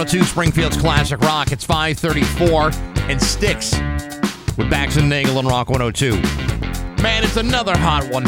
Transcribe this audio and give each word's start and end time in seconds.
102 0.00 0.26
Springfield's 0.26 0.78
Classic 0.78 1.20
Rock. 1.20 1.52
It's 1.52 1.62
534 1.62 2.70
and 3.10 3.20
Sticks 3.20 3.72
with 4.56 4.70
Bax 4.70 4.96
and 4.96 5.10
Nagle 5.10 5.38
and 5.38 5.46
Rock 5.46 5.68
102. 5.68 6.12
Man, 7.02 7.22
it's 7.22 7.36
another 7.36 7.76
hot 7.76 8.08
one. 8.10 8.24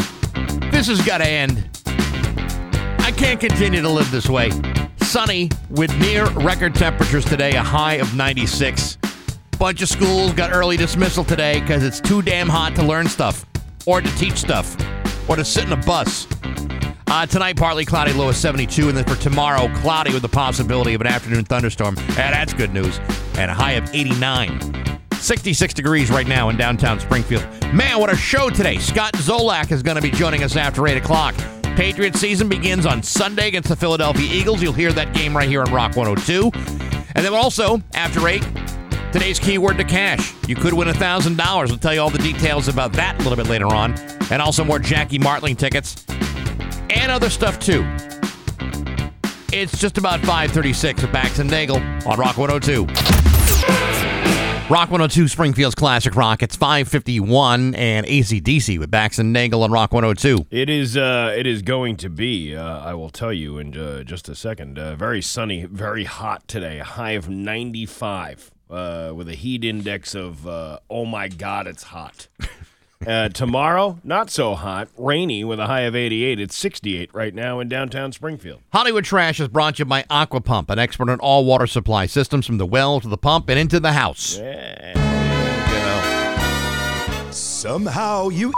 This 0.69 0.85
has 0.85 1.03
got 1.03 1.17
to 1.17 1.27
end. 1.27 1.67
I 2.99 3.11
can't 3.11 3.39
continue 3.39 3.81
to 3.81 3.89
live 3.89 4.11
this 4.11 4.29
way. 4.29 4.51
Sunny 4.97 5.49
with 5.71 5.91
near 5.97 6.29
record 6.33 6.75
temperatures 6.75 7.25
today, 7.25 7.55
a 7.55 7.63
high 7.63 7.95
of 7.95 8.15
96. 8.15 8.99
Bunch 9.57 9.81
of 9.81 9.89
schools 9.89 10.31
got 10.33 10.53
early 10.53 10.77
dismissal 10.77 11.23
today 11.23 11.59
because 11.59 11.83
it's 11.83 11.99
too 11.99 12.21
damn 12.21 12.49
hot 12.49 12.75
to 12.75 12.83
learn 12.83 13.07
stuff 13.07 13.47
or 13.87 13.99
to 13.99 14.15
teach 14.17 14.37
stuff 14.37 14.77
or 15.27 15.37
to 15.37 15.43
sit 15.43 15.63
in 15.63 15.73
a 15.73 15.77
bus. 15.77 16.27
Uh, 17.13 17.27
tonight, 17.27 17.55
partly 17.55 17.85
cloudy, 17.85 18.11
low 18.11 18.29
of 18.29 18.35
72. 18.35 18.89
And 18.89 18.97
then 18.97 19.05
for 19.05 19.15
tomorrow, 19.15 19.71
cloudy 19.81 20.11
with 20.11 20.23
the 20.23 20.27
possibility 20.27 20.95
of 20.95 21.01
an 21.01 21.05
afternoon 21.05 21.45
thunderstorm. 21.45 21.95
Yeah, 21.95 22.31
that's 22.31 22.55
good 22.55 22.73
news. 22.73 22.97
And 23.37 23.51
a 23.51 23.53
high 23.53 23.73
of 23.73 23.87
89. 23.93 24.99
66 25.11 25.75
degrees 25.75 26.09
right 26.09 26.25
now 26.25 26.49
in 26.49 26.57
downtown 26.57 26.99
Springfield. 26.99 27.45
Man, 27.71 27.99
what 27.99 28.11
a 28.11 28.15
show 28.15 28.49
today. 28.49 28.79
Scott 28.79 29.13
Zolak 29.13 29.71
is 29.71 29.83
going 29.83 29.95
to 29.95 30.01
be 30.01 30.09
joining 30.09 30.41
us 30.41 30.55
after 30.55 30.87
8 30.87 30.97
o'clock. 30.97 31.35
Patriot 31.75 32.15
season 32.15 32.49
begins 32.49 32.87
on 32.87 33.03
Sunday 33.03 33.47
against 33.47 33.69
the 33.69 33.75
Philadelphia 33.75 34.27
Eagles. 34.33 34.63
You'll 34.63 34.73
hear 34.73 34.91
that 34.93 35.13
game 35.13 35.37
right 35.37 35.47
here 35.47 35.61
on 35.61 35.71
Rock 35.71 35.95
102. 35.95 36.49
And 37.13 37.23
then 37.23 37.35
also, 37.35 37.79
after 37.93 38.27
8, 38.27 38.41
today's 39.11 39.37
keyword 39.37 39.77
to 39.77 39.83
cash. 39.83 40.33
You 40.47 40.55
could 40.55 40.73
win 40.73 40.87
$1,000. 40.87 41.67
We'll 41.67 41.77
tell 41.77 41.93
you 41.93 42.01
all 42.01 42.09
the 42.09 42.17
details 42.17 42.69
about 42.69 42.91
that 42.93 43.13
a 43.13 43.17
little 43.19 43.35
bit 43.35 43.49
later 43.51 43.67
on. 43.67 43.93
And 44.31 44.41
also 44.41 44.63
more 44.63 44.79
Jackie 44.79 45.19
Martling 45.19 45.55
tickets 45.55 46.07
and 46.93 47.11
other 47.11 47.29
stuff 47.29 47.59
too. 47.59 47.83
It's 49.51 49.77
just 49.79 49.97
about 49.97 50.19
536 50.21 51.03
with 51.03 51.11
Bax 51.11 51.39
and 51.39 51.49
Nagle 51.49 51.77
on 51.77 52.17
Rock 52.17 52.37
102. 52.37 52.87
Rock 54.69 54.89
102 54.89 55.27
Springfield's 55.27 55.75
Classic 55.75 56.15
Rock. 56.15 56.41
It's 56.41 56.55
551 56.55 57.75
and 57.75 58.07
ACDC 58.07 58.79
with 58.79 58.89
Bax 58.89 59.19
and 59.19 59.33
Nagle 59.33 59.61
on 59.61 59.71
Rock 59.71 59.91
102. 59.91 60.47
It 60.49 60.69
is. 60.69 60.95
Uh, 60.97 61.35
it 61.37 61.45
is 61.45 61.61
going 61.61 61.97
to 61.97 62.09
be. 62.09 62.55
Uh, 62.55 62.79
I 62.79 62.93
will 62.93 63.09
tell 63.09 63.33
you 63.33 63.59
in 63.59 63.77
uh, 63.77 64.03
just 64.03 64.29
a 64.29 64.35
second. 64.35 64.79
Uh, 64.79 64.95
very 64.95 65.21
sunny, 65.21 65.65
very 65.65 66.05
hot 66.05 66.47
today. 66.47 66.79
A 66.79 66.83
high 66.85 67.11
of 67.11 67.29
95 67.29 68.51
uh, 68.69 69.11
with 69.13 69.27
a 69.27 69.35
heat 69.35 69.63
index 69.63 70.15
of 70.15 70.47
uh, 70.47 70.79
oh 70.89 71.05
my 71.05 71.27
god, 71.27 71.67
it's 71.67 71.83
hot. 71.83 72.27
Uh, 73.07 73.29
tomorrow, 73.29 73.99
not 74.03 74.29
so 74.29 74.55
hot, 74.55 74.87
rainy 74.97 75.43
with 75.43 75.59
a 75.59 75.67
high 75.67 75.81
of 75.81 75.95
88. 75.95 76.39
It's 76.39 76.57
68 76.57 77.09
right 77.13 77.33
now 77.33 77.59
in 77.59 77.69
downtown 77.69 78.11
Springfield. 78.11 78.61
Hollywood 78.71 79.05
Trash 79.05 79.39
is 79.39 79.47
brought 79.47 79.75
to 79.75 79.79
you 79.79 79.85
by 79.85 80.05
Aqua 80.09 80.41
Pump, 80.41 80.69
an 80.69 80.79
expert 80.79 81.09
in 81.09 81.19
all 81.19 81.45
water 81.45 81.67
supply 81.67 82.05
systems 82.05 82.45
from 82.45 82.57
the 82.57 82.65
well 82.65 82.99
to 82.99 83.07
the 83.07 83.17
pump 83.17 83.49
and 83.49 83.59
into 83.59 83.79
the 83.79 83.93
house. 83.93 84.37
Yeah. 84.37 84.93
Somehow 87.31 88.29
you 88.29 88.53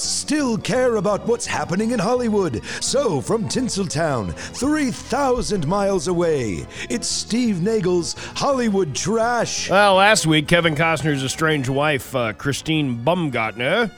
still 0.00 0.58
care 0.58 0.96
about 0.96 1.26
what's 1.26 1.46
happening 1.46 1.90
in 1.90 1.98
Hollywood. 1.98 2.64
So, 2.80 3.20
from 3.20 3.48
Tinseltown, 3.48 4.32
3,000 4.34 5.66
miles 5.66 6.08
away, 6.08 6.66
it's 6.88 7.06
Steve 7.06 7.62
Nagle's 7.62 8.14
Hollywood 8.36 8.94
Trash. 8.94 9.70
Well, 9.70 9.94
last 9.96 10.26
week, 10.26 10.48
Kevin 10.48 10.74
Costner's 10.74 11.24
estranged 11.24 11.68
wife, 11.68 12.14
uh, 12.14 12.32
Christine 12.32 13.04
Bumgartner, 13.04 13.90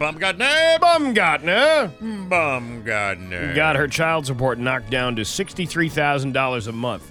Bumgartner! 0.00 0.78
Bumgartner, 0.78 2.28
Bumgartner. 2.28 3.54
got 3.54 3.76
her 3.76 3.86
child 3.86 4.26
support 4.26 4.58
knocked 4.58 4.90
down 4.90 5.14
to 5.16 5.22
$63,000 5.22 6.66
a 6.66 6.72
month. 6.72 7.10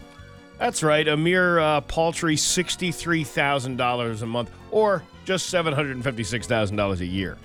That's 0.59 0.83
right, 0.83 1.07
a 1.07 1.17
mere 1.17 1.59
uh, 1.59 1.81
paltry 1.81 2.35
$63,000 2.35 4.21
a 4.21 4.25
month, 4.25 4.51
or 4.71 5.03
just 5.25 5.53
$756,000 5.53 6.99
a 6.99 7.05
year. 7.05 7.37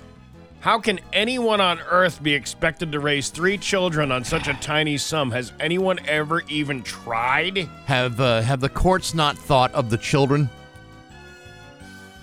How 0.60 0.80
can 0.80 0.98
anyone 1.12 1.60
on 1.60 1.78
earth 1.88 2.20
be 2.20 2.34
expected 2.34 2.90
to 2.90 2.98
raise 2.98 3.28
three 3.28 3.56
children 3.58 4.10
on 4.10 4.24
such 4.24 4.48
a 4.48 4.54
tiny 4.54 4.98
sum? 4.98 5.30
Has 5.30 5.52
anyone 5.60 6.00
ever 6.06 6.42
even 6.48 6.82
tried? 6.82 7.58
Have, 7.86 8.20
uh, 8.20 8.42
have 8.42 8.60
the 8.60 8.68
courts 8.68 9.14
not 9.14 9.38
thought 9.38 9.72
of 9.72 9.88
the 9.88 9.96
children? 9.96 10.50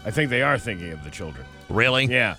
I 0.05 0.11
think 0.11 0.29
they 0.29 0.41
are 0.41 0.57
thinking 0.57 0.91
of 0.91 1.03
the 1.03 1.09
children. 1.09 1.45
Really? 1.69 2.05
Yeah. 2.05 2.35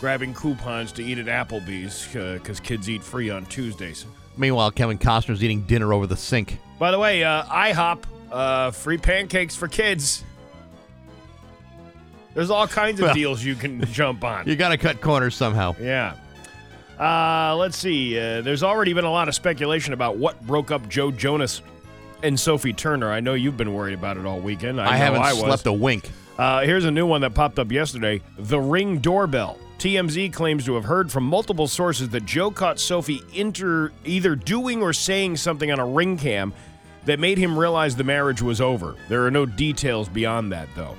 grabbing 0.00 0.32
coupons 0.32 0.90
to 0.92 1.04
eat 1.04 1.18
at 1.18 1.26
Applebee's 1.26 2.08
because 2.38 2.60
kids 2.60 2.88
eat 2.88 3.02
free 3.02 3.28
on 3.28 3.44
Tuesdays. 3.44 4.06
Meanwhile, 4.38 4.70
Kevin 4.70 4.96
Costner's 4.96 5.44
eating 5.44 5.62
dinner 5.66 5.92
over 5.92 6.06
the 6.06 6.16
sink. 6.16 6.58
By 6.78 6.90
the 6.92 6.98
way, 6.98 7.22
uh, 7.24 7.44
IHOP, 7.44 8.04
uh, 8.32 8.70
free 8.70 8.96
pancakes 8.96 9.54
for 9.54 9.68
kids. 9.68 10.24
There's 12.32 12.50
all 12.50 12.66
kinds 12.66 13.00
of 13.00 13.04
Well- 13.08 13.14
deals 13.14 13.44
you 13.44 13.54
can 13.54 13.84
jump 13.92 14.24
on. 14.24 14.48
You 14.48 14.56
got 14.56 14.70
to 14.70 14.78
cut 14.78 15.02
corners 15.02 15.34
somehow. 15.34 15.74
Yeah. 15.78 16.14
Uh, 16.98 17.54
let's 17.56 17.76
see. 17.76 18.18
Uh, 18.18 18.40
there's 18.40 18.62
already 18.62 18.94
been 18.94 19.04
a 19.04 19.10
lot 19.10 19.28
of 19.28 19.34
speculation 19.34 19.92
about 19.92 20.16
what 20.16 20.40
broke 20.46 20.70
up 20.70 20.88
Joe 20.88 21.10
Jonas 21.10 21.60
and 22.24 22.40
Sophie 22.40 22.72
Turner. 22.72 23.10
I 23.10 23.20
know 23.20 23.34
you've 23.34 23.56
been 23.56 23.74
worried 23.74 23.94
about 23.94 24.16
it 24.16 24.26
all 24.26 24.40
weekend. 24.40 24.80
I, 24.80 24.92
I, 24.92 24.96
haven't 24.96 25.22
I 25.22 25.32
slept 25.32 25.66
a 25.66 25.72
wink. 25.72 26.10
Uh, 26.38 26.62
here's 26.62 26.84
a 26.84 26.90
new 26.90 27.06
one 27.06 27.20
that 27.20 27.34
popped 27.34 27.58
up 27.58 27.70
yesterday 27.70 28.20
The 28.38 28.58
Ring 28.58 28.98
Doorbell. 28.98 29.58
TMZ 29.78 30.32
claims 30.32 30.64
to 30.64 30.74
have 30.74 30.84
heard 30.84 31.12
from 31.12 31.24
multiple 31.24 31.68
sources 31.68 32.08
that 32.10 32.24
Joe 32.24 32.50
caught 32.50 32.80
Sophie 32.80 33.20
inter- 33.34 33.92
either 34.04 34.34
doing 34.34 34.82
or 34.82 34.92
saying 34.92 35.36
something 35.36 35.70
on 35.70 35.78
a 35.78 35.86
ring 35.86 36.16
cam 36.16 36.54
that 37.04 37.20
made 37.20 37.36
him 37.36 37.58
realize 37.58 37.94
the 37.94 38.04
marriage 38.04 38.40
was 38.40 38.60
over. 38.60 38.96
There 39.08 39.26
are 39.26 39.30
no 39.30 39.44
details 39.44 40.08
beyond 40.08 40.52
that, 40.52 40.68
though. 40.74 40.96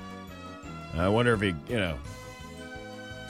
I 0.94 1.08
wonder 1.08 1.34
if 1.34 1.40
he, 1.40 1.54
you 1.68 1.78
know, 1.78 1.98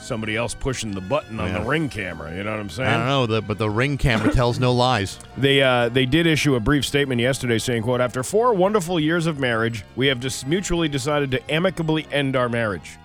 somebody 0.07 0.35
else 0.35 0.53
pushing 0.55 0.91
the 0.91 1.01
button 1.01 1.39
on 1.39 1.47
Yeah. 1.51 1.59
the 1.59 1.65
ring 1.65 1.89
camera. 1.89 2.33
You 2.35 2.43
know 2.43 2.51
what 2.51 2.59
I'm 2.59 2.69
saying? 2.69 2.89
I 2.89 2.97
don't 2.97 3.05
know, 3.07 3.25
the, 3.27 3.41
but 3.41 3.57
the 3.57 3.69
ring 3.69 3.97
camera 3.97 4.33
tells 4.33 4.59
no 4.59 4.73
lies. 4.73 5.19
They 5.37 5.61
uh, 5.61 5.89
they 5.89 6.05
did 6.07 6.25
issue 6.25 6.55
a 6.55 6.59
brief 6.59 6.83
statement 6.85 7.21
yesterday 7.21 7.59
saying, 7.59 7.83
"quote 7.83 8.01
After 8.01 8.23
four 8.23 8.53
wonderful 8.55 8.99
years 8.99 9.27
of 9.27 9.37
marriage, 9.39 9.83
we 9.95 10.07
have 10.07 10.19
just 10.19 10.47
mutually 10.47 10.87
decided 10.89 11.29
to 11.31 11.51
amicably 11.53 12.07
end 12.11 12.35
our 12.35 12.49
marriage." 12.49 12.97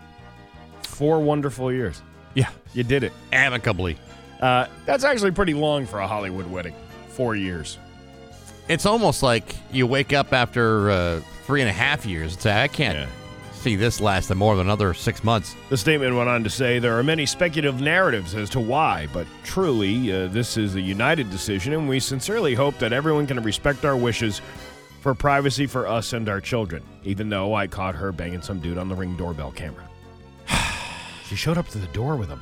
Four 0.83 1.21
wonderful 1.21 1.71
years. 1.73 2.01
Yeah, 2.35 2.49
You 2.73 2.85
did 2.85 3.03
it. 3.05 3.13
amicably. 3.33 3.99
Uh, 4.41 4.67
that's 4.87 5.05
actually 5.05 5.33
pretty 5.33 5.55
long 5.55 5.85
for 5.87 5.99
a 6.01 6.07
Hollywood 6.07 6.51
wedding. 6.51 6.75
Four 7.09 7.37
years. 7.37 7.79
It's 8.69 8.87
almost 8.87 9.23
like 9.23 9.55
you 9.71 9.87
wake 9.87 10.13
up 10.13 10.33
after 10.33 10.91
uh, 10.91 11.21
three 11.45 11.61
and 11.61 11.69
a 11.69 11.73
half 11.73 12.07
years 12.07 12.33
and 12.35 12.43
say, 12.43 12.63
I 12.63 12.69
can't 12.69 12.97
Yeah. 12.97 13.07
See 13.63 13.77
this 13.77 14.01
lasting 14.01 14.37
more 14.37 14.57
than 14.57 14.67
another 14.67 14.93
six 14.93 15.23
months. 15.23 15.55
The 15.69 15.77
statement 15.77 16.17
went 16.17 16.29
on 16.29 16.43
to 16.43 16.51
say 16.51 16.81
there 16.81 16.99
are 16.99 17.03
many 17.05 17.25
speculative 17.27 17.81
narratives 17.81 18.35
as 18.35 18.51
to 18.51 18.61
why, 18.61 19.09
but 19.13 19.27
truly, 19.45 20.13
uh, 20.13 20.27
this 20.29 20.57
is 20.57 20.75
a 20.75 20.81
united 20.81 21.31
decision, 21.31 21.73
and 21.73 21.89
we 21.89 22.01
sincerely 22.01 22.55
hope 22.55 22.79
that 22.79 22.93
everyone 22.93 23.27
can 23.27 23.41
respect 23.43 23.85
our 23.85 23.97
wishes 23.97 24.41
for 25.01 25.15
privacy 25.15 25.67
for 25.67 25.87
us 25.87 26.13
and 26.13 26.29
our 26.29 26.41
children, 26.41 26.83
even 27.05 27.29
though 27.29 27.55
I 27.55 27.69
caught 27.69 27.95
her 27.95 28.11
banging 28.11 28.43
some 28.43 28.59
dude 28.59 28.79
on 28.79 28.89
the 28.89 28.97
ring 28.97 29.17
doorbell 29.17 29.53
camera. 29.53 29.89
she 31.27 31.37
showed 31.37 31.57
up 31.57 31.69
to 31.69 31.79
the 31.79 31.87
door 31.89 32.17
with 32.17 32.29
him. 32.29 32.41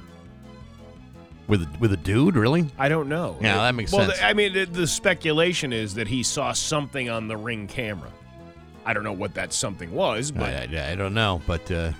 With, 1.48 1.68
with 1.80 1.92
a 1.92 1.96
dude, 1.98 2.36
really? 2.36 2.70
I 2.78 2.88
don't 2.88 3.08
know. 3.08 3.36
Yeah, 3.42 3.56
that 3.56 3.74
makes 3.74 3.92
well, 3.92 4.06
sense. 4.06 4.18
the- 4.18 4.24
I 4.24 4.32
mean, 4.32 4.54
the, 4.54 4.64
the 4.64 4.86
speculation 4.86 5.72
is 5.74 5.94
that 5.94 6.08
he 6.08 6.22
saw 6.22 6.52
something 6.52 7.10
on 7.10 7.28
the 7.28 7.36
ring 7.36 7.66
camera. 7.66 8.10
I 8.84 8.92
don't 8.94 9.04
know 9.04 9.12
what 9.12 9.34
that 9.34 9.52
something 9.52 9.92
was, 9.92 10.30
but 10.30 10.54
I, 10.54 10.68
I- 10.72 10.92
I 10.92 10.94
don't 10.94 11.14
know, 11.14 11.40
but 11.46 11.70
uh, 11.70 11.92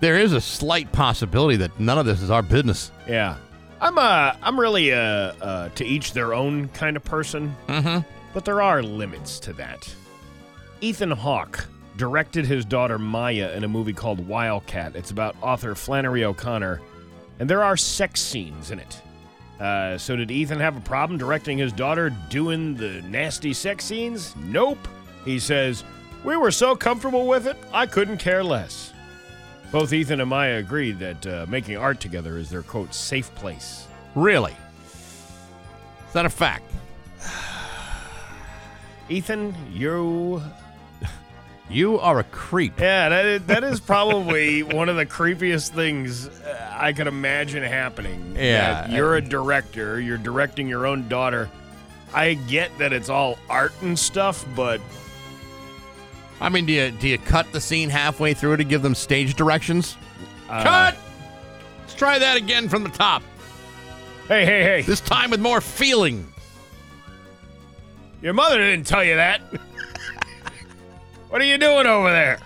there 0.00 0.18
is 0.18 0.32
a 0.32 0.40
slight 0.40 0.90
possibility 0.92 1.56
that 1.56 1.78
none 1.80 1.98
of 1.98 2.06
this 2.06 2.22
is 2.22 2.30
our 2.30 2.42
business. 2.42 2.92
Yeah, 3.08 3.36
I'm 3.80 3.98
uh 3.98 4.32
I'm 4.42 4.58
really 4.58 4.90
a 4.90 5.30
uh, 5.40 5.68
to 5.70 5.84
each 5.84 6.12
their 6.12 6.34
own 6.34 6.68
kind 6.68 6.96
of 6.96 7.04
person. 7.04 7.54
Mm-hmm. 7.66 8.06
But 8.34 8.44
there 8.44 8.62
are 8.62 8.82
limits 8.82 9.40
to 9.40 9.52
that. 9.54 9.92
Ethan 10.80 11.10
Hawke 11.10 11.66
directed 11.96 12.46
his 12.46 12.64
daughter 12.64 12.98
Maya 12.98 13.52
in 13.56 13.64
a 13.64 13.68
movie 13.68 13.92
called 13.92 14.24
Wildcat. 14.28 14.94
It's 14.94 15.10
about 15.10 15.34
author 15.42 15.74
Flannery 15.74 16.24
O'Connor, 16.24 16.80
and 17.40 17.50
there 17.50 17.64
are 17.64 17.76
sex 17.76 18.20
scenes 18.20 18.70
in 18.70 18.78
it. 18.78 19.02
Uh, 19.58 19.98
so, 19.98 20.14
did 20.14 20.30
Ethan 20.30 20.60
have 20.60 20.76
a 20.76 20.80
problem 20.80 21.18
directing 21.18 21.58
his 21.58 21.72
daughter 21.72 22.10
doing 22.30 22.76
the 22.76 23.02
nasty 23.02 23.52
sex 23.52 23.84
scenes? 23.84 24.36
Nope. 24.36 24.78
He 25.28 25.38
says, 25.38 25.84
We 26.24 26.36
were 26.36 26.50
so 26.50 26.74
comfortable 26.74 27.26
with 27.26 27.46
it, 27.46 27.58
I 27.70 27.84
couldn't 27.84 28.16
care 28.16 28.42
less. 28.42 28.94
Both 29.70 29.92
Ethan 29.92 30.22
and 30.22 30.30
Maya 30.30 30.56
agreed 30.56 30.98
that 31.00 31.26
uh, 31.26 31.44
making 31.46 31.76
art 31.76 32.00
together 32.00 32.38
is 32.38 32.48
their 32.48 32.62
quote, 32.62 32.94
safe 32.94 33.34
place. 33.34 33.86
Really? 34.14 34.56
Is 36.06 36.14
that 36.14 36.24
a 36.24 36.30
fact? 36.30 36.72
Ethan, 39.10 39.54
you 39.70 40.42
You 41.68 41.98
are 41.98 42.20
a 42.20 42.24
creep. 42.24 42.80
Yeah, 42.80 43.10
that 43.10 43.26
is, 43.26 43.42
that 43.42 43.64
is 43.64 43.80
probably 43.80 44.62
one 44.62 44.88
of 44.88 44.96
the 44.96 45.04
creepiest 45.04 45.72
things 45.72 46.28
uh, 46.28 46.74
I 46.74 46.94
could 46.94 47.06
imagine 47.06 47.62
happening. 47.62 48.34
Yeah. 48.34 48.86
That 48.86 48.92
you're 48.92 49.16
a 49.16 49.20
director, 49.20 50.00
you're 50.00 50.16
directing 50.16 50.68
your 50.68 50.86
own 50.86 51.06
daughter. 51.06 51.50
I 52.14 52.32
get 52.32 52.70
that 52.78 52.94
it's 52.94 53.10
all 53.10 53.38
art 53.50 53.74
and 53.82 53.98
stuff, 53.98 54.46
but 54.56 54.80
I 56.40 56.48
mean, 56.48 56.66
do 56.66 56.72
you 56.72 56.90
do 56.92 57.08
you 57.08 57.18
cut 57.18 57.50
the 57.52 57.60
scene 57.60 57.88
halfway 57.90 58.32
through 58.34 58.58
to 58.58 58.64
give 58.64 58.82
them 58.82 58.94
stage 58.94 59.34
directions? 59.34 59.96
uh, 60.48 60.62
cut. 60.62 60.96
Let's 61.80 61.94
try 61.94 62.18
that 62.18 62.36
again 62.36 62.68
from 62.68 62.82
the 62.84 62.90
top. 62.90 63.22
hey, 64.28 64.44
hey, 64.44 64.62
hey, 64.62 64.82
This 64.82 65.00
time 65.00 65.30
with 65.30 65.40
more 65.40 65.60
feeling. 65.60 66.26
your 68.22 68.34
mother 68.34 68.58
didn't 68.58 68.86
tell 68.86 69.02
you 69.04 69.16
that. 69.16 69.40
what 71.28 71.40
are 71.40 71.44
you 71.44 71.58
doing 71.58 71.86
over 71.86 72.10
there? 72.10 72.38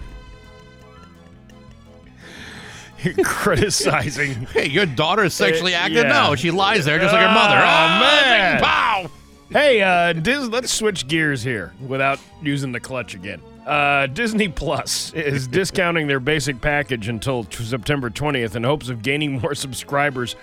You're 3.02 3.14
criticizing. 3.24 4.46
Hey, 4.46 4.68
your 4.68 4.86
daughter 4.86 5.24
is 5.24 5.34
sexually 5.34 5.74
Uh, 5.74 5.78
active? 5.80 6.04
yeah. 6.04 6.26
No, 6.28 6.34
she 6.36 6.50
lies 6.50 6.84
there 6.84 6.98
just 6.98 7.12
like 7.12 7.22
her 7.26 7.34
mother. 7.34 7.56
Oh, 7.56 7.64
Ah, 7.66 7.98
man. 8.00 8.62
Pow! 8.62 9.10
Hey, 9.50 9.82
uh, 9.82 10.12
Dis- 10.14 10.48
let's 10.48 10.72
switch 10.72 11.08
gears 11.08 11.42
here 11.42 11.74
without 11.86 12.18
using 12.42 12.72
the 12.72 12.80
clutch 12.80 13.14
again. 13.14 13.42
Uh, 13.66 14.06
Disney 14.08 14.48
Plus 14.48 15.12
is 15.14 15.46
discounting 15.48 16.06
their 16.06 16.20
basic 16.20 16.60
package 16.60 17.08
until 17.08 17.44
t- 17.44 17.62
September 17.64 18.10
20th 18.10 18.56
in 18.56 18.64
hopes 18.64 18.88
of 18.88 19.02
gaining 19.02 19.40
more 19.40 19.54
subscribers 19.54 20.34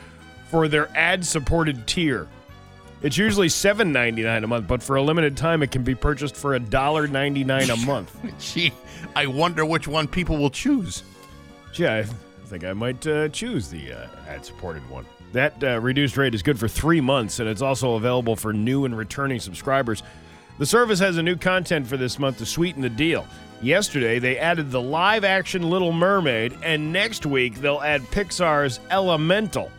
for 0.50 0.68
their 0.68 0.89
ad-supported 0.98 1.86
tier. 1.86 2.27
It's 3.01 3.18
usually 3.18 3.48
$7.99 3.48 4.44
a 4.44 4.48
month, 4.48 4.68
but 4.68 4.83
for 4.83 4.98
a 4.98 5.01
limited 5.01 5.38
time, 5.38 5.63
it 5.63 5.71
can 5.71 5.83
be 5.83 5.95
purchased 5.95 6.36
for 6.36 6.57
$1.99 6.57 7.74
a 7.74 7.86
month. 7.86 8.16
Gee, 8.39 8.74
I 9.16 9.25
wonder 9.27 9.66
which 9.66 9.88
one 9.88 10.07
people 10.07 10.38
will 10.38 10.50
choose. 10.50 11.04
Yeah, 11.75 11.95
I 11.95 12.04
think 12.48 12.63
I 12.63 12.74
might 12.74 13.06
uh, 13.06 13.30
choose 13.30 13.69
the 13.69 13.94
uh, 13.94 14.07
ad-supported 14.27 14.89
one. 14.89 15.06
That 15.31 15.63
uh, 15.63 15.80
reduced 15.80 16.18
rate 16.18 16.33
is 16.33 16.42
good 16.42 16.60
for 16.60 16.68
three 16.68 17.00
months, 17.00 17.39
and 17.39 17.48
it's 17.48 17.62
also 17.62 17.94
available 17.94 18.36
for 18.36 18.51
new 18.51 18.86
and 18.86 18.98
returning 18.98 19.39
subscribers. 19.39 20.04
The 20.60 20.66
service 20.66 21.00
has 21.00 21.18
a 21.18 21.24
new 21.24 21.36
content 21.38 21.88
for 21.88 21.98
this 21.98 22.20
month 22.20 22.38
to 22.40 22.46
sweeten 22.46 22.82
the 22.82 22.90
deal. 22.90 23.26
Yesterday, 23.62 24.20
they 24.20 24.38
added 24.38 24.72
the 24.72 24.82
live-action 24.82 25.70
Little 25.70 25.92
Mermaid, 25.92 26.56
and 26.64 26.94
next 26.94 27.26
week 27.26 27.56
they'll 27.56 27.82
add 27.82 28.02
Pixar's 28.04 28.80
Elemental. 28.92 29.72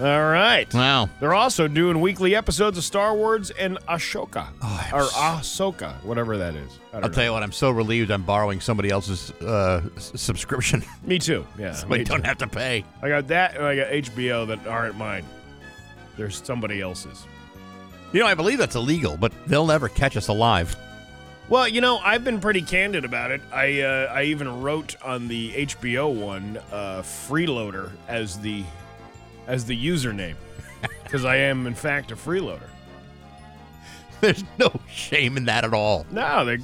All 0.00 0.06
right. 0.06 0.72
Wow. 0.74 1.08
They're 1.20 1.34
also 1.34 1.68
doing 1.68 2.00
weekly 2.00 2.34
episodes 2.34 2.76
of 2.78 2.84
Star 2.84 3.14
Wars 3.14 3.50
and 3.52 3.78
Ashoka, 3.88 4.48
or 4.92 5.04
Ahsoka, 5.10 5.94
whatever 6.02 6.36
that 6.38 6.56
is. 6.56 6.78
I'll 6.92 7.02
know. 7.02 7.08
tell 7.08 7.24
you 7.24 7.32
what, 7.32 7.42
I'm 7.42 7.52
so 7.52 7.70
relieved 7.70 8.10
I'm 8.10 8.22
borrowing 8.22 8.60
somebody 8.60 8.90
else's 8.90 9.30
uh, 9.42 9.82
s- 9.96 10.12
subscription. 10.16 10.82
Me 11.04 11.18
too. 11.18 11.46
Yeah. 11.58 11.72
so 11.72 11.86
I 11.92 12.02
don't 12.02 12.22
too. 12.22 12.26
have 12.28 12.38
to 12.38 12.48
pay. 12.48 12.84
I 13.02 13.08
got 13.08 13.28
that, 13.28 13.56
and 13.56 13.64
I 13.64 13.76
got 13.76 13.86
HBO 13.88 14.46
that 14.48 14.66
aren't 14.66 14.96
mine. 14.96 15.24
There's 16.16 16.42
somebody 16.44 16.80
else's. 16.80 17.26
You 18.14 18.20
know, 18.20 18.26
I 18.26 18.34
believe 18.34 18.58
that's 18.58 18.76
illegal, 18.76 19.16
but 19.16 19.32
they'll 19.48 19.66
never 19.66 19.88
catch 19.88 20.16
us 20.16 20.28
alive. 20.28 20.76
Well, 21.48 21.66
you 21.66 21.80
know, 21.80 21.98
I've 21.98 22.22
been 22.22 22.38
pretty 22.38 22.62
candid 22.62 23.04
about 23.04 23.32
it. 23.32 23.42
I 23.52 23.80
uh, 23.80 24.12
I 24.14 24.22
even 24.24 24.62
wrote 24.62 24.94
on 25.02 25.26
the 25.26 25.52
HBO 25.52 26.14
one 26.14 26.60
uh, 26.70 27.02
freeloader 27.02 27.90
as 28.06 28.38
the 28.38 28.62
as 29.48 29.66
the 29.66 29.76
username 29.76 30.36
because 31.02 31.24
I 31.24 31.38
am 31.38 31.66
in 31.66 31.74
fact 31.74 32.12
a 32.12 32.16
freeloader. 32.16 32.68
There's 34.20 34.44
no 34.58 34.70
shame 34.88 35.36
in 35.36 35.46
that 35.46 35.64
at 35.64 35.74
all. 35.74 36.06
No, 36.12 36.44
they. 36.44 36.58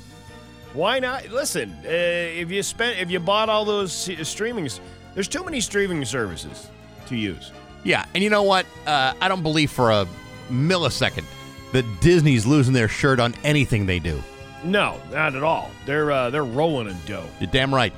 Why 0.72 1.00
not? 1.00 1.30
Listen, 1.30 1.72
uh, 1.84 1.88
if 1.88 2.48
you 2.52 2.62
spent 2.62 3.00
if 3.00 3.10
you 3.10 3.18
bought 3.18 3.48
all 3.48 3.64
those 3.64 3.92
streamings, 3.92 4.78
there's 5.14 5.26
too 5.26 5.42
many 5.42 5.60
streaming 5.60 6.04
services 6.04 6.68
to 7.06 7.16
use. 7.16 7.50
Yeah, 7.82 8.04
and 8.14 8.22
you 8.22 8.30
know 8.30 8.44
what? 8.44 8.66
Uh, 8.86 9.14
I 9.20 9.26
don't 9.26 9.42
believe 9.42 9.72
for 9.72 9.90
a 9.90 10.06
millisecond 10.48 11.24
that 11.72 11.84
Disney's 12.00 12.46
losing 12.46 12.74
their 12.74 12.88
shirt 12.88 13.20
on 13.20 13.34
anything 13.44 13.86
they 13.86 13.98
do. 13.98 14.22
No, 14.64 15.00
not 15.12 15.34
at 15.34 15.42
all. 15.42 15.70
They're 15.86 16.10
uh, 16.12 16.30
they're 16.30 16.44
rolling 16.44 16.88
in 16.88 16.96
dough. 17.06 17.24
You're 17.40 17.50
damn 17.50 17.74
right. 17.74 17.92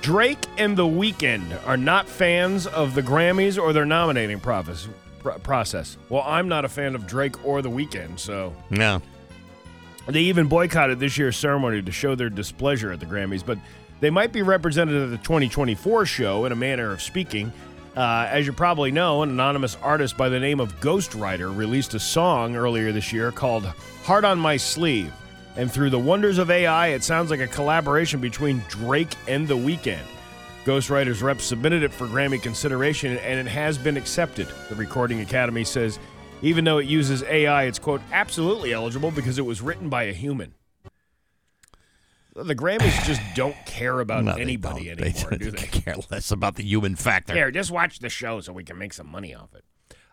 Drake 0.00 0.38
and 0.56 0.76
The 0.76 0.84
Weeknd 0.86 1.66
are 1.66 1.76
not 1.76 2.08
fans 2.08 2.66
of 2.66 2.94
the 2.94 3.02
Grammys 3.02 3.60
or 3.60 3.72
their 3.72 3.84
nominating 3.84 4.40
process. 4.40 4.88
process. 5.42 5.98
Well, 6.08 6.22
I'm 6.24 6.48
not 6.48 6.64
a 6.64 6.68
fan 6.68 6.94
of 6.94 7.06
Drake 7.06 7.44
or 7.44 7.60
The 7.62 7.70
Weeknd, 7.70 8.18
so 8.18 8.54
No. 8.70 9.02
they 10.06 10.20
even 10.22 10.46
boycotted 10.46 11.00
this 11.00 11.18
year's 11.18 11.36
ceremony 11.36 11.82
to 11.82 11.92
show 11.92 12.14
their 12.14 12.30
displeasure 12.30 12.92
at 12.92 13.00
the 13.00 13.06
Grammys. 13.06 13.44
But 13.44 13.58
they 14.00 14.08
might 14.10 14.32
be 14.32 14.40
represented 14.42 15.02
at 15.02 15.10
the 15.10 15.18
2024 15.18 16.06
show 16.06 16.44
in 16.44 16.52
a 16.52 16.56
manner 16.56 16.92
of 16.92 17.02
speaking. 17.02 17.52
Uh, 17.98 18.28
as 18.30 18.46
you 18.46 18.52
probably 18.52 18.92
know, 18.92 19.24
an 19.24 19.30
anonymous 19.30 19.76
artist 19.82 20.16
by 20.16 20.28
the 20.28 20.38
name 20.38 20.60
of 20.60 20.78
Ghostwriter 20.78 21.54
released 21.54 21.94
a 21.94 21.98
song 21.98 22.54
earlier 22.54 22.92
this 22.92 23.12
year 23.12 23.32
called 23.32 23.64
Heart 24.04 24.24
on 24.24 24.38
My 24.38 24.56
Sleeve. 24.56 25.12
And 25.56 25.68
through 25.68 25.90
the 25.90 25.98
wonders 25.98 26.38
of 26.38 26.48
AI, 26.48 26.90
it 26.90 27.02
sounds 27.02 27.28
like 27.28 27.40
a 27.40 27.48
collaboration 27.48 28.20
between 28.20 28.62
Drake 28.68 29.16
and 29.26 29.48
The 29.48 29.56
Weeknd. 29.56 30.06
Ghostwriter's 30.64 31.22
rep 31.22 31.40
submitted 31.40 31.82
it 31.82 31.92
for 31.92 32.06
Grammy 32.06 32.40
consideration, 32.40 33.16
and 33.16 33.40
it 33.40 33.50
has 33.50 33.76
been 33.76 33.96
accepted. 33.96 34.46
The 34.68 34.76
Recording 34.76 35.20
Academy 35.22 35.64
says 35.64 35.98
even 36.40 36.64
though 36.64 36.78
it 36.78 36.86
uses 36.86 37.24
AI, 37.24 37.64
it's, 37.64 37.80
quote, 37.80 38.00
absolutely 38.12 38.72
eligible 38.72 39.10
because 39.10 39.38
it 39.38 39.44
was 39.44 39.60
written 39.60 39.88
by 39.88 40.04
a 40.04 40.12
human. 40.12 40.54
The 42.44 42.54
Grammys 42.54 43.04
just 43.04 43.20
don't 43.34 43.56
care 43.66 44.00
about 44.00 44.24
No, 44.24 44.32
anybody 44.34 44.86
don't. 44.94 45.00
anymore, 45.00 45.30
they, 45.30 45.36
do 45.38 45.50
they? 45.50 45.66
care 45.66 45.96
less 46.10 46.30
about 46.30 46.56
the 46.56 46.64
human 46.64 46.96
factor. 46.96 47.34
Here, 47.34 47.50
just 47.50 47.70
watch 47.70 47.98
the 47.98 48.08
show 48.08 48.40
so 48.40 48.52
we 48.52 48.64
can 48.64 48.78
make 48.78 48.92
some 48.92 49.08
money 49.08 49.34
off 49.34 49.54
it. 49.54 49.64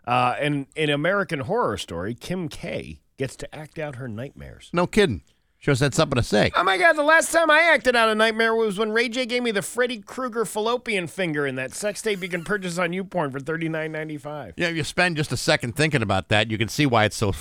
Uh, 0.08 0.36
and 0.40 0.68
in 0.76 0.90
American 0.90 1.40
Horror 1.42 1.78
Story, 1.78 2.14
Kim 2.14 2.48
K 2.48 3.00
gets 3.18 3.36
to 3.38 3.56
act 3.56 3.80
out 3.80 3.96
her 3.96 4.08
nightmares. 4.08 4.70
No 4.74 4.86
kidding. 4.88 5.24
Sure 5.58 5.74
had 5.74 5.96
something 5.96 6.16
to 6.18 6.22
say. 6.22 6.52
Oh 6.56 6.64
my 6.64 6.78
god, 6.78 6.94
the 6.94 7.02
last 7.02 7.32
time 7.32 7.50
I 7.50 7.62
acted 7.62 7.96
out 7.96 8.08
a 8.10 8.14
nightmare 8.14 8.54
was 8.54 8.78
when 8.78 8.92
Ray 8.92 9.10
J 9.10 9.26
gave 9.26 9.42
me 9.42 9.50
the 9.50 9.64
Freddy 9.64 10.00
Krueger 10.00 10.46
fallopian 10.46 11.08
finger 11.08 11.48
in 11.48 11.56
that 11.56 11.74
sex 11.74 12.04
tape 12.04 12.22
you 12.22 12.30
can 12.30 12.44
purchase 12.44 12.78
on 12.78 12.92
YouPorn 12.92 13.32
for 13.32 13.40
thirty 13.40 13.68
nine 13.68 13.92
ninety 13.92 14.18
five. 14.18 14.54
Yeah, 14.58 14.68
if 14.68 14.76
you 14.76 14.84
spend 14.84 15.18
just 15.18 15.32
a 15.32 15.38
second 15.38 15.76
thinking 15.76 16.04
about 16.04 16.30
that, 16.30 16.52
you 16.52 16.60
can 16.60 16.68
see 16.68 16.86
why 16.86 17.06
it's 17.06 17.16
so 17.16 17.30
Oh, 17.30 17.34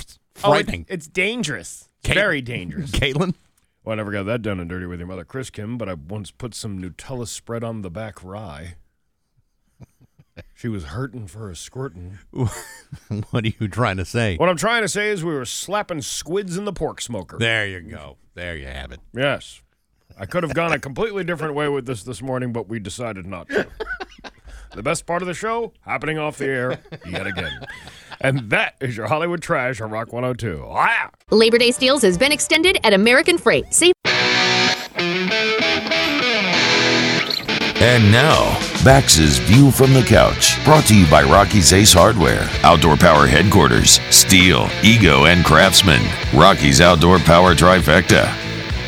frightening. 0.51 0.87
it's 0.89 1.07
dangerous. 1.07 1.91
It's 1.99 2.09
Kate- 2.09 2.15
very 2.15 2.41
dangerous. 2.41 2.91
Caitlin? 2.93 3.35
Well, 3.85 3.93
I 3.93 3.97
never 3.97 4.13
got 4.13 4.25
that 4.25 4.41
done 4.41 4.61
and 4.61 4.69
dirty 4.69 4.87
with 4.87 4.99
your 4.99 5.07
mother, 5.07 5.25
Chris 5.25 5.51
Kim, 5.51 5.77
but 5.77 5.89
I 5.91 5.95
once 5.95 6.31
put 6.31 6.55
some 6.55 6.81
Nutella 6.81 7.29
spread 7.29 7.63
on 7.63 7.83
the 7.83 7.91
back 7.91 8.25
rye. 8.25 8.77
She 10.53 10.67
was 10.67 10.87
hurting 10.87 11.29
for 11.29 11.49
a 11.49 11.53
squirtin'. 11.53 12.19
what 13.31 13.45
are 13.45 13.49
you 13.61 13.69
trying 13.69 13.99
to 13.99 14.05
say? 14.05 14.37
What 14.37 14.49
I'm 14.49 14.57
trying 14.57 14.83
to 14.83 14.89
say 14.89 15.11
is 15.11 15.23
we 15.23 15.33
were 15.33 15.45
slapping 15.45 16.03
squids 16.03 16.57
in 16.57 16.65
the 16.65 16.73
pork 16.73 17.01
smoker. 17.01 17.39
There 17.39 17.69
you 17.69 17.81
go. 17.81 18.17
There 18.35 18.57
you 18.57 18.67
have 18.67 18.91
it. 18.91 18.99
Yes. 19.13 19.63
I 20.19 20.27
could 20.27 20.43
have 20.43 20.53
gone 20.55 20.73
a 20.73 20.81
completely 20.81 21.23
different 21.23 21.55
way 21.55 21.69
with 21.69 21.87
this 21.87 22.03
this 22.03 22.21
morning, 22.21 22.53
but 22.53 22.69
we 22.69 22.81
decided 22.81 23.27
not 23.27 23.49
to. 23.51 23.69
the 24.75 24.83
best 24.83 25.07
part 25.07 25.23
of 25.23 25.29
the 25.29 25.35
show 25.35 25.73
happening 25.83 26.19
off 26.19 26.39
the 26.39 26.47
air 26.47 26.81
yet 27.09 27.27
again. 27.27 27.67
And 28.21 28.51
that 28.51 28.75
is 28.81 28.97
your 28.97 29.07
Hollywood 29.07 29.43
trash 29.43 29.81
on 29.81 29.91
Rock 29.91 30.13
102. 30.13 30.65
Ah! 30.69 31.11
Labor 31.31 31.59
Day 31.59 31.71
steals 31.71 32.03
has 32.03 32.17
been 32.19 32.33
extended 32.33 32.79
at 32.85 32.93
American 32.93 33.39
Freight. 33.39 33.73
Save 33.73 33.93
And 37.77 38.11
now, 38.11 38.59
Bax's 38.83 39.39
View 39.39 39.71
from 39.71 39.93
the 39.93 40.03
Couch, 40.03 40.63
brought 40.65 40.85
to 40.87 40.97
you 40.99 41.07
by 41.11 41.23
Rocky's 41.23 41.73
Ace 41.73 41.93
Hardware, 41.93 42.49
Outdoor 42.63 42.97
Power 42.97 43.27
Headquarters, 43.27 43.99
Stihl, 44.09 44.71
Ego, 44.83 45.27
and 45.27 45.45
Craftsman. 45.45 46.03
Rocky's 46.35 46.81
Outdoor 46.81 47.19
Power 47.19 47.55
Trifecta. 47.55 48.25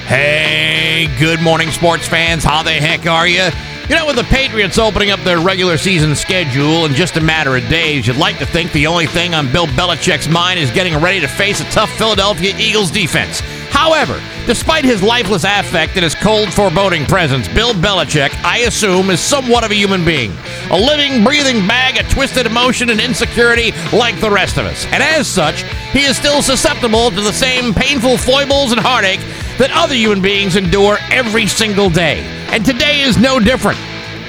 Hey, 0.07 1.09
good 1.19 1.43
morning, 1.43 1.71
sports 1.71 2.09
fans. 2.09 2.43
How 2.43 2.63
the 2.63 2.71
heck 2.71 3.07
are 3.07 3.29
you? 3.29 3.51
You 3.89 3.95
know, 3.95 4.05
with 4.05 4.17
the 4.17 4.25
Patriots 4.25 4.79
opening 4.79 5.13
up 5.13 5.21
their 5.21 5.39
regular 5.39 5.79
season 5.79 6.17
schedule 6.17 6.87
in 6.87 6.95
just 6.95 7.17
a 7.17 7.21
matter 7.21 7.57
of 7.57 7.69
days, 7.69 8.05
you'd 8.09 8.17
like 8.17 8.37
to 8.39 8.47
think 8.47 8.73
the 8.73 8.89
only 8.89 9.07
thing 9.07 9.33
on 9.33 9.53
Bill 9.53 9.69
Belichick's 9.69 10.27
mind 10.27 10.59
is 10.59 10.73
getting 10.73 11.01
ready 11.01 11.21
to 11.21 11.29
face 11.29 11.61
a 11.61 11.65
tough 11.71 11.89
Philadelphia 11.91 12.53
Eagles 12.59 12.91
defense. 12.91 13.39
However, 13.71 14.21
despite 14.45 14.85
his 14.85 15.05
lifeless 15.05 15.45
affect 15.45 15.95
and 15.95 16.03
his 16.03 16.17
cold, 16.17 16.53
foreboding 16.53 17.07
presence, 17.07 17.47
Bill 17.47 17.75
Belichick, 17.75 18.35
I 18.43 18.59
assume, 18.67 19.09
is 19.09 19.21
somewhat 19.21 19.63
of 19.63 19.71
a 19.71 19.77
human 19.77 20.05
being. 20.05 20.33
A 20.73 20.77
living, 20.77 21.23
breathing 21.23 21.65
bag 21.69 21.97
of 22.01 22.11
twisted 22.11 22.45
emotion 22.45 22.91
and 22.91 23.01
insecurity 23.01 23.71
like 23.93 24.19
the 24.21 24.31
rest 24.33 24.57
of 24.57 24.67
us. 24.67 24.85
And 24.87 25.01
as 25.01 25.29
such, 25.29 25.63
he 25.93 26.01
is 26.01 26.17
still 26.17 26.43
susceptible 26.43 27.11
to 27.11 27.21
the 27.21 27.33
same 27.33 27.73
painful 27.73 28.19
foibles 28.19 28.73
and 28.73 28.81
heartache 28.81 29.21
that 29.59 29.71
other 29.71 29.95
human 29.95 30.21
beings 30.21 30.57
endure 30.57 30.99
every 31.13 31.47
single 31.47 31.89
day. 31.89 32.36
And 32.53 32.65
today 32.65 33.01
is 33.01 33.19
no 33.19 33.39
different. 33.39 33.79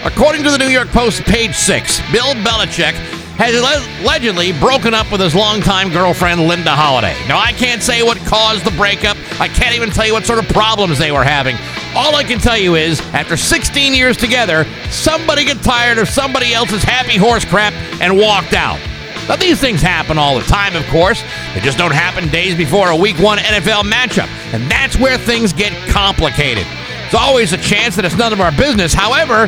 According 0.04 0.44
to 0.44 0.52
the 0.52 0.58
New 0.58 0.70
York 0.70 0.90
Post, 0.90 1.24
page 1.24 1.56
six, 1.56 2.00
Bill 2.12 2.34
Belichick 2.36 2.94
has 3.38 3.54
allegedly 4.02 4.52
broken 4.60 4.94
up 4.94 5.12
with 5.12 5.22
his 5.22 5.36
longtime 5.36 5.92
girlfriend, 5.92 6.48
Linda 6.48 6.72
Holiday. 6.72 7.16
Now, 7.28 7.40
I 7.40 7.52
can't 7.52 7.84
say 7.84 8.02
what 8.02 8.18
caused 8.26 8.66
the 8.66 8.72
breakup. 8.72 9.16
I 9.40 9.48
can't 9.48 9.76
even 9.76 9.90
tell 9.90 10.08
you 10.08 10.14
what 10.14 10.26
sort 10.26 10.40
of 10.40 10.48
problems 10.50 10.98
they 10.98 11.12
were 11.12 11.24
having. 11.24 11.56
All 11.96 12.16
I 12.16 12.24
can 12.24 12.40
tell 12.40 12.58
you 12.58 12.76
is, 12.76 13.00
after 13.14 13.38
16 13.38 13.94
years 13.94 14.18
together, 14.18 14.66
somebody 14.90 15.46
got 15.46 15.64
tired 15.64 16.00
of 16.00 16.10
somebody 16.10 16.54
else's 16.54 16.84
happy 16.84 17.18
horse 17.18 17.46
crap 17.46 17.74
and 18.02 18.18
walked 18.18 18.54
out. 18.54 18.80
Now, 19.28 19.36
these 19.36 19.60
things 19.60 19.82
happen 19.82 20.18
all 20.18 20.36
the 20.40 20.46
time, 20.46 20.76
of 20.76 20.86
course. 20.88 21.22
They 21.54 21.60
just 21.60 21.78
don't 21.78 21.94
happen 21.94 22.30
days 22.30 22.56
before 22.56 22.90
a 22.90 22.96
week 22.96 23.20
one 23.20 23.38
NFL 23.40 23.84
matchup. 23.84 24.30
And 24.54 24.72
that's 24.72 24.98
where 24.98 25.18
things 25.18 25.54
get 25.54 25.74
complicated. 25.90 26.66
There's 27.10 27.24
always 27.24 27.54
a 27.54 27.58
chance 27.58 27.96
that 27.96 28.04
it's 28.04 28.18
none 28.18 28.34
of 28.34 28.42
our 28.42 28.52
business. 28.52 28.94
However, 28.94 29.48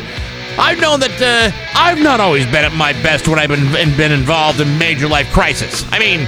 I've 0.56 0.80
known 0.80 1.00
that 1.00 1.12
uh, 1.20 1.54
I've 1.76 2.02
not 2.02 2.18
always 2.18 2.46
been 2.46 2.64
at 2.64 2.72
my 2.72 2.94
best 2.94 3.28
when 3.28 3.38
I've 3.38 3.50
been, 3.50 3.70
been 3.98 4.12
involved 4.12 4.60
in 4.60 4.78
major 4.78 5.06
life 5.06 5.30
crisis. 5.30 5.84
I 5.92 5.98
mean, 5.98 6.20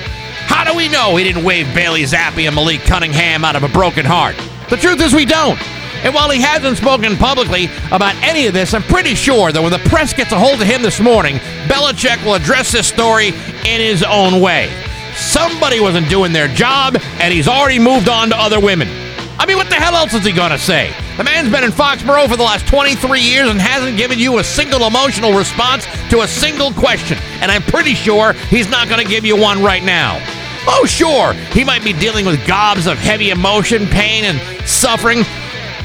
how 0.45 0.63
do 0.71 0.77
we 0.77 0.91
know 0.91 1.17
he 1.17 1.25
didn't 1.25 1.43
wave 1.43 1.75
Bailey 1.75 2.03
Zappe 2.03 2.47
and 2.47 2.55
Malik 2.55 2.83
Cunningham 2.83 3.47
out 3.47 3.57
of 3.57 3.63
a 3.63 3.69
broken 3.69 4.05
heart? 4.05 4.37
The 4.69 4.77
truth 4.77 5.01
is, 5.01 5.15
we 5.15 5.25
don't. 5.25 5.59
And 6.05 6.15
while 6.15 6.29
he 6.29 6.43
hasn't 6.43 6.77
spoken 6.77 7.17
publicly 7.17 7.71
about 7.91 8.15
any 8.17 8.47
of 8.47 8.53
this, 8.53 8.75
I'm 8.75 8.83
pretty 8.83 9.15
sure 9.15 9.53
that 9.53 9.63
when 9.63 9.73
the 9.73 9.79
press 9.89 10.13
gets 10.13 10.33
a 10.33 10.39
hold 10.39 10.61
of 10.61 10.67
him 10.67 10.83
this 10.83 11.01
morning, 11.01 11.37
Belichick 11.67 12.23
will 12.27 12.35
address 12.35 12.73
this 12.73 12.89
story 12.89 13.29
in 13.29 13.81
his 13.81 14.03
own 14.03 14.43
way. 14.43 14.71
Somebody 15.17 15.81
wasn't 15.81 16.11
doing 16.11 16.35
their 16.35 16.49
job, 16.49 16.99
and 17.21 17.33
he's 17.33 17.49
already 17.49 17.79
moved 17.79 18.11
on 18.11 18.29
to 18.29 18.37
other 18.37 18.61
women. 18.61 19.02
I 19.39 19.47
mean, 19.47 19.57
what 19.57 19.69
the 19.69 19.77
hell 19.77 19.95
else 19.95 20.15
is 20.15 20.25
he 20.25 20.33
going 20.33 20.51
to 20.51 20.59
say? 20.59 20.93
The 21.17 21.25
man's 21.25 21.51
been 21.51 21.65
in 21.65 21.71
Foxborough 21.71 22.29
for 22.29 22.37
the 22.37 22.43
last 22.43 22.67
23 22.69 23.21
years 23.21 23.49
and 23.51 23.61
hasn't 23.61 23.97
given 23.97 24.19
you 24.19 24.39
a 24.39 24.45
single 24.45 24.87
emotional 24.87 25.33
response 25.33 25.87
to 26.11 26.21
a 26.21 26.29
single 26.29 26.73
question. 26.73 27.19
And 27.41 27.51
I'm 27.51 27.63
pretty 27.63 27.95
sure 27.95 28.35
he's 28.35 28.69
not 28.69 28.89
going 28.89 29.01
to 29.01 29.09
give 29.09 29.25
you 29.25 29.37
one 29.37 29.63
right 29.63 29.83
now. 29.83 30.21
Oh, 30.67 30.85
sure, 30.87 31.33
he 31.53 31.65
might 31.65 31.83
be 31.83 31.93
dealing 31.93 32.25
with 32.25 32.47
gobs 32.47 32.87
of 32.87 32.97
heavy 32.99 33.31
emotion, 33.31 33.87
pain, 33.87 34.25
and 34.25 34.41
suffering, 34.69 35.25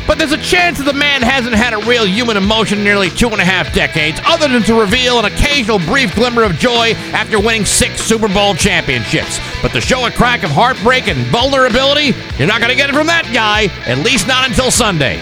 but 0.07 0.17
there's 0.17 0.31
a 0.31 0.41
chance 0.41 0.77
that 0.77 0.85
the 0.85 0.93
man 0.93 1.21
hasn't 1.21 1.53
had 1.53 1.73
a 1.73 1.85
real 1.85 2.07
human 2.07 2.37
emotion 2.37 2.79
in 2.79 2.83
nearly 2.85 3.09
two 3.09 3.27
and 3.27 3.41
a 3.41 3.45
half 3.45 3.73
decades, 3.73 4.19
other 4.25 4.47
than 4.47 4.63
to 4.63 4.79
reveal 4.79 5.19
an 5.19 5.25
occasional 5.25 5.79
brief 5.79 6.15
glimmer 6.15 6.43
of 6.43 6.53
joy 6.53 6.93
after 7.11 7.39
winning 7.39 7.65
six 7.65 8.01
Super 8.01 8.29
Bowl 8.29 8.55
championships. 8.55 9.39
But 9.61 9.73
to 9.73 9.81
show 9.81 10.07
a 10.07 10.11
crack 10.11 10.43
of 10.43 10.49
heartbreak 10.49 11.09
and 11.09 11.19
vulnerability, 11.27 12.15
you're 12.37 12.47
not 12.47 12.61
going 12.61 12.71
to 12.71 12.77
get 12.77 12.89
it 12.89 12.95
from 12.95 13.07
that 13.07 13.29
guy, 13.33 13.65
at 13.85 13.99
least 13.99 14.27
not 14.27 14.47
until 14.47 14.71
Sunday. 14.71 15.19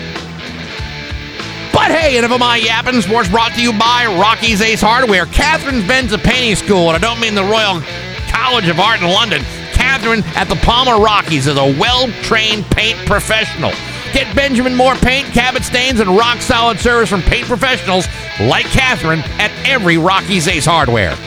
But 1.74 1.92
hey, 1.92 2.18
enough 2.18 2.32
of 2.32 2.40
my 2.40 2.56
yapping. 2.56 3.02
Sports 3.02 3.28
brought 3.28 3.54
to 3.54 3.62
you 3.62 3.74
by 3.74 4.06
Rocky's 4.06 4.62
Ace 4.62 4.82
Hardware. 4.82 5.26
Catherine's 5.26 5.86
been 5.86 6.08
to 6.08 6.18
painting 6.18 6.56
school, 6.56 6.90
and 6.90 6.96
I 6.96 7.00
don't 7.00 7.20
mean 7.20 7.36
the 7.36 7.44
Royal 7.44 7.82
College 8.30 8.70
of 8.70 8.80
Art 8.80 9.02
in 9.02 9.08
London. 9.10 9.42
Catherine 9.74 10.24
at 10.36 10.48
the 10.48 10.56
Palmer 10.56 11.04
Rockies 11.04 11.48
is 11.48 11.58
a 11.58 11.66
well 11.78 12.08
trained 12.22 12.66
paint 12.68 12.98
professional. 13.06 13.72
Get 14.16 14.34
Benjamin 14.34 14.74
Moore 14.74 14.96
paint, 14.96 15.28
cabot 15.34 15.66
stains, 15.66 16.00
and 16.00 16.10
rock 16.10 16.40
solid 16.40 16.80
service 16.80 17.10
from 17.10 17.22
paint 17.22 17.48
professionals 17.48 18.08
like 18.40 18.64
Catherine 18.68 19.20
at 19.40 19.52
every 19.68 19.98
Rocky's 19.98 20.48
Ace 20.48 20.66
Hardware. 20.66 21.18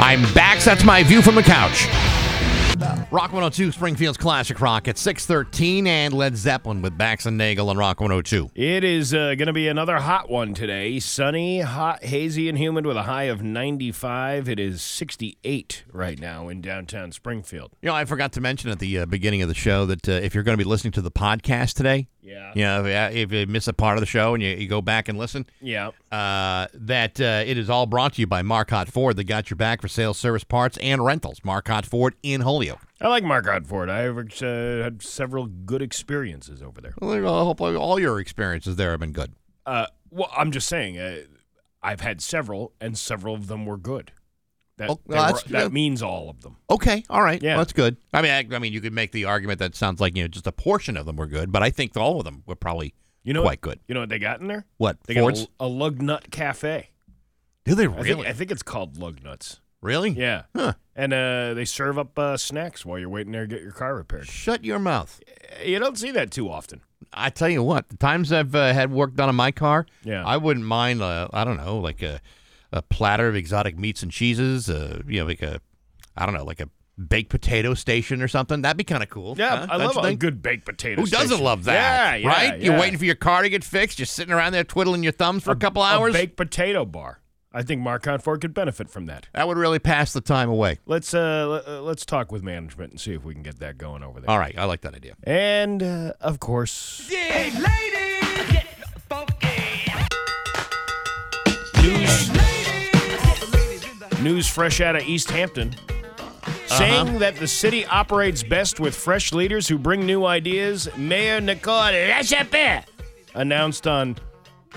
I'm 0.00 0.22
back. 0.34 0.58
That's 0.58 0.82
my 0.82 1.04
view 1.04 1.22
from 1.22 1.36
the 1.36 1.44
couch. 1.44 1.86
Rock 3.12 3.24
102, 3.24 3.72
Springfield's 3.72 4.16
Classic 4.16 4.58
Rock 4.58 4.88
at 4.88 4.96
613, 4.96 5.86
and 5.86 6.14
Led 6.14 6.34
Zeppelin 6.34 6.80
with 6.80 6.96
Bax 6.96 7.26
and 7.26 7.36
Nagle 7.36 7.68
on 7.68 7.76
Rock 7.76 8.00
102. 8.00 8.52
It 8.54 8.84
is 8.84 9.12
uh, 9.12 9.34
going 9.34 9.48
to 9.48 9.52
be 9.52 9.68
another 9.68 9.98
hot 9.98 10.30
one 10.30 10.54
today. 10.54 10.98
Sunny, 10.98 11.60
hot, 11.60 12.02
hazy, 12.02 12.48
and 12.48 12.56
humid 12.56 12.86
with 12.86 12.96
a 12.96 13.02
high 13.02 13.24
of 13.24 13.42
95. 13.42 14.48
It 14.48 14.58
is 14.58 14.80
68 14.80 15.84
right 15.92 16.18
now 16.18 16.48
in 16.48 16.62
downtown 16.62 17.12
Springfield. 17.12 17.72
You 17.82 17.88
know, 17.88 17.94
I 17.94 18.06
forgot 18.06 18.32
to 18.32 18.40
mention 18.40 18.70
at 18.70 18.78
the 18.78 19.00
uh, 19.00 19.04
beginning 19.04 19.42
of 19.42 19.48
the 19.48 19.54
show 19.54 19.84
that 19.84 20.08
uh, 20.08 20.12
if 20.12 20.34
you're 20.34 20.42
going 20.42 20.56
to 20.56 20.64
be 20.64 20.68
listening 20.68 20.92
to 20.92 21.02
the 21.02 21.10
podcast 21.10 21.74
today, 21.74 22.08
Yeah. 22.22 22.52
you 22.54 22.62
know, 22.62 22.84
if, 22.86 23.32
you 23.32 23.46
miss 23.48 23.66
a 23.66 23.72
part 23.72 23.96
of 23.96 24.00
the 24.00 24.06
show 24.06 24.34
and 24.34 24.42
you, 24.42 24.50
you 24.50 24.68
go 24.68 24.80
back 24.80 25.08
and 25.08 25.18
listen, 25.18 25.44
Yeah. 25.60 25.88
uh, 26.12 26.68
that 26.72 27.20
uh, 27.20 27.42
it 27.44 27.58
is 27.58 27.68
all 27.68 27.86
brought 27.86 28.14
to 28.14 28.20
you 28.20 28.26
by 28.28 28.42
Marcotte 28.42 28.88
Ford. 28.88 29.16
They 29.16 29.24
got 29.24 29.50
your 29.50 29.56
back 29.56 29.82
for 29.82 29.88
sales, 29.88 30.18
service, 30.18 30.44
parts, 30.44 30.78
and 30.78 31.04
rentals. 31.04 31.40
Marcotte 31.42 31.84
Ford 31.84 32.14
in 32.22 32.42
Holyoke. 32.42 32.80
I 33.00 33.08
like 33.08 33.24
Mark 33.24 33.46
Ford. 33.66 33.90
I've 33.90 34.16
uh, 34.16 34.46
had 34.84 35.02
several 35.02 35.46
good 35.46 35.82
experiences 35.82 36.62
over 36.62 36.80
there. 36.80 36.94
Well, 37.00 37.40
I 37.40 37.42
hope 37.42 37.60
all 37.60 37.98
your 37.98 38.20
experiences 38.20 38.76
there 38.76 38.92
have 38.92 39.00
been 39.00 39.12
good. 39.12 39.32
Uh, 39.66 39.86
well, 40.10 40.30
I'm 40.36 40.52
just 40.52 40.68
saying, 40.68 40.98
uh, 40.98 41.22
I've 41.82 42.00
had 42.00 42.20
several, 42.20 42.72
and 42.80 42.96
several 42.96 43.34
of 43.34 43.48
them 43.48 43.66
were 43.66 43.76
good. 43.76 44.12
That, 44.82 44.90
Oh, 44.90 45.00
well, 45.06 45.18
were- 45.18 45.26
that's- 45.32 45.42
that 45.50 45.72
means 45.72 46.02
all 46.02 46.28
of 46.30 46.40
them. 46.42 46.56
Okay, 46.70 47.04
all 47.08 47.22
right, 47.22 47.42
Yeah. 47.42 47.52
well, 47.54 47.60
that's 47.60 47.72
good. 47.72 47.96
I 48.12 48.20
mean, 48.22 48.30
I, 48.30 48.54
I 48.54 48.58
mean, 48.58 48.72
you 48.72 48.80
could 48.80 48.92
make 48.92 49.12
the 49.12 49.24
argument 49.24 49.58
that 49.60 49.74
sounds 49.74 50.00
like 50.00 50.16
you 50.16 50.24
know 50.24 50.28
just 50.28 50.46
a 50.46 50.52
portion 50.52 50.96
of 50.96 51.06
them 51.06 51.16
were 51.16 51.26
good, 51.26 51.50
but 51.52 51.62
I 51.62 51.70
think 51.70 51.96
all 51.96 52.18
of 52.18 52.24
them 52.24 52.42
were 52.46 52.56
probably 52.56 52.94
You 53.24 53.32
know, 53.32 53.42
quite 53.42 53.60
good. 53.60 53.80
You 53.88 53.94
know 53.94 54.00
what 54.00 54.08
they 54.08 54.18
got 54.18 54.40
in 54.40 54.48
there? 54.48 54.66
What 54.78 54.98
They 55.06 55.14
Fords? 55.14 55.40
got 55.40 55.48
a, 55.60 55.64
a 55.64 55.68
lug 55.68 56.02
nut 56.02 56.30
cafe. 56.30 56.90
Do 57.64 57.74
they 57.74 57.86
I 57.86 57.92
think, 57.92 58.04
really? 58.04 58.26
I 58.28 58.32
think 58.32 58.50
it's 58.50 58.62
called 58.64 58.96
lug 58.98 59.22
nuts. 59.22 59.60
really? 59.80 60.10
Yeah. 60.10 60.42
Huh. 60.56 60.72
And 60.96 61.12
uh, 61.12 61.54
they 61.54 61.64
serve 61.64 61.98
up 61.98 62.18
uh, 62.18 62.36
snacks 62.36 62.84
while 62.84 62.98
you're 62.98 63.08
waiting 63.08 63.32
there 63.32 63.46
to 63.46 63.54
get 63.54 63.62
your 63.62 63.72
car 63.72 63.94
repaired. 63.94 64.26
Shut 64.26 64.64
your 64.64 64.78
mouth. 64.78 65.20
You 65.64 65.78
don't 65.78 65.96
see 65.96 66.10
that 66.10 66.30
too 66.30 66.50
often. 66.50 66.80
I 67.12 67.30
tell 67.30 67.48
you 67.48 67.62
what, 67.62 67.88
the 67.88 67.96
times 67.96 68.32
I've 68.32 68.54
uh, 68.54 68.72
had 68.72 68.90
work 68.90 69.14
done 69.14 69.28
on 69.28 69.34
my 69.36 69.50
car, 69.52 69.86
Yeah. 70.04 70.24
I 70.24 70.36
wouldn't 70.38 70.66
mind. 70.66 71.02
Uh, 71.02 71.28
I 71.32 71.44
don't 71.44 71.56
know, 71.56 71.78
like 71.78 72.02
a 72.02 72.20
a 72.72 72.82
platter 72.82 73.28
of 73.28 73.36
exotic 73.36 73.78
meats 73.78 74.02
and 74.02 74.10
cheeses. 74.10 74.68
Uh, 74.68 75.02
you 75.06 75.20
know, 75.20 75.26
like 75.26 75.42
a 75.42 75.60
I 76.16 76.26
don't 76.26 76.34
know, 76.34 76.44
like 76.44 76.60
a 76.60 76.68
baked 76.98 77.30
potato 77.30 77.74
station 77.74 78.22
or 78.22 78.28
something. 78.28 78.62
That'd 78.62 78.76
be 78.76 78.84
kind 78.84 79.02
of 79.02 79.08
cool. 79.08 79.34
Yeah, 79.38 79.58
huh? 79.58 79.66
I 79.70 79.78
Don't 79.78 79.96
love 79.96 80.04
you 80.04 80.10
a 80.10 80.14
good 80.16 80.42
baked 80.42 80.64
potato. 80.64 81.00
Who 81.00 81.06
doesn't 81.06 81.40
love 81.40 81.64
that? 81.64 81.74
Yeah, 81.74 82.14
yeah, 82.16 82.28
right? 82.28 82.60
You're 82.60 82.78
waiting 82.78 82.98
for 82.98 83.04
your 83.04 83.14
car 83.14 83.42
to 83.42 83.48
get 83.48 83.64
fixed. 83.64 83.98
You're 83.98 84.06
sitting 84.06 84.32
around 84.32 84.52
there 84.52 84.64
twiddling 84.64 85.02
your 85.02 85.12
thumbs 85.12 85.42
for 85.42 85.52
a, 85.52 85.56
couple 85.56 85.82
hours. 85.82 86.14
A 86.14 86.18
baked 86.18 86.36
potato 86.36 86.84
bar. 86.84 87.20
I 87.54 87.62
think 87.62 87.82
Marcotte 87.82 88.22
Ford 88.22 88.40
could 88.40 88.54
benefit 88.54 88.88
from 88.88 89.04
that. 89.06 89.28
that 89.34 89.46
would 89.46 89.58
really 89.58 89.78
pass 89.78 90.14
the 90.14 90.22
time 90.22 90.48
away. 90.48 90.78
Let's 90.86 91.12
uh, 91.12 91.46
let- 91.48 91.68
uh, 91.68 91.82
let's 91.82 92.06
talk 92.06 92.32
with 92.32 92.42
management 92.42 92.92
and 92.92 93.00
see 93.00 93.12
if 93.12 93.24
we 93.24 93.34
can 93.34 93.42
get 93.42 93.58
that 93.58 93.76
going 93.76 94.02
over 94.02 94.20
there. 94.20 94.30
All 94.30 94.38
right, 94.38 94.56
I 94.56 94.64
like 94.64 94.80
that 94.82 94.94
idea. 94.94 95.14
And 95.24 95.82
uh, 95.82 96.12
of 96.20 96.40
course, 96.40 97.10
news 101.82 102.41
news 104.22 104.48
fresh 104.48 104.80
out 104.80 104.96
of 104.96 105.02
Easthampton. 105.02 105.74
Saying 106.66 107.18
that 107.18 107.36
the 107.36 107.46
city 107.46 107.84
operates 107.86 108.42
best 108.42 108.80
with 108.80 108.94
fresh 108.94 109.32
leaders 109.32 109.68
who 109.68 109.78
bring 109.78 110.06
new 110.06 110.24
ideas, 110.24 110.88
Mayor 110.96 111.40
Nicole 111.40 111.92
Lachapelle 111.92 112.84
announced 113.34 113.86
on 113.86 114.16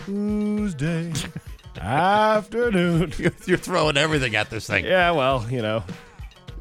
Tuesday 0.06 1.14
afternoon. 1.80 3.14
You're 3.46 3.58
throwing 3.58 3.98
everything 3.98 4.36
at 4.36 4.50
this 4.50 4.68
thing. 4.68 4.86
Yeah, 4.86 5.12
well, 5.12 5.46
you 5.50 5.62
know, 5.62 5.84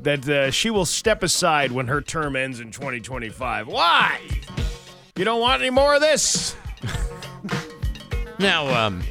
that 0.02 0.28
uh, 0.28 0.50
she 0.50 0.70
will 0.70 0.86
step 0.86 1.22
aside 1.22 1.72
when 1.72 1.88
her 1.88 2.00
term 2.00 2.36
ends 2.36 2.60
in 2.60 2.70
2025. 2.70 3.66
Why? 3.66 4.20
You 5.16 5.24
don't 5.24 5.40
want 5.40 5.62
any 5.62 5.70
more 5.70 5.94
of 5.94 6.00
this? 6.00 6.56
Now, 8.38 8.86
um, 8.86 9.02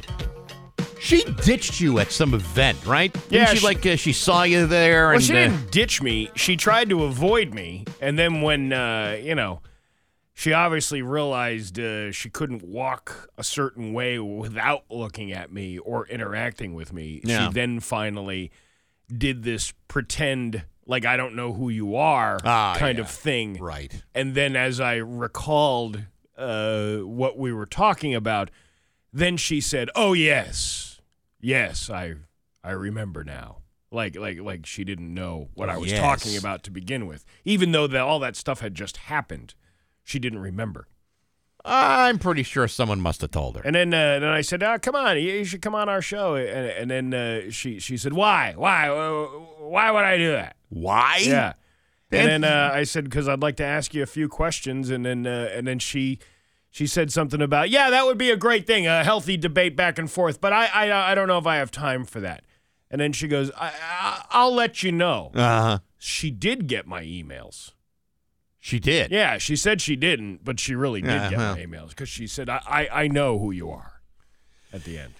she 1.04 1.22
ditched 1.44 1.80
you 1.80 1.98
at 1.98 2.10
some 2.10 2.34
event, 2.34 2.84
right? 2.86 3.12
Didn't 3.12 3.30
Yeah, 3.32 3.44
she, 3.46 3.58
she- 3.58 3.64
like 3.66 3.84
uh, 3.86 3.96
she 3.96 4.12
saw 4.12 4.42
you 4.42 4.66
there, 4.66 5.06
Well, 5.08 5.14
and 5.16 5.22
she 5.22 5.32
uh, 5.32 5.48
didn't 5.48 5.70
ditch 5.70 6.00
me. 6.02 6.30
She 6.34 6.56
tried 6.56 6.88
to 6.88 7.04
avoid 7.04 7.52
me, 7.54 7.84
and 8.00 8.18
then 8.18 8.40
when 8.42 8.72
uh, 8.72 9.18
you 9.22 9.34
know, 9.34 9.60
she 10.32 10.52
obviously 10.52 11.02
realized 11.02 11.78
uh, 11.78 12.10
she 12.10 12.28
couldn't 12.30 12.62
walk 12.62 13.30
a 13.38 13.44
certain 13.44 13.92
way 13.92 14.18
without 14.18 14.84
looking 14.90 15.30
at 15.32 15.52
me 15.52 15.78
or 15.78 16.06
interacting 16.08 16.74
with 16.74 16.92
me. 16.92 17.20
Yeah. 17.22 17.46
She 17.48 17.52
then 17.52 17.80
finally 17.80 18.50
did 19.16 19.42
this 19.44 19.72
pretend 19.86 20.64
like 20.86 21.04
I 21.06 21.16
don't 21.16 21.34
know 21.36 21.52
who 21.52 21.68
you 21.68 21.94
are 21.96 22.38
Ah, 22.44 22.74
kind 22.78 22.98
yeah. 22.98 23.04
of 23.04 23.10
thing. 23.10 23.58
right. 23.60 23.92
And 24.14 24.34
then 24.34 24.56
as 24.56 24.80
I 24.80 24.96
recalled 24.96 26.00
uh, 26.36 26.96
what 26.96 27.38
we 27.38 27.52
were 27.52 27.66
talking 27.66 28.14
about, 28.14 28.50
then 29.12 29.36
she 29.36 29.60
said, 29.60 29.88
"Oh 29.94 30.12
yes, 30.14 30.93
yes, 31.44 31.90
I 31.90 32.14
I 32.62 32.70
remember 32.72 33.22
now." 33.24 33.58
Like 33.92 34.16
like 34.16 34.40
like 34.40 34.66
she 34.66 34.82
didn't 34.82 35.12
know 35.14 35.50
what 35.54 35.68
I 35.70 35.76
was 35.76 35.92
Yes. 35.92 36.00
talking 36.00 36.36
about 36.36 36.62
to 36.64 36.70
begin 36.72 37.06
with, 37.06 37.24
even 37.44 37.70
though 37.72 37.86
that 37.86 38.00
all 38.00 38.18
that 38.20 38.34
stuff 38.36 38.60
had 38.60 38.74
just 38.74 38.96
happened. 38.96 39.54
she 40.02 40.18
didn't 40.18 40.40
remember. 40.40 40.86
I'm 41.66 42.18
pretty 42.18 42.42
sure 42.42 42.68
someone 42.68 43.00
must 43.00 43.22
have 43.22 43.30
told 43.30 43.56
her. 43.56 43.62
And 43.64 43.74
then, 43.74 43.94
uh, 43.94 44.18
then 44.18 44.28
I 44.28 44.42
said, 44.42 44.62
oh, 44.62 44.78
"Come 44.78 44.94
on, 44.94 45.16
you, 45.16 45.32
you 45.32 45.44
should 45.44 45.62
come 45.62 45.74
on 45.74 45.88
our 45.88 46.02
show." 46.02 46.34
And, 46.34 46.90
and 46.90 46.90
then 46.90 47.14
uh, 47.14 47.50
she 47.50 47.78
she 47.78 47.96
said, 47.96 48.12
"Why? 48.12 48.52
Why? 48.56 48.88
Why 49.60 49.90
would 49.90 50.04
I 50.04 50.18
do 50.18 50.32
that?" 50.32 50.56
Why? 50.68 51.22
Yeah. 51.24 51.54
And- 52.10 52.30
And 52.30 52.44
then 52.44 52.44
uh, 52.44 52.70
I 52.74 52.84
said, 52.84 53.04
"Because 53.04 53.28
I'd 53.28 53.40
like 53.40 53.56
to 53.56 53.64
ask 53.64 53.94
you 53.94 54.02
a 54.02 54.06
few 54.06 54.28
questions." 54.28 54.90
And 54.90 55.06
then 55.06 55.26
uh, 55.26 55.48
and 55.54 55.66
then 55.66 55.78
she 55.78 56.18
she 56.74 56.88
said 56.88 57.12
something 57.12 57.40
about, 57.40 57.70
"Yeah, 57.70 57.88
that 57.90 58.04
would 58.04 58.18
be 58.18 58.32
a 58.32 58.36
great 58.36 58.66
thing, 58.66 58.84
a 58.84 59.04
healthy 59.04 59.36
debate 59.36 59.76
back 59.76 59.96
and 59.96 60.10
forth." 60.10 60.40
But 60.40 60.52
I 60.52 60.66
I, 60.66 61.12
I 61.12 61.14
don't 61.14 61.28
know 61.28 61.38
if 61.38 61.46
I 61.46 61.56
have 61.56 61.70
time 61.70 62.04
for 62.04 62.18
that. 62.18 62.42
And 62.90 63.00
then 63.00 63.12
she 63.12 63.28
goes, 63.28 63.52
I, 63.56 63.68
I, 63.80 64.24
"I'll 64.30 64.52
let 64.52 64.82
you 64.82 64.90
know." 64.90 65.30
Uh 65.36 65.62
huh. 65.62 65.78
She 65.98 66.32
did 66.32 66.66
get 66.66 66.84
my 66.86 67.02
emails. 67.04 67.70
She 68.58 68.80
did. 68.80 69.12
Yeah, 69.12 69.38
she 69.38 69.54
said 69.54 69.80
she 69.80 69.94
didn't, 69.94 70.44
but 70.44 70.58
she 70.58 70.74
really 70.74 71.00
did 71.00 71.10
Yeah, 71.12 71.28
get 71.30 71.38
my 71.38 71.58
emails 71.64 71.90
because 71.90 72.08
she 72.08 72.26
said, 72.26 72.48
I, 72.48 72.60
I, 72.66 72.88
I 73.04 73.08
know 73.08 73.38
who 73.38 73.52
you 73.52 73.70
are 73.70 74.00
at 74.72 74.82
the 74.84 74.98
end. 74.98 75.14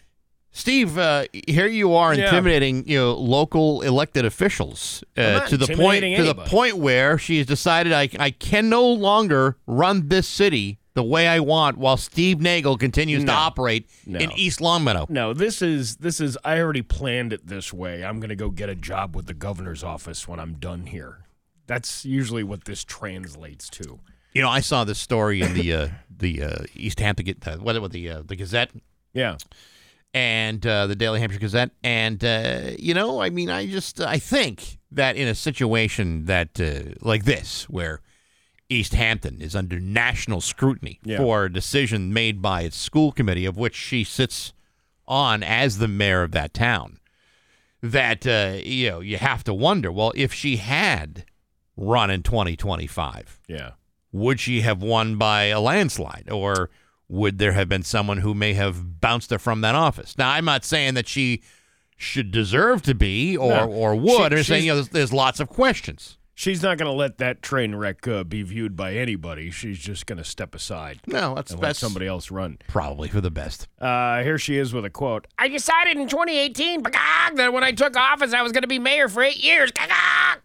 Steve, 0.51 0.97
uh, 0.99 1.27
here 1.47 1.67
you 1.67 1.95
are 1.95 2.15
Yeah. 2.15 2.25
intimidating, 2.25 2.89
you 2.89 2.99
know, 2.99 3.13
local 3.15 3.83
elected 3.83 4.25
officials 4.25 5.05
uh, 5.17 5.41
to 5.47 5.57
the 5.57 5.67
point 5.67 6.05
intimidating 6.05 6.17
to 6.17 6.25
the 6.25 6.35
point 6.35 6.79
where 6.79 7.17
she's 7.19 7.45
decided 7.47 7.93
I 7.93 8.09
I 8.19 8.31
can 8.31 8.69
no 8.69 8.87
longer 8.89 9.57
run 9.67 10.09
this 10.09 10.27
city 10.27 10.79
the 10.95 11.03
way 11.03 11.27
I 11.29 11.41
want 11.41 11.77
while 11.77 11.97
Steve 11.97 12.41
Nagle 12.41 12.79
continues 12.79 13.25
to 13.25 13.33
operate 13.33 13.89
No. 14.07 14.19
in 14.21 14.31
East 14.33 14.61
Longmeadow. 14.61 15.07
No, 15.09 15.33
this 15.35 15.61
is 15.61 15.97
this 15.97 16.21
is 16.21 16.39
I 16.45 16.61
already 16.61 16.83
planned 16.83 17.33
it 17.33 17.47
this 17.47 17.73
way. 17.73 18.05
I'm 18.05 18.21
going 18.21 18.29
to 18.31 18.37
go 18.37 18.49
get 18.51 18.69
a 18.69 18.75
job 18.77 19.15
with 19.17 19.27
the 19.27 19.35
governor's 19.35 19.83
office 19.83 20.27
when 20.29 20.39
I'm 20.41 20.55
done 20.55 20.87
here. 20.87 21.25
That's 21.67 22.05
usually 22.05 22.45
what 22.45 22.65
this 22.65 22.85
translates 22.85 23.69
to. 23.71 23.99
You 24.35 24.43
know, 24.43 24.51
I 24.51 24.61
saw 24.61 24.85
this 24.85 24.99
story 24.99 25.41
in 25.43 25.55
the 25.55 25.73
uh, 25.73 25.89
the 26.17 26.43
uh, 26.43 26.57
Easthampton 26.75 27.35
uh, 27.47 27.57
what 27.59 27.81
what 27.81 27.93
the 27.93 28.09
uh, 28.11 28.23
the 28.25 28.37
Gazette 28.37 28.71
Yeah. 29.13 29.37
and 30.13 30.65
uh, 30.67 30.87
the 30.87 30.95
Daily 30.95 31.21
Hampshire 31.21 31.39
Gazette, 31.41 31.71
and 31.83 32.23
uh, 32.25 32.71
you 32.79 32.95
know, 32.95 33.21
I 33.21 33.31
mean, 33.31 33.51
I 33.51 33.67
just 33.67 34.01
I 34.01 34.19
think 34.19 34.79
that 34.93 35.17
in 35.17 35.27
a 35.29 35.35
situation 35.35 36.27
that 36.27 36.61
uh, 36.61 36.95
like 37.01 37.25
this, 37.25 37.69
where 37.69 38.01
Easthampton 38.71 39.41
is 39.41 39.55
under 39.55 39.79
national 39.79 40.41
scrutiny 40.41 41.01
Yeah. 41.05 41.19
for 41.19 41.45
a 41.45 41.53
decision 41.53 42.13
made 42.13 42.41
by 42.41 42.63
its 42.63 42.77
school 42.77 43.13
committee, 43.13 43.45
of 43.47 43.57
which 43.57 43.75
she 43.75 44.05
sits 44.05 44.53
on 45.07 45.43
as 45.43 45.79
the 45.79 45.89
mayor 45.89 46.23
of 46.23 46.33
that 46.33 46.55
town, 46.55 46.99
that 47.83 48.27
uh, 48.27 48.57
you 48.65 48.91
know 48.91 49.01
you 49.01 49.19
have 49.19 49.45
to 49.45 49.53
wonder, 49.55 49.93
well, 49.93 50.13
if 50.17 50.33
she 50.33 50.57
had 50.57 51.25
run 51.77 52.09
in 52.11 52.23
2025 52.23 53.41
Yeah. 53.49 53.73
would 54.13 54.39
she 54.41 54.61
have 54.63 54.81
won 54.81 55.17
by 55.17 55.45
a 55.47 55.61
landslide 55.61 56.29
or 56.31 56.71
would 57.09 57.39
there 57.39 57.53
have 57.53 57.69
been 57.69 57.83
someone 57.83 58.19
who 58.19 58.33
may 58.33 58.55
have 58.55 59.01
bounced 59.01 59.31
her 59.31 59.41
from 59.41 59.61
that 59.63 59.75
office 59.75 60.17
now 60.17 60.31
i'm 60.31 60.45
not 60.45 60.65
saying 60.65 60.95
that 60.95 61.09
she 61.09 61.43
should 61.97 62.31
deserve 62.31 62.81
to 62.83 62.95
be 62.95 63.37
or, 63.37 63.51
No. 63.51 63.67
or 63.67 63.97
would 63.97 64.31
She- 64.33 64.37
i'm 64.39 64.43
saying 64.45 64.65
you 64.67 64.71
know 64.71 64.77
there's, 64.77 64.89
there's 64.91 65.13
lots 65.13 65.41
of 65.41 65.49
questions 65.49 66.17
She's 66.37 66.63
not 66.63 66.79
going 66.79 66.91
to 66.91 66.97
let 66.97 67.19
that 67.19 67.43
train 67.43 67.77
wreck 67.77 68.09
uh, 68.09 68.25
be 68.25 68.43
viewed 68.43 68.75
by 68.77 68.95
anybody. 68.95 69.51
She's 69.53 69.79
just 69.79 70.07
going 70.07 70.19
to 70.19 70.25
step 70.25 70.55
aside 70.55 71.01
no 71.07 71.35
that's 71.35 71.53
and 71.53 71.61
let 71.61 71.69
that's 71.69 71.79
somebody 71.79 72.07
else 72.07 72.31
run. 72.31 72.59
probably 72.69 73.09
for 73.09 73.21
the 73.21 73.31
best 73.31 73.69
Uh, 73.81 74.23
here 74.23 74.37
she 74.39 74.57
is 74.57 74.73
with 74.73 74.85
a 74.85 74.91
quote. 74.91 75.27
I 75.39 75.49
decided 75.49 75.97
in 75.97 76.09
2018 76.09 76.83
bagog, 76.83 77.37
that 77.37 77.53
when 77.53 77.63
I 77.63 77.73
took 77.73 77.97
office, 77.97 78.33
I 78.35 78.43
was 78.43 78.53
going 78.53 78.63
to 78.63 78.69
be 78.69 78.79
mayor 78.79 79.09
for 79.09 79.23
eight 79.23 79.43
years. 79.43 79.71
Bagog. 79.73 80.39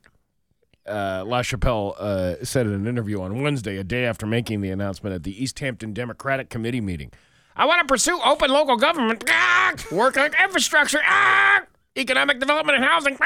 Uh, 0.85 1.23
LaChapelle 1.23 1.95
uh, 1.99 2.43
said 2.43 2.65
in 2.65 2.73
an 2.73 2.87
interview 2.87 3.21
on 3.21 3.41
Wednesday, 3.43 3.77
a 3.77 3.83
day 3.83 4.05
after 4.05 4.25
making 4.25 4.61
the 4.61 4.71
announcement 4.71 5.13
at 5.13 5.23
the 5.23 5.43
Easthampton 5.43 5.93
Democratic 5.93 6.49
Committee 6.49 6.81
meeting. 6.81 7.11
I 7.55 7.65
want 7.65 7.81
to 7.81 7.85
pursue 7.91 8.19
open 8.23 8.49
local 8.49 8.77
government, 8.77 9.23
work 9.91 10.17
on 10.17 10.31
infrastructure, 10.43 11.01
economic 11.97 12.39
development 12.39 12.77
and 12.77 12.85
housing. 12.85 13.17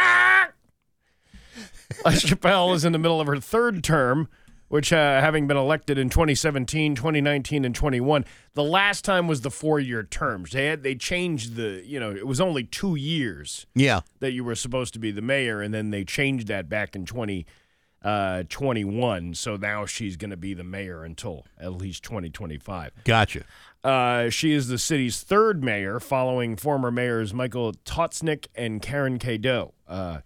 LaChapelle 2.06 2.76
is 2.76 2.86
in 2.86 2.92
the 2.92 3.00
middle 3.00 3.22
of 3.22 3.28
her 3.28 3.40
third 3.40 3.84
term, 3.84 4.28
which, 4.68 4.92
uh, 4.92 5.22
having 5.22 5.48
been 5.48 5.58
elected 5.58 5.98
in 5.98 6.10
2017, 6.10 6.96
2019, 6.96 7.64
and 7.66 7.76
21, 7.76 8.26
the 8.56 8.64
last 8.64 9.06
time 9.06 9.28
was 9.28 9.42
the 9.42 9.52
four-year 9.52 10.04
terms. 10.04 10.52
They 10.52 10.66
had 10.68 10.84
they 10.84 10.96
changed 10.96 11.56
the, 11.56 11.84
you 11.86 12.00
know, 12.00 12.12
it 12.12 12.26
was 12.26 12.42
only 12.42 12.64
two 12.64 12.96
years 12.96 13.66
yeah 13.76 14.02
that 14.20 14.32
you 14.32 14.44
were 14.44 14.56
supposed 14.56 14.94
to 14.94 15.00
be 15.00 15.12
the 15.12 15.22
mayor, 15.22 15.62
and 15.62 15.74
then 15.74 15.92
they 15.92 16.04
changed 16.04 16.48
that 16.48 16.70
back 16.70 16.96
in 16.96 17.06
2021. 17.06 19.34
so 19.36 19.56
now 19.58 19.86
she's 19.86 20.18
going 20.18 20.32
to 20.32 20.38
be 20.38 20.54
the 20.54 20.64
mayor 20.64 21.04
until 21.04 21.46
at 21.60 21.74
least 21.74 22.04
2025. 22.04 22.92
gotcha 23.04 23.44
Uh, 23.84 24.30
she 24.30 24.54
is 24.54 24.70
the 24.70 24.78
city's 24.78 25.22
third 25.22 25.64
mayor, 25.64 26.00
following 26.00 26.56
former 26.56 26.90
mayors 26.90 27.34
Michael 27.34 27.74
Tautznik 27.86 28.48
and 28.56 28.82
Karen 28.82 29.20
Cadieux. 29.20 29.72
Uh, 29.88 30.20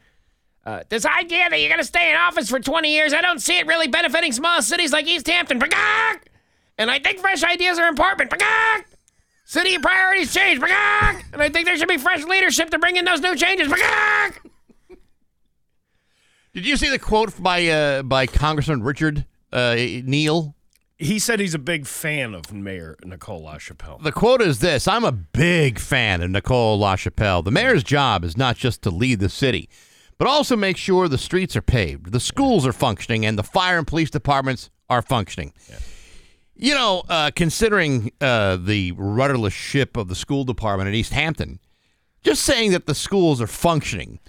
uh, 0.67 0.83
this 0.89 1.05
idea 1.05 1.49
that 1.49 1.61
you're 1.61 1.69
going 1.69 1.79
to 1.79 1.87
stay 1.87 2.11
in 2.11 2.17
office 2.17 2.49
for 2.49 2.59
20 2.59 2.93
years, 2.93 3.13
I 3.13 3.21
don't 3.21 3.39
see 3.41 3.57
it 3.57 3.67
really 3.67 3.87
benefiting 3.87 4.33
small 4.33 4.61
cities 4.61 4.91
like 4.91 5.05
Easthampton. 5.07 5.63
And 6.77 6.91
I 6.91 6.99
think 6.99 7.19
fresh 7.19 7.41
ideas 7.41 7.79
are 7.79 7.87
important. 7.87 8.33
City 9.45 9.77
priorities 9.79 10.33
change. 10.33 10.61
And 10.61 11.41
I 11.41 11.49
think 11.49 11.65
there 11.65 11.77
should 11.77 11.87
be 11.87 11.97
fresh 11.97 12.25
leadership 12.25 12.69
to 12.71 12.79
bring 12.79 12.97
in 12.97 13.05
those 13.05 13.21
new 13.21 13.33
changes. 13.33 13.73
Did 16.53 16.65
you 16.65 16.75
see 16.75 16.89
the 16.89 16.99
quote 16.99 17.41
by 17.41 17.65
uh, 17.67 18.03
by 18.03 18.25
congressman 18.25 18.81
richard 18.81 19.25
uh, 19.53 19.75
neal 19.75 20.55
He 20.97 21.19
said 21.19 21.39
he's 21.39 21.53
a 21.53 21.59
big 21.59 21.85
fan 21.85 22.33
of 22.33 22.51
Mayor 22.51 22.97
Nicole 23.05 23.43
LaChapelle. 23.43 24.01
The 24.01 24.11
quote 24.11 24.41
is 24.41 24.59
this 24.59 24.87
I'm 24.87 25.05
a 25.05 25.11
big 25.11 25.79
fan 25.79 26.21
of 26.21 26.31
Nicole 26.31 26.79
LaChapelle. 26.79 27.45
The 27.45 27.51
mayor's 27.51 27.83
job 27.83 28.23
is 28.23 28.35
not 28.35 28.57
just 28.57 28.81
to 28.81 28.89
lead 28.89 29.19
the 29.19 29.29
city, 29.29 29.69
but 30.17 30.27
also 30.27 30.55
make 30.55 30.77
sure 30.77 31.07
the 31.07 31.17
streets 31.17 31.55
are 31.55 31.61
paved, 31.61 32.11
the 32.11 32.19
schools 32.19 32.65
are 32.65 32.73
functioning, 32.73 33.25
and 33.25 33.37
the 33.37 33.43
fire 33.43 33.77
and 33.77 33.87
police 33.87 34.09
departments 34.09 34.69
are 34.89 35.01
functioning. 35.01 35.53
You 36.55 36.73
know, 36.73 37.03
uh, 37.07 37.29
considering 37.35 38.11
uh, 38.19 38.55
the 38.57 38.93
rudderless 38.93 39.53
ship 39.53 39.95
of 39.95 40.07
the 40.07 40.15
school 40.15 40.43
department 40.43 40.87
at 40.87 40.95
Easthampton, 40.95 41.59
just 42.23 42.43
saying 42.43 42.71
that 42.71 42.87
the 42.87 42.95
schools 42.95 43.39
are 43.41 43.47
functioning 43.47 44.19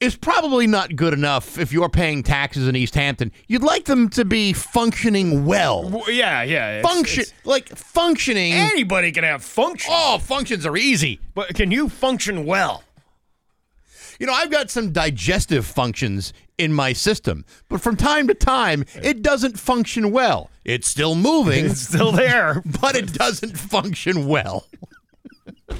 is 0.00 0.16
probably 0.16 0.66
not 0.66 0.96
good 0.96 1.12
enough 1.12 1.58
if 1.58 1.72
you're 1.72 1.90
paying 1.90 2.22
taxes 2.22 2.66
in 2.66 2.74
Easthampton. 2.74 3.30
You'd 3.48 3.62
like 3.62 3.84
them 3.84 4.08
to 4.10 4.24
be 4.24 4.54
functioning 4.54 5.44
well. 5.44 5.88
Well, 5.90 6.10
yeah, 6.10 6.42
yeah. 6.42 6.78
it's- 6.78 6.90
Function, 6.92 7.20
it's- 7.20 7.34
like 7.44 7.68
functioning. 7.68 8.52
anybody 8.54 9.12
can 9.12 9.24
have 9.24 9.44
function. 9.44 9.92
Oh, 9.94 10.18
functions 10.18 10.64
are 10.66 10.76
easy. 10.76 11.20
But 11.34 11.54
can 11.54 11.70
you 11.70 11.88
function 11.90 12.46
well? 12.46 12.82
You 14.20 14.26
know, 14.26 14.34
I've 14.34 14.50
got 14.50 14.70
some 14.70 14.92
digestive 14.92 15.64
functions 15.64 16.34
in 16.58 16.74
my 16.74 16.92
system, 16.92 17.46
but 17.70 17.80
from 17.80 17.96
time 17.96 18.28
to 18.28 18.34
time, 18.34 18.84
it 19.02 19.22
doesn't 19.22 19.58
function 19.58 20.10
well. 20.12 20.50
It's 20.62 20.86
still 20.86 21.14
moving, 21.14 21.64
It's 21.64 21.80
still 21.80 22.12
there. 22.12 22.62
but 22.82 22.96
it 22.96 23.14
doesn't 23.14 23.56
function 23.56 24.26
well. 24.28 24.66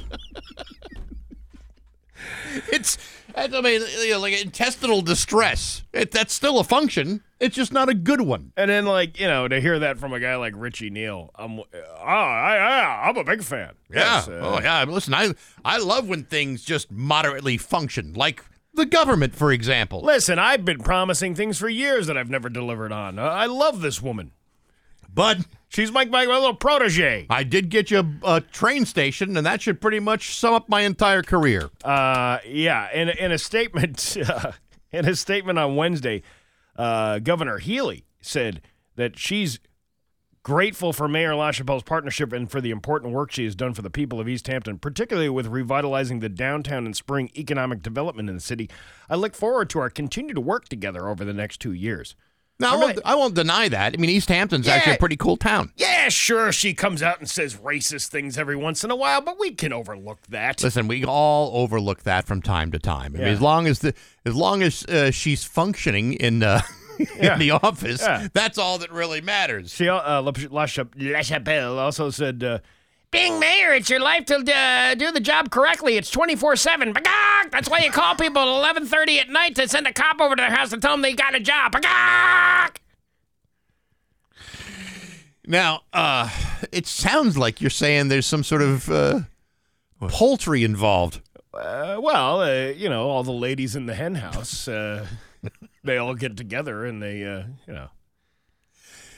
it's, 2.73 2.97
I 3.37 3.61
mean, 3.61 3.83
you 4.03 4.13
know, 4.13 4.21
like 4.21 4.41
intestinal 4.41 5.03
distress. 5.03 5.83
It, 5.93 6.11
that's 6.11 6.33
still 6.33 6.59
a 6.59 6.65
function. 6.65 7.23
It's 7.39 7.57
just 7.57 7.73
not 7.73 7.89
a 7.89 7.95
good 7.95 8.21
one. 8.21 8.53
And 8.57 8.71
then, 8.71 8.87
like 8.87 9.19
you 9.19 9.27
know, 9.27 9.49
to 9.49 9.61
hear 9.61 9.79
that 9.79 9.99
from 9.99 10.13
a 10.13 10.21
guy 10.21 10.37
like 10.37 10.55
Richie 10.57 10.91
Neal, 10.91 11.31
I'm, 11.35 11.59
oh, 11.61 11.65
I, 12.05 12.57
I, 12.57 13.09
I'm 13.09 13.17
a 13.17 13.25
big 13.25 13.43
fan. 13.43 13.73
Yeah. 13.91 13.99
Yes, 13.99 14.29
uh, 14.29 14.41
oh, 14.43 14.61
yeah. 14.61 14.85
Listen, 14.85 15.15
I 15.15 15.35
I 15.65 15.79
love 15.79 16.09
when 16.09 16.25
things 16.25 16.63
just 16.65 16.91
moderately 16.91 17.57
function, 17.57 18.13
like 18.15 18.45
the 18.75 18.87
government, 18.87 19.35
for 19.35 19.53
example. 19.53 20.03
Listen, 20.03 20.39
I've 20.39 20.65
been 20.65 20.81
promising 20.81 21.35
things 21.35 21.59
for 21.59 21.69
years 21.69 22.07
that 22.07 22.17
I've 22.17 22.31
never 22.31 22.49
delivered 22.49 22.93
on. 22.93 23.19
I 23.19 23.47
love 23.47 23.81
this 23.81 24.01
woman. 24.01 24.33
But 25.13 25.39
She's 25.71 25.93
my, 25.93 26.05
my, 26.05 26.27
my 26.27 26.35
little 26.35 26.55
protege. 26.55 27.27
I 27.31 27.45
did 27.45 27.71
get 27.71 27.93
you 27.93 28.01
a, 28.01 28.37
a 28.37 28.41
train 28.41 28.85
station, 28.85 29.37
and 29.37 29.47
that 29.47 29.63
should 29.63 29.81
pretty 29.81 30.01
much 30.01 30.35
sum 30.35 30.53
up 30.53 30.69
my 30.69 30.81
entire 30.81 31.23
career. 31.23 31.71
Uh, 31.85 32.39
yeah. 32.45 32.93
In 32.93 33.09
in 33.09 33.31
a 33.31 33.39
statement, 33.39 34.17
uh, 34.29 34.53
in 34.91 35.09
a 35.09 35.15
statement 35.15 35.61
on 35.61 35.77
Wednesday, 35.77 36.23
uh, 36.75 37.21
Governor 37.21 37.59
Healey 37.59 38.05
said 38.21 38.63
that 38.97 39.17
she's 39.17 39.61
grateful 40.43 40.93
for 40.93 41.07
Mayor 41.07 41.35
LaChapelle's 41.35 41.85
partnership 41.85 42.33
and 42.33 42.51
for 42.51 42.61
the 42.61 42.71
important 42.71 43.13
work 43.13 43.31
she 43.31 43.45
has 43.45 43.55
done 43.55 43.73
for 43.73 43.83
the 43.83 43.91
people 43.91 44.19
of 44.19 44.27
Easthampton, 44.27 44.81
particularly 44.81 45.29
with 45.29 45.47
revitalizing 45.47 46.19
the 46.19 46.29
downtown 46.29 46.85
and 46.85 46.97
spurring 46.97 47.31
economic 47.37 47.81
development 47.83 48.29
in 48.29 48.35
the 48.35 48.41
city. 48.41 48.69
I 49.09 49.15
look 49.15 49.35
forward 49.37 49.71
to 49.71 49.79
our 49.79 49.91
continued 49.91 50.39
work 50.39 50.69
together 50.69 51.09
over 51.09 51.25
the 51.25 51.35
next 51.35 51.61
two 51.61 51.73
years. 51.73 52.17
Now, 52.61 52.75
I 52.75 52.77
won't, 52.77 52.97
not- 52.97 53.07
I 53.07 53.15
won't 53.15 53.35
deny 53.35 53.69
that. 53.69 53.95
I 53.95 53.97
mean, 53.97 54.11
Easthampton's 54.11 54.67
Yeah. 54.67 54.75
actually 54.75 54.95
a 54.95 54.99
pretty 54.99 55.17
cool 55.17 55.37
town. 55.37 55.73
Yeah, 55.77 56.09
sure, 56.09 56.53
she 56.53 56.75
comes 56.75 57.03
out 57.03 57.19
and 57.19 57.29
says 57.29 57.57
racist 57.57 58.09
things 58.09 58.37
every 58.39 58.57
once 58.57 58.85
in 58.85 58.91
a 58.91 58.97
while, 58.97 59.21
but 59.21 59.39
we 59.41 59.53
can 59.53 59.73
overlook 59.73 60.19
that. 60.29 60.63
Listen, 60.63 60.87
we 60.89 61.05
all 61.05 61.51
overlook 61.57 62.03
that 62.05 62.27
from 62.27 62.43
time 62.43 62.71
to 62.73 62.79
time. 62.79 63.15
I 63.17 63.19
mean, 63.19 63.29
as 63.29 63.41
long 63.41 63.67
as 63.67 63.81
the 63.81 63.95
as 64.27 64.35
long 64.35 64.63
as 64.63 64.85
uh, 64.87 65.11
she's 65.11 65.45
functioning 65.45 66.13
in 66.15 66.43
uh, 66.43 66.61
Yeah. 67.19 67.33
in 67.35 67.39
the 67.39 67.53
office. 67.53 68.03
Yeah. 68.03 68.29
That's 68.35 68.59
all 68.59 68.77
that 68.79 68.93
really 68.93 69.23
matters. 69.23 69.73
She, 69.73 69.89
uh, 69.89 70.21
La, 70.21 70.33
La 70.51 70.67
Chapelle 70.67 71.79
also 71.79 72.11
said, 72.11 72.45
uh, 72.45 72.59
being 73.11 73.41
mayor, 73.41 73.73
it's 73.73 73.91
your 73.91 74.01
life 74.01 74.25
to 74.27 74.37
uh, 74.37 74.95
do 74.95 75.11
the 75.11 75.21
job 75.21 75.51
correctly. 75.51 75.97
It's 75.97 76.11
24-7. 76.11 76.95
Bagog! 76.95 77.51
That's 77.51 77.69
why 77.69 77.81
you 77.81 77.91
call 77.91 78.15
people 78.15 78.65
at 78.65 78.77
11.30 78.77 79.19
at 79.19 79.29
night 79.29 79.57
to 79.57 79.69
send 79.69 79.87
a 79.87 79.93
cop 79.93 80.21
over 80.21 80.37
to 80.37 80.41
their 80.41 80.51
house 80.51 80.71
to 80.71 80.79
tell 80.79 80.93
them 80.93 81.03
they 81.03 81.15
got 81.15 81.35
a 81.35 81.41
job. 81.41 81.73
Bagog! 81.73 82.77
Now, 85.47 85.81
uh, 85.93 86.31
it 86.71 86.87
sounds 86.87 87.37
like 87.37 87.61
you're 87.61 87.71
saying 87.71 88.09
there's 88.09 88.27
some 88.27 88.45
sort 88.45 88.63
of 88.63 88.89
uh, 88.89 89.21
poultry 90.01 90.63
involved. 90.63 91.21
Uh, 91.53 91.99
well, 92.01 92.43
uh, 92.43 92.69
you 92.69 92.89
know, 92.89 93.09
all 93.09 93.25
the 93.25 93.33
ladies 93.33 93.75
in 93.75 93.87
the 93.87 93.95
hen 93.95 94.15
house, 94.15 94.69
uh, 94.69 95.05
they 95.85 95.97
all 95.99 96.15
get 96.15 96.37
together 96.37 96.85
and 96.87 97.03
they, 97.03 97.25
uh, 97.25 97.43
you 97.67 97.73
know. 97.73 97.89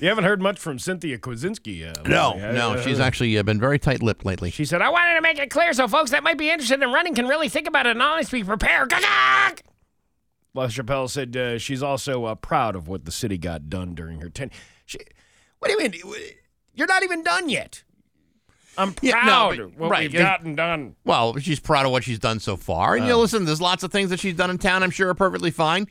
You 0.03 0.09
haven't 0.09 0.25
heard 0.25 0.43
much 0.43 0.59
from 0.59 0.81
Cynthia 0.81 1.17
Kwiecinski. 1.17 1.89
Uh, 1.89 2.03
No, 2.09 2.35
no, 2.37 2.73
Uh, 2.73 2.83
she's 2.83 2.99
actually 2.99 3.39
uh, 3.39 3.45
been 3.45 3.61
very 3.61 3.79
tight-lipped 3.79 4.25
lately. 4.25 4.51
She 4.51 4.65
said, 4.65 4.83
I 4.83 4.89
wanted 4.89 5.15
to 5.15 5.21
make 5.21 5.39
it 5.39 5.49
clear 5.49 5.73
so 5.73 5.87
folks 5.87 6.11
that 6.11 6.25
might 6.25 6.37
be 6.37 6.51
interested 6.51 6.83
in 6.83 6.91
running 6.91 7.15
can 7.15 7.29
really 7.29 7.49
think 7.49 7.69
about 7.69 7.87
it 7.87 7.91
and 7.91 8.03
honestly. 8.03 8.43
Gagag! 8.43 9.61
La 10.55 10.67
Chapelle 10.67 11.07
said 11.07 11.37
uh, 11.37 11.57
she's 11.57 11.85
also 11.85 12.25
uh, 12.25 12.35
proud 12.35 12.75
of 12.75 12.89
what 12.89 13.05
the 13.05 13.13
city 13.13 13.39
got 13.39 13.71
done 13.71 13.95
during 13.95 14.21
her 14.23 14.29
tenure. 14.29 14.51
She, 14.87 14.99
what 15.61 15.69
do 15.69 15.75
you 15.75 15.89
mean? 15.89 15.95
You're 16.75 16.89
not 16.89 17.05
even 17.05 17.23
done 17.23 17.49
yet. 17.49 17.85
I'm 18.77 18.95
proud 18.95 19.05
Yeah, 19.05 19.23
no, 19.25 19.65
of 19.67 19.79
what 19.79 19.89
right, 19.89 20.11
we've 20.11 20.19
gotten 20.19 20.57
done. 20.57 20.97
Well, 21.05 21.37
she's 21.37 21.61
proud 21.61 21.87
of 21.87 21.93
what 21.93 22.03
she's 22.03 22.19
done 22.19 22.41
so 22.41 22.57
far. 22.57 22.97
And 22.97 23.05
you 23.05 23.11
know, 23.11 23.21
listen, 23.21 23.45
there's 23.45 23.61
lots 23.61 23.85
of 23.85 23.93
things 23.93 24.11
that 24.11 24.19
she's 24.19 24.35
done 24.35 24.51
in 24.51 24.59
town 24.59 24.83
I'm 24.83 24.91
sure 24.91 25.11
are 25.11 25.15
perfectly 25.15 25.53
fine. 25.53 25.87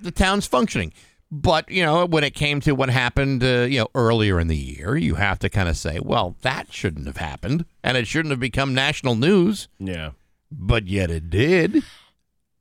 The 0.00 0.10
town's 0.10 0.46
functioning. 0.46 0.94
But, 1.36 1.70
you 1.70 1.82
know, 1.82 2.06
when 2.06 2.24
it 2.24 2.34
came 2.34 2.60
to 2.62 2.72
what 2.72 2.88
happened, 2.88 3.44
uh, 3.44 3.66
you 3.68 3.80
know, 3.80 3.88
earlier 3.94 4.40
in 4.40 4.48
the 4.48 4.56
year, 4.56 4.96
you 4.96 5.16
have 5.16 5.38
to 5.40 5.50
kind 5.50 5.68
of 5.68 5.76
say, 5.76 6.00
well, 6.00 6.36
that 6.40 6.72
shouldn't 6.72 7.06
have 7.06 7.18
happened. 7.18 7.66
And 7.82 7.96
it 7.96 8.06
shouldn't 8.06 8.30
have 8.30 8.40
become 8.40 8.72
national 8.72 9.16
news. 9.16 9.68
Yeah. 9.78 10.12
But 10.50 10.86
yet 10.86 11.10
it 11.10 11.28
did. 11.28 11.82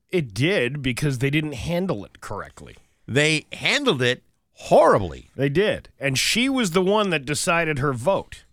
It 0.09 0.33
did 0.33 0.81
because 0.81 1.19
they 1.19 1.29
didn't 1.29 1.53
handle 1.53 2.03
it 2.03 2.19
correctly. 2.19 2.75
They 3.07 3.45
handled 3.53 4.01
it 4.01 4.23
horribly. 4.53 5.29
They 5.37 5.49
did. 5.49 5.89
And 5.97 6.17
she 6.17 6.49
was 6.49 6.71
the 6.71 6.81
one 6.81 7.11
that 7.11 7.25
decided 7.25 7.79
her 7.79 7.93
vote. 7.93 8.43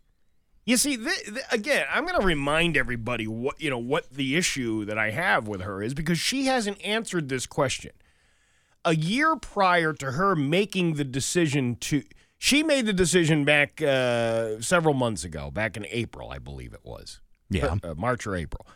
You 0.64 0.76
see, 0.76 0.96
th- 0.96 1.24
th- 1.24 1.46
again, 1.50 1.87
I'm 1.90 2.06
going 2.06 2.20
to 2.20 2.24
remind 2.24 2.76
everybody 2.76 3.26
what 3.26 3.61
you 3.61 3.70
know 3.70 3.78
what 3.78 4.11
the 4.11 4.37
issue 4.37 4.85
that 4.85 4.96
I 4.96 5.11
have 5.11 5.48
with 5.48 5.62
her 5.62 5.82
is 5.82 5.94
because 5.94 6.20
she 6.20 6.46
hasn't 6.46 6.85
answered 6.85 7.28
this 7.28 7.46
question. 7.46 7.90
A 8.84 8.94
year 8.96 9.36
prior 9.36 9.92
to 9.94 10.12
her 10.12 10.34
making 10.34 10.94
the 10.94 11.04
decision 11.04 11.76
to, 11.76 12.02
she 12.38 12.62
made 12.62 12.86
the 12.86 12.92
decision 12.92 13.44
back 13.44 13.80
uh, 13.80 14.60
several 14.60 14.94
months 14.94 15.22
ago, 15.24 15.50
back 15.50 15.76
in 15.76 15.86
April, 15.90 16.30
I 16.30 16.38
believe 16.38 16.72
it 16.74 16.80
was, 16.84 17.20
Yeah. 17.48 17.76
uh, 17.82 17.94
March 17.94 18.26
or 18.26 18.34
April, 18.34 18.66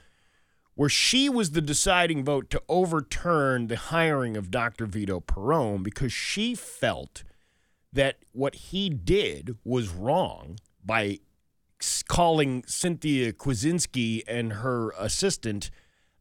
where 0.74 0.88
she 0.88 1.28
was 1.28 1.50
the 1.52 1.60
deciding 1.60 2.24
vote 2.24 2.50
to 2.50 2.62
overturn 2.68 3.66
the 3.66 3.76
hiring 3.76 4.36
of 4.36 4.50
Dr. 4.52 4.86
Vito 4.86 5.18
Perrone 5.18 5.82
because 5.82 6.12
she 6.12 6.54
felt 6.54 7.24
that 7.92 8.18
what 8.32 8.54
he 8.56 8.88
did 8.88 9.56
was 9.64 9.88
wrong 9.88 10.58
by 10.84 11.18
calling 12.08 12.62
Cynthia 12.66 13.32
Kwiecinski 13.32 14.22
and 14.28 14.52
her 14.54 14.90
assistant 14.98 15.70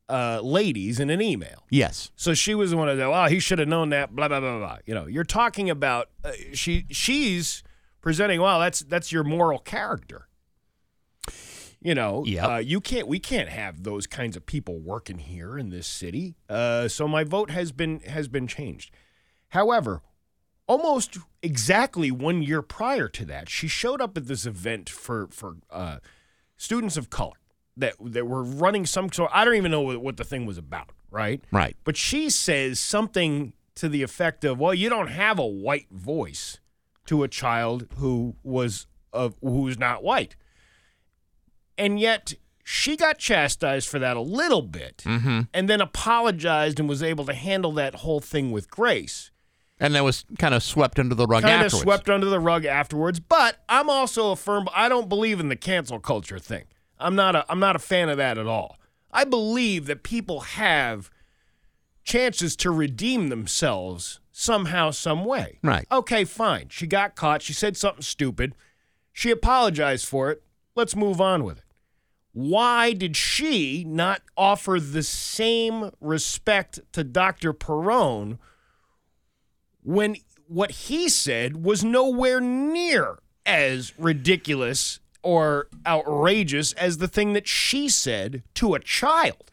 uh, 0.09 0.39
ladies 0.41 0.99
in 0.99 1.09
an 1.09 1.21
email. 1.21 1.65
Yes. 1.69 2.11
So 2.15 2.33
she 2.33 2.53
was 2.55 2.71
the 2.71 2.77
one 2.77 2.95
that, 2.95 3.09
well, 3.09 3.27
he 3.27 3.39
should 3.39 3.59
have 3.59 3.67
known 3.67 3.89
that. 3.89 4.15
Blah 4.15 4.27
blah 4.27 4.39
blah 4.39 4.57
blah. 4.59 4.77
You 4.85 4.93
know, 4.93 5.07
you're 5.07 5.23
talking 5.23 5.69
about 5.69 6.09
uh, 6.23 6.31
she 6.53 6.85
she's 6.91 7.63
presenting. 8.01 8.41
Well, 8.41 8.59
that's 8.59 8.79
that's 8.81 9.11
your 9.11 9.23
moral 9.23 9.59
character. 9.59 10.27
You 11.81 11.93
know, 11.93 12.23
Yep. 12.25 12.49
uh, 12.49 12.57
you 12.57 12.81
can't. 12.81 13.07
We 13.07 13.19
can't 13.19 13.49
have 13.49 13.83
those 13.83 14.07
kinds 14.07 14.35
of 14.35 14.45
people 14.45 14.79
working 14.79 15.19
here 15.19 15.57
in 15.57 15.69
this 15.69 15.85
city. 15.85 16.35
Uh, 16.49 16.87
so 16.87 17.07
my 17.07 17.23
vote 17.23 17.51
has 17.51 17.71
been 17.71 17.99
has 18.01 18.27
been 18.27 18.47
changed. 18.47 18.89
However, 19.49 20.01
almost 20.67 21.17
exactly 21.43 22.09
one 22.09 22.41
year 22.41 22.63
prior 22.63 23.07
to 23.09 23.25
that, 23.25 23.49
she 23.49 23.67
showed 23.67 24.01
up 24.01 24.17
at 24.17 24.25
this 24.25 24.45
event 24.47 24.89
for 24.89 25.27
for 25.29 25.57
uh, 25.71 25.97
students 26.57 26.97
of 26.97 27.09
color 27.11 27.37
that 27.77 27.93
that 28.01 28.25
were 28.27 28.43
running 28.43 28.85
some 28.85 29.11
sort. 29.11 29.31
I 29.33 29.43
don't 29.45 29.55
even 29.55 29.71
know 29.71 29.81
what, 29.81 30.01
what 30.01 30.17
the 30.17 30.23
thing 30.23 30.45
was 30.45 30.57
about. 30.57 30.91
Right. 31.11 31.41
Right. 31.51 31.75
But 31.83 31.95
she 31.97 32.29
says 32.29 32.79
something 32.79 33.53
to 33.75 33.89
the 33.89 34.03
effect 34.03 34.43
of, 34.45 34.59
"Well, 34.59 34.73
you 34.73 34.89
don't 34.89 35.07
have 35.09 35.39
a 35.39 35.45
white 35.45 35.87
voice 35.91 36.59
to 37.07 37.23
a 37.23 37.27
child 37.27 37.87
who 37.97 38.35
was 38.43 38.87
of 39.13 39.35
who's 39.41 39.77
not 39.77 40.03
white," 40.03 40.35
and 41.77 41.99
yet 41.99 42.33
she 42.63 42.97
got 42.97 43.17
chastised 43.19 43.87
for 43.87 43.99
that 43.99 44.17
a 44.17 44.21
little 44.21 44.61
bit, 44.63 45.03
Mm-hmm. 45.05 45.41
and 45.53 45.69
then 45.69 45.81
apologized 45.81 46.79
and 46.79 46.89
was 46.89 47.03
able 47.03 47.25
to 47.25 47.33
handle 47.33 47.71
that 47.73 47.95
whole 47.95 48.19
thing 48.19 48.51
with 48.51 48.69
grace. 48.71 49.29
And 49.79 49.93
that 49.93 50.03
was 50.05 50.25
kind 50.39 50.55
of 50.55 50.63
swept 50.63 50.97
under 50.99 51.13
the 51.13 51.27
rug 51.27 51.43
Kind 51.43 51.65
of 51.65 51.71
swept 51.71 52.09
under 52.09 52.27
the 52.27 52.39
rug 52.39 52.63
afterwards. 52.65 53.19
But 53.19 53.57
I'm 53.67 53.89
also 53.89 54.31
a 54.31 54.35
firm. 54.37 54.67
I 54.73 54.87
don't 54.87 55.09
believe 55.09 55.39
in 55.41 55.49
the 55.49 55.57
cancel 55.57 55.99
culture 55.99 56.39
thing. 56.39 56.63
I'm 56.99 57.15
not 57.15 57.35
a. 57.35 57.45
I'm 57.49 57.59
not 57.59 57.75
a 57.75 57.79
fan 57.79 58.09
of 58.09 58.17
that 58.17 58.37
at 58.37 58.47
all. 58.47 58.77
I 59.11 59.23
believe 59.23 59.85
that 59.85 60.03
people 60.03 60.41
have 60.41 61.09
chances 62.03 62.55
to 62.57 62.71
redeem 62.71 63.29
themselves 63.29 64.19
somehow, 64.31 64.91
some 64.91 65.25
way. 65.25 65.59
Right. 65.63 65.87
Okay, 65.91 66.25
fine. 66.25 66.67
She 66.69 66.87
got 66.87 67.15
caught. 67.15 67.41
She 67.41 67.53
said 67.53 67.77
something 67.77 68.01
stupid. 68.01 68.53
She 69.13 69.31
apologized 69.31 70.05
for 70.05 70.29
it. 70.31 70.43
Let's 70.75 70.95
move 70.95 71.21
on 71.21 71.43
with 71.43 71.59
it. 71.59 71.63
Why 72.33 72.91
did 72.91 73.15
she 73.15 73.85
not 73.85 74.21
offer 74.35 74.77
the 74.77 75.03
same 75.03 75.91
respect 76.01 76.81
to 76.91 77.03
Dr. 77.05 77.53
Perrone 77.53 78.39
when 79.81 80.17
what 80.47 80.71
he 80.71 81.07
said 81.07 81.63
was 81.63 81.83
nowhere 81.83 82.41
near 82.41 83.19
as 83.45 83.97
ridiculous 83.97 84.99
or 85.25 85.67
outrageous 85.85 86.71
as 86.73 86.99
the 86.99 87.07
thing 87.07 87.33
that 87.33 87.47
she 87.47 87.89
said 87.89 88.43
to 88.53 88.75
a 88.75 88.79
child? 88.79 89.43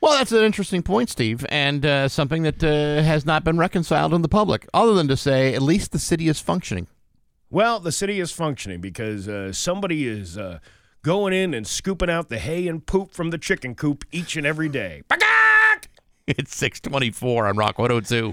Well, 0.00 0.18
that's 0.18 0.32
an 0.32 0.42
interesting 0.42 0.82
point, 0.82 1.10
Steve, 1.10 1.46
and 1.48 1.86
uh, 1.86 2.08
something 2.08 2.42
that 2.42 2.64
uh, 2.64 3.02
has 3.04 3.24
not 3.24 3.44
been 3.44 3.56
reconciled 3.56 4.12
in 4.12 4.22
the 4.22 4.28
public, 4.28 4.66
other 4.74 4.94
than 4.94 5.06
to 5.06 5.16
say 5.16 5.54
at 5.54 5.62
least 5.62 5.92
the 5.92 6.00
city 6.00 6.26
is 6.26 6.40
functioning. 6.40 6.88
Well, 7.50 7.78
the 7.78 7.92
city 7.92 8.18
is 8.18 8.32
functioning 8.32 8.80
because 8.80 9.28
uh, 9.28 9.52
somebody 9.52 10.08
is 10.08 10.36
uh, 10.36 10.58
going 11.02 11.34
in 11.34 11.54
and 11.54 11.66
scooping 11.66 12.10
out 12.10 12.30
the 12.30 12.38
hay 12.38 12.66
and 12.66 12.84
poop 12.84 13.12
from 13.12 13.30
the 13.30 13.38
chicken 13.38 13.74
coop 13.74 14.04
each 14.10 14.36
and 14.36 14.46
every 14.46 14.68
day. 14.68 15.02
It's 16.28 16.56
624 16.56 17.48
on 17.48 17.56
Rock 17.56 17.78
102. 17.80 18.32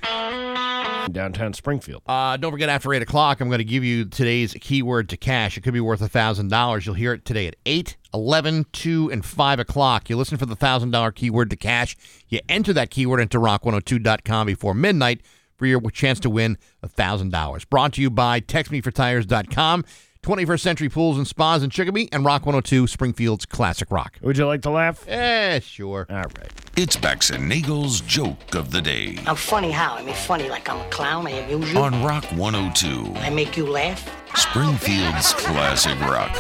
Downtown 1.12 1.54
Springfield. 1.54 2.04
Uh, 2.06 2.38
don't 2.38 2.52
forget, 2.52 2.70
after 2.70 2.94
8 2.94 3.02
o'clock, 3.02 3.40
I'm 3.40 3.48
going 3.48 3.60
to 3.60 3.64
give 3.64 3.84
you 3.84 4.06
today's 4.06 4.54
keyword 4.60 5.10
to 5.10 5.18
cash. 5.18 5.58
It 5.58 5.62
could 5.62 5.74
be 5.74 5.80
worth 5.80 6.02
$1,000. 6.02 6.86
You'll 6.86 6.96
hear 6.96 7.14
it 7.14 7.26
today 7.26 7.48
at 7.48 7.56
8, 7.66 7.98
11, 8.14 8.66
2, 8.72 9.12
and 9.12 9.26
5 9.26 9.60
o'clock. 9.60 10.10
You 10.10 10.18
listen 10.18 10.38
for 10.38 10.46
the 10.46 10.56
$1,000 10.56 11.16
keyword 11.16 11.50
to 11.50 11.56
cash. 11.56 11.98
You 12.28 12.40
enter 12.48 12.74
that 12.74 12.90
keyword 12.90 13.20
into 13.20 13.40
rock102.com 13.40 14.48
before 14.48 14.74
midnight 14.74 15.22
for 15.60 15.66
your 15.66 15.82
chance 15.92 16.20
to 16.22 16.30
win 16.30 16.58
$1,000. 16.84 17.70
Brought 17.70 17.94
to 17.94 18.02
you 18.02 18.10
by 18.10 18.40
TextMeForTires.com, 18.40 19.86
21st 20.30 20.60
Century 20.60 20.90
Pools 20.90 21.18
and 21.18 21.28
Spas 21.28 21.64
in 21.64 21.72
Chicopee, 21.72 22.08
and 22.12 22.24
Rock 22.24 22.46
102, 22.46 22.86
Springfield's 22.86 23.48
Classic 23.48 23.90
Rock. 23.90 24.20
Would 24.22 24.38
you 24.38 24.46
like 24.46 24.62
to 24.62 24.70
laugh? 24.70 25.04
Eh, 25.08 25.60
sure. 25.60 26.06
All 26.08 26.18
right. 26.18 26.52
It's 26.78 26.96
Bax 26.96 27.32
and 27.32 27.50
Nagle's 27.50 28.00
joke 28.02 28.54
of 28.54 28.70
the 28.70 28.80
day 28.80 29.18
I'm 29.26 29.36
funny 29.36 29.72
how? 29.72 29.96
I 29.96 30.04
mean, 30.04 30.14
funny 30.14 30.48
like 30.48 30.70
I'm 30.70 30.86
a 30.86 30.90
clown. 30.92 31.26
I 31.26 31.32
amuse 31.32 31.74
you. 31.74 31.80
on 31.80 32.04
Rock 32.04 32.26
102, 32.26 33.12
I 33.22 33.32
make 33.32 33.58
you 33.58 33.66
laugh. 33.66 34.08
Springfield's 34.36 35.34
classic 35.34 36.00
rock. 36.02 36.32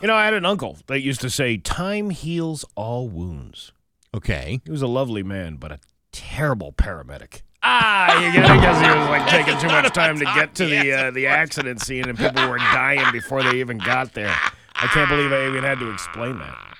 You 0.00 0.08
know, 0.08 0.14
I 0.14 0.24
had 0.24 0.32
an 0.32 0.46
uncle 0.46 0.78
that 0.86 1.02
used 1.02 1.20
to 1.20 1.28
say, 1.28 1.58
Time 1.58 2.08
heals 2.08 2.64
all 2.76 3.10
wounds. 3.10 3.72
Okay. 4.14 4.62
He 4.64 4.70
was 4.70 4.80
a 4.80 4.86
lovely 4.86 5.22
man, 5.22 5.56
but 5.56 5.70
a 5.70 5.80
terrible 6.12 6.72
paramedic. 6.72 7.42
Ah, 7.66 8.20
you 8.20 8.30
get 8.32 8.44
it? 8.44 8.54
Because 8.54 8.78
he 8.80 8.86
was 8.86 9.08
like 9.08 9.26
taking 9.28 9.58
too 9.58 9.68
much 9.68 9.92
time 9.94 10.18
to 10.18 10.24
get 10.26 10.54
to 10.56 10.66
the 10.66 10.92
uh, 10.92 11.10
the 11.10 11.26
accident 11.26 11.80
scene, 11.80 12.08
and 12.08 12.18
people 12.18 12.46
were 12.48 12.58
dying 12.58 13.10
before 13.10 13.42
they 13.42 13.58
even 13.60 13.78
got 13.78 14.12
there. 14.12 14.34
I 14.74 14.86
can't 14.88 15.08
believe 15.08 15.32
I 15.32 15.46
even 15.48 15.64
had 15.64 15.78
to 15.78 15.90
explain 15.90 16.38
that. 16.38 16.74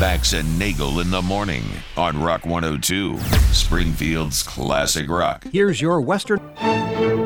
Bax 0.00 0.32
and 0.32 0.58
Nagle 0.58 1.00
in 1.00 1.10
the 1.10 1.22
morning 1.22 1.62
on 1.96 2.20
Rock 2.20 2.44
102, 2.44 3.18
Springfield's 3.52 4.42
classic 4.42 5.08
rock. 5.08 5.44
Here's 5.52 5.80
your 5.80 6.00
Western 6.00 6.40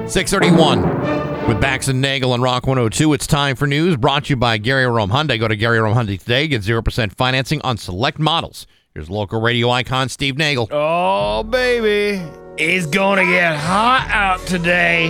631 0.08 1.48
with 1.48 1.60
Bax 1.60 1.88
and 1.88 2.02
Nagle 2.02 2.32
on 2.32 2.42
Rock 2.42 2.66
102. 2.66 3.14
It's 3.14 3.26
time 3.26 3.56
for 3.56 3.66
news 3.66 3.96
brought 3.96 4.24
to 4.24 4.30
you 4.30 4.36
by 4.36 4.58
Gary 4.58 4.84
Rome 4.86 5.10
Hyundai. 5.10 5.38
Go 5.38 5.48
to 5.48 5.56
Gary 5.56 5.78
Rome 5.80 5.96
Hyundai 5.96 6.18
today. 6.18 6.48
Get 6.48 6.62
0% 6.62 7.12
financing 7.14 7.62
on 7.62 7.78
select 7.78 8.18
models. 8.18 8.66
Here's 8.96 9.10
local 9.10 9.42
radio 9.42 9.68
icon 9.68 10.08
Steve 10.08 10.38
Nagle. 10.38 10.68
Oh, 10.70 11.42
baby. 11.42 12.18
It's 12.56 12.86
going 12.86 13.18
to 13.18 13.30
get 13.30 13.54
hot 13.54 14.08
out 14.10 14.40
today. 14.46 15.08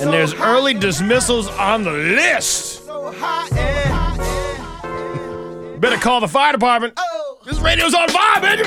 And 0.00 0.12
there's 0.12 0.34
early 0.34 0.74
dismissals 0.74 1.48
on 1.48 1.82
the 1.82 1.92
list. 1.92 2.86
Better 5.80 5.96
call 5.96 6.20
the 6.20 6.28
fire 6.28 6.52
department. 6.52 6.92
Oh. 6.98 7.38
This 7.46 7.58
radio's 7.60 7.94
on 7.94 8.10
fire, 8.10 8.42
baby. 8.42 8.64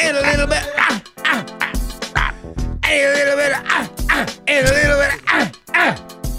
And 0.00 0.16
a 0.16 0.20
little 0.20 0.48
bit. 0.48 0.64
And 2.82 3.06
a 3.06 3.12
little 3.14 3.36
bit. 3.36 3.52
And 4.48 4.66
a 4.66 4.72
little 4.72 4.98
bit. 4.98 5.12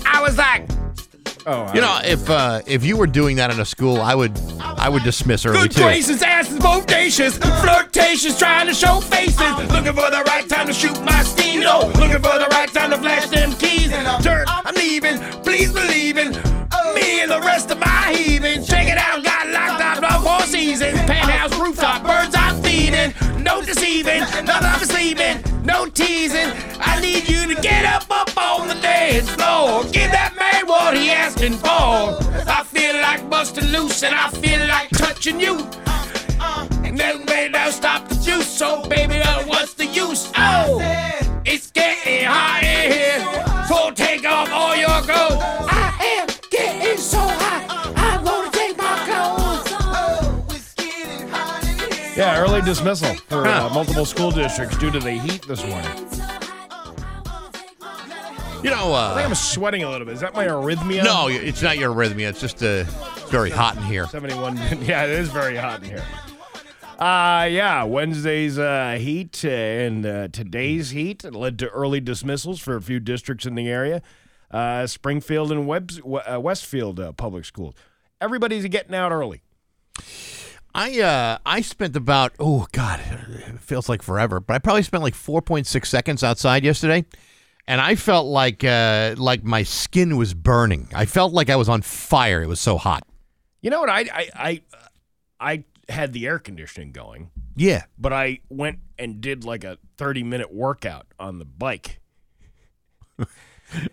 I 0.05 0.21
was 0.21 0.37
like, 0.37 0.67
oh, 1.45 1.73
You 1.73 1.81
know, 1.81 1.99
if 2.03 2.29
uh, 2.29 2.61
if 2.65 2.83
you 2.83 2.97
were 2.97 3.07
doing 3.07 3.37
that 3.37 3.51
in 3.51 3.59
a 3.59 3.65
school, 3.65 4.01
I 4.01 4.15
would 4.15 4.39
I 4.59 4.89
would 4.89 5.03
dismiss 5.03 5.45
early 5.45 5.59
Good 5.67 5.71
too. 5.71 5.83
gracious, 5.83 6.21
asses, 6.21 6.59
bodacious, 6.59 7.37
flirtatious, 7.61 8.37
trying 8.37 8.67
to 8.67 8.73
show 8.73 8.99
faces. 8.99 9.39
Looking 9.71 9.93
for 9.93 10.09
the 10.09 10.23
right 10.27 10.47
time 10.47 10.67
to 10.67 10.73
shoot 10.73 10.99
my 11.03 11.23
steam. 11.23 11.61
Looking 11.61 12.21
for 12.21 12.37
the 12.39 12.47
right 12.51 12.71
time 12.71 12.91
to 12.91 12.97
flash 12.97 13.27
them 13.27 13.53
keys. 13.53 13.89
Turn, 14.23 14.45
I'm 14.47 14.75
leaving, 14.75 15.17
please 15.43 15.71
believe 15.71 16.17
in 16.17 16.58
me 16.93 17.21
and 17.21 17.31
the 17.31 17.39
rest 17.41 17.71
of 17.71 17.79
my 17.79 18.13
heathens. 18.13 18.67
Check 18.67 18.87
it 18.87 18.97
out, 18.97 19.23
got 19.23 19.47
locked 19.47 19.81
out 19.81 19.97
for 20.03 20.27
four 20.27 20.41
seasons. 20.41 20.97
Penthouse 21.01 21.57
rooftop, 21.59 22.03
birds 22.03 22.35
I'm 22.35 22.61
feeding. 22.61 23.13
No 23.43 23.61
deceiving, 23.61 24.21
none 24.45 24.63
of 24.63 24.81
us 24.81 24.93
leaving, 24.93 25.41
no 25.63 25.85
teasing. 25.87 26.51
I 26.79 26.99
need 27.01 27.27
you 27.29 27.53
to 27.53 27.61
get 27.61 27.85
up, 27.85 28.05
up 28.09 28.35
on 28.37 28.67
the 28.67 28.75
dance 28.75 29.29
floor. 29.29 29.83
Give 29.85 30.11
that 30.11 30.35
man 30.37 30.67
what 30.67 30.95
he 30.95 31.09
asking 31.11 31.57
for. 31.57 32.19
I 32.49 32.63
feel 32.65 32.95
like 33.01 33.29
busting 33.29 33.69
loose 33.71 34.03
and 34.03 34.15
I 34.15 34.29
feel 34.29 34.65
like 34.67 34.89
touching 34.89 35.39
you. 35.39 35.67
And 36.83 36.97
then 36.97 37.25
baby, 37.25 37.57
stop 37.71 38.07
the 38.07 38.15
juice. 38.15 38.47
So 38.47 38.83
baby, 38.87 39.17
uh, 39.17 39.43
what's 39.45 39.73
the 39.73 39.85
use? 39.85 40.31
Oh, 40.35 40.79
Yeah, 52.39 52.45
early 52.45 52.61
dismissal 52.61 53.13
for 53.27 53.45
uh, 53.45 53.69
multiple 53.73 54.05
school 54.05 54.31
districts 54.31 54.77
due 54.77 54.91
to 54.91 54.99
the 54.99 55.11
heat 55.11 55.45
this 55.45 55.65
morning. 55.65 55.91
You 58.63 58.69
know, 58.69 58.93
I 58.93 59.13
think 59.13 59.25
uh, 59.25 59.29
I'm 59.29 59.35
sweating 59.35 59.83
a 59.83 59.89
little 59.89 60.05
bit. 60.05 60.13
Is 60.15 60.21
that 60.21 60.33
my 60.33 60.47
arrhythmia? 60.47 61.03
no, 61.03 61.27
it's 61.27 61.61
not 61.61 61.77
your 61.77 61.93
arrhythmia. 61.93 62.29
It's 62.29 62.39
just 62.41 62.61
uh, 62.63 62.85
it's 63.15 63.29
very 63.29 63.49
hot 63.49 63.75
in 63.77 63.83
here. 63.83 64.07
71. 64.07 64.57
Yeah, 64.81 65.03
it 65.03 65.11
is 65.11 65.29
very 65.29 65.55
hot 65.57 65.83
in 65.83 65.89
here. 65.89 66.03
Uh, 66.97 67.47
yeah, 67.49 67.83
Wednesday's 67.83 68.57
uh, 68.57 68.97
heat 68.99 69.43
and 69.43 70.05
uh, 70.05 70.27
today's 70.29 70.89
heat 70.91 71.23
led 71.23 71.59
to 71.59 71.69
early 71.69 72.01
dismissals 72.01 72.59
for 72.59 72.75
a 72.75 72.81
few 72.81 72.99
districts 72.99 73.45
in 73.45 73.55
the 73.55 73.67
area. 73.69 74.01
Uh, 74.51 74.87
Springfield 74.87 75.51
and 75.51 75.67
Webs- 75.67 75.99
uh, 76.01 76.39
Westfield 76.39 76.99
uh, 76.99 77.11
public 77.13 77.45
schools. 77.45 77.73
Everybody's 78.19 78.65
getting 78.67 78.95
out 78.95 79.11
early. 79.11 79.41
I 80.73 80.99
uh 81.01 81.37
I 81.45 81.61
spent 81.61 81.95
about 81.95 82.33
oh 82.39 82.67
god, 82.71 82.99
it 83.01 83.59
feels 83.59 83.89
like 83.89 84.01
forever, 84.01 84.39
but 84.39 84.53
I 84.53 84.59
probably 84.59 84.83
spent 84.83 85.03
like 85.03 85.13
4.6 85.15 85.85
seconds 85.85 86.23
outside 86.23 86.63
yesterday. 86.63 87.05
And 87.67 87.79
I 87.81 87.95
felt 87.95 88.27
like 88.27 88.63
uh 88.63 89.15
like 89.17 89.43
my 89.43 89.63
skin 89.63 90.17
was 90.17 90.33
burning. 90.33 90.87
I 90.93 91.05
felt 91.05 91.33
like 91.33 91.49
I 91.49 91.55
was 91.55 91.69
on 91.69 91.81
fire. 91.81 92.41
It 92.43 92.47
was 92.47 92.59
so 92.59 92.77
hot. 92.77 93.03
You 93.61 93.69
know 93.71 93.79
what? 93.81 93.89
I 93.89 94.01
I 94.13 94.29
I, 94.35 94.61
I 95.39 95.63
had 95.91 96.13
the 96.13 96.27
air 96.27 96.37
conditioning 96.39 96.91
going, 96.91 97.31
Yeah. 97.55 97.83
but 97.97 98.13
I 98.13 98.39
went 98.49 98.79
and 98.99 99.21
did 99.21 99.43
like 99.43 99.63
a 99.63 99.77
30 99.97 100.23
minute 100.23 100.53
workout 100.53 101.07
on 101.19 101.39
the 101.39 101.45
bike. 101.45 101.99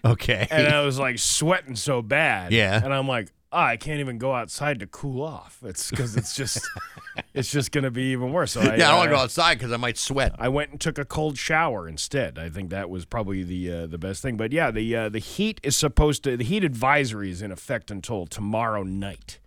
Okay. 0.04 0.46
and 0.50 0.68
I 0.68 0.86
was 0.86 0.98
like 0.98 1.18
sweating 1.18 1.76
so 1.76 2.00
bad. 2.00 2.50
Yeah. 2.50 2.80
And 2.82 2.94
I'm 2.94 3.06
like, 3.06 3.28
oh, 3.56 3.60
I 3.62 3.76
can't 3.76 4.00
even 4.00 4.18
go 4.18 4.34
outside 4.34 4.80
to 4.80 4.86
cool 4.86 5.22
off. 5.22 5.58
It's 5.64 5.90
because 5.90 6.16
it's 6.16 6.36
just, 6.36 6.60
it's 7.34 7.50
just 7.50 7.72
gonna 7.72 7.90
be 7.90 8.12
even 8.12 8.32
worse. 8.32 8.52
So 8.52 8.60
I, 8.60 8.64
yeah, 8.64 8.72
I 8.72 8.76
don't 8.76 8.98
want 8.98 9.10
to 9.10 9.14
uh, 9.14 9.18
go 9.18 9.22
outside 9.22 9.54
because 9.58 9.72
I 9.72 9.78
might 9.78 9.96
sweat. 9.96 10.34
I 10.38 10.48
went 10.48 10.72
and 10.72 10.80
took 10.80 10.98
a 10.98 11.04
cold 11.04 11.38
shower 11.38 11.88
instead. 11.88 12.38
I 12.38 12.50
think 12.50 12.70
that 12.70 12.90
was 12.90 13.06
probably 13.06 13.42
the 13.42 13.72
uh, 13.72 13.86
the 13.86 13.98
best 13.98 14.22
thing. 14.22 14.36
But 14.36 14.52
yeah, 14.52 14.70
the 14.70 14.94
uh, 14.94 15.08
the 15.08 15.18
heat 15.18 15.60
is 15.62 15.76
supposed 15.76 16.22
to 16.24 16.36
the 16.36 16.44
heat 16.44 16.64
advisory 16.64 17.30
is 17.30 17.40
in 17.40 17.50
effect 17.50 17.90
until 17.90 18.26
tomorrow 18.26 18.82
night, 18.82 19.38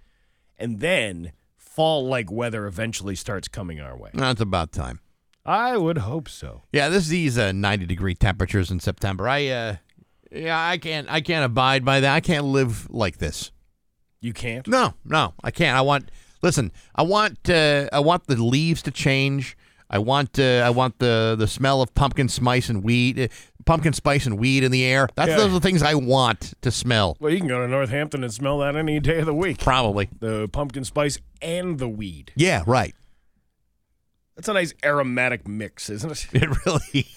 and 0.57 0.79
then 0.79 1.33
fall 1.57 2.07
like 2.07 2.31
weather 2.31 2.65
eventually 2.65 3.15
starts 3.15 3.47
coming 3.47 3.79
our 3.79 3.95
way. 3.95 4.09
That's 4.13 4.41
about 4.41 4.71
time. 4.71 4.99
I 5.45 5.77
would 5.77 5.99
hope 5.99 6.27
so. 6.27 6.63
Yeah, 6.73 6.89
this 6.89 7.03
is 7.03 7.09
these 7.09 7.37
uh, 7.37 7.51
90 7.51 7.85
degree 7.85 8.15
temperatures 8.15 8.71
in 8.71 8.79
September. 8.79 9.27
I 9.29 9.47
uh 9.47 9.75
yeah, 10.31 10.59
I 10.59 10.77
can't 10.77 11.07
I 11.09 11.21
can't 11.21 11.45
abide 11.45 11.85
by 11.85 11.99
that. 11.99 12.13
I 12.13 12.19
can't 12.19 12.45
live 12.45 12.89
like 12.89 13.17
this. 13.17 13.51
You 14.21 14.33
can't. 14.33 14.67
No, 14.67 14.93
no, 15.05 15.33
I 15.43 15.51
can't. 15.51 15.77
I 15.77 15.81
want 15.81 16.11
listen. 16.41 16.71
I 16.95 17.03
want 17.03 17.49
uh, 17.49 17.87
I 17.93 17.99
want 17.99 18.27
the 18.27 18.35
leaves 18.35 18.81
to 18.83 18.91
change. 18.91 19.57
I 19.89 19.97
want 19.97 20.37
uh, 20.37 20.61
I 20.65 20.69
want 20.69 20.99
the 20.99 21.35
the 21.37 21.47
smell 21.47 21.81
of 21.81 21.93
pumpkin 21.95 22.27
spice 22.29 22.69
and 22.69 22.83
weed, 22.83 23.19
uh, 23.19 23.27
pumpkin 23.65 23.93
spice 23.93 24.25
and 24.25 24.37
weed 24.37 24.63
in 24.63 24.71
the 24.71 24.83
air. 24.85 25.07
That's 25.15 25.29
Yeah. 25.29 25.37
those 25.37 25.47
are 25.47 25.53
the 25.53 25.59
things 25.61 25.81
I 25.81 25.95
want 25.95 26.53
to 26.61 26.69
smell. 26.71 27.17
Well, 27.19 27.31
you 27.31 27.39
can 27.39 27.47
go 27.47 27.61
to 27.61 27.67
Northampton 27.67 28.23
and 28.23 28.33
smell 28.33 28.59
that 28.59 28.75
any 28.75 28.99
day 28.99 29.19
of 29.19 29.25
the 29.25 29.33
week. 29.33 29.59
Probably. 29.59 30.09
The 30.19 30.47
pumpkin 30.49 30.83
spice 30.83 31.17
and 31.41 31.79
the 31.79 31.87
weed. 31.87 32.33
Yeah, 32.35 32.63
right. 32.67 32.93
That's 34.35 34.47
a 34.47 34.53
nice 34.53 34.73
aromatic 34.85 35.47
mix, 35.47 35.89
isn't 35.89 36.11
it? 36.11 36.27
It 36.33 36.65
really, 36.65 37.07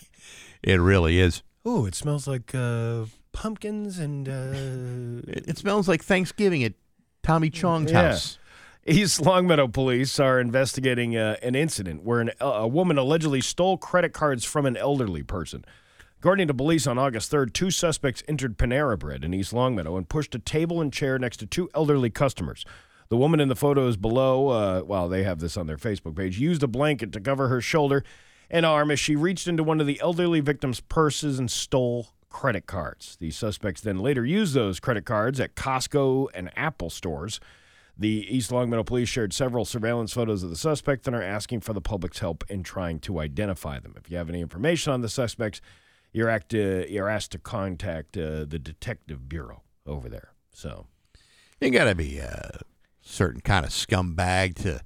it 0.63 0.81
really 0.81 1.19
is. 1.19 1.43
Oh, 1.65 1.87
it 1.87 1.95
smells 1.95 2.27
like 2.27 2.55
uh, 2.55 3.05
pumpkins 3.33 3.99
and. 3.99 4.29
Uh... 4.29 5.31
It, 5.31 5.45
it 5.49 5.59
smells 5.59 5.89
like 5.89 6.03
Thanksgiving 6.03 6.65
at 6.65 6.73
Tommy 7.23 7.51
Chong's 7.51 7.93
Yeah. 7.93 8.11
house. 8.11 8.39
East 8.85 9.21
Longmeadow 9.21 9.69
police 9.69 10.19
are 10.19 10.41
investigating 10.41 11.17
uh, 11.17 11.37
an 11.41 11.55
incident 11.55 12.03
where 12.03 12.21
an, 12.21 12.31
a 12.41 12.67
woman 12.67 12.99
allegedly 12.99 13.41
stole 13.41 13.77
credit 13.79 14.13
cards 14.13 14.45
from 14.45 14.67
an 14.67 14.77
elderly 14.77 15.23
person. 15.23 15.65
According 16.19 16.49
to 16.49 16.55
police 16.55 16.87
on 16.89 16.99
August 16.99 17.31
3rd, 17.31 17.53
two 17.53 17.71
suspects 17.71 18.25
entered 18.27 18.59
Panera 18.59 18.99
Bread 18.99 19.23
in 19.25 19.33
East 19.35 19.53
Longmeadow 19.53 19.97
and 19.97 20.09
pushed 20.09 20.35
a 20.35 20.39
table 20.41 20.81
and 20.81 20.93
chair 20.93 21.17
next 21.19 21.37
to 21.39 21.47
two 21.47 21.71
elderly 21.75 22.11
customers. 22.11 22.65
The 23.09 23.17
woman 23.17 23.39
in 23.41 23.49
the 23.49 23.57
photos 23.57 23.97
below, 23.97 24.49
uh, 24.49 24.83
well, 24.85 25.09
they 25.09 25.23
have 25.23 25.39
this 25.39 25.57
on 25.57 25.67
their 25.69 25.77
Facebook 25.77 26.17
page, 26.17 26.41
used 26.41 26.63
a 26.65 26.69
blanket 26.69 27.13
to 27.13 27.21
cover 27.21 27.49
her 27.49 27.61
shoulder 27.61 28.03
and 28.51 28.67
arm 28.67 28.91
as 28.91 28.99
she 28.99 29.15
reached 29.15 29.47
into 29.47 29.63
one 29.63 29.81
of 29.81 29.87
the 29.87 30.01
elderly 30.01 30.41
victim's 30.41 30.81
purses 30.81 31.39
and 31.39 31.51
stole 31.51 32.09
credit 32.33 32.67
cards. 32.67 33.17
The 33.21 33.31
suspects 33.31 33.81
then 33.81 33.99
later 33.99 34.25
used 34.25 34.55
those 34.55 34.81
credit 34.81 35.05
cards 35.05 35.39
at 35.39 35.55
Costco 35.55 36.29
and 36.35 36.51
Apple 36.57 36.91
stores. 36.91 37.39
The 37.97 38.27
East 38.29 38.51
Longmeadow 38.51 38.85
police 38.85 39.09
shared 39.09 39.33
several 39.33 39.65
surveillance 39.65 40.15
photos 40.15 40.43
of 40.43 40.51
the 40.51 40.57
suspect 40.57 41.07
and 41.07 41.15
are 41.15 41.23
asking 41.23 41.61
for 41.61 41.75
the 41.75 41.81
public's 41.83 42.21
help 42.21 42.43
in 42.49 42.63
trying 42.63 42.99
to 43.01 43.21
identify 43.21 43.79
them. 43.79 43.95
If 43.97 44.11
you 44.11 44.17
have 44.17 44.31
any 44.31 44.41
information 44.41 44.93
on 44.93 45.03
the 45.03 45.11
suspects, 45.11 45.61
you're, 46.13 46.31
act, 46.31 46.55
uh, 46.55 46.87
you're 46.89 47.09
asked 47.09 47.33
to 47.33 47.39
contact 47.39 48.17
uh, 48.17 48.47
the 48.47 48.59
detective 48.59 49.29
bureau 49.29 49.63
over 49.87 50.09
there. 50.09 50.33
So, 50.53 50.87
You 51.61 51.71
got 51.71 51.85
to 51.85 51.95
be 51.95 52.19
a 52.19 52.61
certain 53.03 53.41
kind 53.41 53.65
of 53.65 53.73
scumbag 53.73 54.55
to 54.63 54.81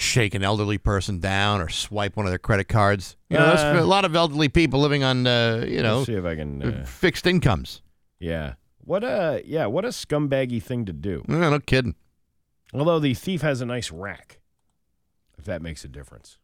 shake 0.00 0.34
an 0.34 0.42
elderly 0.42 0.78
person 0.78 1.18
down 1.20 1.60
or 1.60 1.68
swipe 1.68 2.16
one 2.16 2.26
of 2.26 2.32
their 2.32 2.38
credit 2.38 2.68
cards. 2.68 3.16
You 3.28 3.36
know, 3.38 3.44
Uh, 3.44 3.80
a 3.80 3.84
lot 3.84 4.04
of 4.04 4.16
elderly 4.16 4.48
people 4.48 4.80
living 4.80 5.04
on, 5.04 5.26
uh, 5.26 5.64
you 5.68 5.82
know, 5.82 6.04
see 6.04 6.14
if 6.14 6.24
I 6.24 6.34
can. 6.36 6.62
Uh, 6.62 6.84
fixed 6.84 7.26
incomes. 7.26 7.82
yeah, 8.18 8.54
what 8.78 9.04
a 9.04 9.42
yeah, 9.44 9.66
what 9.66 9.84
a 9.84 9.88
scumbaggy 9.88 10.62
thing 10.62 10.84
to 10.86 10.92
do. 10.92 11.22
Eh, 11.28 11.32
no 11.32 11.58
kidding. 11.60 11.94
Although 12.72 12.98
the 13.00 13.14
thief 13.14 13.42
has 13.42 13.60
a 13.60 13.66
nice 13.66 13.90
rack, 13.90 14.40
if 15.38 15.44
that 15.44 15.60
makes 15.62 15.84
a 15.84 15.88
difference. 15.88 16.38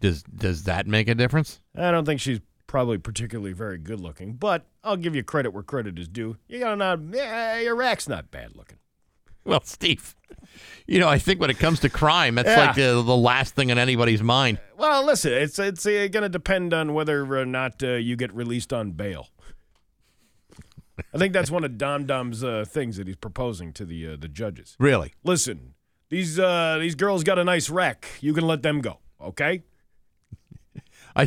Does 0.00 0.22
does 0.24 0.64
that 0.64 0.86
make 0.86 1.08
a 1.08 1.14
difference? 1.14 1.60
I 1.76 1.90
don't 1.92 2.04
think 2.04 2.20
she's 2.20 2.40
probably 2.66 2.98
particularly 2.98 3.52
very 3.52 3.78
good 3.78 4.00
looking, 4.00 4.32
but 4.34 4.66
I'll 4.82 4.96
give 4.96 5.14
you 5.14 5.22
credit 5.22 5.50
where 5.52 5.62
credit 5.62 5.98
is 5.98 6.08
due. 6.08 6.36
You 6.48 6.58
got 6.58 6.76
not, 6.78 7.00
yeah, 7.12 7.58
your 7.60 7.76
rack's 7.76 8.08
not 8.08 8.30
bad 8.30 8.56
looking. 8.56 8.78
Well, 9.44 9.60
Steve, 9.64 10.14
you 10.86 11.00
know, 11.00 11.08
I 11.08 11.18
think 11.18 11.40
when 11.40 11.50
it 11.50 11.58
comes 11.58 11.80
to 11.80 11.88
crime, 11.88 12.36
that's 12.36 12.48
Yeah. 12.48 12.66
like 12.66 12.74
the, 12.76 13.02
the 13.02 13.16
last 13.16 13.54
thing 13.56 13.70
on 13.72 13.78
anybody's 13.78 14.22
mind. 14.22 14.60
Well, 14.78 15.04
listen, 15.04 15.32
it's 15.32 15.58
it's 15.58 15.84
uh, 15.84 16.08
going 16.12 16.22
to 16.22 16.28
depend 16.28 16.72
on 16.72 16.94
whether 16.94 17.24
or 17.36 17.44
not 17.44 17.82
uh, 17.82 17.94
you 17.94 18.14
get 18.16 18.32
released 18.32 18.72
on 18.72 18.92
bail. 18.92 19.28
I 21.14 21.18
think 21.18 21.32
that's 21.32 21.50
one 21.50 21.64
of 21.64 21.76
Dom 21.78 22.06
Dom's 22.06 22.44
uh, 22.44 22.64
things 22.68 22.96
that 22.98 23.06
he's 23.06 23.16
proposing 23.16 23.72
to 23.72 23.84
the 23.84 24.08
uh, 24.08 24.16
the 24.18 24.28
judges. 24.28 24.76
Really? 24.78 25.14
Listen, 25.24 25.74
these 26.10 26.38
uh, 26.38 26.78
these 26.78 26.94
girls 26.94 27.24
got 27.24 27.38
a 27.38 27.44
nice 27.44 27.68
rack. 27.70 28.06
You 28.20 28.32
can 28.34 28.46
let 28.46 28.62
them 28.62 28.80
go, 28.80 28.98
okay? 29.20 29.64
I 31.16 31.26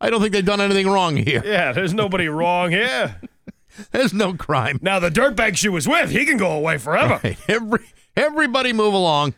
I 0.00 0.10
don't 0.10 0.20
think 0.20 0.32
they've 0.32 0.44
done 0.44 0.60
anything 0.60 0.88
wrong 0.88 1.16
here. 1.16 1.42
Yeah, 1.44 1.72
there's 1.72 1.94
nobody 1.94 2.28
wrong 2.28 2.70
here. 2.72 3.20
There's 3.92 4.12
no 4.14 4.34
crime. 4.34 4.78
Now 4.82 4.98
the 4.98 5.10
dirtbag 5.10 5.56
she 5.56 5.68
was 5.68 5.88
with, 5.88 6.10
he 6.10 6.24
can 6.24 6.36
go 6.36 6.52
away 6.52 6.78
forever. 6.78 7.20
Right. 7.22 7.38
Every 7.48 7.80
everybody 8.16 8.72
move 8.72 8.94
along. 8.94 9.34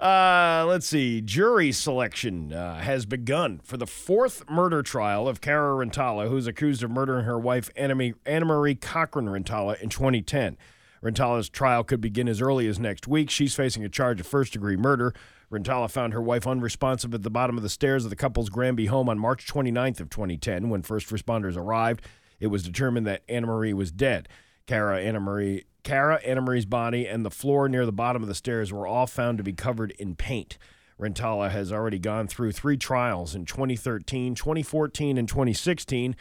Uh, 0.00 0.64
let's 0.68 0.86
see. 0.86 1.20
Jury 1.20 1.72
selection 1.72 2.52
uh, 2.52 2.78
has 2.78 3.04
begun 3.04 3.60
for 3.64 3.76
the 3.76 3.86
fourth 3.86 4.48
murder 4.48 4.80
trial 4.80 5.26
of 5.26 5.40
Cara 5.40 5.84
Rintala, 5.84 6.28
who's 6.28 6.46
accused 6.46 6.84
of 6.84 6.90
murdering 6.90 7.24
her 7.24 7.38
wife, 7.38 7.68
Anna 7.74 8.12
Anna 8.24 8.44
Marie 8.44 8.76
Cochrane 8.76 9.26
Rintala, 9.26 9.80
in 9.80 9.88
2010. 9.88 10.56
Rintala's 11.02 11.48
trial 11.48 11.84
could 11.84 12.00
begin 12.00 12.28
as 12.28 12.40
early 12.40 12.66
as 12.68 12.78
next 12.78 13.08
week. 13.08 13.30
She's 13.30 13.54
facing 13.54 13.84
a 13.84 13.88
charge 13.88 14.20
of 14.20 14.26
first 14.26 14.52
degree 14.52 14.76
murder. 14.76 15.14
Rintala 15.50 15.90
found 15.90 16.12
her 16.12 16.20
wife 16.20 16.46
unresponsive 16.46 17.14
at 17.14 17.22
the 17.22 17.30
bottom 17.30 17.56
of 17.56 17.62
the 17.62 17.68
stairs 17.68 18.04
of 18.04 18.10
the 18.10 18.16
couple's 18.16 18.50
Granby 18.50 18.86
home 18.86 19.08
on 19.08 19.18
March 19.18 19.46
29th 19.46 20.00
of 20.00 20.10
2010. 20.10 20.68
When 20.68 20.82
first 20.82 21.08
responders 21.08 21.56
arrived, 21.56 22.02
it 22.40 22.48
was 22.48 22.62
determined 22.62 23.06
that 23.06 23.22
Anna 23.28 23.46
Marie 23.46 23.72
was 23.72 23.90
dead. 23.90 24.28
Cara 24.66 25.00
Anna 25.00 25.20
Marie 25.20 25.64
Cara 25.82 26.20
Anna 26.24 26.42
Marie's 26.42 26.66
body 26.66 27.06
and 27.06 27.24
the 27.24 27.30
floor 27.30 27.68
near 27.68 27.86
the 27.86 27.92
bottom 27.92 28.22
of 28.22 28.28
the 28.28 28.34
stairs 28.34 28.72
were 28.72 28.86
all 28.86 29.06
found 29.06 29.38
to 29.38 29.44
be 29.44 29.52
covered 29.52 29.92
in 29.92 30.14
paint. 30.14 30.58
Rintala 31.00 31.50
has 31.50 31.72
already 31.72 31.98
gone 31.98 32.26
through 32.26 32.52
three 32.52 32.76
trials 32.76 33.34
in 33.34 33.44
2013, 33.44 34.34
2014, 34.34 35.16
and 35.16 35.28
2016. 35.28 36.16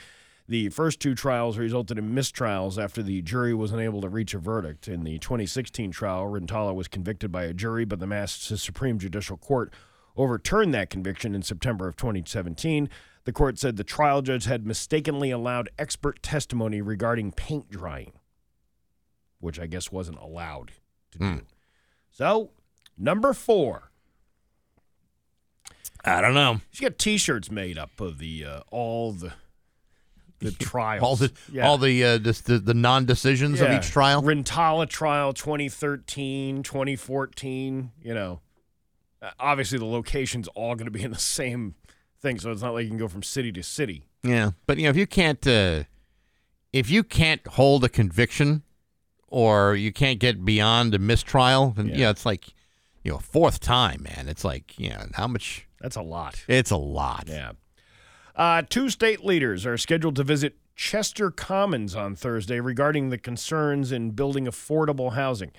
The 0.48 0.70
first 0.70 1.02
two 1.02 1.14
trials 1.14 1.58
resulted 1.58 1.98
in 1.98 2.16
mistrials 2.16 2.82
after 2.82 3.04
the 3.04 3.22
jury 3.22 3.54
was 3.54 3.74
unable 3.74 4.00
to 4.02 4.08
reach 4.08 4.34
a 4.34 4.40
verdict. 4.40 4.88
In 4.88 5.04
the 5.04 5.18
2016 5.20 5.92
trial, 5.92 6.24
Rintala 6.26 6.74
was 6.74 6.88
convicted 6.88 7.32
by 7.32 7.44
a 7.44 7.54
jury, 7.54 7.84
but 7.84 8.00
the 8.00 8.08
Mass 8.08 8.32
Supreme 8.32 8.98
Judicial 8.98 9.36
Court 9.36 9.74
overturned 10.16 10.74
that 10.74 10.90
conviction 10.90 11.36
in 11.36 11.42
September 11.42 11.88
of 11.88 11.98
2017. 11.98 12.88
The 13.28 13.34
court 13.34 13.60
said 13.60 13.76
the 13.76 13.84
trial 13.84 14.22
judge 14.22 14.46
had 14.46 14.66
mistakenly 14.66 15.32
allowed 15.32 15.68
expert 15.78 16.24
testimony 16.24 16.82
regarding 16.82 17.34
paint 17.34 17.70
drying, 17.70 18.14
which 19.42 19.60
I 19.60 19.68
guess 19.68 19.92
wasn't 19.92 20.20
allowed 20.20 20.72
to 21.12 21.20
do. 21.20 21.42
So, 22.10 22.52
number 22.98 23.34
four. 23.34 23.92
I 26.06 26.22
don't 26.22 26.36
know. 26.36 26.62
She 26.72 26.86
got 26.86 26.98
T-shirts 26.98 27.52
made 27.52 27.78
up 27.78 28.00
of 28.00 28.18
the 28.20 28.46
uh, 28.46 28.60
all 28.72 29.12
the 29.12 29.34
the 30.40 30.52
trials, 30.60 31.04
All 31.04 31.16
the 31.18 31.34
Yeah. 31.52 31.68
all 31.68 31.78
the 31.78 32.02
uh, 32.06 32.18
this, 32.20 32.40
the 32.40 32.60
the 32.60 32.74
non 32.74 33.04
decisions 33.04 33.60
of 33.60 33.70
each 33.74 33.88
trial. 33.90 34.22
Rintala 34.24 34.88
trial 34.88 35.34
2013, 35.34 36.64
2014, 36.64 37.92
you 38.02 38.14
know. 38.14 38.40
Uh, 39.22 39.32
obviously 39.38 39.78
the 39.80 39.84
location's 39.84 40.48
all 40.50 40.76
going 40.76 40.86
to 40.86 40.92
be 40.92 41.04
in 41.04 41.12
the 41.12 41.18
same 41.20 41.76
thing, 42.22 42.40
so 42.40 42.52
it's 42.52 42.62
not 42.62 42.74
like 42.74 42.84
you 42.84 42.90
can 42.90 42.98
go 42.98 43.08
from 43.08 43.24
city 43.24 43.52
to 43.54 43.64
city. 43.64 44.04
Yeah, 44.24 44.52
but 44.66 44.78
you 44.78 44.84
know 44.84 44.90
if 44.90 44.98
you 44.98 45.08
can't 45.08 45.46
uh, 45.48 45.84
if 46.74 46.90
you 46.90 47.04
can't 47.04 47.46
hold 47.48 47.84
a 47.84 47.90
conviction 47.90 48.64
or 49.28 49.76
you 49.76 49.92
can't 49.92 50.20
get 50.20 50.44
beyond 50.46 50.94
a 50.96 51.00
mistrial, 51.00 51.72
then 51.72 51.88
yeah, 51.90 51.96
Yeah. 51.98 52.10
it's 52.12 52.26
like 52.26 52.48
you 53.04 53.12
know 53.12 53.18
fourth 53.20 53.60
time, 53.60 54.04
man. 54.04 54.28
It's 54.28 54.44
like 54.44 54.78
you 54.80 54.90
know 54.90 55.06
how 55.14 55.28
much. 55.28 55.68
That's 55.80 55.96
a 55.96 56.02
lot. 56.02 56.44
It's 56.48 56.72
a 56.72 56.78
lot. 56.78 57.26
Yeah. 57.28 57.52
Uh, 58.36 58.62
two 58.68 58.90
state 58.90 59.24
leaders 59.26 59.66
are 59.66 59.78
scheduled 59.78 60.16
to 60.16 60.24
visit 60.24 60.58
Chester 60.76 61.32
Commons 61.32 61.96
on 61.96 62.16
Thursday 62.16 62.60
regarding 62.60 63.10
the 63.10 63.18
concerns 63.18 63.92
in 63.92 64.12
building 64.12 64.46
affordable 64.46 65.14
housing. 65.14 65.52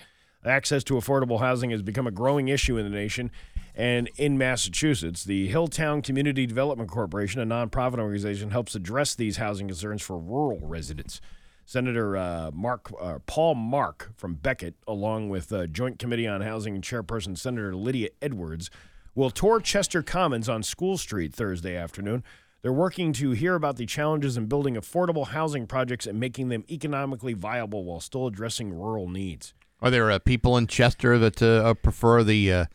Access 0.45 0.85
to 0.85 0.95
affordable 0.95 1.41
housing 1.41 1.71
has 1.71 1.83
become 1.83 2.07
a 2.07 2.13
growing 2.13 2.47
issue 2.49 2.77
in 2.77 2.85
the 2.85 2.91
nation. 2.97 3.31
And 3.79 4.11
in 4.17 4.37
Massachusetts, 4.37 5.23
the 5.23 5.53
Hilltown 5.53 6.03
Community 6.03 6.47
Development 6.47 6.91
Corporation, 6.91 7.41
a 7.41 7.47
nonprofit 7.47 8.01
organization, 8.01 8.51
helps 8.51 8.75
address 8.75 9.15
these 9.15 9.37
housing 9.37 9.69
concerns 9.69 10.03
for 10.03 10.19
rural 10.19 10.59
residents. 10.61 11.21
Senator 11.65 12.17
uh, 12.17 12.51
Mark 12.53 12.91
uh, 13.01 13.21
Paul 13.27 13.55
Mark 13.55 14.11
from 14.17 14.35
Becket, 14.35 14.75
along 14.89 15.29
with 15.29 15.53
uh, 15.53 15.69
Joint 15.69 16.01
Committee 16.01 16.27
on 16.27 16.41
Housing 16.41 16.75
and 16.75 16.83
Chairperson 16.83 17.39
Senator 17.39 17.77
Lydia 17.77 18.09
Edwards, 18.21 18.69
will 19.15 19.31
tour 19.31 19.61
Chester 19.61 20.03
Commons 20.03 20.49
on 20.49 20.65
School 20.65 20.99
Street 20.99 21.33
Thursday 21.33 21.77
afternoon. 21.77 22.25
They're 22.63 22.73
working 22.73 23.13
to 23.13 23.31
hear 23.31 23.55
about 23.55 23.77
the 23.77 23.87
challenges 23.87 24.37
in 24.37 24.47
building 24.47 24.75
affordable 24.75 25.29
housing 25.29 25.69
projects 25.69 26.05
and 26.05 26.19
making 26.19 26.49
them 26.49 26.65
economically 26.69 27.35
viable 27.35 27.85
while 27.85 28.01
still 28.01 28.27
addressing 28.27 28.75
rural 28.75 29.09
needs. 29.09 29.55
Are 29.81 29.91
there 29.91 30.11
uh, 30.11 30.19
people 30.19 30.57
in 30.57 30.67
Chester 30.67 31.17
that 31.19 31.41
uh, 31.41 31.75
prefer 31.75 32.25
the 32.25 32.67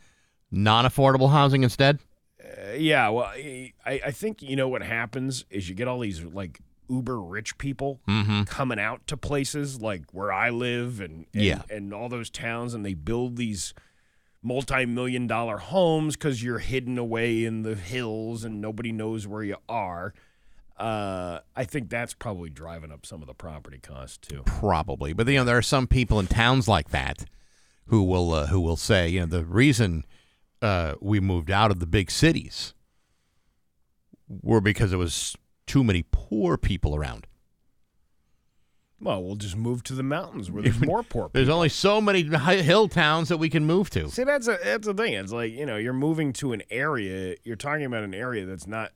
uh, 0.52 0.56
non 0.56 0.84
affordable 0.84 1.30
housing 1.30 1.62
instead? 1.62 1.98
Uh, 2.42 2.72
yeah, 2.72 3.08
well, 3.08 3.24
I, 3.26 3.72
I 3.86 4.10
think 4.10 4.42
you 4.42 4.56
know 4.56 4.68
what 4.68 4.82
happens 4.82 5.44
is 5.50 5.68
you 5.68 5.74
get 5.74 5.88
all 5.88 6.00
these 6.00 6.22
like 6.22 6.60
uber 6.90 7.18
rich 7.20 7.56
people 7.56 8.00
coming 8.46 8.78
out 8.78 9.06
to 9.06 9.16
places 9.16 9.80
like 9.80 10.02
where 10.12 10.30
I 10.30 10.50
live 10.50 11.00
and, 11.00 11.24
and 11.32 11.42
Yeah. 11.42 11.62
and 11.70 11.94
all 11.94 12.08
those 12.08 12.28
towns, 12.30 12.74
and 12.74 12.84
they 12.84 12.94
build 12.94 13.36
these 13.36 13.72
multi-million 14.42 15.26
dollar 15.26 15.56
homes 15.58 16.16
because 16.16 16.42
you're 16.42 16.58
hidden 16.58 16.98
away 16.98 17.44
in 17.44 17.62
the 17.62 17.74
hills 17.74 18.44
and 18.44 18.60
nobody 18.60 18.92
knows 18.92 19.26
where 19.26 19.42
you 19.42 19.56
are. 19.68 20.12
Uh, 20.76 21.38
I 21.56 21.64
think 21.64 21.88
that's 21.88 22.14
probably 22.14 22.50
driving 22.50 22.90
up 22.90 23.06
some 23.06 23.22
of 23.22 23.28
the 23.28 23.34
property 23.34 23.78
costs 23.78 24.18
too. 24.18 24.42
Probably, 24.44 25.12
but 25.12 25.26
you 25.28 25.34
know 25.38 25.44
there 25.44 25.56
are 25.56 25.62
some 25.62 25.86
people 25.86 26.18
in 26.20 26.26
towns 26.26 26.66
like 26.68 26.90
that 26.90 27.24
who 27.86 28.02
will 28.02 28.32
uh, 28.32 28.46
who 28.48 28.60
will 28.60 28.76
say, 28.76 29.08
you 29.08 29.20
know, 29.20 29.26
the 29.26 29.44
reason 29.44 30.04
uh, 30.64 30.94
we 31.00 31.20
moved 31.20 31.50
out 31.50 31.70
of 31.70 31.78
the 31.78 31.86
big 31.86 32.10
cities 32.10 32.72
were 34.26 34.62
because 34.62 34.90
there 34.90 34.98
was 34.98 35.36
too 35.66 35.84
many 35.84 36.06
poor 36.10 36.56
people 36.56 36.96
around. 36.96 37.26
Well, 38.98 39.22
we'll 39.22 39.36
just 39.36 39.56
move 39.56 39.82
to 39.84 39.92
the 39.92 40.02
mountains 40.02 40.50
where 40.50 40.62
there's 40.64 40.80
more 40.80 41.02
poor 41.02 41.24
people. 41.24 41.32
There's 41.34 41.50
only 41.50 41.68
so 41.68 42.00
many 42.00 42.22
hill 42.22 42.88
towns 42.88 43.28
that 43.28 43.36
we 43.36 43.50
can 43.50 43.66
move 43.66 43.90
to. 43.90 44.08
See, 44.08 44.24
that's 44.24 44.48
a 44.48 44.58
that's 44.64 44.86
the 44.86 44.94
thing. 44.94 45.12
It's 45.12 45.32
like 45.32 45.52
you 45.52 45.66
know, 45.66 45.76
you're 45.76 45.92
moving 45.92 46.32
to 46.34 46.54
an 46.54 46.62
area. 46.70 47.36
You're 47.44 47.56
talking 47.56 47.84
about 47.84 48.02
an 48.02 48.14
area 48.14 48.46
that's 48.46 48.66
not 48.66 48.92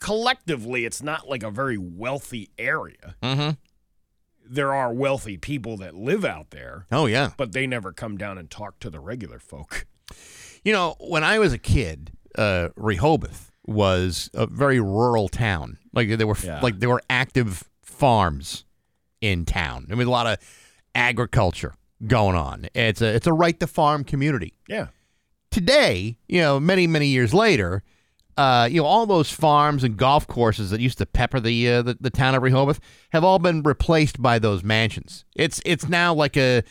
collectively. 0.00 0.84
It's 0.84 1.00
not 1.00 1.28
like 1.28 1.44
a 1.44 1.50
very 1.50 1.78
wealthy 1.78 2.50
area. 2.58 3.14
Mm-hmm. 3.22 3.50
There 4.48 4.72
are 4.74 4.92
wealthy 4.92 5.36
people 5.36 5.76
that 5.78 5.94
live 5.94 6.24
out 6.24 6.50
there, 6.50 6.86
Oh 6.92 7.06
yeah. 7.06 7.30
but 7.36 7.52
they 7.52 7.66
never 7.66 7.92
come 7.92 8.16
down 8.16 8.38
and 8.38 8.50
talk 8.50 8.78
to 8.80 8.90
the 8.90 9.00
regular 9.00 9.38
folk. 9.38 9.86
You 10.64 10.72
know, 10.72 10.96
when 11.00 11.22
I 11.24 11.38
was 11.38 11.52
a 11.52 11.58
kid, 11.58 12.12
uh, 12.36 12.68
Rehoboth 12.76 13.50
was 13.66 14.30
a 14.34 14.46
very 14.46 14.80
rural 14.80 15.28
town. 15.28 15.78
Like 15.92 16.08
there 16.16 16.26
were 16.26 16.36
Yeah. 16.42 16.60
like 16.60 16.80
there 16.80 16.88
were 16.88 17.02
active 17.10 17.64
farms 17.82 18.64
in 19.20 19.44
town. 19.44 19.86
There 19.88 19.96
was 19.96 20.06
a 20.06 20.10
lot 20.10 20.26
of 20.26 20.38
agriculture 20.94 21.74
going 22.06 22.36
on. 22.36 22.68
It's 22.74 23.00
a 23.00 23.14
it's 23.14 23.26
a 23.26 23.32
right 23.32 23.58
to 23.60 23.66
farm 23.66 24.04
community. 24.04 24.54
Yeah, 24.68 24.88
Today, 25.50 26.18
you 26.28 26.40
know, 26.40 26.60
many 26.60 26.86
many 26.86 27.06
years 27.08 27.32
later, 27.32 27.82
uh, 28.36 28.68
you 28.70 28.82
know, 28.82 28.86
all 28.86 29.06
those 29.06 29.30
farms 29.30 29.82
and 29.82 29.96
golf 29.96 30.26
courses 30.26 30.70
that 30.70 30.80
used 30.80 30.98
to 30.98 31.06
pepper 31.06 31.40
the, 31.40 31.70
uh, 31.70 31.82
the 31.82 31.96
the 32.00 32.10
town 32.10 32.34
of 32.34 32.42
Rehoboth 32.42 32.80
have 33.12 33.24
all 33.24 33.38
been 33.38 33.62
replaced 33.62 34.20
by 34.20 34.38
those 34.38 34.62
mansions. 34.62 35.24
It's 35.34 35.60
it's 35.64 35.88
now 35.88 36.12
like 36.12 36.36
a 36.36 36.62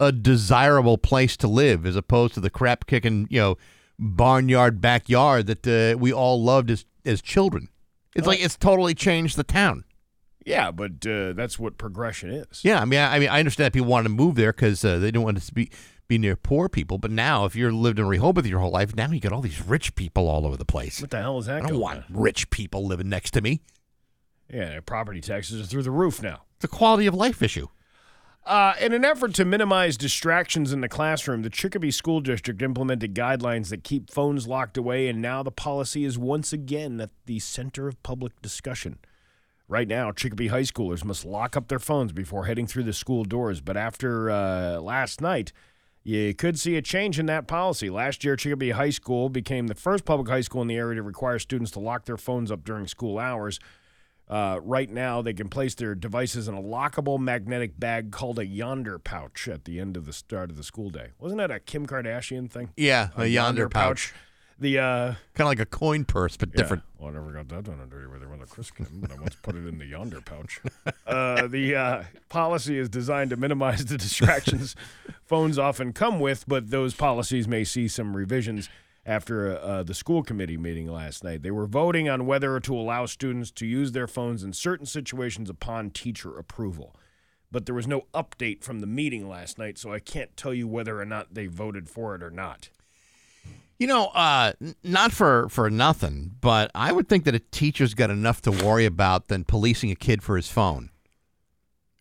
a 0.00 0.12
desirable 0.12 0.98
place 0.98 1.36
to 1.38 1.48
live 1.48 1.86
as 1.86 1.96
opposed 1.96 2.34
to 2.34 2.40
the 2.40 2.50
crap 2.50 2.86
kicking, 2.86 3.26
you 3.30 3.40
know, 3.40 3.56
barnyard 3.98 4.80
backyard 4.80 5.46
that 5.46 5.66
uh, 5.66 5.96
we 5.98 6.12
all 6.12 6.42
loved 6.42 6.70
as 6.70 6.84
as 7.04 7.22
children. 7.22 7.68
It's 8.14 8.26
like 8.26 8.40
it's 8.44 8.56
totally 8.56 8.94
changed 8.94 9.36
the 9.36 9.44
town. 9.44 9.84
yeah, 10.44 10.70
but 10.70 11.06
uh, 11.06 11.32
that's 11.32 11.58
what 11.58 11.78
progression 11.78 12.30
is. 12.30 12.60
Yeah, 12.62 12.80
I 12.80 12.84
mean, 12.84 13.00
I, 13.00 13.16
I 13.16 13.18
mean, 13.18 13.28
I 13.28 13.38
understand 13.38 13.66
that 13.66 13.72
people 13.72 13.88
want 13.88 14.04
to 14.04 14.10
move 14.10 14.34
there 14.34 14.52
because 14.52 14.84
uh, 14.84 14.98
they 14.98 15.10
don't 15.10 15.24
want 15.24 15.40
to 15.42 15.54
be 15.54 15.70
be 16.08 16.18
near 16.18 16.36
poor 16.36 16.68
people. 16.68 16.98
But 16.98 17.10
now, 17.10 17.44
if 17.44 17.56
you're 17.56 17.72
lived 17.72 17.98
in 17.98 18.06
Rehoboth 18.06 18.46
your 18.46 18.60
whole 18.60 18.70
life, 18.70 18.94
now 18.94 19.10
you 19.10 19.20
got 19.20 19.32
all 19.32 19.40
these 19.40 19.62
rich 19.62 19.94
people 19.94 20.28
all 20.28 20.46
over 20.46 20.56
the 20.56 20.64
place. 20.64 21.00
What 21.00 21.10
the 21.10 21.20
hell 21.20 21.38
is 21.38 21.46
that? 21.46 21.64
I 21.64 21.68
don't 21.68 21.80
want 21.80 22.04
rich 22.10 22.50
people 22.50 22.86
living 22.86 23.08
next 23.08 23.32
to 23.32 23.40
me. 23.40 23.60
Yeah, 24.52 24.66
their 24.66 24.82
property 24.82 25.20
taxes 25.20 25.60
are 25.60 25.66
through 25.66 25.82
the 25.82 25.90
roof 25.90 26.22
now. 26.22 26.42
It's 26.56 26.64
a 26.64 26.68
quality 26.68 27.06
of 27.06 27.14
life 27.14 27.42
issue. 27.42 27.68
Uh, 28.46 28.74
in 28.78 28.92
an 28.92 29.06
effort 29.06 29.32
to 29.32 29.44
minimize 29.44 29.96
distractions 29.96 30.70
in 30.70 30.82
the 30.82 30.88
classroom, 30.88 31.40
the 31.40 31.48
Chicopee 31.48 31.90
School 31.90 32.20
District 32.20 32.60
implemented 32.60 33.14
guidelines 33.14 33.70
that 33.70 33.84
keep 33.84 34.10
phones 34.10 34.46
locked 34.46 34.76
away, 34.76 35.08
and 35.08 35.22
now 35.22 35.42
the 35.42 35.50
policy 35.50 36.04
is 36.04 36.18
once 36.18 36.52
again 36.52 37.00
at 37.00 37.08
the 37.24 37.38
center 37.38 37.88
of 37.88 38.02
public 38.02 38.40
discussion. 38.42 38.98
Right 39.66 39.88
now, 39.88 40.12
Chicopee 40.12 40.48
high 40.48 40.60
schoolers 40.60 41.04
must 41.04 41.24
lock 41.24 41.56
up 41.56 41.68
their 41.68 41.78
phones 41.78 42.12
before 42.12 42.44
heading 42.44 42.66
through 42.66 42.82
the 42.82 42.92
school 42.92 43.24
doors. 43.24 43.62
But 43.62 43.78
after 43.78 44.30
uh, 44.30 44.78
last 44.78 45.22
night, 45.22 45.54
you 46.04 46.34
could 46.34 46.58
see 46.58 46.76
a 46.76 46.82
change 46.82 47.18
in 47.18 47.26
that 47.26 47.46
policy. 47.46 47.88
Last 47.88 48.24
year, 48.24 48.36
Chicopee 48.36 48.70
High 48.70 48.90
School 48.90 49.30
became 49.30 49.66
the 49.68 49.74
first 49.74 50.04
public 50.04 50.28
high 50.28 50.42
school 50.42 50.60
in 50.62 50.68
the 50.68 50.76
area 50.76 50.96
to 50.96 51.02
require 51.02 51.38
students 51.38 51.70
to 51.72 51.80
lock 51.80 52.04
their 52.04 52.18
phones 52.18 52.50
up 52.50 52.62
during 52.62 52.86
school 52.86 53.18
hours. 53.18 53.58
Uh, 54.28 54.58
right 54.62 54.90
now, 54.90 55.22
they 55.22 55.34
can 55.34 55.48
place 55.48 55.74
their 55.74 55.94
devices 55.94 56.46
in 56.48 56.54
a 56.54 56.62
lockable 56.62 57.18
magnetic 57.18 57.78
bag 57.78 58.10
called 58.10 58.38
a 58.38 58.46
Yondr 58.46 59.02
pouch 59.02 59.48
at 59.48 59.64
the 59.64 59.80
end 59.80 59.96
of 59.96 60.06
the 60.06 60.12
start 60.12 60.50
of 60.50 60.56
the 60.56 60.62
school 60.62 60.90
day. 60.90 61.08
Wasn't 61.18 61.38
that 61.38 61.50
a 61.50 61.58
Kim 61.58 61.86
Kardashian 61.86 62.50
thing? 62.50 62.70
Yeah, 62.76 63.08
a, 63.16 63.22
Yondr, 63.22 63.70
pouch. 63.70 64.14
The 64.58 64.78
uh, 64.78 65.06
Kind 65.34 65.46
of 65.46 65.46
like 65.46 65.60
a 65.60 65.66
coin 65.66 66.04
purse, 66.04 66.36
but 66.36 66.52
different. 66.52 66.84
Well, 66.98 67.10
I 67.10 67.14
never 67.14 67.32
got 67.32 67.48
that 67.48 67.64
done 67.64 67.80
on 67.80 67.88
Dirty 67.88 68.06
with 68.06 68.22
Mother 68.22 68.46
Chris 68.46 68.70
Kim, 68.70 68.86
but 69.00 69.10
I 69.10 69.14
once 69.16 69.36
put 69.42 69.56
it 69.56 69.66
in 69.66 69.78
the 69.78 69.90
Yondr 69.90 70.24
pouch. 70.24 70.60
Uh, 71.06 71.46
the 71.46 71.76
uh, 71.76 72.02
policy 72.28 72.78
is 72.78 72.88
designed 72.88 73.30
to 73.30 73.36
minimize 73.36 73.84
the 73.84 73.96
distractions 73.98 74.74
phones 75.24 75.58
often 75.58 75.92
come 75.92 76.18
with, 76.18 76.44
but 76.48 76.70
those 76.70 76.94
policies 76.94 77.46
may 77.46 77.62
see 77.62 77.86
some 77.86 78.16
revisions 78.16 78.68
after 79.06 79.56
uh, 79.58 79.82
the 79.82 79.94
school 79.94 80.22
committee 80.22 80.56
meeting 80.56 80.90
last 80.90 81.22
night. 81.22 81.42
They 81.42 81.50
were 81.50 81.66
voting 81.66 82.08
on 82.08 82.26
whether 82.26 82.58
to 82.58 82.76
allow 82.76 83.06
students 83.06 83.50
to 83.52 83.66
use 83.66 83.92
their 83.92 84.06
phones 84.06 84.42
in 84.42 84.52
certain 84.54 84.86
situations 84.86 85.50
upon 85.50 85.90
teacher 85.90 86.36
approval. 86.38 86.96
But 87.52 87.66
there 87.66 87.74
was 87.74 87.86
no 87.86 88.06
update 88.14 88.64
from 88.64 88.80
the 88.80 88.86
meeting 88.86 89.28
last 89.28 89.58
night, 89.58 89.78
so 89.78 89.92
I 89.92 90.00
can't 90.00 90.36
tell 90.36 90.54
you 90.54 90.66
whether 90.66 91.00
or 91.00 91.04
not 91.04 91.34
they 91.34 91.46
voted 91.46 91.88
for 91.88 92.14
it 92.14 92.22
or 92.22 92.30
not. 92.30 92.70
You 93.78 93.88
know, 93.88 94.06
uh, 94.06 94.52
not 94.84 95.12
for, 95.12 95.48
for 95.48 95.68
nothing, 95.68 96.32
but 96.40 96.70
I 96.74 96.92
would 96.92 97.08
think 97.08 97.24
that 97.24 97.34
a 97.34 97.40
teacher's 97.40 97.94
got 97.94 98.10
enough 98.10 98.40
to 98.42 98.50
worry 98.50 98.86
about 98.86 99.28
than 99.28 99.44
policing 99.44 99.90
a 99.90 99.96
kid 99.96 100.22
for 100.22 100.36
his 100.36 100.48
phone, 100.48 100.90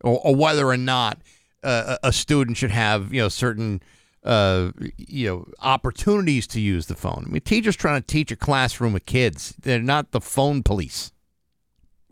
or, 0.04 0.20
or 0.24 0.36
whether 0.36 0.68
or 0.68 0.78
not 0.78 1.22
uh, 1.64 1.98
a 2.04 2.14
student 2.14 2.58
should 2.58 2.72
have 2.72 3.14
you 3.14 3.22
know 3.22 3.30
certain 3.30 3.82
uh, 4.24 4.72
you 4.98 5.28
know 5.28 5.48
opportunities 5.62 6.46
to 6.48 6.62
use 6.62 6.86
the 6.86 6.96
phone. 6.96 7.26
I 7.28 7.30
mean, 7.32 7.42
teachers 7.42 7.76
trying 7.76 8.02
to 8.02 8.06
teach 8.06 8.32
a 8.32 8.36
classroom 8.36 8.96
of 8.96 9.06
kids; 9.06 9.56
they're 9.60 9.82
not 9.82 10.12
the 10.12 10.22
phone 10.22 10.64
police. 10.64 11.12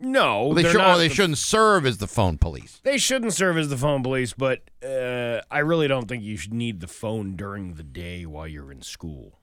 No, 0.00 0.52
they 0.52 0.62
they're 0.62 0.72
should, 0.72 0.80
or 0.80 0.98
they 0.98 1.06
the 1.06 1.14
shouldn't 1.14 1.38
serve 1.38 1.86
as 1.86 1.98
the 1.98 2.08
phone 2.08 2.36
police. 2.36 2.80
They 2.82 2.98
shouldn't 2.98 3.34
serve 3.34 3.56
as 3.56 3.68
the 3.68 3.76
phone 3.76 4.02
police, 4.02 4.32
but 4.32 4.62
uh, 4.84 5.42
I 5.48 5.60
really 5.60 5.86
don't 5.86 6.08
think 6.08 6.24
you 6.24 6.36
should 6.36 6.52
need 6.52 6.80
the 6.80 6.88
phone 6.88 7.36
during 7.36 7.74
the 7.74 7.84
day 7.84 8.26
while 8.26 8.48
you're 8.48 8.72
in 8.72 8.82
school. 8.82 9.38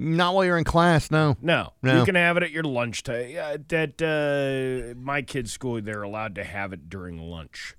Not 0.00 0.34
while 0.34 0.44
you're 0.44 0.56
in 0.58 0.62
class, 0.64 1.10
no. 1.10 1.36
No, 1.42 1.72
No. 1.82 1.98
you 1.98 2.04
can 2.04 2.14
have 2.14 2.36
it 2.36 2.44
at 2.44 2.52
your 2.52 2.62
lunchtime. 2.62 3.30
Yeah, 3.30 3.56
at 3.70 4.00
uh, 4.00 4.94
my 4.96 5.22
kids' 5.22 5.52
school, 5.52 5.82
they're 5.82 6.02
allowed 6.04 6.36
to 6.36 6.44
have 6.44 6.72
it 6.72 6.88
during 6.88 7.18
lunch, 7.18 7.74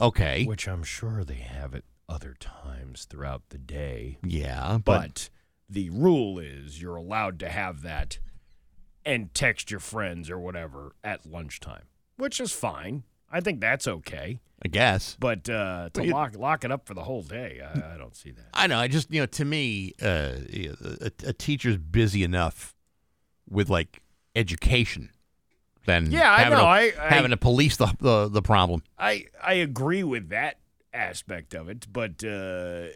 Okay. 0.00 0.44
which 0.46 0.66
I'm 0.66 0.82
sure 0.82 1.24
they 1.24 1.34
have 1.34 1.74
it 1.74 1.84
other 2.08 2.34
times 2.40 3.04
throughout 3.04 3.42
the 3.50 3.58
day. 3.58 4.18
Yeah, 4.24 4.78
but, 4.84 4.84
But 4.84 5.30
the 5.68 5.90
rule 5.90 6.38
is 6.38 6.80
you're 6.80 6.96
allowed 6.96 7.38
to 7.40 7.48
have 7.50 7.82
that 7.82 8.18
and 9.04 9.32
text 9.34 9.70
your 9.70 9.80
friends 9.80 10.30
or 10.30 10.38
whatever 10.38 10.94
at 11.04 11.26
lunchtime, 11.26 11.84
which 12.16 12.40
is 12.40 12.52
fine. 12.52 13.04
I 13.34 13.40
think 13.40 13.60
that's 13.60 13.86
okay. 13.88 14.38
I 14.64 14.68
guess. 14.68 15.16
But 15.20 15.48
uh, 15.50 15.90
to 15.92 16.04
you- 16.06 16.12
lock 16.12 16.36
lock 16.38 16.64
it 16.64 16.70
up 16.72 16.86
for 16.86 16.94
the 16.94 17.02
whole 17.02 17.22
day, 17.22 17.60
I, 17.62 17.94
I 17.94 17.98
don't 17.98 18.16
see 18.16 18.30
that. 18.30 18.46
I 18.54 18.66
know. 18.66 18.78
I 18.78 18.88
just, 18.88 19.12
you 19.12 19.20
know, 19.20 19.26
to 19.26 19.44
me, 19.44 19.92
uh, 20.00 20.36
a, 21.02 21.10
a 21.26 21.32
teacher's 21.32 21.76
busy 21.76 22.22
enough 22.24 22.74
with 23.50 23.68
like 23.68 24.00
education 24.34 25.10
than 25.86 26.10
Yeah, 26.10 26.32
I 26.32 26.38
having 26.38 26.52
know. 26.58 26.64
To, 26.64 26.66
I- 26.66 26.92
I- 26.98 27.08
having 27.14 27.30
to 27.30 27.36
police 27.36 27.76
the, 27.76 27.92
the 28.00 28.28
the 28.28 28.40
problem. 28.42 28.82
I 28.98 29.26
I 29.42 29.54
agree 29.54 30.02
with 30.04 30.28
that 30.30 30.60
aspect 30.94 31.54
of 31.54 31.68
it, 31.68 31.86
but 31.92 32.24
uh, 32.24 32.86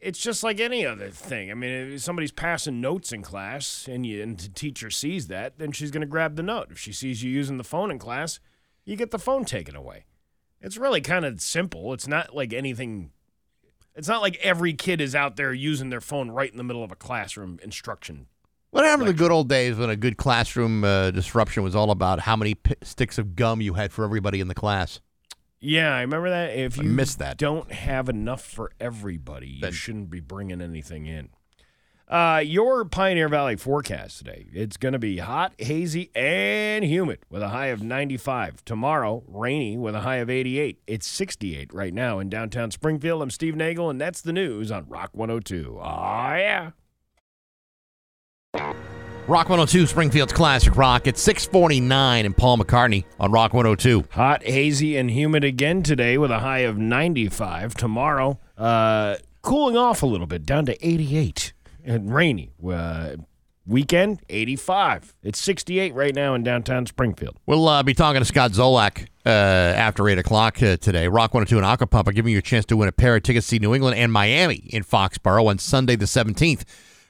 it's 0.00 0.18
just 0.20 0.44
like 0.44 0.60
any 0.60 0.86
other 0.86 1.08
thing. 1.10 1.50
I 1.50 1.54
mean, 1.54 1.70
if 1.94 2.02
somebody's 2.02 2.30
passing 2.32 2.80
notes 2.80 3.10
in 3.12 3.22
class 3.22 3.88
and 3.90 4.06
you 4.06 4.22
and 4.22 4.38
the 4.38 4.48
teacher 4.50 4.90
sees 4.90 5.26
that, 5.28 5.58
then 5.58 5.72
she's 5.72 5.90
going 5.90 6.02
to 6.02 6.06
grab 6.06 6.36
the 6.36 6.42
note. 6.42 6.68
If 6.70 6.78
she 6.78 6.92
sees 6.92 7.24
you 7.24 7.30
using 7.32 7.56
the 7.56 7.64
phone 7.64 7.90
in 7.90 7.98
class, 7.98 8.38
you 8.84 8.96
get 8.96 9.10
the 9.10 9.18
phone 9.18 9.44
taken 9.44 9.76
away. 9.76 10.04
It's 10.60 10.76
really 10.76 11.00
kind 11.00 11.24
of 11.24 11.40
simple. 11.40 11.92
It's 11.92 12.08
not 12.08 12.34
like 12.34 12.52
anything. 12.52 13.10
It's 13.94 14.08
not 14.08 14.22
like 14.22 14.36
every 14.36 14.72
kid 14.72 15.00
is 15.00 15.14
out 15.14 15.36
there 15.36 15.52
using 15.52 15.90
their 15.90 16.00
phone 16.00 16.30
right 16.30 16.50
in 16.50 16.56
the 16.56 16.64
middle 16.64 16.82
of 16.82 16.90
a 16.90 16.96
classroom 16.96 17.58
instruction. 17.62 18.26
What 18.70 18.84
happened 18.84 19.06
to 19.06 19.12
the 19.12 19.18
good 19.18 19.30
old 19.30 19.48
days 19.48 19.76
when 19.76 19.88
a 19.88 19.94
good 19.94 20.16
classroom 20.16 20.82
uh, 20.82 21.12
disruption 21.12 21.62
was 21.62 21.76
all 21.76 21.90
about 21.92 22.20
how 22.20 22.34
many 22.34 22.56
p- 22.56 22.74
sticks 22.82 23.18
of 23.18 23.36
gum 23.36 23.60
you 23.60 23.74
had 23.74 23.92
for 23.92 24.04
everybody 24.04 24.40
in 24.40 24.48
the 24.48 24.54
class? 24.54 25.00
Yeah, 25.60 25.94
I 25.94 26.00
remember 26.00 26.28
that. 26.30 26.56
If 26.56 26.80
I 26.80 26.82
you 26.82 26.88
missed 26.90 27.20
that. 27.20 27.38
don't 27.38 27.70
have 27.70 28.08
enough 28.08 28.42
for 28.42 28.72
everybody, 28.80 29.60
you 29.62 29.70
shouldn't 29.70 30.10
be 30.10 30.20
bringing 30.20 30.60
anything 30.60 31.06
in. 31.06 31.28
Uh, 32.06 32.42
your 32.44 32.84
Pioneer 32.84 33.28
Valley 33.30 33.56
forecast 33.56 34.18
today. 34.18 34.46
It's 34.52 34.76
going 34.76 34.92
to 34.92 34.98
be 34.98 35.18
hot, 35.18 35.54
hazy, 35.58 36.10
and 36.14 36.84
humid 36.84 37.20
with 37.30 37.42
a 37.42 37.48
high 37.48 37.68
of 37.68 37.82
95. 37.82 38.62
Tomorrow, 38.64 39.24
rainy 39.26 39.78
with 39.78 39.94
a 39.94 40.00
high 40.00 40.16
of 40.16 40.28
88. 40.28 40.80
It's 40.86 41.06
68 41.06 41.72
right 41.72 41.94
now 41.94 42.18
in 42.18 42.28
downtown 42.28 42.70
Springfield. 42.70 43.22
I'm 43.22 43.30
Steve 43.30 43.56
Nagle, 43.56 43.88
and 43.88 43.98
that's 43.98 44.20
the 44.20 44.34
news 44.34 44.70
on 44.70 44.86
Rock 44.86 45.10
102. 45.12 45.78
Oh, 45.80 45.82
yeah. 45.82 46.70
Rock 49.26 49.48
102, 49.48 49.86
Springfield's 49.86 50.34
classic 50.34 50.76
rock. 50.76 51.06
It's 51.06 51.22
649 51.22 52.26
and 52.26 52.36
Paul 52.36 52.58
McCartney 52.58 53.04
on 53.18 53.32
Rock 53.32 53.54
102. 53.54 54.04
Hot, 54.10 54.42
hazy, 54.42 54.98
and 54.98 55.10
humid 55.10 55.44
again 55.44 55.82
today 55.82 56.18
with 56.18 56.30
a 56.30 56.40
high 56.40 56.58
of 56.58 56.76
95. 56.76 57.74
Tomorrow, 57.74 58.38
uh, 58.58 59.16
cooling 59.40 59.78
off 59.78 60.02
a 60.02 60.06
little 60.06 60.26
bit, 60.26 60.44
down 60.44 60.66
to 60.66 60.86
88 60.86 61.53
and 61.84 62.12
rainy. 62.12 62.52
Uh, 62.66 63.16
weekend, 63.66 64.20
85. 64.28 65.14
It's 65.22 65.38
68 65.38 65.94
right 65.94 66.14
now 66.14 66.34
in 66.34 66.42
downtown 66.42 66.86
Springfield. 66.86 67.38
We'll 67.46 67.68
uh, 67.68 67.82
be 67.82 67.94
talking 67.94 68.20
to 68.20 68.24
Scott 68.24 68.52
Zolak 68.52 69.06
uh, 69.24 69.28
after 69.28 70.08
8 70.08 70.18
o'clock 70.18 70.62
uh, 70.62 70.76
today. 70.76 71.08
Rock 71.08 71.34
102 71.34 71.56
and 71.56 71.66
Aquapump 71.66 72.08
are 72.08 72.12
giving 72.12 72.32
you 72.32 72.38
a 72.38 72.42
chance 72.42 72.64
to 72.66 72.76
win 72.76 72.88
a 72.88 72.92
pair 72.92 73.16
of 73.16 73.22
tickets 73.22 73.46
to 73.46 73.50
see 73.50 73.58
New 73.58 73.74
England 73.74 73.96
and 73.96 74.12
Miami 74.12 74.68
in 74.70 74.82
Foxborough 74.82 75.46
on 75.46 75.58
Sunday 75.58 75.96
the 75.96 76.06
17th. 76.06 76.64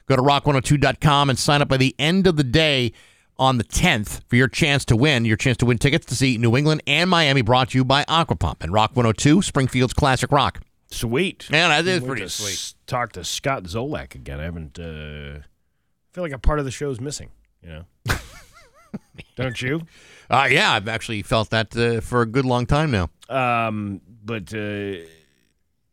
Go 0.07 0.15
to 0.15 0.21
rock102.com 0.21 1.29
and 1.29 1.39
sign 1.39 1.61
up 1.61 1.67
by 1.67 1.77
the 1.77 1.95
end 1.97 2.27
of 2.27 2.37
the 2.37 2.43
day 2.43 2.93
on 3.37 3.57
the 3.57 3.63
10th 3.63 4.21
for 4.27 4.35
your 4.35 4.47
chance 4.47 4.85
to 4.85 4.95
win. 4.95 5.25
Your 5.25 5.37
chance 5.37 5.57
to 5.57 5.65
win 5.65 5.77
tickets 5.77 6.05
to 6.05 6.15
see 6.15 6.37
New 6.37 6.55
England 6.55 6.83
and 6.87 7.09
Miami 7.09 7.41
brought 7.41 7.71
to 7.71 7.77
you 7.77 7.83
by 7.83 8.03
Aquapump 8.05 8.57
and 8.61 8.71
Rock 8.71 8.91
102, 8.95 9.41
Springfield's 9.41 9.93
classic 9.93 10.31
rock. 10.31 10.61
Sweet. 10.95 11.49
Man, 11.51 11.69
that 11.69 11.85
is 11.89 12.03
pretty 12.03 12.21
to 12.23 12.29
sweet. 12.29 12.53
s- 12.53 12.75
talk 12.87 13.11
to 13.13 13.23
Scott 13.23 13.63
Zolak 13.63 14.15
again. 14.15 14.39
I 14.39 14.43
haven't. 14.43 14.79
Uh, 14.79 15.39
I 15.39 16.07
feel 16.13 16.23
like 16.23 16.31
a 16.31 16.37
part 16.39 16.59
of 16.59 16.65
the 16.65 16.71
show's 16.71 16.99
missing. 16.99 17.29
You 17.61 17.69
know, 17.69 18.15
don't 19.35 19.61
you? 19.61 19.81
Uh, 20.29 20.47
yeah, 20.49 20.71
I've 20.71 20.87
actually 20.87 21.21
felt 21.23 21.49
that 21.49 21.75
uh, 21.75 22.01
for 22.01 22.21
a 22.21 22.25
good 22.25 22.45
long 22.45 22.65
time 22.65 22.91
now. 22.91 23.09
Um, 23.29 24.01
but 24.23 24.53
uh, 24.53 25.03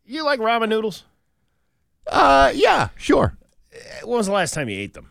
you 0.05 0.25
like 0.25 0.41
ramen 0.41 0.69
noodles? 0.69 1.05
Uh, 2.07 2.53
yeah, 2.55 2.89
sure. 2.97 3.37
When 4.05 4.19
was 4.19 4.27
the 4.27 4.33
last 4.33 4.55
time 4.55 4.69
you 4.69 4.79
ate 4.79 4.95
them? 4.95 5.11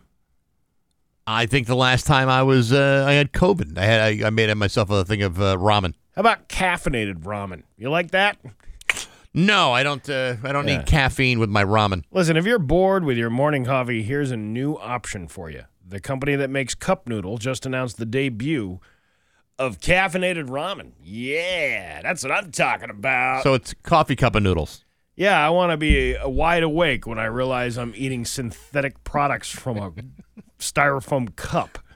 I 1.26 1.46
think 1.46 1.66
the 1.66 1.76
last 1.76 2.06
time 2.06 2.28
I 2.28 2.42
was, 2.42 2.72
uh, 2.72 3.04
I 3.06 3.12
had 3.12 3.32
COVID. 3.32 3.78
I 3.78 3.84
had, 3.84 4.00
I, 4.00 4.26
I 4.26 4.30
made 4.30 4.52
myself 4.54 4.90
a 4.90 5.04
thing 5.04 5.22
of 5.22 5.40
uh, 5.40 5.56
ramen. 5.56 5.94
How 6.16 6.20
about 6.20 6.48
caffeinated 6.48 7.22
ramen? 7.22 7.62
You 7.76 7.90
like 7.90 8.10
that? 8.10 8.38
No, 9.34 9.72
I 9.72 9.82
don't. 9.82 10.08
Uh, 10.08 10.36
I 10.44 10.52
don't 10.52 10.66
Yeah. 10.68 10.78
need 10.78 10.86
caffeine 10.86 11.38
with 11.38 11.48
my 11.48 11.64
ramen. 11.64 12.04
Listen, 12.10 12.36
if 12.36 12.44
you're 12.44 12.58
bored 12.58 13.04
with 13.04 13.16
your 13.16 13.30
morning 13.30 13.64
coffee, 13.64 14.02
here's 14.02 14.30
a 14.30 14.36
new 14.36 14.74
option 14.74 15.26
for 15.28 15.48
you. 15.50 15.62
The 15.86 16.00
company 16.00 16.36
that 16.36 16.50
makes 16.50 16.74
cup 16.74 17.08
noodle 17.08 17.38
just 17.38 17.64
announced 17.66 17.96
the 17.98 18.06
debut 18.06 18.80
of 19.58 19.78
caffeinated 19.78 20.48
ramen. 20.48 20.92
Yeah, 21.02 22.00
that's 22.02 22.22
what 22.22 22.32
I'm 22.32 22.50
talking 22.52 22.90
about. 22.90 23.42
So 23.42 23.54
it's 23.54 23.74
coffee 23.82 24.16
cup 24.16 24.34
of 24.34 24.42
noodles. 24.42 24.84
yeah, 25.16 25.44
I 25.44 25.50
want 25.50 25.70
to 25.72 25.76
be 25.76 26.16
wide 26.24 26.62
awake 26.62 27.06
when 27.06 27.18
I 27.18 27.24
realize 27.26 27.76
I'm 27.78 27.92
eating 27.96 28.24
synthetic 28.24 29.02
products 29.04 29.50
from 29.50 29.76
a 29.78 29.92
styrofoam 30.62 31.34
cup. 31.36 31.78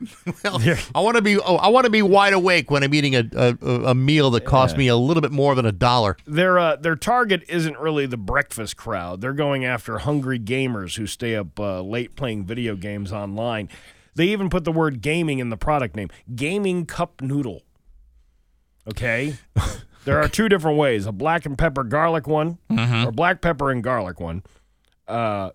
Well, 0.45 0.61
I 0.95 1.01
want 1.01 1.17
to 1.17 1.23
be. 1.23 1.39
Oh, 1.39 1.57
I 1.57 1.69
want 1.69 1.87
to 1.87 1.91
be 1.91 2.03
wide 2.03 2.35
awake 2.35 2.71
when 2.71 2.83
I'm 2.83 2.93
eating 2.93 3.17
a 3.17 3.25
a, 3.35 3.57
a 3.67 3.95
meal 3.95 4.31
that 4.33 4.45
costs 4.45 4.77
me 4.77 4.89
a 4.89 4.97
little 4.97 5.23
bit 5.23 5.33
more 5.33 5.55
than 5.55 5.65
a 5.65 5.73
dollar. 5.73 6.19
Their 6.27 6.59
uh, 6.59 6.77
their 6.77 6.97
target 6.97 7.45
isn't 7.49 7.79
really 7.79 8.05
the 8.05 8.19
breakfast 8.19 8.77
crowd. 8.77 9.23
They're 9.23 9.33
going 9.33 9.65
after 9.65 9.97
hungry 9.97 10.39
gamers 10.39 10.99
who 10.99 11.07
stay 11.07 11.35
up 11.35 11.59
uh, 11.59 11.81
late 11.81 12.15
playing 12.15 12.45
video 12.45 12.77
games 12.77 13.11
online. 13.11 13.71
They 14.17 14.27
even 14.27 14.51
put 14.51 14.65
the 14.65 14.73
word 14.73 15.01
gaming 15.01 15.39
in 15.39 15.49
the 15.49 15.57
product 15.57 15.97
name. 15.97 16.11
Gaming 16.35 16.85
cup 16.85 17.23
noodle. 17.23 17.63
Okay? 18.89 19.37
there 20.05 20.21
are 20.21 20.29
two 20.29 20.49
different 20.49 20.77
ways, 20.79 21.07
a 21.07 21.13
black 21.13 21.47
and 21.47 21.57
pepper 21.57 21.85
garlic 21.85 22.27
one 22.27 22.59
or 23.07 23.13
black 23.13 23.41
pepper 23.41 23.71
and 23.71 23.83
garlic 23.83 24.21
one. 24.21 24.43
Uh 25.09 25.51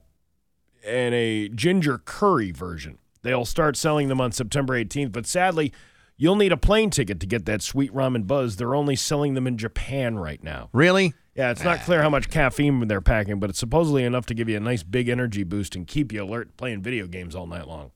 and 0.85 1.13
a 1.13 1.49
ginger 1.49 1.97
curry 1.97 2.51
version. 2.51 2.97
They'll 3.23 3.45
start 3.45 3.77
selling 3.77 4.07
them 4.07 4.19
on 4.21 4.31
September 4.31 4.73
18th, 4.73 5.11
but 5.11 5.27
sadly, 5.27 5.71
you'll 6.17 6.35
need 6.35 6.51
a 6.51 6.57
plane 6.57 6.89
ticket 6.89 7.19
to 7.19 7.25
get 7.27 7.45
that 7.45 7.61
sweet 7.61 7.93
ramen 7.93 8.25
buzz. 8.25 8.55
They're 8.55 8.73
only 8.75 8.95
selling 8.95 9.33
them 9.35 9.45
in 9.47 9.57
Japan 9.57 10.17
right 10.17 10.43
now. 10.43 10.69
Really? 10.73 11.13
Yeah, 11.35 11.51
it's 11.51 11.63
not 11.63 11.81
clear 11.81 12.01
how 12.01 12.09
much 12.09 12.29
caffeine 12.29 12.87
they're 12.87 12.99
packing, 12.99 13.39
but 13.39 13.49
it's 13.49 13.59
supposedly 13.59 14.03
enough 14.03 14.25
to 14.25 14.33
give 14.33 14.49
you 14.49 14.57
a 14.57 14.59
nice 14.59 14.83
big 14.83 15.07
energy 15.07 15.43
boost 15.43 15.75
and 15.75 15.87
keep 15.87 16.11
you 16.11 16.23
alert 16.23 16.57
playing 16.57 16.81
video 16.81 17.07
games 17.07 17.35
all 17.35 17.47
night 17.47 17.67
long. 17.67 17.91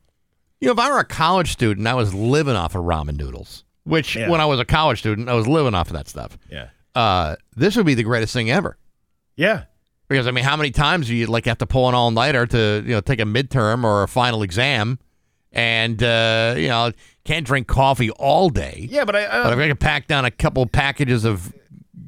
You 0.61 0.67
know, 0.67 0.71
if 0.73 0.79
I 0.79 0.89
were 0.89 0.99
a 0.99 1.05
college 1.05 1.51
student, 1.51 1.85
I 1.85 1.95
was 1.95 2.13
living 2.13 2.55
off 2.55 2.75
of 2.75 2.83
ramen 2.85 3.17
noodles. 3.17 3.63
Which, 3.83 4.15
Yeah. 4.15 4.29
when 4.29 4.41
I 4.41 4.45
was 4.45 4.59
a 4.59 4.65
college 4.65 4.99
student, 4.99 5.27
I 5.29 5.33
was 5.33 5.47
living 5.47 5.75
off 5.75 5.87
of 5.87 5.93
that 5.93 6.07
stuff. 6.07 6.37
Yeah. 6.49 6.69
Uh, 6.95 7.35
this 7.55 7.75
would 7.75 7.85
be 7.85 7.93
the 7.93 8.03
greatest 8.03 8.33
thing 8.33 8.49
ever. 8.49 8.77
Yeah. 9.35 9.65
Because 10.07 10.27
I 10.27 10.31
mean, 10.31 10.43
how 10.43 10.55
many 10.55 10.71
times 10.71 11.07
do 11.07 11.15
you 11.15 11.25
like 11.27 11.45
have 11.45 11.57
to 11.59 11.65
pull 11.67 11.89
an 11.89 11.95
all 11.95 12.11
nighter 12.11 12.45
to 12.45 12.83
you 12.85 12.91
know 12.93 13.01
take 13.01 13.19
a 13.19 13.23
midterm 13.23 13.83
or 13.83 14.03
a 14.03 14.07
final 14.07 14.43
exam, 14.43 14.99
and 15.51 16.01
uh, 16.03 16.53
you 16.57 16.67
know 16.67 16.91
can't 17.23 17.45
drink 17.45 17.67
coffee 17.67 18.11
all 18.11 18.49
day. 18.49 18.87
Yeah, 18.89 19.03
but 19.05 19.15
I, 19.15 19.43
But 19.43 19.53
if 19.53 19.59
I 19.59 19.67
could 19.69 19.79
pack 19.79 20.07
down 20.07 20.25
a 20.25 20.31
couple 20.31 20.65
packages 20.67 21.25
of 21.25 21.51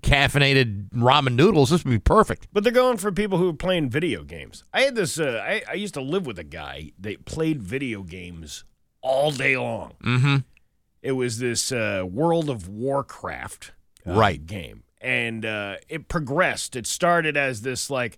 caffeinated 0.01 0.89
ramen 0.91 1.33
noodles, 1.35 1.69
this 1.71 1.83
would 1.83 1.89
be 1.91 1.99
perfect. 1.99 2.47
but 2.53 2.63
they're 2.63 2.71
going 2.73 2.97
for 2.97 3.11
people 3.11 3.37
who 3.37 3.49
are 3.49 3.53
playing 3.53 3.89
video 3.89 4.23
games. 4.23 4.63
I 4.73 4.81
had 4.81 4.95
this. 4.95 5.19
Uh, 5.19 5.43
I 5.43 5.63
I 5.69 5.73
used 5.73 5.93
to 5.95 6.01
live 6.01 6.25
with 6.25 6.37
a 6.39 6.43
guy 6.43 6.91
that 6.99 7.25
played 7.25 7.61
video 7.63 8.03
games 8.03 8.63
all 9.01 9.31
day 9.31 9.57
long. 9.57 9.93
Mm-hmm. 10.03 10.37
It 11.01 11.13
was 11.13 11.39
this 11.39 11.71
uh, 11.71 12.03
World 12.07 12.49
of 12.49 12.67
Warcraft 12.67 13.71
uh, 14.05 14.13
Right. 14.13 14.45
game, 14.45 14.83
and 15.01 15.45
uh, 15.45 15.75
it 15.89 16.07
progressed. 16.07 16.75
It 16.75 16.87
started 16.87 17.37
as 17.37 17.61
this 17.61 17.89
like, 17.89 18.17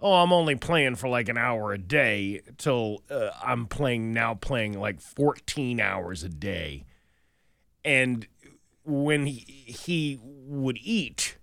oh, 0.00 0.14
I'm 0.14 0.32
only 0.32 0.56
playing 0.56 0.96
for 0.96 1.08
like 1.08 1.28
an 1.28 1.38
hour 1.38 1.72
a 1.72 1.78
day 1.78 2.40
till 2.58 3.02
uh, 3.10 3.30
I'm 3.42 3.66
playing 3.66 4.12
now 4.12 4.34
playing 4.34 4.78
like 4.78 5.00
14 5.00 5.80
hours 5.80 6.22
a 6.22 6.28
day, 6.28 6.84
and 7.84 8.26
when 8.84 9.26
he, 9.26 9.38
he 9.66 10.18
would 10.22 10.78
eat, 10.82 11.36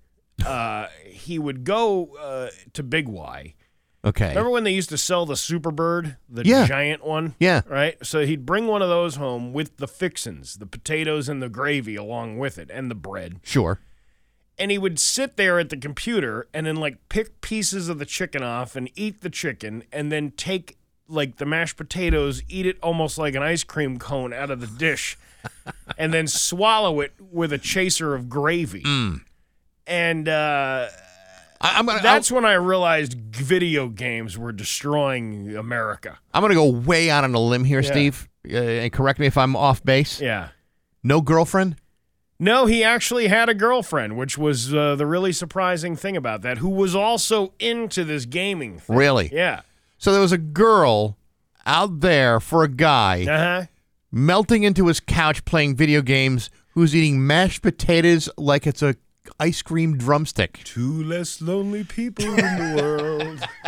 uh, 0.45 0.87
he 1.05 1.39
would 1.39 1.63
go 1.63 2.15
uh, 2.19 2.49
to 2.73 2.83
Big 2.83 3.07
Y. 3.07 3.55
Okay. 4.03 4.29
Remember 4.29 4.49
when 4.49 4.63
they 4.63 4.71
used 4.73 4.89
to 4.89 4.97
sell 4.97 5.27
the 5.27 5.35
Superbird, 5.35 6.17
the 6.27 6.43
Yeah. 6.43 6.65
giant 6.65 7.05
one? 7.05 7.35
Yeah. 7.39 7.61
Right? 7.67 8.03
So 8.03 8.25
he'd 8.25 8.47
bring 8.47 8.65
one 8.65 8.81
of 8.81 8.89
those 8.89 9.15
home 9.17 9.53
with 9.53 9.77
the 9.77 9.87
fixins, 9.87 10.57
the 10.57 10.65
potatoes 10.65 11.29
and 11.29 11.41
the 11.41 11.49
gravy 11.49 11.95
along 11.95 12.39
with 12.39 12.57
it, 12.57 12.71
and 12.73 12.89
the 12.89 12.95
bread. 12.95 13.39
Sure. 13.43 13.79
And 14.61 14.69
he 14.69 14.77
would 14.77 14.99
sit 14.99 15.37
there 15.37 15.57
at 15.59 15.69
the 15.69 15.77
computer 15.77 16.47
and 16.53 16.67
then 16.67 16.75
like 16.75 16.97
pick 17.09 17.41
pieces 17.41 17.89
of 17.89 17.97
the 17.97 18.05
chicken 18.05 18.43
off 18.43 18.75
and 18.75 18.91
eat 18.95 19.21
the 19.21 19.29
chicken 19.31 19.83
and 19.91 20.11
then 20.11 20.31
take 20.37 20.77
like 21.07 21.37
the 21.37 21.45
mashed 21.47 21.77
potatoes, 21.77 22.43
eat 22.47 22.67
it 22.67 22.77
almost 22.83 23.17
like 23.17 23.33
an 23.33 23.41
ice 23.41 23.63
cream 23.63 23.97
cone 23.97 24.31
out 24.33 24.51
of 24.51 24.61
the 24.61 24.67
dish, 24.67 25.17
and 25.97 26.13
then 26.13 26.27
swallow 26.27 27.01
it 27.01 27.13
with 27.19 27.51
a 27.51 27.57
chaser 27.57 28.13
of 28.13 28.29
gravy. 28.29 28.83
And 29.87 30.29
uh, 30.29 30.87
I, 31.59 31.79
I'm 31.79 31.85
gonna. 31.87 32.01
that's 32.01 32.31
when 32.31 32.45
I 32.45 32.53
realized 32.53 33.15
video 33.15 33.87
games 33.89 34.37
were 34.37 34.51
destroying 34.51 35.55
America. 35.55 36.19
I'm 36.33 36.41
gonna 36.43 36.53
go 36.53 36.69
way 36.69 37.09
out 37.09 37.23
on 37.23 37.33
a 37.33 37.39
limb 37.39 37.63
here, 37.63 37.81
Yeah. 37.81 37.91
Steve, 37.91 38.29
uh, 38.47 38.55
and 38.57 38.93
correct 38.93 39.19
me 39.19 39.25
if 39.25 39.37
I'm 39.37 39.55
off 39.55 39.83
base. 39.83 40.21
Yeah. 40.21 40.49
No 41.03 41.19
girlfriend. 41.19 41.77
No, 42.43 42.65
he 42.65 42.83
actually 42.83 43.27
had 43.27 43.49
a 43.49 43.53
girlfriend, 43.53 44.17
which 44.17 44.35
was 44.35 44.73
uh, 44.73 44.95
the 44.95 45.05
really 45.05 45.31
surprising 45.31 45.95
thing 45.95 46.17
about 46.17 46.41
that, 46.41 46.57
who 46.57 46.69
was 46.69 46.95
also 46.95 47.53
into 47.59 48.03
this 48.03 48.25
gaming 48.25 48.79
thing. 48.79 48.95
Really? 48.97 49.29
Yeah. 49.31 49.61
So 49.99 50.11
there 50.11 50.19
was 50.21 50.31
a 50.31 50.39
girl 50.39 51.17
out 51.67 51.99
there 51.99 52.39
for 52.39 52.63
a 52.63 52.67
guy 52.67 53.25
Uh 53.29 53.37
huh. 53.37 53.65
melting 54.11 54.63
into 54.63 54.87
his 54.87 54.99
couch 54.99 55.45
playing 55.45 55.75
video 55.75 56.01
games 56.01 56.49
who's 56.73 56.95
eating 56.95 57.27
mashed 57.27 57.61
potatoes 57.61 58.27
like 58.37 58.65
it's 58.65 58.81
a 58.81 58.95
ice 59.39 59.61
cream 59.61 59.95
drumstick. 59.97 60.61
Two 60.63 61.03
less 61.03 61.41
lonely 61.43 61.83
people 61.83 62.25
in 62.25 62.35
the 62.37 62.81
world. 62.81 63.39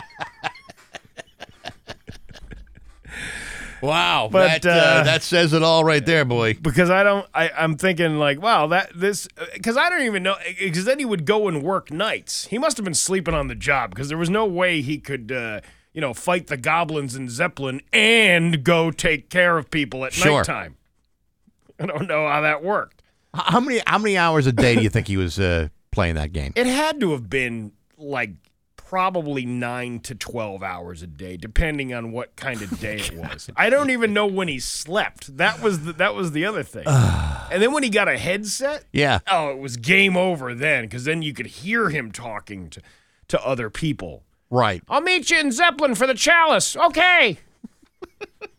Wow, 3.84 4.30
But, 4.32 4.62
that 4.62 4.66
uh, 4.66 4.70
uh, 4.70 5.04
that 5.04 5.24
says 5.24 5.52
it 5.52 5.62
all 5.62 5.84
right 5.84 6.06
there, 6.06 6.24
boy. 6.24 6.54
because 6.54 6.90
I 6.90 7.04
don't, 7.04 7.28
I, 7.34 7.50
I'm 7.50 7.76
thinking 7.76 8.18
like, 8.18 8.42
wow, 8.42 8.66
that 8.68 8.92
this, 8.96 9.28
because 9.54 9.76
I 9.76 9.90
don't 9.90 10.04
even 10.04 10.24
know, 10.24 10.36
because 10.58 10.86
then 10.86 11.00
he 11.00 11.06
would 11.06 11.26
go 11.26 11.50
and 11.50 11.62
work 11.62 11.92
nights. 11.92 12.48
He 12.48 12.58
must 12.58 12.78
have 12.78 12.86
been 12.86 12.94
sleeping 12.94 13.34
on 13.34 13.50
the 13.50 13.56
job 13.56 13.90
because 13.90 14.08
there 14.08 14.18
was 14.18 14.30
no 14.30 14.46
way 14.46 14.82
he 14.82 14.98
could, 15.00 15.32
uh, 15.34 15.60
you 15.94 16.00
know, 16.00 16.14
fight 16.14 16.48
the 16.48 16.56
goblins 16.58 17.14
in 17.16 17.28
Zeppelin 17.28 17.82
and 17.92 18.64
go 18.64 18.90
take 18.90 19.30
care 19.30 19.58
of 19.58 19.70
people 19.70 20.06
at 20.06 20.14
Sure. 20.14 20.38
nighttime. 20.40 20.78
I 21.80 21.86
don't 21.86 22.08
know 22.08 22.26
how 22.28 22.40
that 22.42 22.64
worked. 22.64 23.02
How 23.34 23.60
many 23.60 23.82
how 23.86 23.98
many 23.98 24.16
hours 24.18 24.48
a 24.48 24.54
day 24.54 24.76
do 24.76 24.82
you 24.82 24.90
think 24.90 25.08
he 25.08 25.18
was 25.18 25.40
uh, 25.40 25.68
playing 25.92 26.16
that 26.16 26.32
game? 26.32 26.54
It 26.56 26.68
had 26.68 27.00
to 27.02 27.12
have 27.12 27.30
been 27.30 27.74
like 27.98 28.32
probably 28.94 29.44
nine 29.44 30.00
to 30.00 30.14
12 30.14 30.62
hours 30.62 31.02
a 31.02 31.08
day, 31.08 31.36
depending 31.36 31.92
on 31.96 32.12
what 32.12 32.36
kind 32.36 32.62
of 32.62 32.80
day 32.80 32.98
it 32.98 33.10
oh 33.18 33.22
was. 33.22 33.50
I 33.58 33.72
don't 33.72 33.90
even 33.90 34.14
know 34.14 34.28
when 34.28 34.48
he 34.48 34.60
slept. 34.60 35.36
That 35.38 35.64
was 35.64 35.86
the, 35.86 35.94
that 35.94 36.14
was 36.14 36.32
the 36.32 36.46
other 36.46 36.62
thing. 36.62 36.84
and 36.88 37.60
then 37.60 37.74
when 37.74 37.82
he 37.82 37.90
got 37.90 38.08
a 38.08 38.20
headset, 38.20 38.86
Yeah. 38.92 39.18
oh, 39.28 39.50
it 39.50 39.58
was 39.58 39.78
game 39.78 40.16
over 40.16 40.54
then, 40.54 40.84
because 40.84 41.06
then 41.06 41.24
you 41.24 41.34
could 41.34 41.48
hear 41.48 41.90
him 41.90 42.12
talking 42.12 42.70
to, 42.70 42.82
to 43.30 43.44
other 43.44 43.72
people. 43.72 44.22
Right. 44.52 44.84
I'll 44.88 45.02
meet 45.02 45.32
you 45.32 45.40
in 45.40 45.52
Zeppelin 45.52 45.96
for 45.96 46.06
the 46.06 46.14
chalice. 46.14 46.76
Okay. 46.78 47.40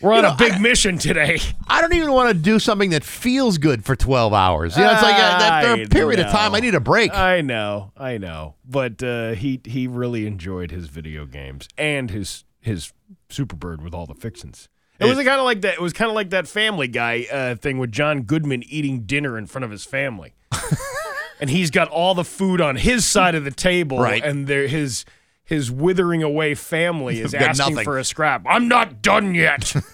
We're 0.00 0.14
on 0.14 0.22
know, 0.22 0.32
a 0.32 0.36
big 0.36 0.52
I- 0.52 0.58
mission 0.58 0.98
today. 0.98 1.38
I 1.68 1.80
don't 1.80 1.92
even 1.94 2.12
want 2.12 2.28
to 2.28 2.34
do 2.34 2.58
something 2.58 2.90
that 2.90 3.04
feels 3.04 3.58
good 3.58 3.84
for 3.84 3.94
12 3.94 4.32
hours. 4.32 4.76
You 4.76 4.84
know, 4.84 4.92
it's 4.92 5.02
like 5.02 5.16
that, 5.16 5.52
I 5.52 5.62
there 5.76 5.84
a 5.84 5.88
period 5.88 6.20
of 6.20 6.30
time. 6.32 6.54
I 6.54 6.60
need 6.60 6.74
a 6.74 6.80
break. 6.80 7.14
I 7.14 7.40
know, 7.42 7.92
I 7.96 8.16
know, 8.18 8.54
but 8.64 9.02
uh, 9.02 9.32
he 9.32 9.60
he 9.64 9.86
really 9.86 10.26
enjoyed 10.26 10.70
his 10.70 10.86
video 10.88 11.26
games 11.26 11.68
and 11.76 12.10
his 12.10 12.44
his 12.60 12.92
Superbird 13.28 13.82
with 13.82 13.94
all 13.94 14.06
the 14.06 14.14
fixins. 14.14 14.68
It 14.98 15.04
was 15.06 15.16
kind 15.16 15.28
of 15.38 15.44
like 15.44 15.62
that. 15.62 15.74
It 15.74 15.80
was 15.80 15.92
kind 15.94 16.10
of 16.10 16.14
like 16.14 16.28
that 16.30 16.46
Family 16.46 16.86
Guy 16.88 17.26
uh, 17.32 17.54
thing 17.54 17.78
with 17.78 17.90
John 17.90 18.22
Goodman 18.22 18.62
eating 18.64 19.04
dinner 19.04 19.38
in 19.38 19.46
front 19.46 19.64
of 19.64 19.70
his 19.70 19.84
family, 19.86 20.34
and 21.40 21.48
he's 21.48 21.70
got 21.70 21.88
all 21.88 22.14
the 22.14 22.24
food 22.24 22.60
on 22.60 22.76
his 22.76 23.06
side 23.06 23.34
of 23.34 23.44
the 23.44 23.50
table, 23.50 23.98
Right. 23.98 24.22
and 24.22 24.46
there 24.46 24.66
his 24.66 25.04
his 25.50 25.70
withering 25.70 26.22
away 26.22 26.54
family 26.54 27.20
is 27.20 27.34
asking 27.34 27.74
nothing. 27.74 27.84
for 27.84 27.98
a 27.98 28.04
scrap. 28.04 28.46
I'm 28.48 28.68
not 28.68 29.02
done 29.02 29.34
yet. 29.34 29.74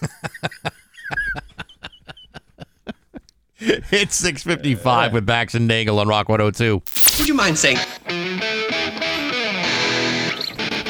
It's 3.59 4.15
655 4.17 5.13
with 5.13 5.25
Bax 5.25 5.55
and 5.55 5.67
Nagle 5.67 5.97
on 5.99 6.07
Rock 6.07 6.29
102. 6.29 6.75
Would 7.19 7.27
you 7.27 7.33
mind 7.33 7.57
saying 7.57 7.77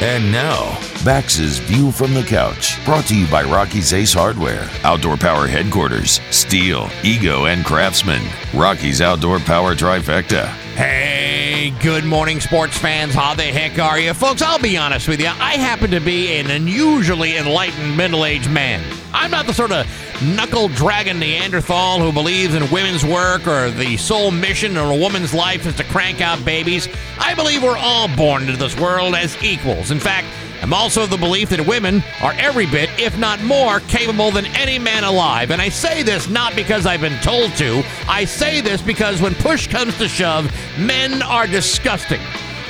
And 0.01 0.31
now, 0.33 0.77
Bax's 1.05 1.59
View 1.59 1.91
from 1.93 2.13
the 2.13 2.23
Couch, 2.23 2.83
brought 2.83 3.05
to 3.05 3.15
you 3.15 3.25
by 3.27 3.43
Rocky's 3.43 3.93
Ace 3.93 4.13
Hardware, 4.13 4.69
Outdoor 4.83 5.15
Power 5.15 5.47
Headquarters, 5.47 6.19
Stihl, 6.29 6.91
Ego, 7.05 7.45
and 7.45 7.63
Craftsman. 7.65 8.21
Rocky's 8.53 9.01
Outdoor 9.01 9.39
Power 9.39 9.73
Trifecta. 9.73 10.47
Hey, 10.75 11.36
good 11.65 12.05
morning, 12.05 12.39
sports 12.39 12.77
fans. 12.77 13.15
How 13.15 13.33
the 13.33 13.41
heck 13.41 13.79
are 13.79 13.99
you? 13.99 14.13
Folks, 14.13 14.43
I'll 14.43 14.59
be 14.59 14.77
honest 14.77 15.07
with 15.07 15.19
you. 15.19 15.27
I 15.27 15.53
happen 15.53 15.89
to 15.89 15.99
be 15.99 16.37
an 16.37 16.51
unusually 16.51 17.35
enlightened 17.35 17.97
middle 17.97 18.25
aged 18.25 18.51
man. 18.51 18.96
I'm 19.13 19.31
not 19.31 19.45
the 19.45 19.53
sort 19.53 19.71
of 19.71 19.87
knuckle 20.21 20.67
dragging 20.69 21.19
Neanderthal 21.19 21.99
who 21.99 22.11
believes 22.11 22.55
in 22.55 22.69
women's 22.71 23.05
work 23.05 23.47
or 23.47 23.69
the 23.71 23.97
sole 23.97 24.31
mission 24.31 24.77
of 24.77 24.89
a 24.89 24.95
woman's 24.95 25.33
life 25.33 25.65
is 25.65 25.75
to 25.75 25.83
crank 25.85 26.21
out 26.21 26.43
babies. 26.43 26.87
I 27.19 27.33
believe 27.33 27.63
we're 27.63 27.77
all 27.77 28.07
born 28.15 28.43
into 28.43 28.57
this 28.57 28.77
world 28.79 29.15
as 29.15 29.41
equals. 29.43 29.91
In 29.91 29.99
fact, 29.99 30.27
I'm 30.61 30.73
also 30.73 31.03
of 31.03 31.09
the 31.09 31.17
belief 31.17 31.49
that 31.49 31.65
women 31.67 32.03
are 32.21 32.33
every 32.33 32.65
bit, 32.65 32.89
if 32.99 33.17
not 33.17 33.41
more, 33.43 33.79
capable 33.81 34.31
than 34.31 34.45
any 34.47 34.79
man 34.79 35.03
alive. 35.03 35.51
And 35.51 35.61
I 35.61 35.69
say 35.69 36.01
this 36.03 36.29
not 36.29 36.55
because 36.55 36.85
I've 36.85 37.01
been 37.01 37.19
told 37.21 37.51
to. 37.55 37.83
I 38.07 38.25
say 38.25 38.61
this 38.61 38.81
because 38.81 39.21
when 39.21 39.35
push 39.35 39.67
comes 39.67 39.97
to 39.99 40.07
shove, 40.07 40.51
men 40.79 41.21
are 41.21 41.47
disgusting. 41.47 42.21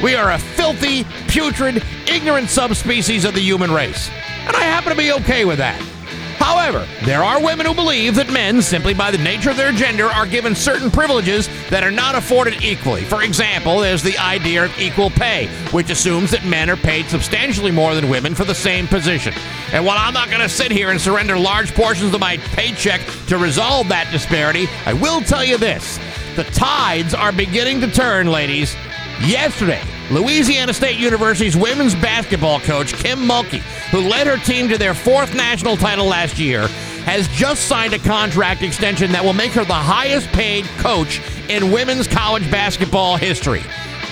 We 0.03 0.15
are 0.15 0.31
a 0.31 0.37
filthy, 0.37 1.05
putrid, 1.27 1.83
ignorant 2.07 2.49
subspecies 2.49 3.25
of 3.25 3.33
the 3.33 3.41
human 3.41 3.71
race. 3.71 4.09
And 4.45 4.55
I 4.55 4.61
happen 4.61 4.91
to 4.91 4.97
be 4.97 5.11
okay 5.13 5.45
with 5.45 5.57
that. 5.57 5.81
However, 6.39 6.87
there 7.03 7.23
are 7.23 7.41
women 7.41 7.65
who 7.65 7.73
believe 7.73 8.15
that 8.15 8.31
men, 8.31 8.61
simply 8.61 8.93
by 8.93 9.11
the 9.11 9.17
nature 9.17 9.49
of 9.49 9.57
their 9.57 9.71
gender, 9.71 10.05
are 10.05 10.25
given 10.25 10.55
certain 10.55 10.91
privileges 10.91 11.49
that 11.69 11.83
are 11.83 11.91
not 11.91 12.15
afforded 12.15 12.63
equally. 12.63 13.03
For 13.03 13.23
example, 13.23 13.79
there's 13.79 14.03
the 14.03 14.17
idea 14.17 14.65
of 14.65 14.79
equal 14.79 15.09
pay, 15.09 15.47
which 15.71 15.89
assumes 15.89 16.31
that 16.31 16.45
men 16.45 16.69
are 16.69 16.77
paid 16.77 17.07
substantially 17.07 17.71
more 17.71 17.95
than 17.95 18.09
women 18.09 18.35
for 18.35 18.43
the 18.45 18.55
same 18.55 18.87
position. 18.87 19.33
And 19.71 19.85
while 19.85 19.97
I'm 19.97 20.13
not 20.13 20.29
going 20.29 20.41
to 20.41 20.49
sit 20.49 20.71
here 20.71 20.91
and 20.91 20.99
surrender 21.01 21.37
large 21.37 21.73
portions 21.73 22.13
of 22.13 22.19
my 22.19 22.37
paycheck 22.37 23.01
to 23.27 23.37
resolve 23.37 23.87
that 23.89 24.11
disparity, 24.11 24.67
I 24.85 24.93
will 24.93 25.21
tell 25.21 25.43
you 25.43 25.57
this 25.57 25.99
the 26.35 26.43
tides 26.43 27.13
are 27.13 27.31
beginning 27.31 27.81
to 27.81 27.91
turn, 27.91 28.27
ladies. 28.27 28.75
Yesterday, 29.21 29.81
Louisiana 30.09 30.73
State 30.73 30.97
University's 30.97 31.57
women's 31.57 31.93
basketball 31.95 32.61
coach, 32.61 32.93
Kim 32.93 33.19
Mulkey, 33.19 33.59
who 33.91 33.99
led 33.99 34.25
her 34.25 34.37
team 34.37 34.69
to 34.69 34.77
their 34.77 34.93
fourth 34.93 35.35
national 35.35 35.75
title 35.75 36.05
last 36.05 36.39
year, 36.39 36.67
has 37.03 37.27
just 37.29 37.67
signed 37.67 37.93
a 37.93 37.99
contract 37.99 38.61
extension 38.61 39.11
that 39.11 39.23
will 39.23 39.33
make 39.33 39.51
her 39.51 39.65
the 39.65 39.73
highest 39.73 40.27
paid 40.29 40.65
coach 40.77 41.21
in 41.49 41.71
women's 41.71 42.07
college 42.07 42.49
basketball 42.49 43.17
history. 43.17 43.63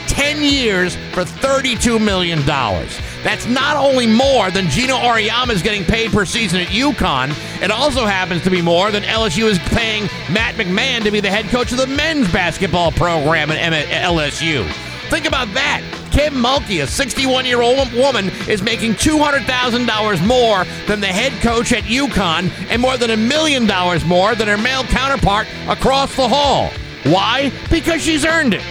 10 0.08 0.41
years 0.43 0.96
for 1.14 1.24
$32 1.24 2.04
million. 2.04 2.46
That's 2.46 3.46
not 3.48 3.78
only 3.78 4.06
more 4.06 4.52
than 4.52 4.70
Geno 4.70 4.96
Auriemma 4.96 5.52
is 5.52 5.62
getting 5.62 5.84
paid 5.84 6.12
per 6.12 6.26
season 6.26 6.60
at 6.60 6.68
UConn, 6.68 7.32
it 7.62 7.72
also 7.72 8.06
happens 8.06 8.43
to 8.43 8.50
be 8.50 8.62
more 8.62 8.91
than 8.91 9.04
LSU 9.04 9.50
is 9.50 9.60
paying 9.60 10.04
Matt 10.30 10.56
McMahon 10.56 11.04
to 11.04 11.12
be 11.12 11.22
the 11.22 11.32
head 11.32 11.46
coach 11.46 11.72
of 11.72 11.78
the 11.78 11.88
men's 11.88 12.32
basketball 12.32 12.91
program 12.91 13.50
at 13.50 13.88
LSU. 13.88 14.70
Think 15.10 15.26
about 15.26 15.53
that. 15.53 15.82
Kim 16.12 16.34
Mulkey, 16.36 16.82
a 16.82 16.88
61 16.88 17.45
year 17.45 17.62
old 17.62 17.91
woman, 17.93 18.30
is 18.47 18.62
making 18.62 18.93
$200,000 18.93 20.26
more 20.26 20.64
than 20.88 21.01
the 21.01 21.08
head 21.08 21.34
coach 21.41 21.74
at 21.74 21.84
UConn 21.84 22.49
and 22.70 22.82
more 22.82 22.97
than 22.97 23.12
a 23.12 23.18
million 23.18 23.68
dollars 23.68 24.06
more 24.06 24.34
than 24.34 24.47
her 24.47 24.58
male 24.58 24.84
counterpart 24.86 25.47
across 25.68 26.16
the 26.16 26.28
hall. 26.28 26.70
Why? 27.03 27.51
Because 27.70 28.01
she's 28.01 28.26
earned 28.26 28.53
it. 28.53 28.64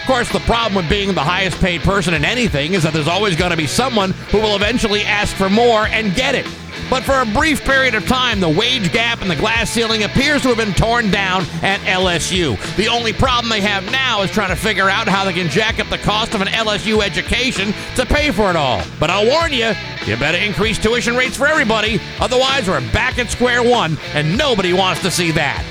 Of 0.00 0.06
course, 0.06 0.30
the 0.30 0.40
problem 0.40 0.74
with 0.74 0.88
being 0.88 1.14
the 1.14 1.22
highest 1.22 1.58
paid 1.60 1.80
person 1.80 2.14
in 2.14 2.24
anything 2.24 2.74
is 2.74 2.82
that 2.82 2.92
there's 2.92 3.08
always 3.08 3.36
going 3.36 3.50
to 3.50 3.56
be 3.56 3.66
someone 3.66 4.12
who 4.30 4.38
will 4.38 4.54
eventually 4.54 5.02
ask 5.02 5.34
for 5.34 5.48
more 5.50 5.86
and 5.86 6.14
get 6.14 6.34
it. 6.34 6.46
But 6.90 7.02
for 7.02 7.20
a 7.20 7.26
brief 7.26 7.64
period 7.64 7.94
of 7.94 8.06
time, 8.06 8.40
the 8.40 8.48
wage 8.48 8.92
gap 8.92 9.22
and 9.22 9.30
the 9.30 9.36
glass 9.36 9.70
ceiling 9.70 10.02
appears 10.04 10.42
to 10.42 10.48
have 10.48 10.56
been 10.56 10.74
torn 10.74 11.10
down 11.10 11.42
at 11.62 11.80
LSU. 11.80 12.56
The 12.76 12.88
only 12.88 13.12
problem 13.12 13.50
they 13.50 13.62
have 13.62 13.90
now 13.90 14.22
is 14.22 14.30
trying 14.30 14.50
to 14.50 14.56
figure 14.56 14.88
out 14.88 15.08
how 15.08 15.24
they 15.24 15.32
can 15.32 15.48
jack 15.48 15.80
up 15.80 15.88
the 15.88 15.98
cost 15.98 16.34
of 16.34 16.40
an 16.40 16.48
LSU 16.48 17.02
education 17.02 17.72
to 17.96 18.06
pay 18.06 18.30
for 18.30 18.50
it 18.50 18.56
all. 18.56 18.82
But 19.00 19.10
I'll 19.10 19.26
warn 19.26 19.52
you, 19.52 19.72
you 20.06 20.16
better 20.16 20.38
increase 20.38 20.78
tuition 20.78 21.16
rates 21.16 21.36
for 21.36 21.46
everybody, 21.46 22.00
otherwise, 22.20 22.68
we're 22.68 22.80
back 22.92 23.18
at 23.18 23.30
square 23.30 23.62
one, 23.62 23.98
and 24.12 24.36
nobody 24.36 24.72
wants 24.72 25.02
to 25.02 25.10
see 25.10 25.30
that. 25.32 25.64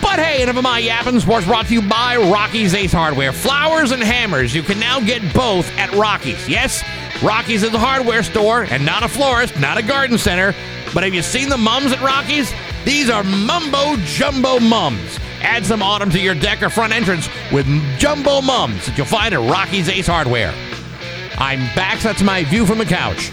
But 0.00 0.20
hey, 0.20 0.42
enough 0.42 0.56
of 0.56 0.62
my 0.62 0.78
yapping. 0.78 1.20
Sports 1.20 1.46
brought 1.46 1.66
to 1.66 1.74
you 1.74 1.82
by 1.82 2.16
Rocky's 2.16 2.74
Ace 2.74 2.92
Hardware. 2.92 3.32
Flowers 3.32 3.90
and 3.92 4.02
hammers. 4.02 4.54
You 4.54 4.62
can 4.62 4.80
now 4.80 5.00
get 5.00 5.20
both 5.34 5.68
at 5.76 5.92
Rocky's. 5.92 6.48
Yes, 6.48 6.82
Rocky's 7.22 7.64
is 7.64 7.74
a 7.74 7.78
hardware 7.78 8.22
store 8.22 8.62
and 8.62 8.86
not 8.86 9.02
a 9.02 9.08
florist, 9.08 9.58
not 9.58 9.76
a 9.76 9.82
garden 9.82 10.18
center. 10.18 10.54
But 10.94 11.02
have 11.02 11.12
you 11.12 11.22
seen 11.22 11.48
the 11.48 11.58
mums 11.58 11.92
at 11.92 12.00
Rocky's? 12.00 12.52
These 12.84 13.10
are 13.10 13.24
mumbo 13.24 13.96
jumbo 14.04 14.60
mums. 14.60 15.18
Add 15.42 15.66
some 15.66 15.82
autumn 15.82 16.10
to 16.10 16.20
your 16.20 16.34
deck 16.34 16.62
or 16.62 16.70
front 16.70 16.92
entrance 16.92 17.28
with 17.52 17.66
jumbo 17.98 18.40
mums 18.40 18.86
that 18.86 18.96
you'll 18.96 19.06
find 19.06 19.34
at 19.34 19.50
Rocky's 19.50 19.88
Ace 19.88 20.06
Hardware. 20.06 20.54
I'm 21.38 21.58
back. 21.74 22.00
That's 22.00 22.22
my 22.22 22.44
view 22.44 22.64
from 22.64 22.78
the 22.78 22.84
couch. 22.84 23.30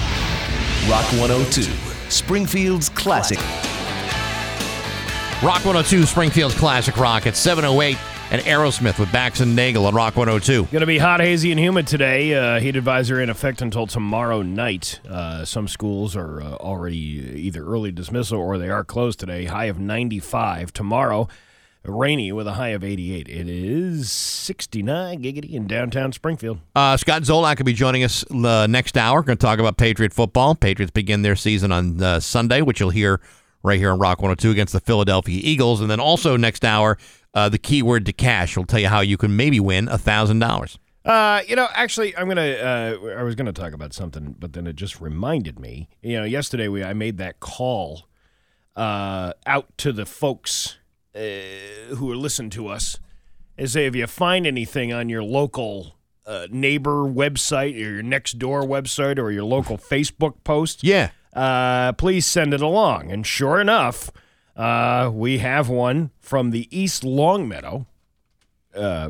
Rock 0.90 1.06
102, 1.14 1.64
Springfield's 2.10 2.90
classic. 2.90 3.40
Rock 5.44 5.64
102, 5.64 6.06
Springfield's 6.06 6.56
Classic 6.56 6.96
Rock 6.98 7.28
at 7.28 7.36
708 7.36 7.98
and 8.36 8.44
Aerosmith 8.44 9.00
with 9.00 9.10
Bax 9.14 9.40
and 9.40 9.56
Nagle 9.56 9.86
on 9.86 9.96
Rock 9.96 10.18
102. 10.18 10.66
Going 10.66 10.82
to 10.82 10.86
be 10.86 10.98
hot, 10.98 11.22
hazy, 11.22 11.52
and 11.52 11.60
humid 11.60 11.88
today. 11.88 12.34
Uh, 12.34 12.60
heat 12.60 12.76
advisor 12.76 13.22
in 13.22 13.30
effect 13.30 13.62
until 13.62 13.88
tomorrow 13.88 14.42
night. 14.42 15.00
Uh, 15.10 15.46
some 15.46 15.70
schools 15.70 16.18
are 16.18 16.42
uh, 16.42 16.56
already 16.56 16.98
either 16.98 17.66
early 17.66 17.94
dismissal 17.94 18.38
or 18.38 18.58
they 18.58 18.68
are 18.68 18.84
closed 18.84 19.22
today. 19.22 19.46
High 19.46 19.66
of 19.66 19.80
95. 19.80 20.74
Tomorrow, 20.74 21.30
rainy 21.86 22.34
with 22.34 22.46
a 22.46 22.56
high 22.56 22.70
of 22.70 22.84
88. 22.84 23.30
It 23.30 23.48
is 23.48 24.12
69 24.12 25.24
giggity 25.24 25.54
in 25.54 25.66
downtown 25.66 26.12
Springfield. 26.12 26.60
Uh, 26.76 26.98
Scott 26.98 27.22
Zolak 27.22 27.60
will 27.60 27.66
be 27.66 27.72
joining 27.72 28.04
us 28.04 28.30
uh, 28.32 28.68
next 28.68 28.98
hour. 28.98 29.24
Going 29.24 29.38
to 29.38 29.46
talk 29.46 29.60
about 29.60 29.78
Patriot 29.78 30.12
football. 30.12 30.56
Patriots 30.56 30.92
begin 30.92 31.22
their 31.22 31.38
season 31.38 31.72
on 31.72 32.04
uh, 32.04 32.20
Sunday, 32.20 32.62
which 32.62 32.82
you'll 32.82 32.90
hear 32.90 33.22
right 33.64 33.80
here 33.80 33.92
on 33.92 34.00
Rock 34.00 34.20
102 34.20 34.52
against 34.52 34.74
the 34.74 34.82
Philadelphia 34.82 35.40
Eagles. 35.42 35.80
And 35.80 35.90
then 35.90 36.02
also 36.02 36.36
next 36.36 36.66
hour, 36.66 36.98
uh, 37.36 37.50
the 37.50 37.58
keyword 37.60 38.06
to 38.08 38.14
cash 38.14 38.58
will 38.58 38.66
tell 38.66 38.80
you 38.80 38.88
how 38.88 39.02
you 39.02 39.18
can 39.18 39.36
maybe 39.36 39.60
win 39.60 39.88
a 39.90 39.98
$1,000. 40.00 40.78
Uh, 41.04 41.42
you 41.48 41.56
know, 41.56 41.68
actually, 41.76 42.18
I'm 42.18 42.28
gonna. 42.28 42.42
Uh, 42.42 42.98
I 43.20 43.22
was 43.22 43.36
gonna 43.36 43.54
talk 43.54 43.74
about 43.74 43.94
something, 43.94 44.36
but 44.40 44.54
then 44.54 44.66
it 44.66 44.76
just 44.76 45.00
reminded 45.00 45.60
me. 45.60 45.88
You 46.02 46.18
know, 46.18 46.24
yesterday 46.24 46.68
we 46.68 46.84
I 46.84 46.94
made 46.94 47.20
that 47.20 47.40
call 47.40 48.08
uh, 48.76 49.34
out 49.46 49.78
to 49.78 49.92
the 49.94 50.08
folks 50.08 50.78
uh, 51.16 51.20
who 51.96 52.12
are 52.12 52.16
listening 52.16 52.50
to 52.52 52.68
us 52.70 52.98
and 53.56 53.70
say 53.70 53.86
if 53.86 53.96
you 53.96 54.08
find 54.08 54.48
anything 54.48 54.92
on 54.94 55.08
your 55.08 55.22
local 55.24 55.96
uh, 56.26 56.48
neighbor 56.50 57.04
website 57.04 57.76
or 57.76 57.94
your 57.94 58.02
next 58.04 58.40
door 58.40 58.64
website 58.64 59.20
or 59.20 59.30
your 59.32 59.44
local 59.44 59.78
Facebook 59.78 60.44
post, 60.44 60.84
Yeah. 60.84 61.12
uh, 61.36 61.94
please 61.94 62.26
send 62.26 62.52
it 62.52 62.62
along. 62.62 63.12
And 63.12 63.28
sure 63.28 63.62
enough, 63.62 64.10
uh, 64.56 65.10
we 65.14 65.40
have 65.40 65.70
one 65.70 66.12
from 66.20 66.52
the 66.52 66.68
East 66.78 67.04
Longmeadow, 67.04 67.86
uh, 68.76 69.10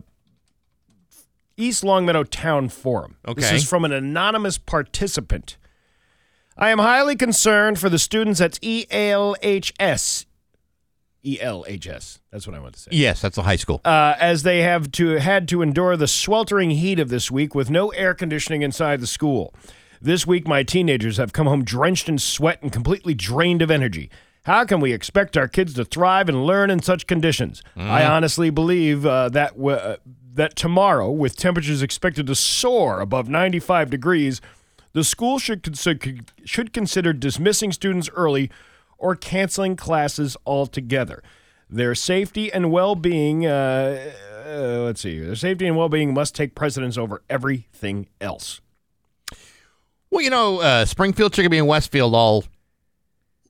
East 1.58 1.84
Longmeadow 1.84 2.24
Town 2.24 2.70
Forum. 2.70 3.18
This 3.36 3.52
is 3.64 3.70
from 3.70 3.86
an 3.86 3.92
anonymous 3.94 4.58
participant. 4.58 5.58
I 6.58 6.70
am 6.70 6.80
highly 6.80 7.16
concerned 7.16 7.80
for 7.80 7.90
the 7.90 8.00
students 8.00 8.40
at 8.42 8.60
E 8.62 8.86
ELHS. 8.90 10.26
ELHS. 11.26 12.20
That's 12.32 12.46
what 12.46 12.56
I 12.56 12.60
want 12.60 12.76
to 12.76 12.80
say 12.80 12.90
Yes, 12.92 13.20
that's 13.22 13.38
a 13.38 13.42
high 13.42 13.56
school. 13.56 13.82
uh, 13.84 14.14
as 14.20 14.44
they 14.44 14.62
have 14.62 14.92
to 14.92 15.12
had 15.18 15.48
to 15.50 15.62
endure 15.62 15.98
the 15.98 16.08
sweltering 16.08 16.70
heat 16.72 17.00
of 17.00 17.10
this 17.10 17.32
week 17.32 17.56
with 17.56 17.70
no 17.70 17.90
air 17.90 18.14
conditioning 18.14 18.62
inside 18.62 19.00
the 19.02 19.08
school. 19.08 19.54
This 20.02 20.28
week, 20.28 20.48
my 20.48 20.62
teenagers 20.62 21.18
have 21.18 21.34
come 21.34 21.48
home 21.48 21.64
drenched 21.64 22.08
in 22.10 22.20
sweat 22.20 22.62
and 22.62 22.72
completely 22.72 23.16
drained 23.16 23.62
of 23.64 23.72
energy. 23.72 24.10
How 24.46 24.64
can 24.64 24.80
we 24.80 24.94
expect 24.94 25.36
our 25.38 25.48
kids 25.48 25.74
to 25.74 25.84
thrive 25.86 26.30
and 26.30 26.46
learn 26.46 26.70
in 26.70 26.80
such 26.82 27.08
conditions? 27.08 27.64
I 27.76 28.06
honestly 28.06 28.52
believe 28.52 29.04
uh, 29.04 29.30
that 29.30 29.56
w- 29.58 29.76
uh, 29.76 29.98
that 30.36 30.56
tomorrow, 30.56 31.10
with 31.10 31.36
temperatures 31.36 31.82
expected 31.82 32.28
to 32.28 32.36
soar 32.36 33.00
above 33.00 33.28
95 33.28 33.90
degrees, 33.90 34.42
the 34.94 35.04
school 35.04 35.40
should 35.40 35.64
consider, 35.64 36.18
should 36.44 36.74
consider 36.74 37.12
dismissing 37.12 37.72
students 37.72 38.08
early 38.16 38.52
or 39.00 39.16
canceling 39.16 39.76
classes 39.76 40.38
altogether. 40.46 41.24
Their 41.68 41.96
safety 41.96 42.54
and 42.54 42.72
well-being, 42.72 43.48
uh, 43.48 44.12
uh, 44.46 44.84
let's 44.86 45.02
see, 45.02 45.20
their 45.20 45.36
safety 45.36 45.66
and 45.66 45.76
well-being 45.76 46.14
must 46.14 46.36
take 46.36 46.54
precedence 46.54 46.98
over 46.98 47.24
everything 47.30 48.08
else. 48.22 48.62
Well, 50.12 50.22
you 50.22 50.30
know, 50.30 50.62
uh, 50.62 50.86
Springfield, 50.86 51.34
Chicopee, 51.34 51.58
and 51.58 51.68
Westfield 51.68 52.14
all, 52.14 52.44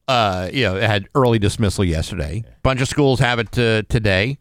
uh, 0.08 0.50
you 0.54 0.64
know, 0.64 0.76
it 0.76 0.84
had 0.84 1.08
early 1.16 1.40
dismissal 1.40 1.84
yesterday. 1.84 2.44
Bunch 2.64 2.82
of 2.82 2.88
schools 2.88 3.20
have 3.20 3.40
it 3.40 3.58
uh, 3.58 3.84
today. 3.90 4.38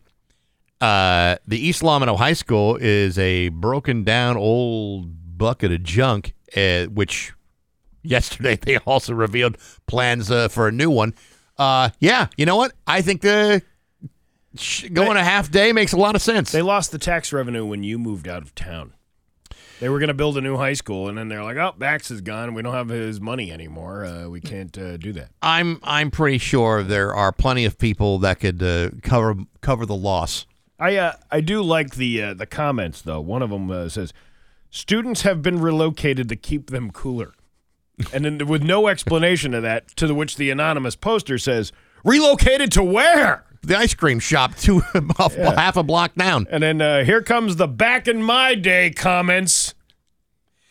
Uh, 0.81 1.37
the 1.47 1.59
East 1.59 1.83
Longmeadow 1.83 2.17
High 2.17 2.35
School 2.35 2.77
is 2.77 3.19
a 3.19 3.49
broken 3.49 4.05
down 4.05 4.37
old 4.37 5.39
bucket 5.39 5.73
of 5.73 5.83
junk, 5.83 6.35
uh, 6.57 6.85
which 6.85 7.33
yesterday 8.03 8.57
they 8.57 8.79
also 8.79 9.15
revealed 9.15 9.57
plans 9.87 10.31
uh, 10.31 10.49
for 10.49 10.69
a 10.69 10.73
new 10.73 10.91
one. 10.91 11.15
Uh, 11.57 11.91
yeah, 12.01 12.27
you 12.37 12.45
know 12.45 12.57
what? 12.57 12.73
I 12.87 13.01
think 13.01 13.23
the 13.23 13.63
sh- 14.57 14.89
going 14.93 15.17
a 15.17 15.25
half 15.25 15.51
day 15.51 15.73
makes 15.73 15.93
a 15.93 15.97
lot 15.97 16.15
of 16.17 16.23
sense. 16.23 16.53
They 16.53 16.63
lost 16.63 16.91
the 16.91 16.99
tax 16.99 17.33
revenue 17.33 17.65
when 17.65 17.83
you 17.83 17.99
moved 17.99 18.29
out 18.29 18.43
of 18.43 18.55
town. 18.55 18.93
They 19.85 19.91
were 19.91 19.99
going 19.99 20.09
to 20.09 20.15
build 20.15 20.39
a 20.39 20.41
new 20.41 20.57
high 20.57 20.73
school, 20.73 21.11
and 21.11 21.19
then 21.19 21.29
they're 21.29 21.43
like, 21.43 21.59
"Oh, 21.59 21.75
Bax 21.77 22.11
is 22.11 22.23
gone. 22.23 22.55
We 22.55 22.63
don't 22.63 22.73
have 22.73 22.89
his 22.89 23.21
money 23.21 23.53
anymore. 23.53 24.07
Uh, 24.07 24.29
we 24.31 24.41
can't 24.41 24.75
uh, 24.79 24.97
do 24.97 25.13
that." 25.13 25.29
I'm 25.43 25.79
I'm 25.83 26.11
pretty 26.11 26.39
sure 26.39 26.83
there 26.83 27.15
are 27.15 27.33
plenty 27.33 27.67
of 27.67 27.77
people 27.77 28.19
that 28.21 28.41
could 28.41 28.63
uh, 28.63 28.93
cover 29.03 29.35
cover 29.61 29.85
the 29.85 29.95
loss. 29.95 30.47
I 30.81 30.97
uh, 30.97 31.17
I 31.31 31.43
do 31.43 31.61
like 31.61 31.97
the 31.97 32.23
uh, 32.23 32.33
the 32.33 32.47
comments 32.47 33.03
though. 33.03 33.21
One 33.21 33.43
of 33.43 33.51
them 33.51 33.71
uh, 33.71 33.91
says, 33.91 34.15
"Students 34.71 35.21
have 35.21 35.43
been 35.43 35.61
relocated 35.61 36.31
to 36.31 36.37
keep 36.37 36.71
them 36.71 36.91
cooler," 36.91 37.35
and 38.11 38.25
then 38.25 38.47
with 38.47 38.63
no 38.63 38.89
explanation 38.89 39.53
of 39.53 39.63
that. 39.65 39.89
To 39.97 40.07
the 40.07 40.15
which 40.15 40.37
the 40.37 40.49
anonymous 40.49 40.97
poster 40.97 41.37
says, 41.37 41.73
"Relocated 42.05 42.73
to 42.73 42.83
where?" 42.83 43.45
the 43.67 43.77
ice 43.77 43.95
cream 43.95 44.19
shop 44.19 44.55
two 44.57 44.81
half 45.19 45.77
a 45.77 45.83
block 45.83 46.15
down. 46.15 46.47
And 46.51 46.63
then 46.63 46.81
uh, 46.81 47.05
here 47.05 47.23
comes 47.23 47.57
the 47.57 47.67
back 47.67 48.07
in 48.07 48.23
my 48.23 48.55
day 48.55 48.91
comments. 48.91 49.64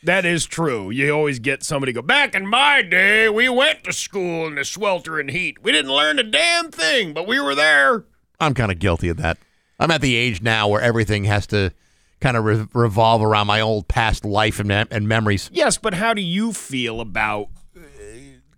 That 0.04 0.26
is 0.26 0.45
true. 0.45 0.89
You 0.89 1.12
always 1.12 1.39
get 1.39 1.64
somebody 1.64 1.93
go, 1.93 2.01
back 2.01 2.36
in 2.36 2.45
my 2.45 2.82
day, 2.82 3.30
we 3.30 3.47
went 3.47 3.86
to 3.86 3.93
school 3.93 4.45
in 4.47 4.56
the 4.56 4.66
sweltering 4.66 5.30
heat. 5.30 5.64
We 5.64 5.72
didn't 5.72 5.91
learn 5.91 6.20
a 6.20 6.24
damn 6.24 6.72
thing, 6.72 7.14
but 7.14 7.26
we 7.26 7.39
were 7.39 7.56
there. 7.56 8.04
I'm 8.39 8.54
kind 8.54 8.72
of 8.72 8.80
guilty 8.80 9.08
of 9.08 9.18
that. 9.18 9.38
I'm 9.80 9.91
at 9.91 10.01
the 10.01 10.16
age 10.16 10.41
now 10.41 10.68
where 10.68 10.82
everything 10.82 11.24
has 11.24 11.47
to 11.47 11.72
kind 12.20 12.36
of 12.36 12.43
re- 12.43 12.68
revolve 12.74 13.24
around 13.24 13.47
my 13.47 13.62
old 13.62 13.88
past 13.88 14.26
life 14.26 14.60
and, 14.60 14.68
mem- 14.68 14.88
and 14.91 15.08
memories. 15.08 15.49
Yes, 15.54 15.78
but 15.78 15.93
how 15.93 16.14
do 16.14 16.22
you 16.22 16.51
feel 16.51 16.99
about 16.99 17.47
uh, 17.76 17.82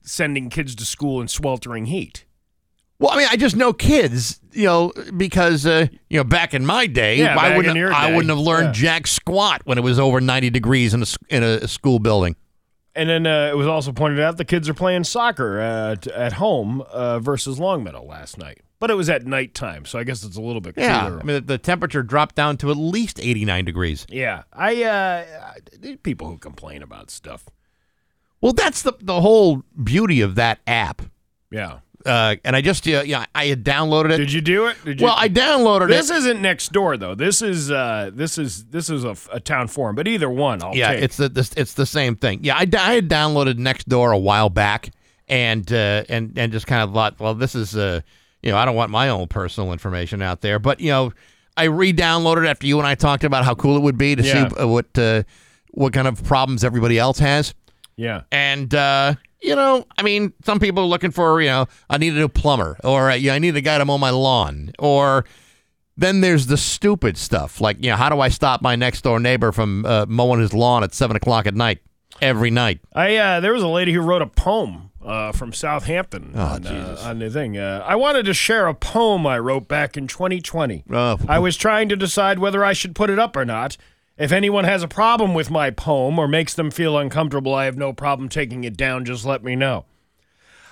sending 0.02 0.50
kids 0.50 0.74
to 0.76 0.86
school 0.86 1.22
in 1.22 1.28
sweltering 1.28 1.86
heat? 1.86 2.26
Well, 3.00 3.12
I 3.12 3.18
mean, 3.18 3.28
I 3.30 3.36
just 3.36 3.56
know 3.58 3.74
kids, 3.74 4.40
you 4.54 4.64
know, 4.66 4.94
because 5.18 5.66
uh, 5.66 5.88
you 6.10 6.18
know, 6.18 6.24
back 6.24 6.54
in 6.54 6.66
my 6.66 6.88
day, 6.88 7.18
Yeah, 7.18 7.38
I 7.38 7.58
wouldn't 7.58 7.76
your 7.76 7.94
I 7.94 8.08
day. 8.10 8.16
wouldn't 8.16 8.30
have 8.30 8.40
learned 8.40 8.68
Yeah. 8.68 8.72
jack 8.84 9.08
squat 9.08 9.62
when 9.66 9.78
it 9.78 9.82
was 9.82 10.00
over 10.00 10.22
90 10.22 10.50
degrees 10.50 10.94
in 10.94 11.02
a 11.02 11.04
s- 11.04 11.18
in 11.30 11.44
a 11.44 11.68
school 11.68 12.00
building. 12.00 12.36
And 12.96 13.10
then 13.10 13.28
uh, 13.28 13.50
it 13.52 13.58
was 13.58 13.68
also 13.68 13.92
pointed 13.92 14.22
out 14.22 14.38
the 14.38 14.46
kids 14.46 14.70
are 14.70 14.74
playing 14.74 15.04
soccer 15.04 15.60
uh, 15.60 15.96
t- 15.96 16.10
at 16.14 16.34
home 16.34 16.80
uh, 16.90 17.20
versus 17.20 17.60
Longmeadow 17.60 18.06
last 18.06 18.38
night. 18.38 18.62
But 18.80 18.90
it 18.92 18.94
was 18.94 19.10
at 19.10 19.26
nighttime, 19.26 19.84
so 19.86 20.00
I 20.00 20.04
guess 20.06 20.24
it's 20.24 20.38
a 20.38 20.42
little 20.42 20.62
bit 20.62 20.76
cooler. 20.76 20.88
Yeah, 20.88 21.06
I 21.08 21.24
mean, 21.24 21.36
the- 21.36 21.42
the 21.42 21.58
temperature 21.58 22.04
dropped 22.04 22.36
down 22.36 22.56
to 22.58 22.72
at 22.72 22.78
least 22.78 23.20
89 23.20 23.66
degrees. 23.66 24.06
Yeah, 24.10 24.44
I 24.54 24.84
uh, 24.84 25.26
I- 25.84 25.96
people 26.04 26.28
who 26.30 26.38
complain 26.38 26.82
about 26.82 27.12
stuff. 27.12 27.46
Well, 28.40 28.54
that's 28.54 28.82
the 28.84 28.94
the 29.02 29.20
whole 29.20 29.64
beauty 29.84 30.22
of 30.22 30.36
that 30.36 30.60
app. 30.66 31.02
Yeah, 31.52 31.80
uh, 32.06 32.36
and 32.44 32.56
I 32.56 32.62
just 32.62 32.88
uh, 32.88 33.04
yeah 33.06 33.26
I 33.34 33.46
had 33.48 33.64
downloaded 33.64 34.12
it. 34.12 34.18
Did 34.18 34.32
you 34.32 34.42
do 34.42 34.68
it? 34.68 34.78
Did 34.86 35.00
you? 35.02 35.06
well, 35.06 35.16
I 35.18 35.28
downloaded 35.30 35.86
it. 35.86 35.90
This 35.90 36.10
isn't 36.10 36.42
next 36.42 36.72
door 36.72 36.98
though. 36.98 37.16
This 37.16 37.42
is 37.42 37.72
uh, 37.72 38.12
this 38.14 38.38
is 38.38 38.66
this 38.66 38.90
is 38.90 39.04
a, 39.04 39.16
a 39.32 39.40
town 39.40 39.68
forum. 39.68 39.96
But 39.96 40.08
either 40.08 40.30
one, 40.30 40.62
I'll 40.64 40.76
yeah, 40.76 40.94
take. 40.94 41.04
it's 41.04 41.18
the 41.18 41.30
this, 41.30 41.52
it's 41.58 41.74
the 41.74 41.86
same 41.86 42.16
thing. 42.16 42.40
Yeah, 42.44 42.56
I, 42.56 42.68
I 42.78 42.94
had 42.96 43.10
downloaded 43.10 43.56
Nextdoor 43.56 44.14
a 44.14 44.18
while 44.18 44.50
back, 44.50 44.92
and 45.28 45.72
uh, 45.74 46.04
and 46.10 46.34
and 46.38 46.52
just 46.52 46.68
kind 46.68 46.84
of 46.84 46.94
thought, 46.94 47.20
well, 47.20 47.34
this 47.34 47.56
is 47.56 47.76
uh, 47.76 48.02
you 48.42 48.52
know, 48.52 48.58
I 48.58 48.66
don't 48.66 48.76
want 48.76 48.92
my 48.92 49.10
own 49.10 49.28
personal 49.28 49.72
information 49.74 50.22
out 50.22 50.42
there, 50.42 50.60
but 50.60 50.80
you 50.80 50.92
know, 50.92 51.12
I 51.58 51.64
re-downloaded 51.64 52.48
after 52.48 52.68
you 52.68 52.78
and 52.78 52.86
I 52.86 52.94
talked 52.96 53.24
about 53.24 53.44
how 53.46 53.56
cool 53.56 53.78
it 53.78 53.82
would 53.82 53.98
be 53.98 54.16
to 54.16 54.22
Yeah. 54.24 54.50
see 54.50 54.66
what 54.66 54.98
uh, 54.98 55.24
what 55.72 55.94
kind 55.94 56.08
of 56.08 56.24
problems 56.24 56.64
everybody 56.64 57.00
else 57.00 57.18
has. 57.20 57.54
yeah. 57.98 58.22
And 58.32 58.74
uh, 58.76 59.16
you 59.42 59.56
know, 59.56 59.86
I 59.98 60.04
mean, 60.04 60.34
some 60.44 60.60
people 60.60 60.84
are 60.84 60.88
looking 60.88 61.12
for 61.12 61.42
you 61.42 61.50
know, 61.50 61.68
I 61.90 61.98
need 61.98 62.14
a 62.14 62.18
new 62.18 62.30
plumber, 62.30 62.78
or 62.84 63.12
uh, 63.12 63.16
yeah, 63.16 63.34
I 63.34 63.40
need 63.40 63.56
a 63.56 63.62
guy 63.62 63.78
to 63.78 63.86
mow 63.86 63.98
my 63.98 64.10
lawn, 64.10 64.72
or 64.80 65.26
then 65.98 66.22
there's 66.22 66.48
the 66.48 66.58
stupid 66.58 67.18
stuff 67.18 67.62
like 67.62 67.78
you 67.84 67.90
know, 67.92 67.96
how 67.96 68.10
do 68.10 68.20
I 68.20 68.30
stop 68.30 68.62
my 68.62 68.76
next 68.76 69.02
door 69.02 69.20
neighbor 69.20 69.52
from 69.52 69.86
uh, 69.86 70.06
mowing 70.08 70.40
his 70.40 70.54
lawn 70.54 70.84
at 70.84 70.94
seven 70.94 71.16
o'clock 71.16 71.46
at 71.46 71.56
night 71.56 71.80
every 72.22 72.52
night? 72.52 72.80
I 72.94 73.16
uh, 73.16 73.40
there 73.40 73.54
was 73.54 73.64
a 73.64 73.68
lady 73.68 73.94
who 73.94 74.02
wrote 74.02 74.22
a 74.22 74.28
poem 74.28 74.92
uh, 75.06 75.32
from 75.32 75.54
Southampton 75.54 76.32
Oh, 76.36 76.42
on, 76.42 76.66
uh, 76.68 76.98
on 77.04 77.20
the 77.20 77.30
thing. 77.30 77.58
Uh, 77.58 77.84
I 77.86 77.96
wanted 77.96 78.26
to 78.26 78.34
share 78.34 78.68
a 78.68 78.74
poem 78.74 79.28
I 79.28 79.38
wrote 79.40 79.68
back 79.68 79.96
in 79.96 80.08
2020. 80.08 80.84
Oh. 80.92 81.20
I 81.28 81.40
was 81.40 81.56
trying 81.56 81.90
to 81.90 81.96
decide 81.96 82.40
whether 82.40 82.66
I 82.66 82.74
should 82.74 82.96
put 82.96 83.10
it 83.10 83.20
up 83.20 83.36
or 83.36 83.46
not. 83.46 83.78
If 84.18 84.32
anyone 84.32 84.64
has 84.64 84.82
a 84.82 84.88
problem 84.88 85.34
with 85.34 85.52
my 85.52 85.72
poem 85.72 86.18
or 86.18 86.26
makes 86.26 86.54
them 86.54 86.72
feel 86.72 86.98
uncomfortable, 86.98 87.54
I 87.54 87.66
have 87.66 87.78
no 87.78 87.92
problem 87.92 88.30
taking 88.30 88.64
it 88.64 88.78
down. 88.78 89.04
Just 89.04 89.26
let 89.26 89.44
me 89.44 89.58
know. 89.58 89.84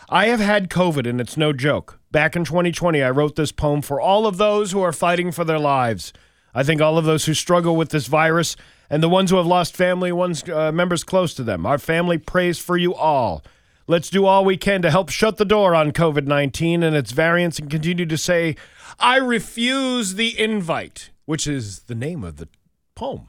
I 0.10 0.28
have 0.28 0.40
had 0.40 0.70
COVID, 0.70 1.06
and 1.10 1.20
it's 1.20 1.36
no 1.36 1.52
joke. 1.52 2.00
Back 2.10 2.38
in 2.38 2.46
2020, 2.46 3.04
I 3.04 3.10
wrote 3.10 3.36
this 3.36 3.52
poem 3.52 3.82
for 3.82 4.00
all 4.00 4.26
of 4.26 4.38
those 4.38 4.72
who 4.72 4.82
are 4.82 4.94
fighting 4.94 5.34
for 5.34 5.44
their 5.44 5.60
lives. 5.60 6.14
I 6.54 6.64
think 6.64 6.80
all 6.80 6.98
of 6.98 7.04
those 7.04 7.26
who 7.26 7.34
struggle 7.34 7.76
with 7.76 7.90
this 7.90 8.08
virus 8.08 8.56
and 8.90 9.04
the 9.04 9.10
ones 9.10 9.30
who 9.30 9.36
have 9.36 9.46
lost 9.46 9.76
family 9.76 10.14
ones, 10.14 10.48
uh, 10.48 10.72
members 10.72 11.04
close 11.04 11.34
to 11.34 11.44
them. 11.44 11.66
Our 11.66 11.78
family 11.78 12.18
prays 12.18 12.60
for 12.60 12.78
you 12.78 12.94
all. 12.96 13.44
Let's 13.88 14.10
do 14.10 14.26
all 14.26 14.46
we 14.46 14.56
can 14.56 14.82
to 14.84 14.92
help 14.92 15.10
shut 15.10 15.36
the 15.36 15.44
door 15.44 15.76
on 15.76 15.92
COVID 15.92 16.28
19 16.28 16.82
and 16.82 16.96
its 16.96 17.12
variants 17.12 17.60
and 17.60 17.70
continue 17.70 18.06
to 18.06 18.18
say, 18.18 18.56
I 19.02 19.18
refuse 19.18 20.14
the 20.14 20.40
invite, 20.40 21.10
which 21.26 21.46
is 21.46 21.80
the 21.84 21.96
name 21.96 22.24
of 22.24 22.38
the 22.38 22.48
poem. 22.96 23.28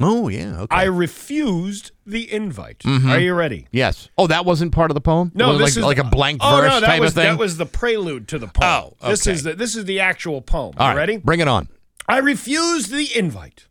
Oh 0.00 0.28
yeah, 0.28 0.60
okay. 0.60 0.76
I 0.76 0.84
refused 0.84 1.92
the 2.04 2.30
invite. 2.30 2.80
Mm-hmm. 2.80 3.10
Are 3.10 3.18
you 3.18 3.34
ready? 3.34 3.66
yes. 3.72 4.08
Oh, 4.18 4.26
that 4.26 4.44
wasn't 4.44 4.72
part 4.72 4.90
of 4.90 4.94
the 4.94 5.00
poem. 5.00 5.32
No, 5.34 5.48
Was 5.50 5.58
this 5.58 5.76
like, 5.76 5.96
is 5.96 5.98
like 5.98 6.06
a 6.06 6.10
blank 6.10 6.40
oh, 6.44 6.56
verse 6.56 6.68
no, 6.70 6.80
that 6.80 6.86
type 6.86 7.00
was, 7.00 7.10
of 7.10 7.14
thing. 7.14 7.24
That 7.32 7.38
was 7.38 7.56
the 7.56 7.66
prelude 7.66 8.28
to 8.28 8.38
the 8.38 8.46
poem. 8.48 8.92
Oh, 9.00 9.08
This 9.10 9.26
is 9.26 9.42
the 9.42 9.54
this 9.54 9.74
is 9.74 9.86
the 9.86 10.00
actual 10.00 10.42
poem. 10.42 10.74
All 10.76 10.86
You 10.86 10.90
right, 10.90 10.96
ready? 10.96 11.16
Bring 11.16 11.40
it 11.40 11.48
on. 11.48 11.68
I 12.08 12.18
refused 12.18 12.90
the 12.90 13.08
invite. 13.16 13.66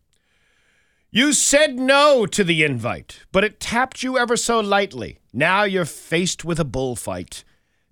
You 1.12 1.32
said 1.32 1.76
no 1.80 2.26
to 2.26 2.44
the 2.44 2.64
invite, 2.64 3.22
but 3.32 3.44
it 3.46 3.60
tapped 3.60 4.04
you 4.04 4.18
ever 4.18 4.36
so 4.36 4.60
lightly. 4.60 5.20
Now 5.32 5.64
you're 5.64 5.86
faced 5.86 6.44
with 6.44 6.60
a 6.60 6.66
bullfight. 6.66 7.44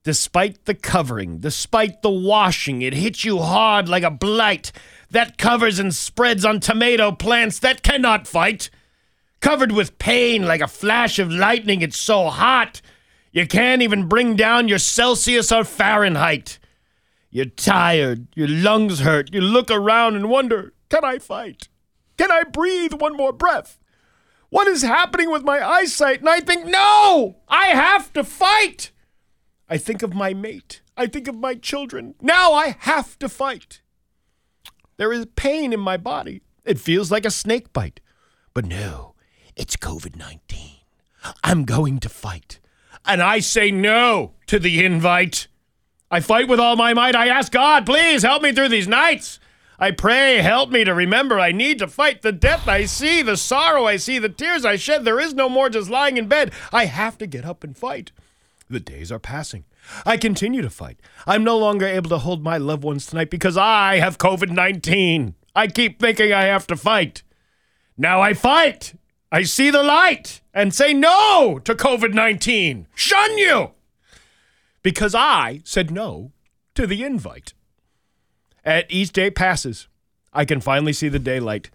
Despite 0.03 0.65
the 0.65 0.73
covering, 0.73 1.37
despite 1.37 2.01
the 2.01 2.09
washing, 2.09 2.81
it 2.81 2.93
hit 2.93 3.23
you 3.23 3.39
hard 3.39 3.87
like 3.87 4.03
a 4.03 4.11
blight 4.11 4.73
that 5.13 5.37
covers 5.37 5.79
and 5.79 5.95
spreads 5.95 6.43
on 6.43 6.59
tomato 6.59 7.11
plants 7.11 7.59
that 7.59 7.83
cannot 7.83 8.27
fight. 8.27 8.69
Covered 9.39 9.71
with 9.71 9.97
pain 9.99 10.45
like 10.45 10.61
a 10.61 10.67
flash 10.67 11.19
of 11.19 11.31
lightning, 11.31 11.81
it's 11.81 11.97
so 11.97 12.29
hot. 12.29 12.81
You 13.31 13.47
can't 13.47 13.81
even 13.81 14.07
bring 14.07 14.35
down 14.35 14.67
your 14.67 14.79
Celsius 14.79 15.51
or 15.51 15.63
Fahrenheit. 15.63 16.59
You're 17.29 17.45
tired, 17.45 18.27
your 18.35 18.47
lungs 18.47 18.99
hurt, 18.99 19.33
you 19.33 19.41
look 19.41 19.71
around 19.71 20.15
and 20.15 20.29
wonder, 20.29 20.73
can 20.89 21.03
I 21.03 21.19
fight? 21.19 21.67
Can 22.17 22.31
I 22.31 22.43
breathe 22.43 22.93
one 22.93 23.17
more 23.17 23.33
breath? 23.33 23.79
What 24.49 24.67
is 24.67 24.83
happening 24.83 25.31
with 25.31 25.43
my 25.43 25.67
eyesight? 25.67 26.19
And 26.19 26.29
I 26.29 26.39
think, 26.39 26.65
no, 26.65 27.37
I 27.47 27.67
have 27.67 28.13
to 28.13 28.23
fight. 28.23 28.91
I 29.67 29.77
think 29.77 30.03
of 30.03 30.13
my 30.13 30.33
mate. 30.33 30.81
I 30.95 31.07
think 31.07 31.27
of 31.27 31.35
my 31.35 31.55
children. 31.55 32.13
Now 32.21 32.53
I 32.53 32.75
have 32.79 33.17
to 33.19 33.29
fight. 33.29 33.81
There 34.97 35.13
is 35.13 35.25
pain 35.35 35.73
in 35.73 35.79
my 35.79 35.97
body. 35.97 36.41
It 36.65 36.79
feels 36.79 37.11
like 37.11 37.25
a 37.25 37.31
snake 37.31 37.73
bite. 37.73 37.99
But 38.53 38.65
no, 38.65 39.15
it's 39.55 39.75
COVID 39.75 40.15
19. 40.15 40.77
I'm 41.43 41.65
going 41.65 41.99
to 41.99 42.09
fight. 42.09 42.59
And 43.05 43.21
I 43.21 43.39
say 43.39 43.71
no 43.71 44.33
to 44.47 44.59
the 44.59 44.85
invite. 44.85 45.47
I 46.09 46.19
fight 46.19 46.47
with 46.47 46.59
all 46.59 46.75
my 46.75 46.93
might. 46.93 47.15
I 47.15 47.27
ask 47.27 47.51
God, 47.51 47.85
please 47.85 48.23
help 48.23 48.41
me 48.41 48.51
through 48.51 48.69
these 48.69 48.87
nights. 48.87 49.39
I 49.79 49.91
pray, 49.91 50.37
help 50.37 50.69
me 50.69 50.83
to 50.83 50.93
remember 50.93 51.39
I 51.39 51.51
need 51.51 51.79
to 51.79 51.87
fight 51.87 52.21
the 52.21 52.31
death 52.31 52.67
I 52.67 52.85
see, 52.85 53.21
the 53.21 53.35
sorrow 53.35 53.85
I 53.85 53.97
see, 53.97 54.19
the 54.19 54.29
tears 54.29 54.63
I 54.63 54.75
shed. 54.75 55.03
There 55.03 55.19
is 55.19 55.33
no 55.33 55.49
more 55.49 55.69
just 55.69 55.89
lying 55.89 56.17
in 56.17 56.27
bed. 56.27 56.53
I 56.71 56.85
have 56.85 57.17
to 57.17 57.27
get 57.27 57.43
up 57.43 57.63
and 57.63 57.75
fight. 57.75 58.11
The 58.69 58.79
days 58.79 59.11
are 59.11 59.19
passing. 59.19 59.65
I 60.05 60.17
continue 60.17 60.61
to 60.61 60.69
fight. 60.69 60.99
I'm 61.25 61.43
no 61.43 61.57
longer 61.57 61.85
able 61.85 62.09
to 62.09 62.17
hold 62.17 62.43
my 62.43 62.57
loved 62.57 62.83
ones 62.83 63.05
tonight 63.05 63.29
because 63.29 63.57
I 63.57 63.97
have 63.97 64.17
COVID 64.17 64.49
19. 64.49 65.35
I 65.55 65.67
keep 65.67 65.99
thinking 65.99 66.33
I 66.33 66.43
have 66.43 66.67
to 66.67 66.75
fight. 66.75 67.23
Now 67.97 68.21
I 68.21 68.33
fight. 68.33 68.95
I 69.31 69.43
see 69.43 69.69
the 69.69 69.83
light 69.83 70.41
and 70.53 70.73
say 70.73 70.93
no 70.93 71.59
to 71.63 71.75
COVID 71.75 72.13
19. 72.13 72.87
Shun 72.95 73.37
you! 73.37 73.71
Because 74.81 75.15
I 75.15 75.61
said 75.63 75.91
no 75.91 76.31
to 76.75 76.85
the 76.85 77.03
invite. 77.03 77.53
As 78.65 78.83
each 78.89 79.11
day 79.11 79.29
passes, 79.29 79.87
I 80.33 80.45
can 80.45 80.61
finally 80.61 80.93
see 80.93 81.09
the 81.09 81.19
daylight. 81.19 81.69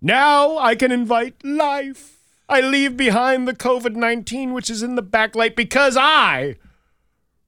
Now 0.00 0.58
I 0.58 0.74
can 0.74 0.92
invite 0.92 1.44
life. 1.44 2.18
I 2.48 2.60
leave 2.60 2.96
behind 2.96 3.48
the 3.48 3.54
COVID 3.54 3.96
19, 3.96 4.52
which 4.52 4.68
is 4.68 4.82
in 4.82 4.96
the 4.96 5.02
backlight, 5.02 5.56
because 5.56 5.96
I 5.96 6.56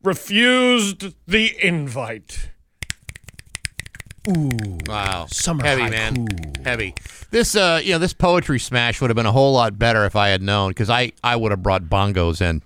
refused 0.06 1.14
the 1.26 1.54
invite. 1.64 2.50
Ooh. 4.28 4.50
Wow, 4.86 5.26
Summer 5.30 5.62
heavy 5.64 5.82
haiku. 5.82 5.90
man, 5.90 6.26
heavy. 6.64 6.94
This 7.30 7.54
uh, 7.54 7.80
you 7.82 7.92
know, 7.92 7.98
this 7.98 8.12
poetry 8.12 8.58
smash 8.58 9.00
would 9.00 9.10
have 9.10 9.14
been 9.16 9.26
a 9.26 9.32
whole 9.32 9.52
lot 9.52 9.78
better 9.78 10.04
if 10.04 10.16
I 10.16 10.28
had 10.28 10.42
known 10.42 10.70
because 10.70 10.90
I 10.90 11.12
I 11.22 11.36
would 11.36 11.52
have 11.52 11.62
brought 11.62 11.84
bongos 11.84 12.40
in 12.40 12.62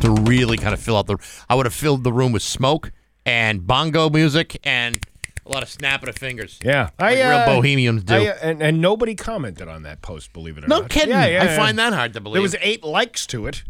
to 0.00 0.10
really 0.10 0.56
kind 0.58 0.74
of 0.74 0.80
fill 0.80 0.96
out 0.98 1.06
the. 1.06 1.16
I 1.48 1.54
would 1.54 1.64
have 1.66 1.74
filled 1.74 2.04
the 2.04 2.12
room 2.12 2.32
with 2.32 2.42
smoke 2.42 2.92
and 3.24 3.66
bongo 3.66 4.10
music 4.10 4.58
and 4.64 4.98
a 5.46 5.50
lot 5.50 5.62
of 5.62 5.70
snapping 5.70 6.10
of 6.10 6.16
fingers. 6.16 6.58
Yeah, 6.62 6.90
Like 7.00 7.16
real 7.16 7.46
bohemians 7.46 8.04
do. 8.04 8.14
I, 8.14 8.26
uh, 8.28 8.36
and, 8.42 8.62
and 8.62 8.80
nobody 8.82 9.14
commented 9.14 9.66
on 9.66 9.84
that 9.84 10.02
post, 10.02 10.34
believe 10.34 10.58
it 10.58 10.64
or 10.64 10.68
no 10.68 10.80
not. 10.80 10.90
kidding. 10.90 11.10
Yeah, 11.10 11.24
yeah, 11.26 11.42
I 11.42 11.44
yeah. 11.46 11.56
find 11.56 11.78
that 11.78 11.94
hard 11.94 12.12
to 12.14 12.20
believe. 12.20 12.34
There 12.34 12.42
was 12.42 12.56
eight 12.60 12.84
likes 12.84 13.26
to 13.28 13.46
it. 13.46 13.64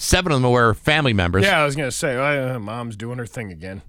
Seven 0.00 0.32
of 0.32 0.40
them 0.40 0.50
were 0.50 0.72
family 0.72 1.12
members. 1.12 1.44
Yeah, 1.44 1.60
I 1.60 1.64
was 1.66 1.76
gonna 1.76 1.90
say, 1.90 2.16
uh, 2.16 2.58
mom's 2.58 2.96
doing 2.96 3.18
her 3.18 3.26
thing 3.26 3.52
again. 3.52 3.82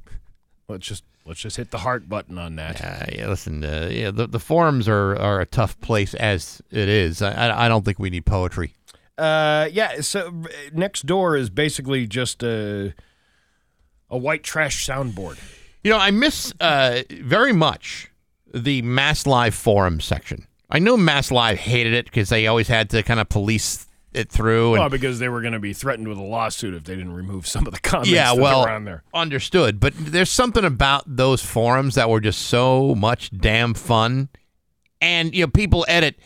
Let's 0.68 0.86
just 0.86 1.06
let's 1.26 1.40
just 1.40 1.56
hit 1.56 1.72
the 1.72 1.78
heart 1.78 2.10
button 2.10 2.38
on 2.38 2.58
that. 2.58 2.84
Uh, 2.84 3.06
yeah, 3.14 3.30
listen, 3.30 3.64
uh, 3.64 3.88
yeah, 3.90 4.12
the, 4.12 4.28
the 4.28 4.40
forums 4.40 4.90
are, 4.90 5.16
are 5.16 5.40
a 5.40 5.46
tough 5.46 5.80
place 5.80 6.14
as 6.16 6.62
it 6.70 6.90
is. 6.90 7.22
I, 7.22 7.32
I 7.32 7.66
I 7.66 7.68
don't 7.70 7.86
think 7.86 7.98
we 7.98 8.10
need 8.10 8.26
poetry. 8.26 8.74
Uh, 9.18 9.70
yeah. 9.72 10.02
So 10.02 10.28
uh, 10.28 10.50
next 10.74 11.06
door 11.06 11.38
is 11.38 11.50
basically 11.50 12.08
just 12.08 12.44
a 12.44 12.94
a 14.10 14.18
white 14.18 14.44
trash 14.44 14.86
soundboard. 14.86 15.40
You 15.82 15.92
know, 15.92 15.98
I 15.98 16.12
miss 16.12 16.54
uh, 16.60 17.04
very 17.22 17.54
much 17.54 18.12
the 18.54 18.82
Mass 18.82 19.26
Live 19.26 19.56
forum 19.56 20.02
section. 20.02 20.46
I 20.70 20.80
know 20.80 20.98
Mass 20.98 21.32
Live 21.32 21.58
hated 21.58 21.94
it 21.94 22.04
because 22.04 22.28
they 22.28 22.48
always 22.48 22.68
had 22.68 22.90
to 22.90 23.02
kind 23.02 23.22
of 23.22 23.30
police 23.30 23.88
it 24.14 24.30
through. 24.30 24.74
And, 24.74 24.82
Well, 24.82 24.90
because 24.90 25.20
they 25.20 25.30
were 25.30 25.42
going 25.42 25.54
to 25.54 25.60
be 25.60 25.74
threatened 25.74 26.08
with 26.08 26.18
a 26.18 26.24
lawsuit 26.24 26.74
if 26.74 26.84
they 26.84 26.96
didn't 26.96 27.14
remove 27.14 27.48
some 27.48 27.66
of 27.68 27.74
the 27.74 27.80
comments. 27.80 28.10
yeah, 28.10 28.34
that 28.34 28.42
well, 28.42 28.68
on 28.68 28.86
there. 28.86 29.04
understood. 29.14 29.80
But 29.80 29.94
there's 29.98 30.30
something 30.30 30.66
about 30.66 31.04
those 31.08 31.42
forums 31.44 31.96
that 31.96 32.10
were 32.10 32.22
just 32.22 32.42
so 32.44 32.96
much 32.96 33.32
damn 33.32 33.74
fun. 33.74 34.30
And, 35.00 35.34
you 35.34 35.44
know, 35.44 35.50
people 35.50 35.86
edit 35.88 36.20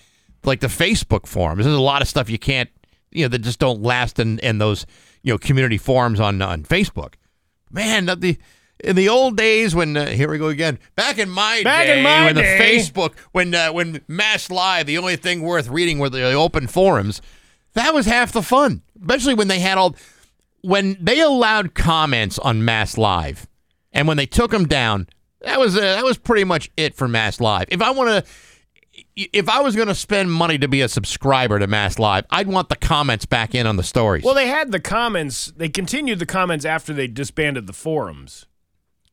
like 0.44 0.60
the 0.60 0.68
Facebook 0.68 1.28
forums. 1.28 1.64
There's 1.66 1.76
a 1.76 1.82
lot 1.82 2.02
of 2.02 2.08
stuff 2.08 2.30
you 2.30 2.40
can't, 2.40 2.70
you 3.12 3.24
know, 3.24 3.30
that 3.30 3.40
just 3.40 3.60
don't 3.60 3.82
last 3.82 4.20
in, 4.20 4.40
in 4.40 4.58
those, 4.58 4.86
you 5.24 5.34
know, 5.34 5.38
community 5.38 5.78
forums 5.78 6.20
on, 6.20 6.42
on 6.42 6.64
Facebook. 6.64 7.14
Man, 7.72 8.06
the 8.06 8.38
in 8.84 8.96
the 8.96 9.10
old 9.10 9.38
days 9.38 9.74
when 9.74 9.96
uh, 9.96 10.08
here 10.08 10.30
we 10.30 10.38
go 10.38 10.48
again. 10.48 10.80
Back 10.96 11.18
in 11.18 11.30
my 11.30 11.62
Back 11.64 11.86
day, 11.86 11.98
in 11.98 12.04
my 12.04 12.26
when 12.26 12.36
day. 12.36 12.58
the 12.58 12.64
Facebook 12.64 13.14
when 13.32 13.54
uh, 13.54 13.72
when 13.72 14.02
Mass 14.08 14.52
Live, 14.52 14.86
the 14.86 14.98
only 14.98 15.16
thing 15.16 15.42
worth 15.42 15.68
reading 15.70 16.00
were 16.00 16.10
the 16.10 16.34
open 16.34 16.68
forums. 16.68 17.22
That 17.76 17.94
was 17.94 18.06
half 18.06 18.32
the 18.32 18.42
fun, 18.42 18.82
especially 19.00 19.36
when 19.36 19.48
they 19.48 19.60
had 19.60 19.78
all 19.78 19.96
when 20.62 20.98
they 21.00 21.20
allowed 21.22 21.76
comments 21.76 22.40
on 22.40 22.66
Mass 22.66 22.98
Live, 22.98 23.48
and 23.94 24.08
when 24.08 24.18
they 24.18 24.26
took 24.26 24.50
them 24.50 24.68
down, 24.68 25.08
that 25.42 25.60
was 25.60 25.78
uh, 25.78 25.82
that 25.82 26.04
was 26.04 26.18
pretty 26.18 26.44
much 26.44 26.72
it 26.76 26.96
for 26.96 27.08
Mass 27.08 27.40
Live. 27.40 27.68
If 27.70 27.82
I 27.82 27.92
want 27.92 28.26
to, 28.26 28.32
if 29.16 29.48
I 29.48 29.62
was 29.62 29.76
going 29.76 29.90
to 29.90 29.96
spend 29.96 30.32
money 30.32 30.58
to 30.58 30.68
be 30.68 30.82
a 30.82 30.90
subscriber 30.90 31.60
to 31.60 31.68
Mass 31.68 32.00
Live, 32.00 32.26
I'd 32.32 32.48
want 32.48 32.70
the 32.70 32.76
comments 32.76 33.26
back 33.26 33.54
in 33.54 33.68
on 33.68 33.76
the 33.76 33.84
stories. 33.84 34.24
Well, 34.24 34.34
they 34.34 34.48
had 34.48 34.72
the 34.72 34.80
comments. 34.80 35.54
They 35.56 35.70
continued 35.70 36.20
the 36.20 36.26
comments 36.26 36.66
after 36.66 36.94
they 36.94 37.08
disbanded 37.08 37.68
the 37.68 37.74
forums, 37.74 38.48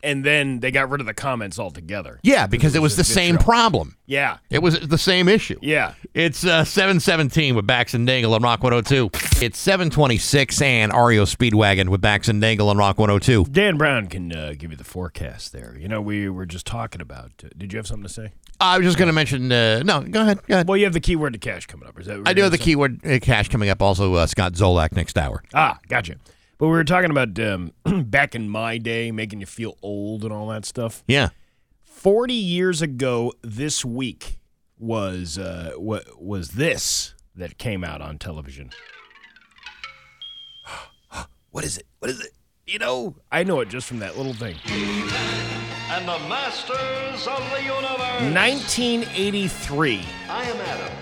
and 0.03 0.25
then 0.25 0.61
they 0.61 0.71
got 0.71 0.91
rid 0.91 1.01
of 1.01 1.07
the 1.07 1.15
comments 1.15 1.59
altogether. 1.59 2.19
yeah, 2.23 2.47
because 2.47 2.75
it 2.75 2.83
was 2.83 2.97
the 2.97 3.01
a 3.03 3.05
good 3.05 3.13
same 3.13 3.37
show. 3.37 3.43
problem. 3.45 3.97
Yeah, 4.07 4.39
It 4.51 4.63
was 4.63 4.79
the 4.81 4.99
same 4.99 5.29
issue. 5.29 5.59
yeah. 5.63 5.95
It's 6.15 6.45
uh, 6.45 6.65
717 6.65 7.55
with 7.55 7.67
Bax 7.67 7.95
and 7.95 8.07
Dangle 8.07 8.35
on 8.35 8.43
Rock 8.43 8.63
102. 8.63 9.11
It's 9.43 9.59
726 9.59 10.61
and 10.61 10.93
REO 10.93 11.25
Speedwagon 11.25 11.89
with 11.89 12.01
Bax 12.03 12.29
and 12.29 12.41
Dangle 12.41 12.69
on 12.69 12.77
Rock 12.77 12.99
102. 12.99 13.45
Dan 13.51 13.79
Brown 13.79 14.09
can 14.09 14.31
uh, 14.37 14.53
give 14.59 14.71
you 14.71 14.77
the 14.77 14.85
forecast 14.85 15.53
there. 15.53 15.77
You 15.79 15.89
know, 15.89 16.01
we 16.03 16.29
were 16.29 16.45
just 16.47 16.67
talking 16.67 17.01
about. 17.01 17.31
Uh, 17.43 17.49
did 17.57 17.73
you 17.73 17.79
have 17.79 17.87
something 17.87 18.03
to 18.07 18.13
say? 18.13 18.33
I 18.61 18.77
was 18.79 18.87
just 18.87 18.99
going 18.99 19.07
to 19.09 19.13
mention, 19.15 19.51
uh, 19.51 19.83
no, 19.83 20.03
go 20.03 20.21
ahead. 20.23 20.47
Go 20.47 20.55
ahead. 20.55 20.69
Well, 20.69 20.77
you 20.77 20.85
have 20.85 20.93
the 20.93 21.01
keyword 21.01 21.33
to 21.33 21.39
cash 21.39 21.67
coming 21.67 21.89
up. 21.89 21.99
Is 21.99 22.07
that? 22.07 22.23
I 22.27 22.33
do 22.35 22.43
have 22.43 22.53
the 22.53 22.59
keyword 22.59 23.05
uh, 23.07 23.19
cash 23.21 23.49
coming 23.49 23.71
up. 23.71 23.81
Also, 23.81 24.15
uh, 24.15 24.27
Scott 24.27 24.53
Zolak 24.53 24.93
next 24.93 25.17
hour. 25.17 25.43
Ah, 25.55 25.79
gotcha. 25.89 26.17
But 26.63 26.69
we 26.69 26.75
were 26.75 26.85
talking 26.85 27.11
about 27.11 27.37
um, 27.41 27.73
back 28.05 28.37
in 28.37 28.49
my 28.49 28.79
day, 28.79 29.11
making 29.11 29.41
you 29.41 29.47
feel 29.47 29.77
old 29.83 30.23
and 30.23 30.33
all 30.33 30.47
that 30.51 30.65
stuff. 30.65 31.03
Yeah. 31.09 31.31
40 31.83 32.35
years 32.35 32.81
ago 32.81 33.33
this 33.43 33.85
week 33.85 34.39
was 34.79 35.39
uh, 35.39 35.73
what 35.77 36.23
was 36.23 36.51
this 36.51 37.15
that 37.35 37.59
came 37.59 37.83
out 37.83 38.01
on 38.01 38.17
television. 38.17 38.71
what 41.51 41.65
is 41.65 41.79
it? 41.79 41.87
What 41.99 42.13
is 42.13 42.21
it? 42.21 42.31
You 42.65 42.79
know, 42.79 43.17
I 43.33 43.43
know 43.43 43.59
it 43.59 43.69
just 43.69 43.89
from 43.89 43.99
that 43.99 44.17
little 44.17 44.33
thing. 44.33 44.55
and 45.91 46.07
the 46.07 46.19
masters 46.29 47.27
of 47.27 47.43
the 47.51 47.61
universe. 47.61 48.23
1983. 48.33 50.01
I 50.29 50.45
am 50.45 50.57
Adam, 50.61 50.97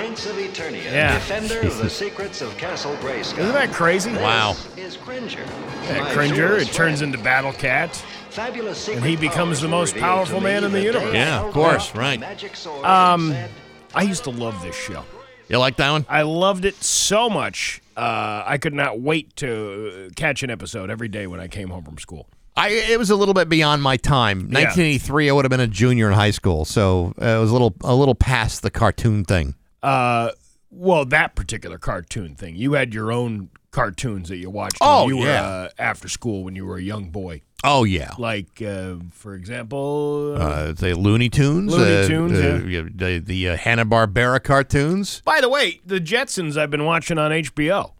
Prince 0.00 0.26
of 0.26 0.36
Eternia, 0.36 0.84
Yeah. 0.84 1.14
defender 1.14 1.60
of 1.60 1.76
the 1.78 1.90
secrets 2.02 2.40
of 2.40 2.56
Castle 2.56 2.94
Grayskull. 2.96 3.38
Isn't 3.40 3.52
that 3.52 3.70
crazy? 3.72 4.10
Wow. 4.12 4.54
This 4.74 4.94
is 4.94 4.96
Cringer. 4.96 5.44
Yeah, 5.84 6.12
Cringer, 6.14 6.56
it 6.56 6.68
turns 6.68 7.00
friend. 7.00 7.02
into 7.02 7.18
Battle 7.18 7.52
Cat. 7.52 7.94
Fabulous 8.30 8.78
secret 8.78 8.96
and 8.98 9.04
he 9.06 9.16
becomes 9.16 9.60
the 9.60 9.68
most 9.68 9.96
powerful 9.96 10.40
man 10.40 10.64
in 10.64 10.72
the 10.72 10.78
the 10.78 10.84
universe. 10.84 11.12
Yeah, 11.14 11.40
of 11.44 11.52
course, 11.52 11.88
held 11.90 11.98
right. 11.98 12.18
Magic 12.20 12.56
sword 12.56 12.84
Um, 12.84 13.32
said, 13.32 13.50
I 13.94 14.02
used 14.02 14.24
to 14.24 14.30
love 14.30 14.62
this 14.62 14.74
show. 14.76 15.04
You 15.48 15.58
like 15.58 15.76
that 15.76 15.90
one? 15.90 16.06
I 16.08 16.22
loved 16.22 16.64
it 16.64 16.76
so 16.76 17.28
much. 17.28 17.82
Uh, 17.96 18.42
I 18.46 18.56
could 18.56 18.72
not 18.72 19.00
wait 19.00 19.36
to 19.36 20.06
uh, 20.06 20.10
catch 20.16 20.42
an 20.42 20.48
episode 20.50 20.88
every 20.90 21.08
day 21.08 21.26
when 21.26 21.40
I 21.40 21.48
came 21.48 21.68
home 21.68 21.84
from 21.84 21.98
school. 21.98 22.26
I 22.56 22.68
it 22.68 22.98
was 22.98 23.10
a 23.10 23.16
little 23.16 23.34
bit 23.34 23.48
beyond 23.48 23.82
my 23.82 23.96
time. 23.98 24.38
1983, 24.44 25.28
I 25.28 25.32
would 25.32 25.44
have 25.44 25.50
been 25.50 25.60
a 25.60 25.66
junior 25.66 26.06
in 26.08 26.14
high 26.14 26.30
school, 26.30 26.64
so 26.64 27.12
uh, 27.20 27.24
it 27.26 27.38
was 27.40 27.50
a 27.50 27.52
little 27.52 27.74
a 27.82 27.94
little 27.94 28.14
past 28.14 28.62
the 28.62 28.70
cartoon 28.70 29.24
thing. 29.24 29.54
Uh, 29.82 30.30
well, 30.70 31.04
that 31.06 31.34
particular 31.34 31.78
cartoon 31.78 32.34
thing. 32.34 32.54
You 32.56 32.74
had 32.74 32.94
your 32.94 33.10
own 33.12 33.50
cartoons 33.70 34.28
that 34.28 34.36
you 34.36 34.50
watched 34.50 34.78
Oh, 34.80 35.06
when 35.06 35.16
you 35.16 35.24
yeah. 35.24 35.40
were 35.42 35.66
uh, 35.66 35.68
after 35.78 36.08
school 36.08 36.44
when 36.44 36.54
you 36.56 36.66
were 36.66 36.76
a 36.76 36.82
young 36.82 37.10
boy. 37.10 37.42
Oh 37.62 37.84
yeah, 37.84 38.12
Like, 38.18 38.62
uh, 38.62 38.94
for 39.12 39.34
example, 39.34 40.34
uh, 40.34 40.40
uh, 40.40 40.72
the 40.72 40.94
Looney 40.96 41.28
Tunes, 41.28 41.70
Looney 41.70 42.04
uh, 42.04 42.06
Tunes, 42.08 42.32
uh, 42.38 42.64
yeah. 42.66 42.80
yeah, 42.82 42.88
the 42.94 43.18
the 43.18 43.48
uh, 43.50 43.56
Hanna 43.58 43.84
Barbera 43.84 44.42
cartoons. 44.42 45.20
by 45.26 45.42
the 45.42 45.48
way, 45.50 45.78
the 45.84 46.00
Jetsons 46.00 46.56
I've 46.56 46.70
been 46.70 46.86
watching 46.86 47.18
on 47.18 47.30
HBO. 47.32 47.92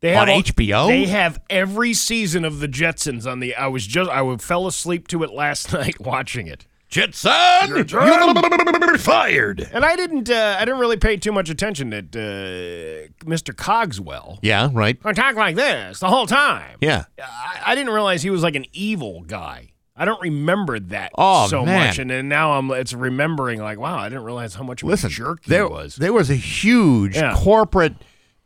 They 0.00 0.14
On 0.14 0.28
all- 0.28 0.40
HBO? 0.40 0.86
They 0.86 1.06
have 1.06 1.40
every 1.50 1.94
season 1.94 2.44
of 2.44 2.60
the 2.60 2.68
Jetsons 2.68 3.26
on 3.26 3.40
the. 3.40 3.56
I 3.56 3.66
was 3.66 3.86
just 3.86 4.08
I 4.08 4.36
fell 4.36 4.68
asleep 4.68 5.08
to 5.08 5.24
it 5.24 5.30
last 5.32 5.72
night 5.72 5.98
watching 6.00 6.46
it. 6.46 6.64
Jetson, 6.88 7.86
Jetson! 7.86 8.98
fired. 8.98 9.68
And 9.72 9.84
I 9.84 9.96
didn't. 9.96 10.30
Uh, 10.30 10.56
I 10.58 10.64
didn't 10.64 10.80
really 10.80 10.96
pay 10.96 11.16
too 11.16 11.32
much 11.32 11.50
attention 11.50 11.90
to 11.90 11.98
uh, 11.98 13.24
Mr. 13.24 13.54
Cogswell. 13.54 14.38
Yeah, 14.42 14.70
right. 14.72 14.96
I 15.04 15.12
talk 15.12 15.34
like 15.34 15.56
this 15.56 16.00
the 16.00 16.08
whole 16.08 16.26
time. 16.26 16.76
Yeah, 16.80 17.04
I, 17.20 17.62
I 17.66 17.74
didn't 17.74 17.92
realize 17.92 18.22
he 18.22 18.30
was 18.30 18.42
like 18.42 18.54
an 18.54 18.66
evil 18.72 19.22
guy. 19.22 19.72
I 19.98 20.04
don't 20.04 20.20
remember 20.20 20.78
that 20.78 21.12
Oh, 21.16 21.48
so 21.48 21.64
man. 21.64 21.86
much, 21.88 21.98
and 21.98 22.10
then 22.10 22.28
now 22.28 22.52
I'm. 22.52 22.70
It's 22.70 22.92
remembering 22.92 23.60
like, 23.60 23.78
wow, 23.78 23.98
I 23.98 24.08
didn't 24.08 24.24
realize 24.24 24.54
how 24.54 24.62
much 24.62 24.82
of 24.82 24.88
listen, 24.88 25.08
a 25.08 25.10
jerk 25.10 25.44
he 25.44 25.50
there 25.50 25.68
was. 25.68 25.96
there 25.96 26.12
was 26.12 26.30
a 26.30 26.34
huge 26.36 27.16
Yeah. 27.16 27.34
corporate. 27.36 27.94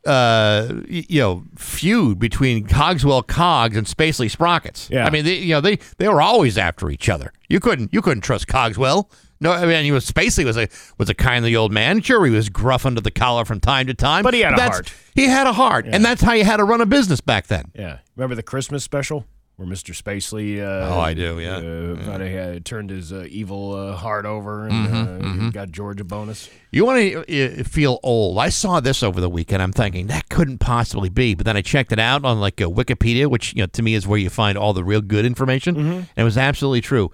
Uh, 0.07 0.81
you 0.89 1.21
know, 1.21 1.45
feud 1.57 2.19
between 2.19 2.67
Cogswell 2.67 3.23
Cogs 3.23 3.77
and 3.77 3.87
Spacely 3.87 4.31
Sprockets. 4.31 4.89
Yeah. 4.91 5.05
I 5.05 5.11
mean, 5.11 5.25
they, 5.27 5.37
you 5.39 5.51
know, 5.55 5.61
they 5.61 5.79
they 5.99 6.09
were 6.09 6.23
always 6.23 6.57
after 6.57 6.89
each 6.91 7.09
other. 7.11 7.33
You 7.49 7.61
couldn't 7.61 7.93
you 7.93 8.01
couldn't 8.01 8.23
trust 8.23 8.47
Cogswell. 8.49 9.11
No, 9.43 9.53
I 9.53 9.65
mean, 9.67 9.85
he 9.85 9.93
was 9.93 10.11
Spacely 10.11 10.45
was 10.45 10.57
a 10.57 10.69
was 10.99 11.09
a 11.11 11.15
kindly 11.15 11.55
old 11.55 11.71
man. 11.73 12.01
Sure, 12.01 12.25
he 12.25 12.31
was 12.33 12.49
gruff 12.49 12.87
under 12.87 13.01
the 13.03 13.11
collar 13.11 13.45
from 13.45 13.61
time 13.61 13.87
to 13.89 13.95
time, 13.95 14.23
But 14.23 14.33
he 14.35 14.41
had 14.41 14.59
a 14.59 14.63
heart. 14.63 14.93
He 15.15 15.25
had 15.27 15.47
a 15.47 15.53
heart, 15.53 15.87
and 15.87 16.03
that's 16.05 16.23
how 16.23 16.33
you 16.33 16.45
had 16.45 16.59
to 16.59 16.65
run 16.65 16.81
a 16.81 16.87
business 16.87 17.21
back 17.21 17.47
then. 17.49 17.71
yeah, 17.75 17.99
remember 18.17 18.35
the 18.35 18.43
Christmas 18.43 18.83
special 18.85 19.27
where 19.61 19.69
Mr. 19.69 19.95
Spacely? 19.95 20.59
Uh, 20.59 20.95
Oh, 20.95 21.01
I 21.01 21.13
do, 21.13 21.39
yeah. 21.39 21.57
Uh, 21.59 22.03
thought 22.03 22.23
he 22.23 22.33
had 22.33 22.65
turned 22.65 22.89
his 22.89 23.13
uh, 23.13 23.27
evil 23.29 23.75
uh, 23.75 23.95
heart 23.95 24.25
over 24.25 24.67
and 24.67 24.89
Mm-hmm, 24.89 25.47
uh, 25.49 25.51
got 25.51 25.71
George 25.71 26.01
a 26.01 26.05
bonus. 26.05 26.49
You 26.73 26.87
want 26.87 26.99
to 27.27 27.61
uh, 27.61 27.65
feel 27.65 28.01
old? 28.03 28.39
I 28.39 28.49
saw 28.49 28.81
this 28.81 29.03
over 29.03 29.21
the 29.21 29.29
weekend. 29.29 29.61
I'm 29.63 29.73
thinking 29.73 30.07
that 30.07 30.31
couldn't 30.31 30.59
possibly 30.59 31.11
be, 31.11 31.35
but 31.35 31.45
then 31.45 31.59
I 31.59 31.61
checked 31.63 31.93
it 31.93 31.99
out 31.99 32.25
on 32.25 32.41
like 32.41 32.57
Wikipedia, 32.57 33.27
which 33.29 33.53
you 33.55 33.61
know 33.63 33.67
to 33.67 33.83
me 33.83 33.93
is 33.95 34.07
where 34.07 34.19
you 34.19 34.31
find 34.31 34.57
all 34.57 34.73
the 34.73 34.83
real 34.85 35.03
good 35.03 35.27
information, 35.27 35.77
and 35.77 36.07
it 36.17 36.25
was 36.25 36.39
absolutely 36.39 36.81
true. 36.81 37.11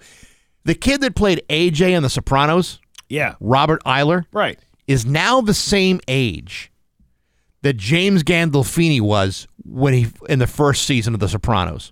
The 0.63 0.75
kid 0.75 1.01
that 1.01 1.15
played 1.15 1.41
AJ 1.49 1.91
in 1.97 2.03
The 2.03 2.09
Sopranos, 2.09 2.79
Yeah, 3.09 3.35
Robert 3.41 3.81
Iler, 3.85 4.25
right. 4.31 4.57
is 4.87 5.05
now 5.05 5.41
the 5.41 5.53
same 5.53 5.99
age 6.07 6.71
that 7.61 7.75
James 7.75 8.23
Gandolfini 8.23 9.01
was 9.01 9.47
when 9.65 9.93
he 9.93 10.07
in 10.29 10.39
the 10.39 10.47
first 10.47 10.85
season 10.85 11.13
of 11.13 11.19
The 11.19 11.27
Sopranos. 11.29 11.91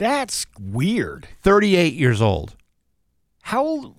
That's 0.00 0.46
weird. 0.58 1.28
38 1.42 1.92
years 1.92 2.22
old. 2.22 2.56
How 3.42 3.62
old? 3.64 3.96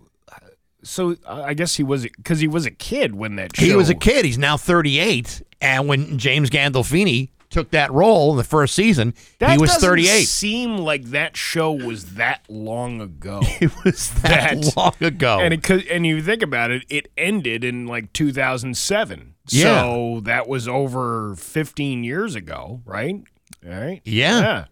So 0.84 1.16
uh, 1.28 1.44
I 1.46 1.54
guess 1.54 1.76
he 1.76 1.84
was 1.84 2.04
because 2.04 2.40
he 2.40 2.48
was 2.48 2.66
a 2.66 2.72
kid 2.72 3.14
when 3.14 3.36
that 3.36 3.56
show. 3.56 3.64
He 3.66 3.76
was 3.76 3.90
a 3.90 3.94
kid. 3.96 4.26
He's 4.26 4.40
now 4.40 4.58
38. 4.58 5.44
And 5.62 5.88
when 5.88 6.18
James 6.18 6.50
Gandolfini 6.50 7.30
took 7.52 7.70
that 7.70 7.92
role 7.92 8.32
in 8.32 8.38
the 8.38 8.44
first 8.44 8.74
season, 8.74 9.14
That 9.38 9.52
he 9.52 9.58
was 9.60 9.74
doesn't 9.74 9.88
38. 9.88 10.24
Seem 10.28 10.78
like 10.80 11.04
that 11.12 11.38
show 11.38 11.72
was 11.72 12.16
that 12.16 12.44
long 12.50 13.00
ago. 13.00 13.42
It 13.62 13.72
was 13.86 14.10
that, 14.24 14.60
That- 14.60 14.76
long 14.76 14.96
ago. 15.02 15.40
and 15.40 15.54
it 15.54 15.62
could, 15.62 15.86
and 15.86 16.04
you 16.08 16.20
think 16.24 16.42
about 16.42 16.72
it, 16.72 16.84
it 16.90 17.12
ended 17.16 17.64
in 17.64 17.86
like 17.86 18.12
2007. 18.14 19.36
Yeah. 19.50 19.64
So 19.84 20.22
that 20.24 20.48
was 20.48 20.68
over 20.68 21.36
15 21.36 22.04
years 22.04 22.34
ago, 22.34 22.82
right? 22.86 23.22
All 23.64 23.72
right. 23.80 24.02
Yeah. 24.04 24.66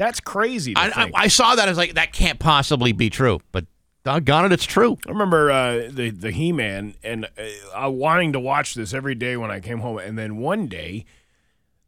That's 0.00 0.18
crazy. 0.18 0.72
I, 0.74 0.88
I. 0.88 1.10
I 1.14 1.28
saw 1.28 1.54
that. 1.56 1.68
I 1.68 1.70
was 1.70 1.76
like, 1.76 1.92
that 1.92 2.14
can't 2.14 2.38
possibly 2.38 2.92
be 2.92 3.10
true. 3.10 3.40
But 3.52 3.66
doggone 4.02 4.46
it, 4.46 4.52
it's 4.52 4.64
true. 4.64 4.96
I 5.06 5.10
remember 5.10 5.50
uh, 5.50 5.90
the 5.90 6.08
the 6.08 6.30
He 6.30 6.52
Man 6.52 6.94
and 7.04 7.26
uh, 7.26 7.84
uh, 7.86 7.90
wanting 7.90 8.32
to 8.32 8.40
watch 8.40 8.72
this 8.72 8.94
every 8.94 9.14
day 9.14 9.36
when 9.36 9.50
I 9.50 9.60
came 9.60 9.80
home, 9.80 9.98
and 9.98 10.18
then 10.18 10.38
one 10.38 10.68
day 10.68 11.04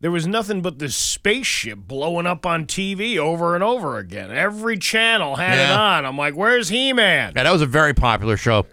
there 0.01 0.11
was 0.11 0.27
nothing 0.27 0.61
but 0.61 0.79
this 0.79 0.95
spaceship 0.95 1.79
blowing 1.79 2.27
up 2.27 2.45
on 2.45 2.67
TV 2.67 3.17
over 3.17 3.55
and 3.55 3.65
over 3.65 3.97
again. 3.97 4.31
Every 4.31 4.77
channel 4.77 5.37
had 5.37 5.59
it 5.59 5.71
on. 5.75 6.05
I'm 6.05 6.19
like, 6.19 6.35
"Where's 6.35 6.69
He 6.69 6.93
Man?" 6.93 7.33
Yeah, 7.35 7.45
that 7.45 7.51
was 7.51 7.63
a 7.63 7.67
very 7.67 7.95
popular 7.95 8.37
show. 8.37 8.67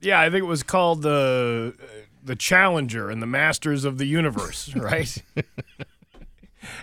Yeah, 0.00 0.20
I 0.20 0.30
think 0.30 0.44
it 0.44 0.46
was 0.46 0.62
called 0.62 1.02
the 1.02 1.74
uh, 1.76 1.86
the 2.22 2.36
Challenger 2.36 3.10
and 3.10 3.20
the 3.20 3.26
Masters 3.26 3.84
of 3.84 3.98
the 3.98 4.06
Universe, 4.06 4.72
right? 4.76 5.20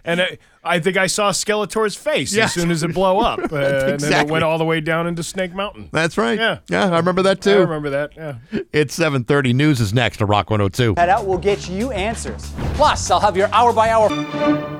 and 0.07 0.21
I, 0.21 0.37
I 0.63 0.79
think 0.79 0.97
I 0.97 1.05
saw 1.07 1.31
Skeletor's 1.31 1.95
face 1.95 2.33
Yeah. 2.33 2.45
as 2.45 2.53
soon 2.53 2.71
as 2.71 2.81
it 2.83 2.93
blew 2.93 3.03
up, 3.19 3.39
uh, 3.51 3.55
and 3.55 3.99
then 3.99 4.25
it 4.25 4.31
went 4.31 4.43
all 4.43 4.57
the 4.57 4.65
way 4.65 4.81
down 4.81 5.05
into 5.07 5.21
Snake 5.23 5.53
Mountain. 5.53 5.89
That's 5.91 6.17
right. 6.17 6.39
Yeah. 6.39 6.59
Yeah, 6.69 6.85
I 6.91 6.97
remember 6.97 7.21
that 7.23 7.41
too. 7.41 7.51
I 7.51 7.55
remember 7.57 7.89
that. 7.91 8.15
Yeah. 8.17 8.35
It's 8.73 8.95
730. 8.95 9.53
News 9.53 9.79
is 9.79 9.93
next 9.93 10.17
to 10.17 10.25
Rock 10.25 10.49
102. 10.49 10.95
Head 10.97 11.09
out, 11.09 11.25
we'll 11.27 11.37
get 11.37 11.69
you 11.69 11.91
answers. 11.91 12.51
Plus, 12.73 13.11
I'll 13.11 13.19
have 13.19 13.37
your 13.37 13.49
hour 13.53 13.71
by 13.73 13.89
hour. 13.89 14.76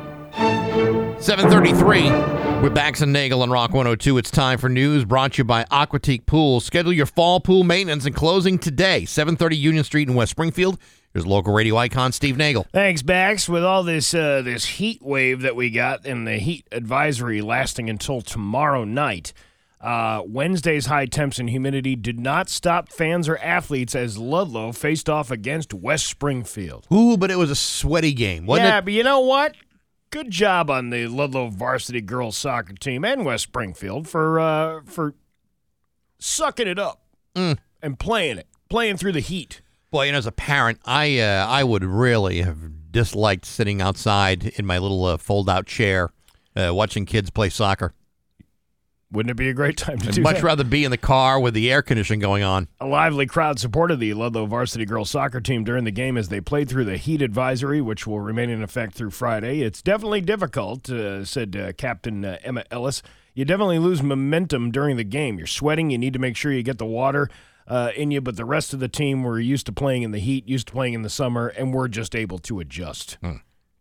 733 1.28 2.62
with 2.62 2.74
Bax 2.74 3.02
and 3.02 3.12
Nagle 3.12 3.42
on 3.42 3.50
Rock 3.50 3.72
102. 3.72 4.18
It's 4.18 4.32
time 4.32 4.58
for 4.58 4.70
news 4.70 5.04
brought 5.04 5.34
to 5.34 5.40
you 5.40 5.44
by 5.44 5.66
Aquatique 5.66 6.26
Pools. 6.26 6.64
Schedule 6.64 6.94
your 6.94 7.06
fall 7.06 7.42
pool 7.42 7.66
maintenance 7.66 8.06
and 8.06 8.16
closing 8.16 8.58
today. 8.58 9.04
730 9.04 9.58
Union 9.58 9.84
Street 9.84 10.08
in 10.08 10.16
West 10.16 10.32
Springfield. 10.32 10.80
Here's 11.12 11.28
local 11.28 11.54
radio 11.54 11.76
icon 11.76 12.14
Steve 12.14 12.38
Nagle. 12.38 12.66
Thanks, 12.72 13.02
Bax. 13.02 13.50
With 13.50 13.66
all 13.66 13.84
this 13.84 14.14
uh, 14.14 14.42
this 14.42 14.64
heat 14.64 15.02
wave 15.02 15.42
that 15.42 15.58
we 15.58 15.70
got 15.70 16.06
and 16.06 16.26
the 16.26 16.38
heat 16.38 16.66
advisory 16.72 17.42
lasting 17.42 17.90
until 17.90 18.22
tomorrow 18.22 18.86
night, 18.86 19.34
uh, 19.82 20.22
Wednesday's 20.26 20.86
high 20.86 21.08
temps 21.08 21.40
and 21.40 21.50
humidity 21.50 21.98
did 21.98 22.22
not 22.22 22.48
stop 22.48 22.88
fans 22.88 23.28
or 23.28 23.38
athletes 23.40 23.96
as 23.96 24.18
Ludlow 24.18 24.72
faced 24.72 25.10
off 25.10 25.30
against 25.30 25.74
West 25.74 26.08
Springfield. 26.08 26.88
Ooh, 26.94 27.18
but 27.18 27.30
it 27.30 27.38
was 27.38 27.52
a 27.52 27.56
sweaty 27.56 28.14
game, 28.14 28.46
wasn't 28.46 28.70
yeah, 28.70 28.78
it? 28.78 28.86
but 28.86 28.94
you 28.94 29.04
know 29.04 29.20
what? 29.20 29.56
Good 30.10 30.32
job 30.32 30.70
on 30.70 30.90
the 30.90 31.08
Ludlow 31.08 31.50
varsity 31.50 32.02
girls 32.02 32.38
soccer 32.38 32.74
team 32.74 33.04
and 33.04 33.26
West 33.26 33.44
Springfield 33.44 34.08
for 34.08 34.40
uh, 34.40 34.82
for 34.86 35.16
sucking 36.20 36.68
it 36.68 36.80
up 36.80 37.02
Mm. 37.36 37.58
and 37.84 38.00
playing 38.00 38.38
it. 38.40 38.48
playing 38.70 38.98
through 38.98 39.12
the 39.12 39.20
heat. 39.20 39.62
Boy, 39.92 40.06
you 40.08 40.12
know, 40.12 40.18
as 40.18 40.26
a 40.26 40.32
parent, 40.32 40.80
I 40.86 41.20
uh, 41.20 41.46
I 41.48 41.64
would 41.64 41.84
really 41.84 42.42
have 42.42 42.92
disliked 42.92 43.46
sitting 43.46 43.82
outside 43.82 44.46
in 44.56 44.66
my 44.66 44.78
little 44.80 45.06
uh, 45.06 45.18
fold-out 45.18 45.66
chair 45.68 46.10
uh, 46.56 46.74
watching 46.74 47.06
kids 47.06 47.30
play 47.30 47.50
soccer. 47.50 47.94
Wouldn't 49.10 49.32
it 49.32 49.38
be 49.38 49.48
a 49.48 49.54
great 49.54 49.78
time 49.78 50.00
to 50.00 50.06
do 50.06 50.06
that? 50.06 50.12
I'd 50.12 50.16
do 50.16 50.22
much 50.22 50.36
that? 50.38 50.44
rather 50.44 50.64
be 50.66 50.84
in 50.84 50.92
the 50.92 50.98
car 50.98 51.40
with 51.40 51.54
the 51.54 51.72
air 51.72 51.82
conditioning 51.82 52.20
going 52.20 52.44
on. 52.44 52.68
A 52.82 52.86
lively 52.86 53.26
crowd 53.26 53.58
supported 53.58 54.00
the 54.02 54.14
Ludlow 54.14 54.46
varsity 54.46 54.86
girls 54.86 55.10
soccer 55.10 55.40
team 55.40 55.64
during 55.64 55.86
the 55.86 55.92
game 55.92 56.18
as 56.18 56.28
they 56.28 56.42
played 56.42 56.68
through 56.68 56.86
the 56.86 56.98
heat 56.98 57.22
advisory, 57.22 57.80
which 57.80 58.06
will 58.06 58.20
remain 58.20 58.50
in 58.50 58.62
effect 58.62 58.96
through 58.96 59.12
Friday. 59.12 59.62
It's 59.62 59.82
definitely 59.82 60.20
difficult, 60.22 60.90
uh, 60.90 61.24
said 61.24 61.56
uh, 61.56 61.72
Captain 61.74 62.26
uh, 62.26 62.38
Emma 62.44 62.66
Ellis. 62.70 63.02
You 63.34 63.46
definitely 63.46 63.80
lose 63.80 64.04
momentum 64.04 64.72
during 64.72 64.98
the 64.98 65.04
game. 65.06 65.38
You're 65.38 65.48
sweating. 65.48 65.90
You 65.90 65.98
need 65.98 66.14
to 66.14 66.20
make 66.20 66.36
sure 66.36 66.52
you 66.52 66.64
get 66.64 66.78
the 66.78 66.86
water 66.86 67.30
uh, 67.66 67.92
in 67.96 68.12
you, 68.12 68.20
but 68.20 68.36
the 68.36 68.46
rest 68.46 68.74
of 68.74 68.80
the 68.82 68.90
team 68.90 69.24
were 69.24 69.40
used 69.40 69.68
to 69.68 69.72
playing 69.72 70.04
in 70.04 70.12
the 70.12 70.20
heat, 70.20 70.50
used 70.50 70.68
to 70.68 70.74
playing 70.74 70.96
in 70.96 71.02
the 71.04 71.10
summer, 71.10 71.48
and 71.48 71.74
we're 71.74 71.88
just 71.88 72.16
able 72.16 72.40
to 72.40 72.60
adjust. 72.60 73.18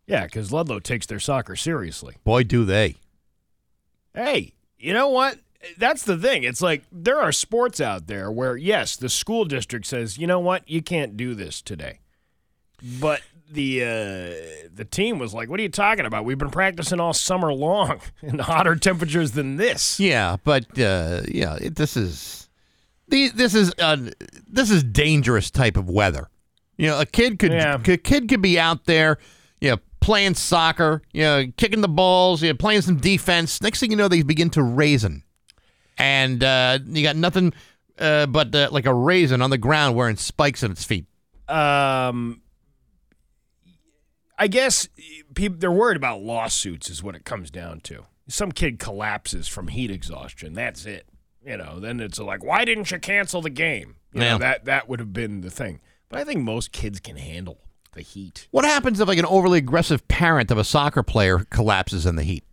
Yeah, 0.05 0.23
because 0.23 0.53
Ludlow 0.53 0.79
takes 0.79 1.05
their 1.05 1.19
soccer 1.19 1.55
seriously. 1.57 2.15
Boy, 2.23 2.43
do 2.43 2.63
they. 2.63 2.95
Hey, 4.13 4.53
you 4.77 4.93
know 4.93 5.09
what? 5.09 5.39
That's 5.77 6.03
the 6.03 6.17
thing. 6.17 6.43
It's 6.43 6.61
like 6.61 6.83
there 6.91 7.19
are 7.19 7.31
sports 7.31 7.81
out 7.81 8.07
there 8.07 8.31
where, 8.31 8.55
yes, 8.55 8.95
the 8.95 9.09
school 9.09 9.43
district 9.45 9.85
says, 9.87 10.17
you 10.17 10.27
know 10.27 10.39
what, 10.39 10.67
you 10.69 10.81
can't 10.81 11.17
do 11.17 11.33
this 11.35 11.61
today. 11.61 11.99
But 13.01 13.21
the 13.51 13.81
uh, 13.83 14.67
the 14.73 14.85
team 14.89 15.17
was 15.19 15.33
like, 15.33 15.49
"What 15.49 15.59
are 15.59 15.63
you 15.63 15.69
talking 15.69 16.05
about? 16.05 16.25
We've 16.25 16.37
been 16.37 16.51
practicing 16.51 16.99
all 16.99 17.13
summer 17.13 17.51
long 17.53 18.01
in 18.21 18.37
hotter 18.39 18.75
temperatures 18.75 19.31
than 19.31 19.55
this." 19.55 19.99
Yeah, 19.99 20.37
but 20.43 20.65
uh, 20.79 21.21
yeah, 21.27 21.55
it, 21.59 21.75
this 21.75 21.97
is 21.97 22.49
the 23.07 23.29
this 23.29 23.55
is 23.55 23.73
uh, 23.79 23.97
this 24.47 24.69
is 24.69 24.83
dangerous 24.83 25.49
type 25.49 25.75
of 25.77 25.89
weather. 25.89 26.29
You 26.77 26.87
know, 26.89 26.99
a 26.99 27.05
kid 27.07 27.39
could 27.39 27.51
Yeah. 27.51 27.81
a 27.83 27.97
kid 27.97 28.27
could 28.29 28.41
be 28.43 28.59
out 28.59 28.85
there, 28.85 29.17
you 29.59 29.71
know, 29.71 29.77
playing 30.07 30.33
soccer, 30.35 31.01
you 31.11 31.21
know, 31.21 31.43
kicking 31.57 31.81
the 31.81 31.87
balls, 31.89 32.41
you 32.41 32.47
know, 32.49 32.55
playing 32.55 32.81
some 32.81 32.95
defense. 32.95 33.61
Next 33.61 33.81
thing 33.81 33.91
you 33.91 33.97
know, 33.97 34.07
they 34.07 34.21
begin 34.23 34.49
to 34.51 34.63
raisin, 34.63 35.21
and 35.97 36.41
uh, 36.41 36.79
you 36.87 37.03
got 37.03 37.17
nothing 37.17 37.51
uh, 37.99 38.25
but 38.25 38.55
uh, 38.55 38.69
like 38.71 38.85
a 38.85 38.93
raisin 38.93 39.41
on 39.41 39.49
the 39.49 39.57
ground 39.57 39.97
wearing 39.97 40.15
spikes 40.15 40.63
on 40.63 40.71
its 40.71 40.85
feet. 40.85 41.05
Um, 41.49 42.41
I 44.39 44.47
guess 44.47 44.87
people 45.35 45.57
they're 45.59 45.69
worried 45.71 45.97
about 45.97 46.21
lawsuits, 46.21 46.89
is 46.89 47.03
what 47.03 47.13
it 47.15 47.25
comes 47.25 47.51
down 47.51 47.81
to. 47.81 48.05
Some 48.29 48.53
kid 48.53 48.79
collapses 48.79 49.47
from 49.49 49.67
heat 49.67 49.91
exhaustion. 49.91 50.53
That's 50.53 50.85
it. 50.85 51.05
You 51.45 51.57
know, 51.57 51.79
then 51.81 51.99
it's 51.99 52.17
like, 52.17 52.43
why 52.45 52.63
didn't 52.63 52.91
you 52.91 52.99
cancel 52.99 53.41
the 53.41 53.49
game? 53.49 53.95
You 54.13 54.21
know, 54.21 54.25
Yeah. 54.25 54.37
that 54.37 54.65
that 54.65 54.87
would 54.87 54.99
have 55.01 55.11
been 55.11 55.41
the 55.41 55.51
thing. 55.51 55.81
But 56.07 56.19
I 56.19 56.23
think 56.23 56.41
most 56.43 56.71
kids 56.71 57.01
can 57.01 57.17
handle 57.17 57.59
the 57.97 58.03
heat. 58.03 58.47
What 58.51 58.63
happens 58.65 58.99
if 58.99 59.07
like 59.07 59.17
an 59.19 59.25
overly 59.25 59.57
aggressive 59.59 60.07
parent 60.07 60.49
of 60.51 60.57
a 60.57 60.63
soccer 60.63 61.03
player 61.03 61.39
collapses 61.49 62.05
in 62.05 62.15
the 62.15 62.23
heat? 62.23 62.43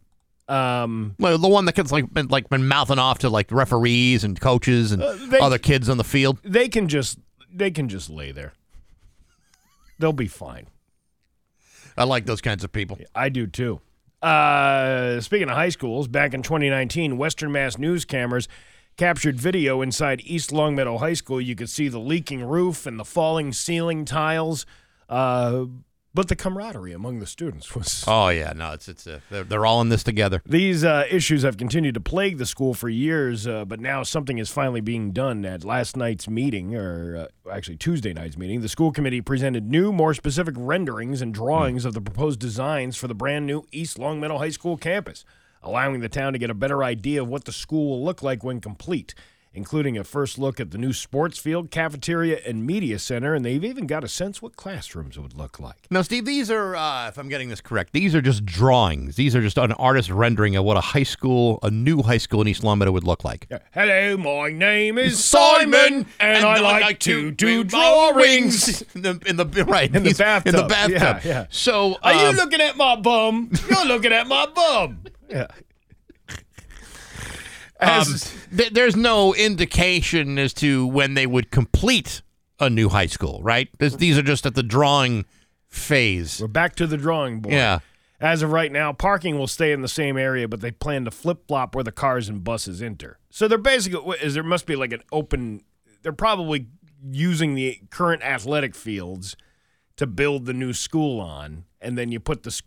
Um, 0.49 1.15
Well, 1.19 1.39
the 1.39 1.49
one 1.49 1.65
that 1.67 1.75
gets 1.75 1.91
like 1.93 2.13
been, 2.13 2.27
like 2.29 2.49
been 2.51 2.67
mouthing 2.69 2.99
off 2.99 3.21
to 3.21 3.31
like 3.31 3.51
referees 3.53 4.25
and 4.25 4.39
coaches 4.41 4.93
and 4.93 5.03
Uh, 5.03 5.15
they- 5.31 5.39
other 5.39 5.59
kids 5.59 5.89
on 5.89 5.97
the 5.97 6.05
field. 6.05 6.39
they 6.45 6.69
can 6.69 6.89
just 6.89 7.19
they 7.57 7.71
can 7.71 7.89
just 7.89 8.11
lay 8.11 8.33
there. 8.33 8.53
They'll 9.99 10.13
be 10.13 10.27
fine. 10.27 10.67
I 11.97 12.05
like 12.05 12.27
those 12.27 12.41
kinds 12.41 12.65
of 12.65 12.73
people. 12.73 12.99
I 13.15 13.29
do 13.29 13.47
too. 13.47 13.81
Uh, 14.21 15.21
speaking 15.21 15.49
of 15.49 15.55
high 15.55 15.69
schools, 15.69 16.09
back 16.09 16.35
in 16.35 16.43
2019, 16.43 17.17
Western 17.17 17.53
Mass 17.53 17.79
news 17.79 18.05
cameras 18.05 18.49
captured 18.97 19.37
video 19.39 19.83
inside 19.83 20.21
East 20.25 20.51
Longmeadow 20.51 20.99
High 20.99 21.13
School. 21.15 21.41
You 21.41 21.55
could 21.55 21.69
see 21.71 21.89
the 21.89 21.99
leaking 22.01 22.43
roof 22.45 22.87
and 22.87 22.99
the 22.99 23.05
falling 23.05 23.53
ceiling 23.53 24.05
tiles. 24.05 24.67
Uh, 25.09 25.67
but 26.15 26.29
the 26.29 26.37
camaraderie 26.37 26.93
among 26.93 27.19
the 27.19 27.27
students 27.27 27.75
was. 27.75 28.05
Oh 28.15 28.29
yeah, 28.29 28.53
no, 28.55 28.73
it's 28.73 28.89
it's 28.89 29.07
uh, 29.07 29.21
they're, 29.31 29.43
they're 29.43 29.67
all 29.67 29.81
in 29.81 29.89
this 29.89 30.05
together. 30.05 30.41
These 30.47 30.85
uh, 30.85 31.05
issues 31.11 31.43
have 31.43 31.57
continued 31.57 31.95
to 31.95 32.01
plague 32.01 32.39
the 32.39 32.47
school 32.47 32.73
for 32.73 32.89
years, 32.89 33.47
uh, 33.49 33.65
but 33.65 33.81
now 33.81 34.03
something 34.05 34.39
is 34.39 34.51
finally 34.51 34.81
being 34.81 35.11
done. 35.11 35.45
At 35.45 35.65
last 35.65 35.97
night's 35.97 36.29
meeting, 36.29 36.77
or 36.77 37.29
uh, 37.47 37.51
actually 37.51 37.77
Tuesday 37.77 38.13
night's 38.13 38.39
meeting, 38.39 38.61
the 38.61 38.69
school 38.69 38.93
committee 38.93 39.21
presented 39.21 39.69
new, 39.69 39.91
more 39.91 40.15
specific 40.15 40.55
renderings 40.57 41.21
and 41.21 41.35
drawings 41.35 41.85
of 41.85 41.95
the 41.95 42.01
proposed 42.01 42.39
designs 42.39 42.97
for 42.97 43.09
the 43.09 43.15
brand 43.15 43.47
new 43.47 43.65
East 43.73 43.99
Longmeadow 43.99 44.39
High 44.39 44.51
School 44.51 44.77
campus, 44.77 45.25
allowing 45.63 46.01
the 46.01 46.09
town 46.09 46.35
to 46.35 46.39
get 46.39 46.51
a 46.51 46.55
better 46.55 46.85
idea 46.85 47.23
of 47.23 47.29
what 47.29 47.47
the 47.47 47.53
school 47.53 47.91
will 47.91 48.05
look 48.05 48.23
like 48.23 48.45
when 48.45 48.61
complete. 48.61 49.15
Including 49.55 49.97
a 49.97 50.05
first 50.05 50.39
look 50.39 50.59
at 50.59 50.73
the 50.73 50.79
new 50.79 50.93
sports 50.93 51.39
field, 51.39 51.71
cafeteria, 51.71 52.41
and 52.47 52.67
media 52.67 52.99
center, 52.99 53.35
and 53.35 53.45
they've 53.45 53.65
even 53.65 53.87
got 53.87 54.03
a 54.03 54.09
sense 54.09 54.43
what 54.43 54.57
classrooms 54.57 55.19
would 55.19 55.35
look 55.35 55.61
like. 55.61 55.87
Now, 55.91 56.03
Steve, 56.03 56.25
these 56.25 56.51
are 56.51 56.75
uh, 56.75 57.09
if 57.09 57.19
I'm 57.19 57.29
getting 57.29 57.49
this 57.49 57.61
correct, 57.61 57.93
these 57.93 58.15
are 58.15 58.21
just 58.21 58.45
drawings. 58.45 59.17
These 59.17 59.37
are 59.37 59.41
just 59.41 59.57
an 59.57 59.73
artist 59.73 60.11
rendering 60.11 60.57
of 60.57 60.65
what 60.65 60.77
a 60.77 60.81
high 60.81 61.05
school, 61.05 61.59
a 61.63 61.71
new 61.71 62.03
high 62.03 62.19
school 62.19 62.41
in 62.43 62.49
East 62.49 62.65
Longmeadow 62.65 62.93
would 62.93 63.05
look 63.05 63.25
like. 63.25 63.47
Hello, 63.73 64.17
my 64.17 64.51
name 64.51 64.99
is 64.99 65.23
Simon, 65.23 66.07
and, 66.19 66.45
I 66.45 66.59
like 66.61 66.99
to 67.01 67.31
do 67.31 67.65
drawings. 67.65 68.83
in 68.95 69.03
the 69.03 69.21
in 69.27 69.37
the 69.37 69.65
right 69.65 69.95
In 69.95 70.03
the 70.03 70.15
bathtub. 70.15 70.55
In 70.55 70.61
the 70.61 70.67
bathtub. 70.67 71.01
Yeah, 71.01 71.21
yeah. 71.25 71.47
So 71.51 71.97
Are 72.03 72.13
you 72.15 72.29
um, 72.29 72.37
looking 72.37 72.61
at 72.61 72.77
my 72.77 72.97
bum? 72.97 73.51
You're 73.69 73.87
looking 73.87 74.13
at 74.13 74.27
my 74.27 74.47
bum. 74.47 75.01
Yeah. 75.31 75.47
Um, 77.81 78.07
th- 78.57 78.71
there's 78.73 78.97
no 78.97 79.35
indication 79.35 80.39
as 80.39 80.53
to 80.55 80.87
when 80.87 81.15
they 81.15 81.27
would 81.27 81.51
complete 81.51 82.23
a 82.61 82.71
new 82.71 82.89
high 82.89 83.07
school, 83.07 83.41
right? 83.43 83.69
This, 83.79 83.97
these 83.97 84.17
are 84.17 84.23
just 84.23 84.47
at 84.47 84.55
the 84.55 84.63
drawing 84.63 85.25
phase. 85.69 86.41
we're 86.41 86.47
back 86.47 86.77
to 86.77 86.87
the 86.87 86.97
drawing 86.97 87.41
board. 87.41 87.55
Yeah. 87.55 87.81
As 88.21 88.43
of 88.43 88.53
right 88.53 88.71
now, 88.71 88.93
parking 88.93 89.39
will 89.39 89.49
stay 89.49 89.73
in 89.73 89.83
the 89.83 89.89
same 89.89 90.17
area, 90.17 90.49
but 90.49 90.61
they 90.61 90.71
plan 90.71 91.05
to 91.05 91.11
flip 91.11 91.47
flop 91.49 91.75
where 91.75 91.85
the 91.85 91.93
cars 91.93 92.29
and 92.29 92.43
buses 92.43 92.81
enter. 92.81 93.19
So 93.29 93.49
they're 93.49 93.59
basically 93.59 94.17
is 94.23 94.35
there 94.35 94.43
must 94.43 94.67
be 94.67 94.77
like 94.77 94.93
an 94.93 95.03
open. 95.13 95.63
They're 96.03 96.13
probably 96.13 96.69
using 97.07 97.55
the 97.55 97.81
current 97.91 98.23
athletic 98.23 98.75
fields 98.75 99.37
to 99.97 100.07
build 100.07 100.47
the 100.47 100.55
new 100.55 100.73
school 100.73 101.21
on, 101.21 101.65
and 101.81 101.99
then 101.99 102.13
you 102.13 102.21
put 102.21 102.45
the 102.45 102.61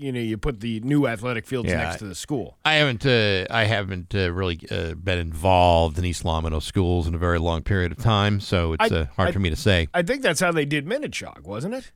you 0.00 0.10
know 0.12 0.20
you 0.20 0.36
put 0.38 0.60
the 0.60 0.80
new 0.80 1.06
athletic 1.06 1.46
fields 1.46 1.68
Yeah. 1.68 1.78
next 1.84 1.98
to 1.98 2.06
the 2.06 2.14
school. 2.14 2.56
I 2.64 2.74
haven't 2.74 3.04
uh, 3.04 3.46
I 3.50 3.64
haven't 3.64 4.14
uh, 4.14 4.32
really 4.32 4.58
uh, 4.70 4.94
been 4.94 5.18
involved 5.18 5.98
in 5.98 6.04
East 6.04 6.24
Longmeadow 6.24 6.60
schools 6.60 7.06
in 7.06 7.14
a 7.14 7.18
very 7.18 7.38
long 7.38 7.62
period 7.62 7.92
of 7.92 7.98
time, 7.98 8.40
so 8.40 8.72
it's 8.74 8.92
I- 8.92 8.96
uh, 8.96 9.04
hard 9.16 9.28
I- 9.28 9.32
for 9.32 9.38
me 9.40 9.50
to 9.50 9.56
say. 9.56 9.88
I 9.94 10.02
think 10.02 10.22
that's 10.22 10.40
how 10.40 10.52
they 10.52 10.64
did 10.64 10.86
Minnechaug, 10.86 11.42
wasn't 11.44 11.74
it? 11.74 11.92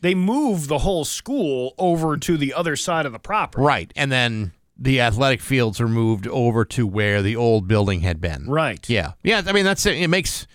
They 0.00 0.14
moved 0.14 0.68
the 0.68 0.78
whole 0.78 1.04
school 1.04 1.74
over 1.78 2.16
to 2.16 2.36
the 2.36 2.54
other 2.54 2.74
side 2.76 3.06
of 3.06 3.12
the 3.12 3.18
property. 3.20 3.62
Right, 3.62 3.92
and 3.94 4.10
then 4.10 4.52
the 4.76 5.00
athletic 5.00 5.40
fields 5.40 5.80
are 5.80 5.86
moved 5.88 6.26
over 6.26 6.64
to 6.64 6.86
where 6.86 7.22
the 7.22 7.36
old 7.36 7.68
building 7.68 8.00
had 8.00 8.20
been. 8.20 8.46
Right. 8.48 8.88
Yeah, 8.88 9.12
yeah. 9.22 9.42
I 9.46 9.52
mean, 9.52 9.64
that's 9.64 9.86
it. 9.86 9.96
It 9.96 10.08
makes 10.08 10.46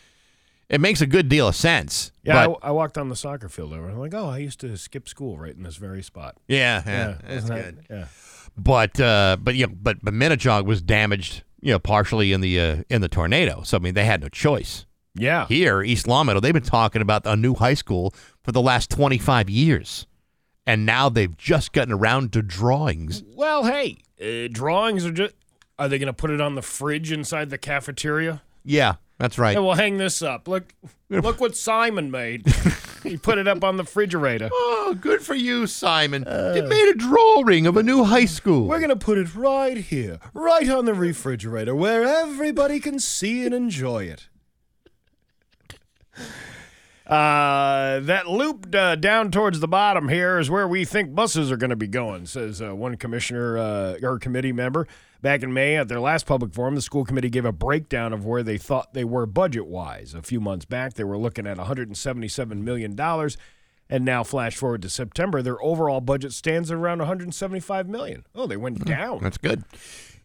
it 0.69 0.81
makes 0.81 1.01
a 1.01 1.05
good 1.07 1.29
deal 1.29 1.47
of 1.47 1.55
sense. 1.55 2.11
Yeah, 2.23 2.47
but, 2.47 2.59
I, 2.63 2.69
I 2.69 2.71
walked 2.71 2.97
on 2.97 3.09
the 3.09 3.15
soccer 3.15 3.49
field 3.49 3.73
over. 3.73 3.89
I'm 3.89 3.99
like, 3.99 4.13
oh, 4.13 4.27
I 4.29 4.39
used 4.39 4.59
to 4.61 4.77
skip 4.77 5.07
school 5.07 5.37
right 5.37 5.55
in 5.55 5.63
this 5.63 5.77
very 5.77 6.03
spot. 6.03 6.37
yeah, 6.47 6.83
yeah, 6.85 7.09
it's 7.23 7.43
wasn't 7.43 7.47
that- 7.49 7.63
good. 7.63 7.85
Yeah. 7.89 8.05
But 8.57 8.99
uh, 8.99 9.37
but 9.39 9.55
yeah, 9.55 9.67
but 9.67 9.97
but 10.03 10.13
Minnechaug 10.15 10.65
was 10.65 10.81
damaged, 10.81 11.43
you 11.61 11.71
know, 11.71 11.77
partially 11.79 12.31
in 12.33 12.41
the 12.41 12.59
uh, 12.59 12.83
in 12.89 13.01
the 13.01 13.07
tornado. 13.07 13.61
So 13.63 13.77
I 13.77 13.79
mean, 13.79 13.93
they 13.93 14.05
had 14.05 14.21
no 14.21 14.29
choice. 14.29 14.85
Yeah. 15.13 15.45
Here, 15.47 15.83
East 15.83 16.07
Longmeadow, 16.07 16.39
they've 16.39 16.53
been 16.53 16.63
talking 16.63 17.01
about 17.03 17.25
a 17.25 17.35
new 17.35 17.53
high 17.53 17.75
school 17.75 18.13
for 18.43 18.51
the 18.51 18.61
last 18.61 18.89
twenty 18.89 19.19
five 19.19 19.47
years, 19.47 20.07
and 20.65 20.87
now 20.87 21.07
they've 21.07 21.37
just 21.37 21.71
gotten 21.71 21.93
around 21.93 22.33
to 22.33 22.41
drawings. 22.41 23.23
Well, 23.35 23.65
hey, 23.65 23.97
uh, 24.19 24.47
drawings 24.51 25.05
are 25.05 25.11
just. 25.11 25.35
Are 25.79 25.87
they 25.87 25.99
going 25.99 26.07
to 26.07 26.13
put 26.13 26.31
it 26.31 26.41
on 26.41 26.55
the 26.55 26.63
fridge 26.63 27.11
inside 27.11 27.51
the 27.51 27.59
cafeteria? 27.59 28.41
Yeah, 28.65 28.95
that's 29.17 29.37
right. 29.37 29.55
Hey, 29.55 29.61
we'll 29.61 29.73
hang 29.73 29.97
this 29.97 30.21
up. 30.21 30.47
Look, 30.47 30.73
look 31.09 31.39
what 31.39 31.55
Simon 31.55 32.11
made. 32.11 32.45
he 33.03 33.17
put 33.17 33.37
it 33.37 33.47
up 33.47 33.63
on 33.63 33.77
the 33.77 33.83
refrigerator. 33.83 34.49
Oh, 34.89 34.93
good 34.93 35.21
for 35.21 35.35
you, 35.35 35.67
Simon. 35.67 36.23
you 36.55 36.63
made 36.63 36.89
a 36.89 36.93
drawing 36.93 37.67
of 37.67 37.75
a 37.75 37.83
new 37.83 38.05
high 38.05 38.23
school. 38.23 38.69
We're 38.69 38.79
going 38.79 38.87
to 38.87 38.95
put 38.95 39.17
it 39.17 39.35
right 39.35 39.75
here, 39.75 40.17
right 40.33 40.69
on 40.69 40.85
the 40.85 40.93
refrigerator, 40.93 41.75
where 41.75 42.05
everybody 42.05 42.79
can 42.79 42.97
see 42.97 43.45
and 43.45 43.53
enjoy 43.53 44.05
it. 44.05 44.29
Uh, 47.05 48.01
that 48.01 48.27
loop 48.27 48.73
uh, 48.75 48.95
down 48.95 49.31
towards 49.31 49.61
the 49.61 49.67
bottom 49.67 50.09
here 50.09 50.39
is 50.39 50.49
where 50.49 50.67
we 50.67 50.83
think 50.83 51.15
buses 51.15 51.49
are 51.51 51.57
going 51.57 51.69
to 51.69 51.75
be 51.75 51.87
going, 51.87 52.25
says 52.25 52.61
uh, 52.61 52.75
one 52.75 52.97
commissioner 52.97 53.57
uh, 53.57 53.95
or 54.03 54.19
committee 54.19 54.51
member. 54.51 54.87
Back 55.21 55.43
in 55.43 55.53
May, 55.53 55.75
at 55.75 55.87
their 55.87 55.99
last 55.99 56.25
public 56.25 56.53
forum, 56.53 56.75
the 56.75 56.81
school 56.81 57.03
committee 57.03 57.29
gave 57.29 57.45
a 57.45 57.51
breakdown 57.51 58.13
of 58.13 58.25
where 58.25 58.43
they 58.43 58.57
thought 58.57 58.93
they 58.93 59.03
were 59.03 59.25
budget 59.25 59.65
wise. 59.65 60.13
A 60.13 60.21
few 60.21 60.39
months 60.39 60.65
back, 60.65 60.93
they 60.93 61.03
were 61.03 61.17
looking 61.17 61.47
at 61.47 61.57
$177 61.57 62.61
million. 62.61 62.99
And 63.89 64.05
now, 64.05 64.23
flash 64.23 64.55
forward 64.55 64.81
to 64.83 64.89
September, 64.89 65.41
their 65.41 65.61
overall 65.63 66.01
budget 66.01 66.33
stands 66.33 66.69
at 66.69 66.77
around 66.77 66.99
175 66.99 67.87
million. 67.87 68.25
Oh, 68.35 68.45
they 68.45 68.57
went 68.57 68.83
down. 68.85 69.23
That's 69.23 69.37
good. 69.37 69.63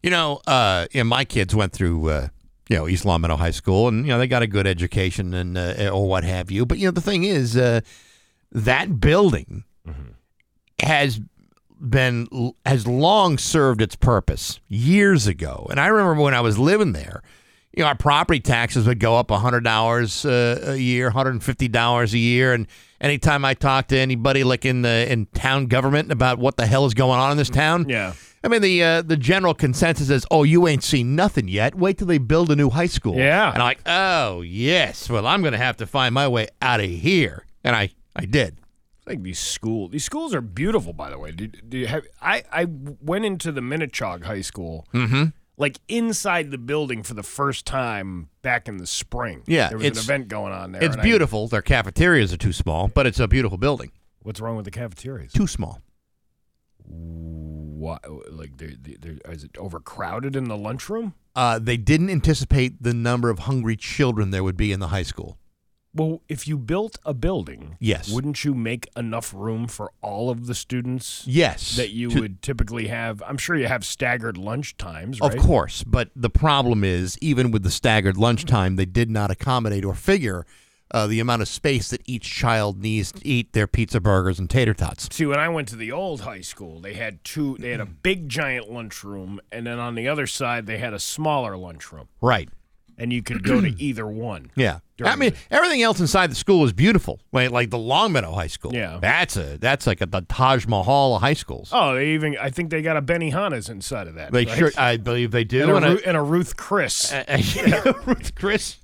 You 0.03 0.11
know, 0.11 0.41
uh, 0.47 0.87
yeah, 0.93 1.05
my 1.05 1.25
kids 1.25 1.55
went 1.55 1.73
through, 1.73 2.09
uh, 2.09 2.29
you 2.69 2.77
know 2.77 2.89
East 2.89 3.05
Longmeadow 3.05 3.37
High 3.37 3.51
School, 3.51 3.89
and 3.89 4.07
you 4.07 4.13
know 4.13 4.19
they 4.19 4.27
got 4.27 4.43
a 4.43 4.47
good 4.47 4.67
education 4.67 5.35
and 5.35 5.59
uh, 5.59 5.91
or 5.93 6.09
what 6.09 6.25
have 6.25 6.51
you. 6.51 6.65
But 6.65 6.79
you 6.79 6.87
know 6.87 6.91
the 6.91 7.01
thing 7.01 7.25
is, 7.25 7.57
uh, 7.57 7.83
that 8.51 9.01
building 9.01 9.65
has 10.81 11.21
been 11.89 12.53
has 12.65 12.87
long 12.87 13.39
served 13.39 13.83
its 13.83 13.97
purpose 13.97 14.61
years 14.69 15.27
ago. 15.27 15.67
And 15.71 15.81
I 15.81 15.89
remember 15.89 16.23
when 16.23 16.35
I 16.35 16.41
was 16.41 16.59
living 16.59 16.93
there, 16.93 17.23
you 17.77 17.83
know, 17.83 17.89
our 17.89 17.97
property 17.97 18.41
taxes 18.41 18.87
would 18.87 19.01
go 19.01 19.17
up 19.17 19.31
hundred 19.31 19.65
dollars 19.65 20.25
uh, 20.25 20.63
a 20.69 20.77
year, 20.77 21.11
hundred 21.11 21.31
and 21.31 21.43
fifty 21.43 21.69
dollars 21.69 22.13
a 22.15 22.19
year, 22.19 22.53
and 22.53 22.67
anytime 23.01 23.45
I 23.45 23.55
talk 23.55 23.89
to 23.89 23.99
anybody 23.99 24.45
like 24.45 24.65
in 24.65 24.83
the 24.83 25.11
in 25.11 25.27
town 25.27 25.67
government 25.67 26.13
about 26.13 26.39
what 26.39 26.57
the 26.57 26.67
hell 26.67 26.85
is 26.87 26.95
going 26.95 27.19
on 27.19 27.31
in 27.33 27.37
this 27.39 27.49
town, 27.51 27.89
Yeah. 27.89 28.13
I 28.45 28.49
mean 28.49 28.61
the 28.61 28.83
uh, 28.83 29.03
the 29.03 29.17
general 29.17 29.55
consensus 29.55 30.11
is, 30.11 30.27
oh, 30.31 30.43
you 30.43 30.69
ain't 30.69 30.83
seen 30.85 31.17
nothing 31.17 31.49
yet. 31.49 31.75
Wait 31.75 31.97
till 31.99 32.07
they 32.09 32.19
build 32.19 32.51
a 32.51 32.57
new 32.57 32.69
high 32.71 32.87
school. 32.87 33.17
Yeah. 33.17 33.53
and 33.53 33.63
I'm 33.63 33.67
like, 33.67 33.81
oh 33.87 34.43
yes, 34.43 35.09
well 35.09 35.27
I'm 35.27 35.43
gonna 35.43 35.57
have 35.59 35.79
to 35.79 35.87
find 35.87 36.13
my 36.15 36.29
way 36.29 36.49
out 36.61 36.81
of 36.81 36.91
here, 36.91 37.47
and 37.65 37.75
I 37.75 37.89
I 38.15 38.27
did. 38.27 38.57
Think 39.07 39.25
these 39.25 39.39
school 39.41 39.89
these 39.89 40.05
schools 40.05 40.33
are 40.35 40.41
beautiful. 40.41 40.93
By 40.93 41.11
the 41.11 41.19
way, 41.19 41.33
do, 41.33 41.49
do 41.49 41.77
you 41.79 41.89
have? 41.89 42.05
I 42.21 42.45
I 42.53 42.67
went 42.69 43.25
into 43.25 43.51
the 43.51 43.61
Minnechaug 43.61 44.25
High 44.25 44.43
School, 44.43 44.87
Mm-hmm. 44.95 45.25
like 45.57 45.79
inside 45.89 46.53
the 46.53 46.59
building 46.59 47.03
for 47.03 47.15
the 47.15 47.25
first 47.25 47.67
time 47.67 48.29
back 48.43 48.69
in 48.69 48.77
the 48.77 48.87
spring. 48.87 49.43
Yeah, 49.47 49.71
there 49.71 49.79
was 49.79 49.87
an 49.89 49.97
event 49.99 50.29
going 50.29 50.53
on 50.53 50.71
there. 50.73 50.85
It's 50.85 50.95
and 50.95 51.01
I- 51.01 51.05
beautiful. 51.05 51.49
Their 51.49 51.63
cafeterias 51.63 52.33
are 52.33 52.37
too 52.37 52.53
small, 52.53 52.87
but 52.89 53.07
it's 53.07 53.19
a 53.19 53.27
beautiful 53.27 53.59
building. 53.59 53.91
what's 54.23 54.41
wrong 54.41 54.55
with 54.55 54.67
the 54.67 54.71
cafeterias? 54.71 55.33
Too 55.33 55.49
small. 55.49 55.81
Why, 56.85 57.99
like, 58.31 58.57
they're, 58.59 58.75
they're, 58.79 59.19
is 59.33 59.43
it 59.45 59.57
overcrowded 59.59 60.37
in 60.37 60.45
the 60.45 60.57
lunchroom? 60.57 61.15
Uh, 61.35 61.59
they 61.59 61.77
didn't 61.77 62.11
anticipate 62.11 62.83
the 62.83 62.95
number 62.95 63.31
of 63.31 63.41
hungry 63.41 63.75
children 63.77 64.31
there 64.31 64.45
would 64.45 64.57
be 64.57 64.71
in 64.73 64.79
the 64.81 64.89
high 64.89 65.03
school. 65.03 65.39
Well, 65.95 66.23
if 66.29 66.49
you 66.49 66.57
built 66.57 66.99
a 67.05 67.13
building, 67.13 67.77
Yes. 67.79 68.11
wouldn't 68.11 68.45
you 68.45 68.55
make 68.55 68.89
enough 68.97 69.35
room 69.35 69.67
for 69.69 69.93
all 70.01 70.31
of 70.31 70.47
the 70.47 70.55
students? 70.55 71.23
Yes. 71.27 71.77
that 71.77 71.91
you 71.91 72.09
To- 72.11 72.21
would 72.23 72.41
typically 72.43 72.89
have. 72.89 73.23
I'm 73.27 73.37
sure 73.37 73.57
you 73.57 73.67
have 73.69 73.85
staggered 73.85 74.39
lunch 74.39 74.77
times, 74.79 75.21
right? 75.21 75.35
Of 75.35 75.41
course, 75.43 75.85
but 75.85 76.11
the 76.17 76.31
problem 76.31 76.83
is, 76.83 77.19
even 77.21 77.51
with 77.51 77.63
the 77.63 77.71
staggered 77.71 78.17
lunchtime, 78.17 78.77
they 78.77 78.87
did 78.87 79.11
not 79.11 79.31
accommodate 79.31 79.85
or 79.85 79.95
figure 79.95 80.47
uh, 80.95 81.07
the 81.07 81.21
amount 81.21 81.41
of 81.41 81.49
space 81.49 81.89
that 81.89 82.03
each 82.05 82.25
child 82.31 82.79
needs 82.83 83.13
to 83.13 83.27
eat 83.27 83.55
their 83.55 83.67
pizza, 83.67 83.99
burgers, 83.99 84.39
and 84.39 84.51
tater 84.51 84.75
tots. 84.75 85.09
See, 85.11 85.25
when 85.25 85.39
I 85.39 85.49
went 85.49 85.69
to 85.69 85.77
the 85.77 85.91
old 85.91 86.21
high 86.21 86.43
school, 86.43 86.81
they 86.81 86.93
had 86.93 87.25
two. 87.25 87.57
They 87.59 87.71
had 87.71 87.81
a 87.81 87.87
big 87.87 88.29
giant 88.29 88.71
lunchroom, 88.71 89.41
and 89.51 89.67
then 89.67 89.79
on 89.79 89.95
the 89.95 90.07
other 90.07 90.27
side, 90.27 90.67
they 90.67 90.77
had 90.77 90.93
a 90.93 90.99
smaller 90.99 91.57
lunchroom, 91.57 92.09
Right. 92.21 92.51
And 92.99 93.13
you 93.13 93.23
could 93.23 93.43
go 93.43 93.61
to 93.61 93.69
either 93.83 94.07
one. 94.07 94.51
Yeah. 94.55 94.79
I 95.05 95.17
mean, 95.17 95.31
the- 95.31 95.55
everything 95.57 95.83
else 95.83 95.99
inside 95.99 96.31
the 96.31 96.37
school 96.37 96.65
is 96.65 96.73
beautiful. 96.73 97.19
Like, 97.33 97.51
like 97.51 97.71
the 97.71 97.79
Longmeadow 97.79 98.31
High 98.33 98.47
School. 98.47 98.73
Yeah. 98.73 98.99
That's 99.03 99.37
a 99.37 99.59
that's 99.59 99.85
like 99.85 100.01
a, 100.01 100.07
the 100.07 100.21
Taj 100.21 100.67
Mahal 100.67 101.17
of 101.17 101.23
high 101.23 101.33
schools. 101.33 101.71
Oh, 101.73 101.95
they 101.97 102.11
even. 102.11 102.37
I 102.41 102.51
think 102.51 102.71
they 102.71 102.83
got 102.83 102.97
a 102.97 103.03
Benihana's 103.03 103.69
inside 103.69 104.07
of 104.07 104.15
that. 104.15 104.31
they 104.31 104.45
right? 104.45 104.57
sure, 104.57 104.71
I 104.77 104.99
believe 104.99 105.33
they 105.33 105.43
do. 105.43 105.63
and, 105.63 105.85
a, 105.85 105.89
and 105.91 105.99
I- 105.99 106.03
and 106.07 106.17
a 106.17 106.23
Ruth 106.23 106.57
Chris. 106.57 107.13
Ruth 108.07 108.35
Chris. 108.37 108.77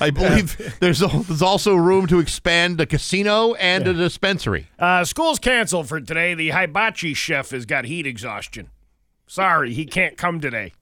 I 0.00 0.08
believe 0.10 0.76
there's 0.80 1.02
al- 1.02 1.20
there's 1.24 1.42
also 1.42 1.74
room 1.74 2.06
to 2.06 2.20
expand 2.20 2.80
a 2.80 2.86
casino 2.86 3.52
and 3.54 3.86
a 3.86 3.92
dispensary. 3.92 4.68
Uh, 4.78 5.04
school's 5.04 5.38
canceled 5.38 5.88
for 5.88 6.00
today. 6.00 6.32
The 6.34 6.50
hibachi 6.50 7.12
chef 7.12 7.50
has 7.50 7.66
got 7.66 7.84
heat 7.84 8.06
exhaustion. 8.06 8.70
Sorry, 9.26 9.74
he 9.74 9.84
can't 9.84 10.16
come 10.16 10.40
today. 10.40 10.72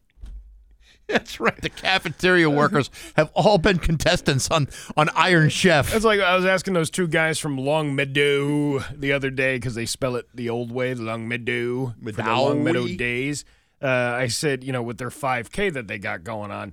That's 1.09 1.39
right. 1.39 1.61
The 1.61 1.69
cafeteria 1.69 2.49
workers 2.49 2.91
have 3.17 3.31
all 3.35 3.59
been 3.59 3.79
contestants 3.79 4.51
on 4.51 4.69
on 4.97 5.09
Iron 5.11 5.49
Chef. 5.51 5.95
It's 5.95 6.05
like 6.05 6.21
I 6.21 6.35
was 6.35 6.47
asking 6.47 6.75
those 6.75 6.91
two 6.91 7.07
guys 7.07 7.39
from 7.39 7.59
Long 7.59 7.95
Meadow 7.95 8.79
the 8.95 9.13
other 9.13 9.31
day 9.31 9.57
because 9.57 9.75
they 9.75 9.87
spell 9.87 10.17
it 10.17 10.27
the 10.35 10.49
old 10.49 10.73
way, 10.73 10.95
Long 10.95 11.29
Meadow, 11.29 11.95
for 12.03 12.13
the 12.13 12.23
Long 12.23 12.65
Meadow 12.65 12.87
days. 12.89 13.45
Uh, 13.83 13.87
I 13.87 14.29
said, 14.29 14.65
you 14.65 14.73
know, 14.73 14.83
with 14.83 14.97
their 14.97 15.11
5K 15.11 15.71
that 15.75 15.89
they 15.89 15.99
got 15.99 16.25
going 16.25 16.51
on, 16.51 16.73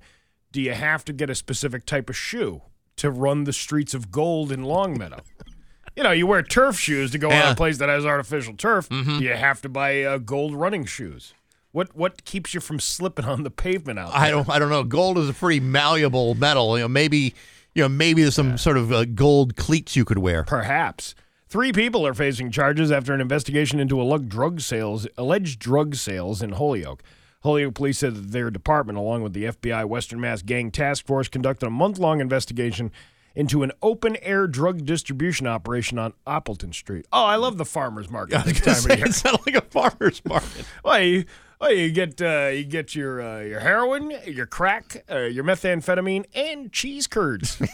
do 0.54 0.62
you 0.62 0.74
have 0.74 1.04
to 1.06 1.14
get 1.14 1.30
a 1.30 1.36
specific 1.36 1.86
type 1.86 2.10
of 2.10 2.16
shoe 2.16 2.62
to 2.98 3.12
run 3.12 3.44
the 3.44 3.52
streets 3.54 3.94
of 3.94 4.12
gold 4.12 4.50
in 4.50 4.64
Long 4.64 4.98
Meadow? 4.98 5.20
you 5.98 6.04
know, 6.04 6.12
you 6.12 6.26
wear 6.26 6.42
turf 6.42 6.80
shoes 6.80 7.12
to 7.12 7.18
go 7.18 7.28
on 7.28 7.34
Yeah. 7.34 7.52
a 7.52 7.56
place 7.56 7.80
that 7.80 7.90
has 7.90 8.06
artificial 8.06 8.54
turf. 8.56 8.88
Mm-hmm. 8.88 9.18
Do 9.20 9.26
you 9.26 9.34
have 9.34 9.62
to 9.64 9.68
buy 9.70 10.04
uh, 10.04 10.18
gold 10.20 10.56
running 10.56 10.86
shoes? 10.86 11.34
What 11.72 11.96
what 11.96 12.26
keeps 12.26 12.54
you 12.54 12.60
from 12.60 12.80
slipping 12.80 13.26
on 13.26 13.44
the 13.44 13.52
pavement 13.52 14.00
out 14.00 14.12
there? 14.12 14.20
I 14.22 14.30
don't 14.30 14.50
I 14.50 14.60
don't 14.60 14.70
know. 14.70 14.84
Gold 14.84 15.18
is 15.18 15.30
a 15.30 15.34
pretty 15.34 15.60
malleable 15.60 16.36
metal. 16.36 16.78
You 16.78 16.84
know, 16.84 16.88
maybe 16.90 17.34
you 17.74 17.84
know 17.84 17.90
maybe 17.90 18.22
there's 18.22 18.36
some 18.36 18.58
sort 18.58 18.78
of 18.78 18.92
uh, 18.92 19.06
gold 19.06 19.56
cleats 19.56 19.96
you 19.96 20.04
could 20.06 20.18
wear. 20.20 20.44
Perhaps. 20.44 21.16
Three 21.48 21.74
people 21.74 22.08
are 22.08 22.14
facing 22.14 22.50
charges 22.50 22.92
after 22.94 23.14
an 23.14 23.20
investigation 23.20 23.80
into 23.80 24.02
alleged 24.02 24.30
drug 24.30 24.62
sales, 24.62 25.06
alleged 25.18 25.60
drug 25.60 25.96
sales 25.96 26.42
in 26.42 26.54
Holyoke. 26.54 27.04
Holyoke 27.44 27.74
police 27.74 27.98
said 27.98 28.16
that 28.16 28.32
their 28.32 28.50
department, 28.50 28.98
along 28.98 29.24
with 29.24 29.34
the 29.34 29.46
FBI 29.46 29.86
Western 29.86 30.22
Mass 30.22 30.42
Gang 30.44 30.72
Task 30.72 31.06
Force, 31.06 31.28
conducted 31.28 31.66
a 31.66 31.70
month-long 31.70 32.22
investigation 32.22 32.90
into 33.36 33.64
an 33.64 33.72
open-air 33.82 34.48
drug 34.48 34.86
distribution 34.86 35.46
operation 35.48 35.98
on 36.00 36.14
Appleton 36.28 36.72
Street. 36.72 37.06
Oh, 37.12 37.26
I 37.26 37.36
love 37.36 37.58
the 37.58 37.66
farmers 37.66 38.10
market 38.10 38.44
this 38.46 38.62
time 38.62 38.92
of 38.92 38.98
year. 38.98 39.08
it 39.08 39.14
sounded 39.14 39.42
like 39.46 39.56
a 39.56 39.62
farmer's 39.62 40.22
market. 40.24 40.66
Well, 40.86 41.02
you, 41.02 41.26
well, 41.62 41.72
you 41.72 41.92
get 41.92 42.20
uh, 42.22 42.48
you 42.48 42.64
get 42.64 42.96
your 42.96 43.22
uh, 43.22 43.42
your 43.42 43.60
heroin, 43.60 44.12
your 44.26 44.48
crack, 44.48 45.04
uh, 45.10 45.20
your 45.20 45.44
methamphetamine, 45.44 46.26
and 46.34 46.74
cheese 46.74 47.06
curds. 47.08 47.62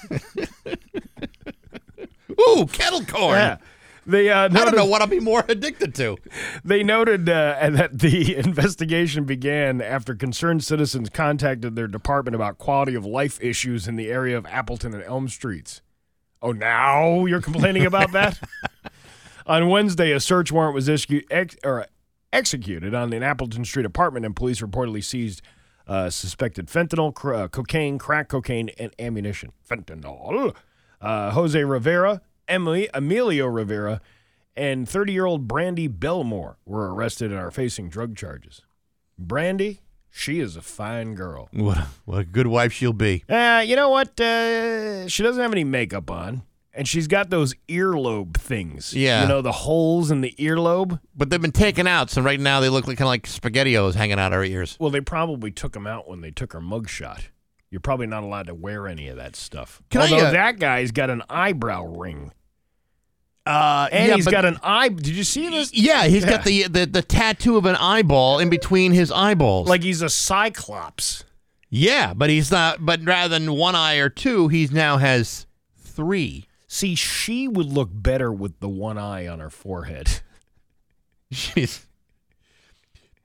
Ooh, 2.40 2.68
kettle 2.68 3.06
corn. 3.06 3.38
yeah. 3.38 3.58
They, 4.06 4.30
uh, 4.30 4.46
I 4.46 4.48
don't 4.48 4.76
know 4.76 4.86
what 4.86 5.02
I'll 5.02 5.08
be 5.08 5.20
more 5.20 5.44
addicted 5.50 5.94
to. 5.96 6.18
They 6.64 6.82
noted 6.82 7.28
uh, 7.28 7.70
that 7.72 8.00
the 8.00 8.38
investigation 8.38 9.26
began 9.26 9.82
after 9.82 10.16
concerned 10.16 10.64
citizens 10.64 11.10
contacted 11.10 11.76
their 11.76 11.88
department 11.88 12.34
about 12.36 12.58
quality 12.58 12.96
of 12.96 13.06
life 13.06 13.38
issues 13.42 13.86
in 13.88 13.98
the 13.98 14.10
area 14.10 14.38
of 14.38 14.46
Appleton 14.46 14.94
and 14.94 15.04
Elm 15.04 15.28
Streets. 15.28 15.82
Oh, 16.42 16.54
now 16.54 17.26
you're 17.26 17.42
complaining 17.42 17.86
about 17.86 18.14
that? 18.14 18.40
on 19.46 19.68
Wednesday, 19.68 20.12
a 20.14 20.20
search 20.22 20.54
warrant 20.54 20.74
was 20.76 20.88
issued, 20.88 21.26
ex- 21.30 21.58
or 21.66 21.86
executed 22.34 22.94
on 22.94 23.14
an 23.14 23.24
Appleton 23.24 23.66
Street 23.66 23.86
apartment, 23.86 24.26
and 24.26 24.36
police 24.36 24.62
reportedly 24.62 25.04
seized 25.04 25.42
uh, 25.88 26.10
suspected 26.10 26.68
fentanyl, 26.68 27.14
cr- 27.14 27.34
uh, 27.34 27.48
cocaine, 27.48 27.98
crack 27.98 28.28
cocaine, 28.30 28.70
and 28.78 28.92
ammunition. 29.00 29.52
Fentanyl. 29.70 30.56
Uh, 31.00 31.32
Jose 31.32 31.64
Rivera, 31.64 32.22
Emily, 32.48 32.90
Emilio 32.94 33.46
Rivera, 33.48 34.02
and 34.56 34.90
30 34.90 35.14
year 35.14 35.26
old 35.26 35.48
Brandy 35.48 35.88
Belmore 35.88 36.58
were 36.66 36.94
arrested 36.94 37.32
and 37.32 37.40
are 37.40 37.52
facing 37.52 37.90
drug 37.90 38.16
charges. 38.16 38.64
Brandy, 39.18 39.82
she 40.10 40.40
is 40.40 40.56
a 40.56 40.62
fine 40.62 41.14
girl. 41.16 41.48
What 41.52 41.78
a, 41.78 41.88
what 42.06 42.20
a 42.20 42.24
good 42.24 42.48
wife 42.48 42.74
she'll 42.74 42.94
be. 42.94 43.24
Uh, 43.30 43.64
you 43.66 43.76
know 43.76 43.90
what? 43.90 44.20
Uh, 44.20 45.08
she 45.08 45.22
doesn't 45.24 45.42
have 45.42 45.52
any 45.52 45.64
makeup 45.64 46.10
on, 46.10 46.42
and 46.78 46.88
she's 46.88 47.08
got 47.08 47.30
those 47.30 47.54
earlobe 47.68 48.36
things. 48.38 48.94
Yeah. 48.94 49.24
You 49.24 49.28
know, 49.28 49.42
the 49.42 49.52
holes 49.52 50.12
in 50.12 50.22
the 50.22 50.34
earlobe? 50.40 51.00
But 51.16 51.30
they've 51.30 51.42
been 51.42 51.52
taken 51.52 51.88
out, 51.88 52.10
so 52.10 52.22
right 52.22 52.40
now 52.40 52.60
they 52.60 52.70
look 52.70 52.88
like 52.88 52.98
kind 52.98 53.08
of 53.08 53.10
like 53.10 53.24
spaghettios 53.28 53.96
hanging 53.96 54.20
out 54.20 54.32
her 54.32 54.44
ears. 54.44 54.78
Well, 54.80 54.92
they 54.92 55.02
probably 55.02 55.52
took 55.52 55.74
them 55.74 55.88
out 55.88 56.08
when 56.08 56.22
they 56.22 56.32
took 56.32 56.54
her 56.54 56.62
mugshot. 56.62 57.24
You're 57.70 57.82
probably 57.82 58.08
not 58.08 58.24
allowed 58.24 58.48
to 58.48 58.54
wear 58.54 58.88
any 58.88 59.10
of 59.10 59.18
that 59.18 59.36
stuff. 59.36 59.82
Can 59.90 60.00
I, 60.02 60.04
Although 60.10 60.26
uh, 60.28 60.32
that 60.32 60.58
guy's 60.60 60.92
got 60.92 61.10
an 61.10 61.22
eyebrow 61.30 61.84
ring. 61.86 62.32
Uh, 63.46 63.88
And 63.92 64.10
yeah, 64.10 64.16
he's 64.16 64.28
got 64.28 64.46
an 64.46 64.58
eye. 64.62 64.90
Did 64.90 65.08
you 65.08 65.24
see 65.24 65.50
this? 65.50 65.74
Yeah, 65.74 66.06
he's 66.08 66.24
Yeah. 66.24 66.30
got 66.30 66.44
the, 66.44 66.64
the 66.68 66.86
the 66.86 67.02
tattoo 67.02 67.56
of 67.58 67.66
an 67.66 67.76
eyeball 67.78 68.40
in 68.40 68.50
between 68.50 68.92
his 68.92 69.12
eyeballs. 69.12 69.70
Like 69.70 69.84
he's 69.84 70.02
a 70.02 70.10
cyclops. 70.10 71.24
yeah, 71.70 72.14
but 72.14 72.30
he's 72.30 72.52
not. 72.52 72.86
But 72.86 73.02
rather 73.06 73.38
than 73.40 73.54
one 73.54 73.74
eye 73.76 73.96
or 73.96 74.10
two, 74.10 74.48
he's 74.50 74.72
now 74.72 74.98
has 74.98 75.46
three. 75.78 76.47
See, 76.78 76.94
she 76.94 77.48
would 77.48 77.66
look 77.66 77.90
better 77.92 78.32
with 78.32 78.60
the 78.60 78.70
one 78.70 79.00
eye 79.00 79.26
on 79.26 79.40
her 79.40 79.50
forehead. 79.50 80.20
She's 81.32 81.88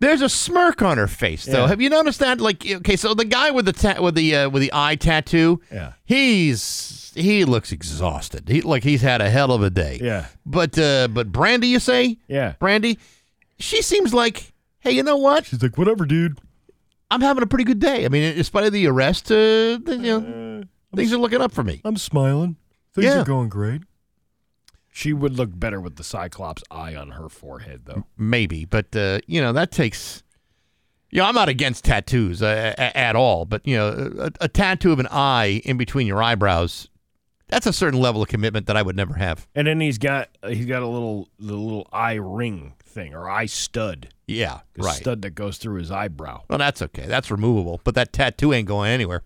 there's 0.01 0.23
a 0.23 0.29
smirk 0.31 0.81
on 0.81 0.97
her 0.97 1.07
face, 1.07 1.45
though. 1.45 1.61
Yeah. 1.65 1.69
Have 1.69 1.81
you 1.83 1.91
noticed 1.91 2.19
that? 2.21 2.41
Like, 2.41 2.67
okay, 2.69 2.97
so 2.97 3.13
the 3.13 3.27
guy 3.27 3.51
with 3.51 3.67
the 3.67 3.73
ta- 3.75 4.01
with 4.01 4.15
the 4.15 4.35
uh, 4.35 4.49
with 4.49 4.63
the 4.63 4.71
eye 4.73 4.97
tattoo, 4.97 5.61
Yeah. 5.71 5.93
he's 6.05 7.13
he 7.15 7.45
looks 7.45 7.73
exhausted. 7.73 8.49
He 8.49 8.63
like 8.63 8.85
he's 8.85 9.03
had 9.03 9.21
a 9.21 9.29
hell 9.29 9.53
of 9.53 9.63
a 9.63 9.69
day. 9.69 10.01
Yeah. 10.03 10.29
But 10.47 10.79
uh, 10.79 11.09
but 11.09 11.31
Brandy, 11.31 11.69
you 11.69 11.79
say? 11.79 12.17
Yeah. 12.29 12.55
Brandy, 12.59 12.99
she 13.59 13.83
seems 13.83 14.15
like, 14.15 14.53
hey, 14.81 14.93
you 14.93 15.03
know 15.03 15.19
what? 15.19 15.45
She's 15.45 15.63
like, 15.63 15.77
whatever, 15.77 16.07
dude. 16.07 16.39
I'm 17.11 17.21
having 17.21 17.43
a 17.43 17.47
pretty 17.47 17.65
good 17.65 17.81
day. 17.81 18.07
I 18.07 18.09
mean, 18.09 18.23
in 18.37 18.43
spite 18.45 18.65
of 18.65 18.73
the 18.73 18.87
arrest, 18.87 19.31
uh, 19.31 19.35
you 19.35 19.99
know, 19.99 20.63
things 20.97 21.13
are 21.13 21.19
looking 21.19 21.43
up 21.43 21.53
for 21.53 21.63
me. 21.63 21.83
I'm 21.85 21.99
smiling. 21.99 22.57
Things 22.95 23.07
Yeah. 23.07 23.21
are 23.21 23.25
going 23.25 23.49
great. 23.49 23.83
She 24.95 25.13
would 25.15 25.33
look 25.39 25.51
better 25.59 25.81
with 25.81 25.97
the 25.97 26.05
cyclops 26.05 26.63
eye 26.71 26.95
on 26.95 27.13
her 27.13 27.29
forehead, 27.31 27.83
though. 27.87 28.05
Maybe, 28.19 28.65
but 28.67 28.95
uh, 28.95 29.21
you 29.27 29.41
know 29.41 29.53
that 29.55 29.71
takes 29.73 30.23
You 31.11 31.21
know, 31.21 31.27
I'm 31.27 31.35
not 31.35 31.49
against 31.49 31.85
tattoos 31.85 32.43
uh, 32.43 32.75
a- 32.77 32.97
at 32.97 33.17
all, 33.17 33.45
but 33.47 33.67
you 33.67 33.77
know, 33.77 34.13
a, 34.19 34.31
a 34.45 34.49
tattoo 34.49 34.93
of 34.93 34.99
an 34.99 35.09
eye 35.11 35.63
in 35.65 35.77
between 35.79 36.07
your 36.07 36.23
eyebrows, 36.23 36.89
that's 37.49 37.67
a 37.67 37.73
certain 37.73 38.01
level 38.01 38.23
of 38.23 38.29
commitment 38.29 38.67
that 38.67 38.77
I 38.77 38.83
would 38.83 38.97
never 38.97 39.15
have. 39.15 39.47
And 39.55 39.67
then 39.67 39.81
he's 39.81 39.99
got 39.99 40.29
he's 40.47 40.67
got 40.67 40.83
a 40.83 40.87
little 40.87 41.29
the 41.39 41.55
little 41.55 41.89
eye 41.93 42.15
ring 42.15 42.75
thing 42.85 43.15
or 43.15 43.31
eye 43.31 43.47
stud, 43.47 44.09
Yeah, 44.27 44.61
the 44.75 44.83
right. 44.83 44.97
stud 44.97 45.23
that 45.23 45.31
goes 45.31 45.57
through 45.57 45.77
his 45.79 45.91
eyebrow. 45.91 46.43
Well, 46.51 46.59
that's 46.59 46.83
okay. 46.83 47.07
That's 47.07 47.31
removable, 47.31 47.81
but 47.85 47.95
that 47.95 48.13
tattoo 48.13 48.53
ain't 48.53 48.69
going 48.69 48.91
anywhere. 48.91 49.23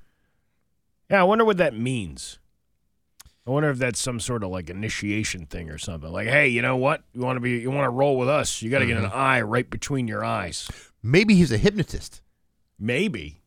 Yeah, 1.10 1.20
I 1.20 1.24
wonder 1.24 1.44
what 1.44 1.56
that 1.56 1.76
means. 1.76 2.38
I 3.46 3.50
wonder 3.50 3.70
if 3.70 3.78
that's 3.78 4.00
some 4.00 4.18
sort 4.18 4.42
of 4.42 4.50
like 4.50 4.68
initiation 4.70 5.46
thing 5.46 5.70
or 5.70 5.78
something. 5.78 6.10
Like, 6.10 6.26
hey, 6.26 6.48
you 6.48 6.62
know 6.62 6.76
what? 6.76 7.04
You 7.12 7.20
want 7.20 7.36
to 7.36 7.40
be 7.40 7.58
you 7.58 7.70
want 7.70 7.84
to 7.86 7.90
roll 7.90 8.16
with 8.18 8.28
us? 8.28 8.60
You 8.60 8.70
got 8.70 8.80
to 8.80 8.86
get 8.86 8.96
an 8.96 9.04
Mm-hmm. 9.04 9.16
eye 9.16 9.40
right 9.42 9.68
between 9.70 10.08
your 10.08 10.24
eyes. 10.24 10.68
Maybe 11.02 11.34
he's 11.36 11.52
a 11.52 11.58
hypnotist. 11.58 12.22
Maybe. 12.78 13.42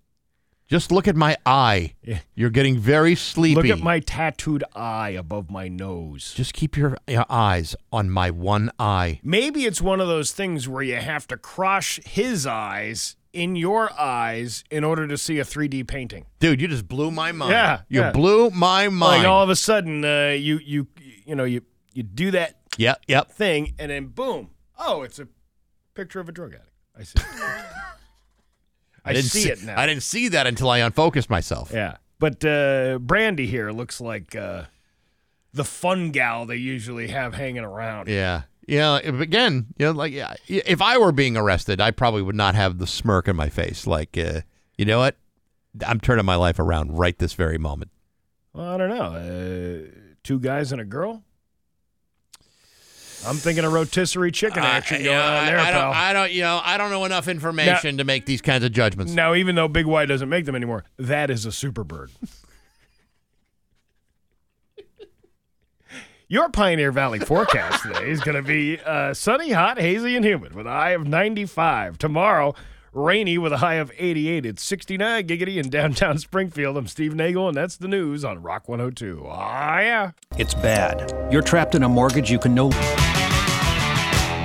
Just 0.67 0.91
look 0.91 1.07
at 1.07 1.15
my 1.15 1.35
eye. 1.47 1.95
Yeah. 2.03 2.19
You're 2.35 2.51
getting 2.51 2.77
very 2.77 3.15
sleepy. 3.15 3.55
Look 3.55 3.65
at 3.65 3.83
my 3.83 3.99
tattooed 3.99 4.63
eye 4.75 5.09
above 5.09 5.49
my 5.49 5.67
nose. 5.67 6.31
Just 6.35 6.53
keep 6.53 6.77
your, 6.77 6.95
your 7.07 7.25
eyes 7.27 7.75
on 7.91 8.11
my 8.11 8.29
one 8.29 8.71
eye. 8.77 9.19
Maybe 9.23 9.65
it's 9.65 9.81
one 9.81 9.99
of 9.99 10.07
those 10.07 10.31
things 10.31 10.69
where 10.69 10.83
you 10.83 10.97
have 10.97 11.27
to 11.29 11.37
crush 11.37 11.99
his 12.05 12.45
eyes 12.45 13.15
in 13.33 13.55
your 13.55 13.91
eyes 13.99 14.63
in 14.71 14.83
order 14.83 15.07
to 15.07 15.17
see 15.17 15.39
a 15.39 15.43
3D 15.43 15.87
painting. 15.87 16.25
Dude, 16.39 16.61
you 16.61 16.67
just 16.67 16.87
blew 16.87 17.11
my 17.11 17.31
mind. 17.31 17.51
Yeah, 17.51 17.81
You 17.89 18.01
yeah. 18.01 18.11
blew 18.11 18.49
my 18.49 18.89
mind. 18.89 19.23
Like 19.23 19.27
all 19.27 19.43
of 19.43 19.49
a 19.49 19.55
sudden, 19.55 20.03
uh, 20.03 20.35
you 20.37 20.59
you 20.63 20.87
you 21.25 21.35
know 21.35 21.43
you 21.43 21.61
you 21.93 22.03
do 22.03 22.31
that 22.31 22.59
yep, 22.77 23.01
yep. 23.07 23.31
thing, 23.31 23.73
and 23.77 23.91
then 23.91 24.07
boom! 24.07 24.51
Oh, 24.77 25.03
it's 25.03 25.19
a 25.19 25.27
picture 25.93 26.19
of 26.19 26.29
a 26.29 26.31
drug 26.31 26.53
addict. 26.53 26.69
I 26.97 27.03
see. 27.03 27.19
I, 29.05 29.13
didn't 29.13 29.29
see, 29.29 29.49
it 29.49 29.63
now. 29.63 29.79
I 29.79 29.85
didn't 29.87 30.03
see 30.03 30.27
that 30.29 30.45
until 30.45 30.69
I 30.69 30.79
unfocused 30.79 31.29
myself. 31.29 31.71
Yeah, 31.73 31.97
but 32.19 32.43
uh, 32.45 32.99
Brandy 32.99 33.47
here 33.47 33.71
looks 33.71 34.01
like 34.01 34.35
uh, 34.35 34.63
the 35.53 35.63
fun 35.63 36.11
gal 36.11 36.45
they 36.45 36.57
usually 36.57 37.07
have 37.07 37.33
hanging 37.33 37.63
around. 37.63 38.07
Yeah. 38.07 38.43
Yeah. 38.69 38.99
if- 39.03 39.19
Again, 39.19 39.67
you 39.77 39.85
know, 39.85 39.91
like 39.91 40.13
yeah, 40.13 40.33
if 40.47 40.81
I 40.81 40.97
were 40.97 41.11
being 41.11 41.35
arrested, 41.37 41.81
I 41.81 41.91
probably 41.91 42.21
would 42.21 42.35
not 42.35 42.55
have 42.55 42.77
the 42.77 42.87
smirk 42.87 43.27
on 43.27 43.35
my 43.35 43.49
face. 43.49 43.85
Like, 43.87 44.17
uh, 44.17 44.41
you 44.77 44.85
know 44.85 44.99
what? 44.99 45.15
I'm 45.85 45.99
turning 45.99 46.25
my 46.25 46.35
life 46.35 46.59
around 46.59 46.97
right 46.97 47.17
this 47.17 47.33
very 47.33 47.57
moment. 47.57 47.91
Well, 48.53 48.65
I 48.65 48.77
don't 48.77 48.89
know. 48.89 49.03
Uh, 49.13 49.91
two 50.23 50.39
guys 50.39 50.71
and 50.71 50.81
a 50.81 50.85
girl. 50.85 51.23
I'm 53.27 53.35
thinking 53.35 53.65
of 53.65 53.73
rotisserie 53.73 54.31
chicken 54.31 54.63
action 54.63 55.01
Uh, 55.01 55.03
going 55.05 55.17
on 55.17 55.45
there, 55.45 55.59
I, 55.59 55.69
I 55.69 55.71
pal. 55.71 55.81
don't, 55.91 55.95
I 55.97 56.13
don't, 56.13 56.31
you 56.31 56.41
know, 56.41 56.61
I 56.63 56.77
don't 56.77 56.89
know 56.89 57.03
enough 57.03 57.27
information 57.27 57.97
to 57.97 58.05
make 58.05 58.25
these 58.25 58.41
kinds 58.41 58.63
of 58.63 58.71
judgments. 58.71 59.13
now, 59.13 59.35
even 59.35 59.55
though 59.55 59.67
Big 59.67 59.85
Y 59.85 60.05
doesn't 60.05 60.29
make 60.29 60.45
them 60.45 60.55
anymore, 60.55 60.85
that 60.97 61.29
is 61.29 61.45
a 61.45 61.51
super 61.51 61.83
bird. 61.83 62.11
Your 66.31 66.49
Pioneer 66.49 66.91
Valley 66.91 67.17
forecast 67.17 67.81
today 67.81 68.11
is 68.11 68.19
going 68.19 68.35
to 68.35 68.43
be 68.43 68.79
uh, 68.85 69.15
sunny, 69.15 69.51
hot, 69.51 69.79
hazy, 69.79 70.15
and 70.15 70.23
humid 70.23 70.53
with 70.53 70.67
a 70.67 70.69
high 70.69 70.91
of 70.91 71.07
95. 71.07 71.97
Tomorrow, 71.97 72.53
rainy 72.93 73.39
with 73.39 73.51
a 73.51 73.57
high 73.57 73.77
of 73.77 73.91
88. 73.97 74.45
It's 74.45 74.61
69 74.61 75.25
giggity 75.25 75.57
in 75.57 75.71
downtown 75.71 76.19
Springfield. 76.19 76.77
I'm 76.77 76.85
Steve 76.85 77.15
Nagle, 77.15 77.47
and 77.47 77.57
that's 77.57 77.77
the 77.77 77.87
news 77.87 78.23
on 78.23 78.43
Rock 78.43 78.69
102. 78.69 79.25
Ah, 79.27 79.79
yeah. 79.79 80.11
It's 80.37 80.53
bad. 80.53 81.11
You're 81.33 81.41
trapped 81.41 81.73
in 81.73 81.81
a 81.81 81.89
mortgage 81.89 82.29
you 82.29 82.37
can 82.37 82.53
no. 82.53 82.69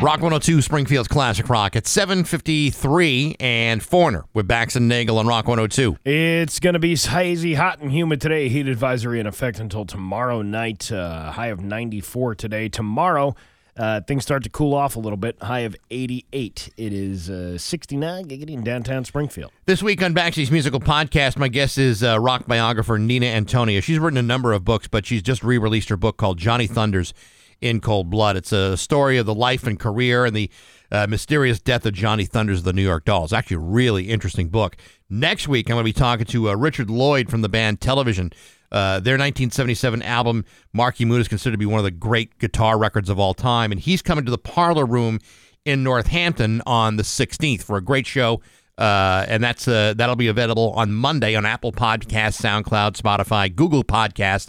Rock 0.05 0.21
102, 0.21 0.61
Springfield's 0.61 1.09
Classic 1.09 1.49
Rock 1.49 1.77
at 1.77 1.87
753 1.87 3.37
and 3.41 3.83
Foreigner 3.83 4.27
with 4.35 4.47
Bax 4.47 4.77
and 4.77 4.87
Nagle 4.87 5.17
on 5.17 5.27
Rock 5.27 5.49
102. 5.49 5.97
It's 6.05 6.61
going 6.61 6.75
to 6.75 6.79
be 6.79 6.95
hazy, 6.95 7.55
hot, 7.55 7.81
and 7.81 7.91
humid 7.91 8.21
today. 8.21 8.51
Heat 8.51 8.69
advisory 8.69 9.19
in 9.19 9.27
effect 9.27 9.59
until 9.61 9.87
tomorrow 9.87 10.43
night. 10.43 10.93
Uh, 10.93 11.33
high 11.33 11.47
of 11.47 11.61
94 11.61 12.35
today. 12.35 12.69
Tomorrow, 12.69 13.35
uh, 13.79 14.03
things 14.03 14.25
start 14.25 14.43
to 14.43 14.51
cool 14.51 14.75
off 14.75 14.97
a 14.97 15.01
little 15.01 15.17
bit. 15.17 15.43
High 15.43 15.61
of 15.61 15.75
88. 15.91 16.69
It 16.77 16.93
is 16.93 17.31
uh, 17.31 17.57
69 17.57 18.27
giggity 18.27 18.51
in 18.51 18.63
downtown 18.63 19.07
Springfield. 19.07 19.53
This 19.65 19.83
week 19.83 20.03
on 20.03 20.13
Baxi's 20.13 20.51
musical 20.51 20.81
podcast, 20.81 21.39
my 21.39 21.49
guest 21.49 21.79
is 21.79 22.03
uh, 22.03 22.21
rock 22.21 22.47
biographer 22.47 22.99
Nina 22.99 23.25
Antonia. 23.25 23.81
She's 23.81 23.99
written 23.99 24.19
a 24.19 24.23
number 24.23 24.53
of 24.53 24.67
books, 24.67 24.87
but 24.87 25.07
she's 25.07 25.23
just 25.23 25.43
re 25.43 25.57
released 25.57 25.89
her 25.89 25.97
book 25.97 26.19
called 26.19 26.37
Johnny 26.37 26.67
Thunders 26.67 27.15
in 27.61 27.81
Cold 27.81 28.11
Blood. 28.11 28.37
It's 28.37 28.53
a 28.53 28.77
story 28.77 29.19
of 29.19 29.27
the 29.27 29.35
life 29.35 29.67
and 29.67 29.79
career 29.79 30.25
and 30.25 30.35
the 30.35 30.51
uh, 30.91 31.07
mysterious 31.09 31.61
death 31.61 31.87
of 31.87 31.93
Johnny 31.93 32.25
Thunders 32.25 32.59
of 32.59 32.65
the 32.65 32.73
New 32.73 32.83
York 32.83 33.05
Dolls. 33.05 33.33
Actually, 33.33 33.57
a 33.57 33.61
really 33.61 34.11
interesting 34.11 34.49
book. 34.49 34.77
Next 35.11 35.49
week, 35.49 35.69
I'm 35.69 35.75
going 35.75 35.85
to 35.85 35.89
be 35.89 35.93
talking 35.93 36.27
to 36.27 36.51
uh, 36.51 36.55
Richard 36.55 36.91
Lloyd 36.91 37.31
from 37.31 37.43
the 37.43 37.49
band 37.49 37.81
Television. 37.81 38.33
Uh, 38.71 38.99
their 38.99 39.15
1977 39.15 40.03
album, 40.03 40.45
Marquee 40.73 41.05
Moon, 41.05 41.21
is 41.21 41.29
considered 41.29 41.55
to 41.55 41.59
be 41.59 41.67
one 41.67 41.79
of 41.79 41.85
the 41.85 41.91
great 41.91 42.39
guitar 42.39 42.77
records 42.79 43.09
of 43.09 43.19
all 43.19 43.35
time. 43.35 43.71
And 43.71 43.81
he's 43.81 44.03
coming 44.03 44.25
to 44.25 44.31
the 44.31 44.39
Parlor 44.39 44.87
Room 44.87 45.21
in 45.65 45.83
Northampton 45.83 46.63
on 46.67 46.97
the 46.97 47.03
16th 47.03 47.63
for 47.63 47.77
a 47.77 47.81
great 47.81 48.07
show. 48.07 48.41
Uh, 48.77 49.25
and 49.29 49.43
that's 49.43 49.69
uh, 49.69 49.95
that'll 49.97 50.17
be 50.17 50.27
available 50.27 50.73
on 50.73 50.93
Monday 50.93 51.37
on 51.37 51.47
Apple 51.47 51.71
Podcast, 51.71 52.43
SoundCloud, 52.43 53.01
Spotify, 53.01 53.55
Google 53.55 53.85
Podcast, 53.85 54.49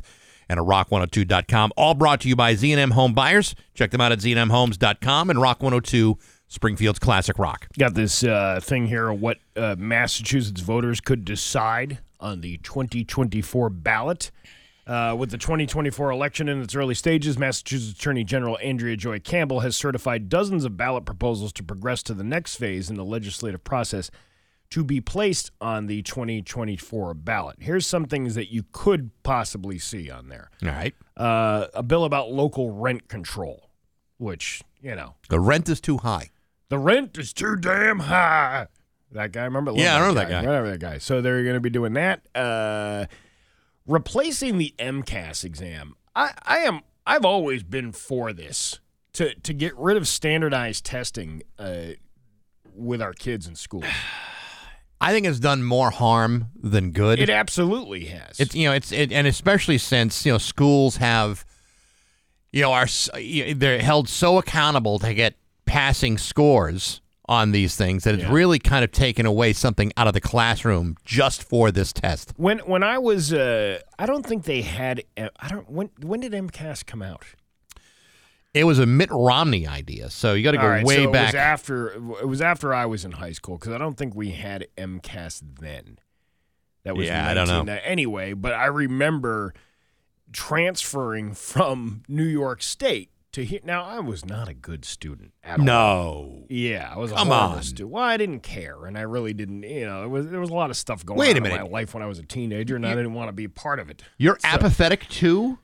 and 0.50 0.60
at 0.60 0.66
rock102.com. 0.66 1.72
All 1.76 1.94
brought 1.94 2.22
to 2.22 2.30
you 2.30 2.36
by 2.36 2.56
Z&M 2.56 2.92
Home 2.92 3.14
Buyers. 3.14 3.56
Check 3.74 3.92
them 3.92 4.02
out 4.02 4.12
at 4.12 4.20
znmhomes.com 4.20 5.30
and 5.30 5.42
Rock 5.42 5.62
102, 5.62 6.18
Springfield's 6.48 7.00
Classic 7.00 7.38
Rock. 7.40 7.68
Got 7.78 7.94
this 7.94 8.24
uh, 8.24 8.60
thing 8.62 8.88
here 8.88 9.12
what 9.12 9.40
uh, 9.56 9.76
Massachusetts 9.78 10.62
voters 10.62 11.02
could 11.02 11.26
decide 11.26 12.00
on 12.20 12.42
the 12.42 12.58
2024 12.58 13.70
ballot. 13.70 14.32
Uh, 14.88 15.16
with 15.18 15.32
the 15.32 15.38
2024 15.38 16.12
election 16.12 16.48
in 16.48 16.62
its 16.62 16.76
early 16.76 16.94
stages, 16.94 17.40
Massachusetts 17.40 18.00
Attorney 18.00 18.24
General 18.24 18.56
Andrea 18.62 18.96
Joy 18.96 19.20
Campbell 19.20 19.62
has 19.62 19.76
certified 19.76 20.30
dozens 20.30 20.64
of 20.64 20.78
ballot 20.78 21.06
proposals 21.06 21.52
to 21.54 21.64
progress 21.64 22.04
to 22.04 22.14
the 22.14 22.24
next 22.24 22.58
phase 22.58 22.92
in 22.92 22.96
the 22.96 23.04
legislative 23.04 23.64
process 23.64 24.12
to 24.76 24.84
be 24.84 25.00
placed 25.00 25.52
on 25.62 25.86
the 25.88 26.02
2024 26.02 27.14
ballot. 27.14 27.56
Here's 27.62 27.88
some 27.88 28.04
things 28.04 28.36
that 28.36 28.52
you 28.52 28.66
could 28.74 29.10
possibly 29.24 29.80
see 29.80 30.12
on 30.12 30.28
there 30.28 30.50
All 30.64 30.68
right. 30.68 30.94
uh, 31.16 31.68
a 31.74 31.82
bill 31.82 32.04
about 32.04 32.30
local 32.30 32.72
rent 32.72 33.08
control, 33.08 33.70
which, 34.18 34.62
you 34.82 34.94
know, 34.94 35.16
The 35.30 35.40
rent 35.40 35.70
is 35.70 35.80
too 35.80 36.00
high. 36.00 36.32
the 36.68 36.78
rent 36.78 37.18
is 37.18 37.32
too 37.32 37.56
damn 37.56 38.00
high. 38.00 38.68
That 39.14 39.32
guy, 39.32 39.46
remember? 39.46 39.72
Yeah, 39.76 39.96
I 39.96 40.00
remember 40.00 40.20
that 40.20 40.30
guy. 40.30 40.42
Remember 40.42 40.72
that 40.72 40.80
guy. 40.82 40.98
So 40.98 41.22
they're 41.22 41.44
going 41.44 41.54
to 41.54 41.62
be 41.62 41.70
doing 41.70 41.94
that. 41.94 42.28
Uh, 42.36 43.06
replacing 43.88 44.58
the 44.58 44.76
MCAS 44.78 45.46
exam. 45.46 45.96
I, 46.14 46.34
I 46.44 46.58
am. 46.60 46.82
I've 47.08 47.24
always 47.24 47.64
been 47.64 47.94
for 47.94 48.34
this 48.34 48.82
to 49.14 49.34
to 49.36 49.54
get 49.54 49.74
rid 49.78 49.96
of 49.96 50.06
standardized 50.06 50.84
testing 50.84 51.44
uh, 51.58 51.94
with 52.74 53.02
our 53.02 53.14
kids 53.14 53.48
in 53.48 53.56
school. 53.56 53.84
I 55.02 55.12
think 55.12 55.26
it's 55.28 55.40
done 55.40 55.64
more 55.64 55.92
harm 55.92 56.48
than 56.62 56.92
good. 56.92 57.20
It 57.20 57.30
absolutely 57.30 58.06
has. 58.06 58.40
It's 58.40 58.56
you 58.56 58.68
know 58.68 58.74
it's 58.74 58.92
it, 58.92 59.12
and 59.12 59.28
especially 59.28 59.78
since 59.78 60.26
you 60.26 60.32
know 60.32 60.38
schools 60.38 60.98
have 60.98 61.46
you 62.52 62.62
know 62.62 62.72
are 62.74 62.88
they're 63.56 63.82
held 63.82 64.08
so 64.10 64.38
accountable 64.38 65.00
to 65.00 65.14
get 65.14 65.36
passing 65.66 66.18
scores 66.18 67.02
on 67.28 67.52
these 67.52 67.76
things 67.76 68.04
that 68.04 68.14
it's 68.14 68.24
Yeah. 68.24 68.32
really 68.32 68.60
kind 68.60 68.84
of 68.84 68.92
taken 68.92 69.26
away 69.26 69.52
something 69.52 69.92
out 69.98 70.08
of 70.08 70.14
the 70.14 70.22
classroom 70.22 70.96
just 71.04 71.42
for 71.44 71.72
this 71.72 71.92
test. 71.92 72.34
when 72.38 72.60
when 72.60 72.84
I 72.84 72.98
was. 73.00 73.34
Uh, 73.34 73.80
I 73.98 74.06
don't 74.06 74.26
think 74.26 74.44
they 74.46 74.62
had. 74.62 75.04
uh, 75.18 75.30
I 75.40 75.48
don't. 75.50 75.70
When 75.70 75.90
when 76.02 76.20
did 76.22 76.34
MCAS 76.34 76.86
come 76.86 77.02
out? 77.02 77.26
It 78.56 78.64
was 78.64 78.80
a 78.80 78.86
Mitt 78.86 79.10
Romney 79.12 79.68
idea, 79.68 80.10
so 80.10 80.34
you 80.34 80.44
got 80.44 80.52
to 80.52 80.58
go 80.58 80.68
right, 80.68 80.86
way 80.86 80.96
so 80.96 81.10
It 81.10 81.12
back. 81.14 81.28
was 81.28 81.36
after 81.36 81.88
it 81.90 82.28
was 82.28 82.42
after 82.42 82.74
I 82.74 82.86
was 82.86 83.04
in 83.04 83.12
high 83.12 83.34
school 83.34 83.58
because 83.58 83.74
I 83.74 83.78
don't 83.78 83.98
think 83.98 84.16
we 84.16 84.32
had 84.32 84.68
MCAS 84.78 85.44
then. 85.60 86.00
That 86.84 86.96
was 86.96 87.08
Yeah, 87.08 87.30
I 87.30 87.34
don't 87.34 87.48
know. 87.48 87.64
19 87.64 87.70
uh, 87.76 87.80
Anyway, 87.84 88.34
but 88.34 88.54
I 88.54 88.68
remember 88.68 89.54
transferring 90.32 91.34
from 91.36 92.04
New 92.08 92.24
York 92.24 92.62
State 92.62 93.10
to 93.34 93.44
here. 93.44 93.60
Now 93.64 93.84
I 93.84 94.00
was 94.00 94.26
not 94.26 94.48
a 94.48 94.54
good 94.54 94.86
student 94.86 95.34
at 95.44 95.60
all. 95.60 95.66
no, 95.66 96.46
Yeah, 96.50 96.92
I 96.94 96.98
was 96.98 97.12
a 97.12 97.16
Come 97.16 97.28
horrible 97.28 97.58
on. 97.58 97.64
student. 97.64 97.90
Well, 97.92 98.04
I 98.04 98.18
didn't 98.18 98.40
care, 98.42 98.86
and 98.86 98.98
I 98.98 99.02
really 99.02 99.34
didn't. 99.34 99.64
You 99.64 99.86
know, 99.86 100.04
it 100.04 100.08
was 100.08 100.30
there 100.30 100.40
was 100.40 100.50
a 100.50 100.54
lot 100.54 100.70
of 100.70 100.78
stuff 100.78 101.06
going 101.06 101.20
Wait 101.20 101.36
on 101.36 101.44
a 101.46 101.50
in 101.50 101.52
my 101.58 101.62
life 101.64 101.94
when 101.94 102.02
I 102.04 102.06
was 102.08 102.20
a 102.20 102.24
teenager, 102.24 102.76
and 102.76 102.86
I 102.86 102.96
didn't 102.96 103.14
want 103.14 103.28
to 103.28 103.34
be 103.34 103.48
part 103.48 103.80
of 103.80 103.90
it. 103.90 104.02
you're 104.18 104.38
So- 104.40 104.48
apathetic 104.48 105.08
too. 105.10 105.60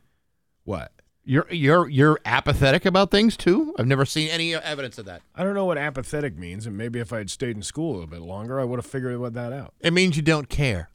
What? 0.63 0.91
You're 1.23 1.45
you're 1.51 1.87
you're 1.87 2.19
apathetic 2.25 2.83
about 2.85 3.11
things 3.11 3.37
too. 3.37 3.75
I've 3.77 3.85
never 3.85 4.05
seen 4.05 4.29
any 4.29 4.55
evidence 4.55 4.97
of 4.97 5.05
that. 5.05 5.21
I 5.35 5.43
don't 5.43 5.53
know 5.53 5.65
what 5.65 5.77
apathetic 5.77 6.35
means, 6.37 6.65
and 6.65 6.75
maybe 6.75 6.99
if 6.99 7.13
I 7.13 7.19
had 7.19 7.29
stayed 7.29 7.55
in 7.55 7.61
school 7.61 7.91
a 7.91 7.93
little 7.93 8.07
bit 8.07 8.21
longer, 8.21 8.59
I 8.59 8.63
would 8.63 8.77
have 8.79 8.85
figured 8.87 9.17
what 9.19 9.33
that 9.35 9.53
out. 9.53 9.73
It 9.81 9.93
means 9.93 10.15
you 10.17 10.23
don't 10.23 10.49
care. 10.49 10.89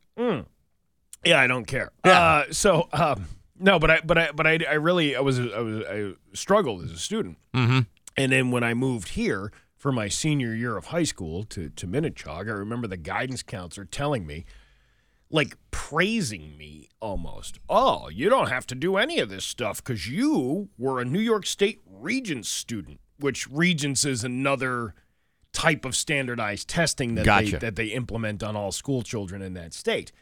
Yeah, 1.24 1.40
I 1.40 1.46
don't 1.46 1.64
care. 1.66 1.90
Yeah. 2.04 2.20
Uh, 2.20 2.44
so 2.52 2.88
um, 2.92 3.26
no, 3.58 3.78
but 3.78 3.90
I 3.90 4.00
but 4.04 4.18
I 4.18 4.32
but 4.32 4.46
I, 4.46 4.58
I 4.68 4.74
really 4.74 5.16
I 5.16 5.20
was 5.20 5.38
I 5.38 5.60
was 5.60 5.84
I 5.86 6.12
struggled 6.34 6.82
as 6.84 6.90
a 6.92 6.98
student, 6.98 7.38
Mm-hmm. 7.54 7.80
and 8.16 8.32
then 8.32 8.50
when 8.50 8.62
I 8.64 8.74
moved 8.74 9.10
here 9.10 9.50
for 9.76 9.92
my 9.92 10.08
senior 10.08 10.54
year 10.54 10.76
of 10.76 10.86
high 10.86 11.04
school 11.04 11.44
to 11.44 11.68
to 11.70 11.86
Minnechaug. 11.86 12.48
I 12.48 12.52
remember 12.52 12.86
the 12.86 12.96
guidance 12.96 13.42
counselor 13.42 13.84
telling 13.86 14.26
me, 14.26 14.44
like 15.30 15.56
praising 15.70 16.56
me 16.56 16.88
almost. 17.00 17.58
Oh, 17.68 18.08
you 18.08 18.28
don't 18.28 18.48
have 18.48 18.66
to 18.68 18.74
do 18.74 18.96
any 18.96 19.18
of 19.18 19.28
this 19.28 19.44
stuff 19.44 19.82
because 19.82 20.08
you 20.08 20.68
were 20.78 21.00
a 21.00 21.04
New 21.04 21.20
York 21.20 21.46
State 21.46 21.80
Regents 21.86 22.48
student, 22.48 23.00
which 23.18 23.48
Regents 23.50 24.04
is 24.04 24.24
another 24.24 24.94
type 25.52 25.84
of 25.84 25.96
standardized 25.96 26.68
testing 26.68 27.14
that 27.14 27.24
Gotcha. 27.24 27.52
they 27.52 27.58
that 27.58 27.76
they 27.76 27.86
implement 27.86 28.42
on 28.42 28.56
all 28.56 28.72
school 28.72 29.02
children 29.02 29.42
in 29.42 29.54
that 29.54 29.72
state. 29.72 30.12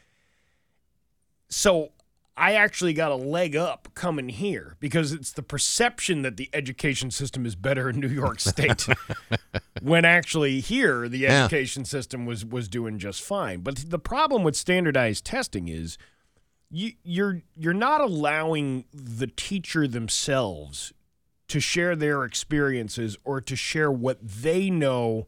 So 1.49 1.91
I 2.37 2.53
actually 2.55 2.93
got 2.93 3.11
a 3.11 3.15
leg 3.15 3.55
up 3.55 3.87
coming 3.93 4.27
here 4.29 4.75
because 4.81 5.13
it's 5.13 5.31
the 5.31 5.41
perception 5.41 6.21
that 6.23 6.35
the 6.35 6.49
education 6.53 7.09
system 7.09 7.45
is 7.45 7.55
better 7.55 7.89
in 7.89 7.99
New 8.01 8.09
York 8.09 8.41
State. 8.41 8.87
when 9.81 10.03
actually 10.03 10.59
here 10.59 11.07
the 11.07 11.19
Yeah. 11.19 11.43
education 11.45 11.85
system 11.85 12.25
was 12.25 12.43
was 12.45 12.67
doing 12.67 12.99
just 12.99 13.21
fine. 13.21 13.61
But 13.61 13.89
the 13.89 13.99
problem 13.99 14.43
with 14.43 14.55
standardized 14.57 15.23
testing 15.25 15.69
is 15.69 15.97
you, 16.69 16.91
you're 17.03 17.41
you're 17.55 17.73
not 17.73 18.01
allowing 18.01 18.83
the 18.91 19.27
teacher 19.27 19.87
themselves 19.87 20.91
to 21.47 21.59
share 21.61 21.95
their 21.95 22.25
experiences 22.25 23.17
or 23.23 23.39
to 23.39 23.55
share 23.55 23.91
what 23.91 24.17
they 24.21 24.69
know 24.69 25.25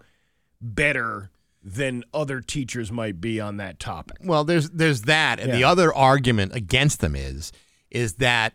better 0.60 1.30
than 1.76 2.04
other 2.14 2.40
teachers 2.40 2.92
might 2.92 3.20
be 3.20 3.42
on 3.42 3.58
that 3.58 3.78
topic. 3.80 4.18
Well, 4.24 4.44
there's 4.46 4.70
there's 4.70 5.02
that, 5.04 5.40
and 5.40 5.54
the 5.54 5.64
other 5.66 5.94
argument 5.94 6.56
against 6.56 7.02
them 7.02 7.16
is 7.16 7.52
is 7.92 8.14
that 8.16 8.54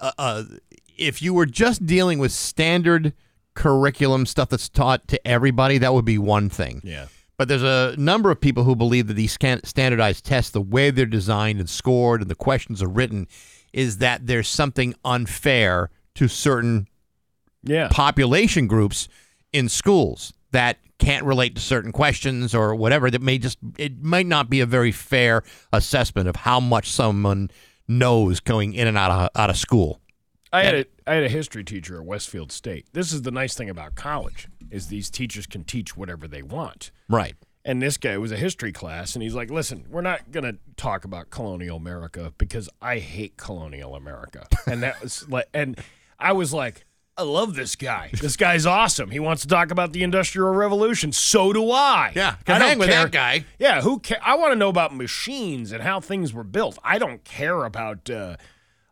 uh, 0.00 0.12
uh, 0.18 0.44
if 0.98 1.22
you 1.22 1.32
were 1.32 1.46
just 1.46 1.86
dealing 1.86 2.18
with 2.18 2.30
standard 2.32 3.14
curriculum 3.54 4.26
stuff 4.26 4.50
that's 4.50 4.68
taught 4.68 5.08
to 5.08 5.26
everybody, 5.26 5.78
that 5.78 5.94
would 5.94 6.04
be 6.04 6.18
one 6.18 6.48
thing. 6.50 6.80
Yeah. 6.84 7.06
But 7.38 7.48
there's 7.48 7.62
a 7.62 7.94
number 7.98 8.30
of 8.30 8.40
people 8.40 8.64
who 8.64 8.76
believe 8.76 9.06
that 9.08 9.14
these 9.14 9.32
standardized 9.32 10.24
tests, 10.24 10.50
the 10.50 10.60
way 10.60 10.90
they're 10.90 11.06
designed 11.06 11.58
and 11.58 11.68
scored, 11.68 12.20
and 12.20 12.30
the 12.30 12.34
questions 12.34 12.82
are 12.82 12.88
written, 12.88 13.26
is 13.72 13.98
that 13.98 14.26
there's 14.26 14.48
something 14.48 14.94
unfair 15.04 15.90
to 16.14 16.28
certain 16.28 16.86
Yeah. 17.64 17.88
population 17.90 18.66
groups 18.66 19.08
in 19.52 19.68
schools 19.68 20.32
that 20.52 20.78
can't 21.02 21.26
relate 21.26 21.56
to 21.56 21.60
certain 21.60 21.90
questions 21.90 22.54
or 22.54 22.76
whatever 22.76 23.10
that 23.10 23.20
may 23.20 23.36
just 23.36 23.58
it 23.76 24.02
might 24.02 24.26
not 24.26 24.48
be 24.48 24.60
a 24.60 24.66
very 24.66 24.92
fair 24.92 25.42
assessment 25.72 26.28
of 26.28 26.36
how 26.36 26.60
much 26.60 26.90
someone 26.90 27.50
knows 27.88 28.38
going 28.38 28.72
in 28.72 28.86
and 28.86 28.96
out 28.96 29.10
of 29.10 29.28
out 29.34 29.50
of 29.50 29.56
school. 29.56 30.00
I 30.52 30.62
had 30.62 30.74
a 30.74 30.84
I 31.06 31.14
had 31.14 31.24
a 31.24 31.28
history 31.28 31.64
teacher 31.64 31.96
at 31.96 32.04
Westfield 32.04 32.52
State. 32.52 32.86
This 32.92 33.12
is 33.12 33.22
the 33.22 33.32
nice 33.32 33.54
thing 33.54 33.68
about 33.68 33.96
college 33.96 34.48
is 34.70 34.86
these 34.86 35.10
teachers 35.10 35.46
can 35.46 35.64
teach 35.64 35.96
whatever 35.96 36.28
they 36.28 36.42
want. 36.42 36.92
Right. 37.08 37.34
And 37.64 37.82
this 37.82 37.96
guy 37.96 38.16
was 38.18 38.32
a 38.32 38.36
history 38.36 38.72
class, 38.72 39.14
and 39.14 39.22
he's 39.22 39.34
like, 39.34 39.50
"Listen, 39.50 39.86
we're 39.88 40.02
not 40.02 40.30
gonna 40.30 40.54
talk 40.76 41.04
about 41.04 41.30
colonial 41.30 41.76
America 41.76 42.32
because 42.38 42.68
I 42.80 42.98
hate 42.98 43.36
colonial 43.36 43.94
America." 43.96 44.46
And 44.66 44.82
that 44.82 45.00
was 45.02 45.28
like, 45.28 45.46
and 45.52 45.80
I 46.18 46.32
was 46.32 46.52
like, 46.52 46.84
"I 47.16 47.22
love 47.22 47.54
this 47.54 47.76
guy. 47.76 48.10
This 48.20 48.36
guy's 48.36 48.66
awesome. 48.66 49.10
He 49.10 49.20
wants 49.20 49.42
to 49.42 49.48
talk 49.48 49.70
about 49.70 49.92
the 49.92 50.02
Industrial 50.02 50.50
Revolution. 50.52 51.12
So 51.12 51.52
do 51.52 51.70
I. 51.70 52.12
Yeah, 52.14 52.36
I 52.46 52.58
hang 52.58 52.78
with 52.78 52.88
care. 52.88 53.04
that 53.04 53.12
guy. 53.12 53.44
Yeah, 53.58 53.82
who 53.82 53.98
care? 53.98 54.20
I 54.24 54.36
want 54.36 54.52
to 54.52 54.56
know 54.56 54.68
about 54.68 54.94
machines 54.94 55.72
and 55.72 55.82
how 55.82 56.00
things 56.00 56.32
were 56.32 56.44
built. 56.44 56.78
I 56.84 56.98
don't 56.98 57.24
care 57.24 57.64
about." 57.64 58.08
Uh, 58.08 58.36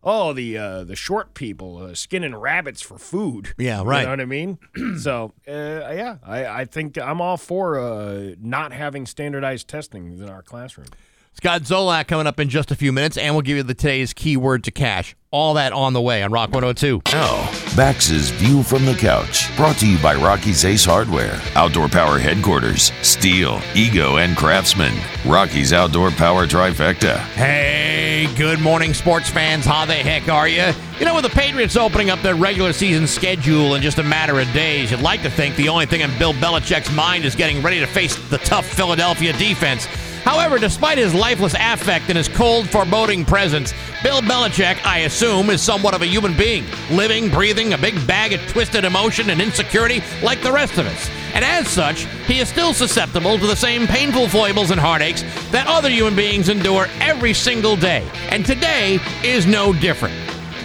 Oh, 0.03 0.33
the 0.33 0.57
uh, 0.57 0.85
the 0.85 0.97
short 0.97 1.35
people 1.35 1.77
uh, 1.77 1.95
skinning 1.95 2.35
rabbits 2.35 2.81
for 2.81 2.97
food. 2.97 3.53
Yeah, 3.59 3.83
right. 3.85 4.01
You 4.01 4.05
know 4.07 4.13
what 4.13 4.21
I 4.21 4.25
mean? 4.25 4.59
so, 4.99 5.35
uh, 5.47 5.53
yeah, 5.53 6.17
I, 6.23 6.47
I 6.47 6.65
think 6.65 6.97
I'm 6.97 7.21
all 7.21 7.37
for 7.37 7.79
uh, 7.79 8.31
not 8.41 8.73
having 8.73 9.05
standardized 9.05 9.69
testing 9.69 10.19
in 10.19 10.29
our 10.31 10.41
classroom. 10.41 10.87
Scott 11.33 11.63
Zolak 11.63 12.09
coming 12.09 12.27
up 12.27 12.39
in 12.41 12.49
just 12.49 12.71
a 12.71 12.77
few 12.77 12.93
minutes, 12.93 13.17
and 13.17 13.35
we'll 13.35 13.43
give 13.43 13.57
you 13.57 13.63
the 13.63 13.73
today's 13.73 14.13
keyword 14.13 14.65
to 14.65 14.71
cash. 14.71 15.17
All 15.31 15.55
that 15.55 15.73
on 15.73 15.93
the 15.93 16.01
way 16.01 16.25
on 16.25 16.33
Rock 16.33 16.51
102. 16.51 17.03
Now, 17.13 17.49
Bax's 17.77 18.31
View 18.31 18.65
from 18.65 18.85
the 18.85 18.95
Couch, 18.95 19.55
brought 19.57 19.77
to 19.77 19.89
you 19.89 19.97
by 20.03 20.17
Rocky's 20.17 20.65
Ace 20.65 20.85
Hardware, 20.85 21.41
Outdoor 21.55 21.89
Power 21.89 22.19
Headquarters, 22.19 22.91
Stihl, 23.03 23.63
Ego, 23.77 24.17
and 24.17 24.37
Craftsman. 24.37 24.93
Rocky's 25.25 25.73
Outdoor 25.73 26.11
Power 26.11 26.47
Trifecta. 26.49 27.19
Hey, 27.35 28.29
good 28.37 28.61
morning, 28.61 28.93
sports 28.93 29.31
fans. 29.31 29.65
How 29.65 29.87
the 29.87 29.95
heck 29.95 30.29
are 30.29 30.49
you? 30.49 30.73
You 30.99 31.07
know, 31.07 31.15
with 31.15 31.25
the 31.25 31.31
Patriots 31.31 31.77
opening 31.77 32.11
up 32.11 32.21
their 32.23 32.35
regular 32.35 32.73
season 32.73 33.07
schedule 33.07 33.77
in 33.77 33.83
just 33.83 33.99
a 33.99 34.03
matter 34.03 34.41
of 34.41 34.53
days, 34.53 34.91
you'd 34.91 35.01
like 35.01 35.23
to 35.23 35.31
think 35.31 35.55
the 35.55 35.69
only 35.69 35.87
thing 35.87 36.03
on 36.03 36.11
Bill 36.19 36.35
Belichick's 36.35 36.93
mind 36.93 37.25
is 37.25 37.37
getting 37.37 37.63
ready 37.63 37.79
to 37.79 37.87
face 37.87 38.17
the 38.31 38.39
tough 38.39 38.67
Philadelphia 38.67 39.33
defense. 39.35 39.87
However, 40.25 40.59
despite 40.59 40.99
his 40.99 41.15
lifeless 41.15 41.55
affect 41.59 42.09
and 42.09 42.17
his 42.17 42.29
cold, 42.29 42.69
foreboding 42.69 43.25
presence, 43.25 43.73
Bill 44.03 44.21
Belichick, 44.21 44.85
I 44.85 45.01
assume, 45.01 45.51
is 45.51 45.63
somewhat 45.63 45.95
of 45.95 46.03
a 46.03 46.07
human 46.07 46.37
being, 46.37 46.65
living, 46.91 47.31
breathing 47.31 47.73
a 47.73 47.79
big 47.79 48.07
bag 48.07 48.33
of 48.33 48.41
twisted 48.49 48.85
emotion 48.85 49.31
and 49.31 49.41
insecurity 49.41 50.03
like 50.23 50.43
the 50.43 50.53
rest 50.53 50.79
of 50.79 50.87
us. 50.87 51.11
And 51.35 51.45
as 51.45 51.69
such, 51.69 52.03
he 52.27 52.41
is 52.41 52.49
still 52.49 52.75
susceptible 52.75 53.39
to 53.39 53.47
the 53.47 53.57
same 53.57 53.87
painful 53.87 54.29
foibles 54.29 54.71
and 54.71 54.81
heartaches 54.81 55.23
that 55.51 55.67
other 55.67 55.89
human 55.89 56.17
beings 56.17 56.49
endure 56.49 56.87
every 57.01 57.35
single 57.35 57.77
day. 57.77 58.07
And 58.31 58.45
today 58.45 58.99
is 59.23 59.47
no 59.47 59.73
different. 59.73 60.15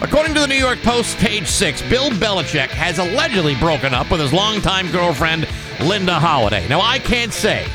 According 0.02 0.34
to 0.34 0.42
the 0.42 0.48
New 0.48 0.56
York 0.56 0.82
Post, 0.82 1.18
page 1.18 1.48
six, 1.48 1.82
Bill 1.84 2.10
Belichick 2.12 2.68
has 2.68 3.00
allegedly 3.00 3.56
broken 3.56 3.94
up 3.94 4.12
with 4.12 4.20
his 4.20 4.34
longtime 4.34 4.92
girlfriend, 4.92 5.48
Linda 5.80 6.20
Holliday. 6.20 6.68
Now, 6.68 6.82
I 6.82 7.00
can't 7.00 7.32
say 7.32 7.66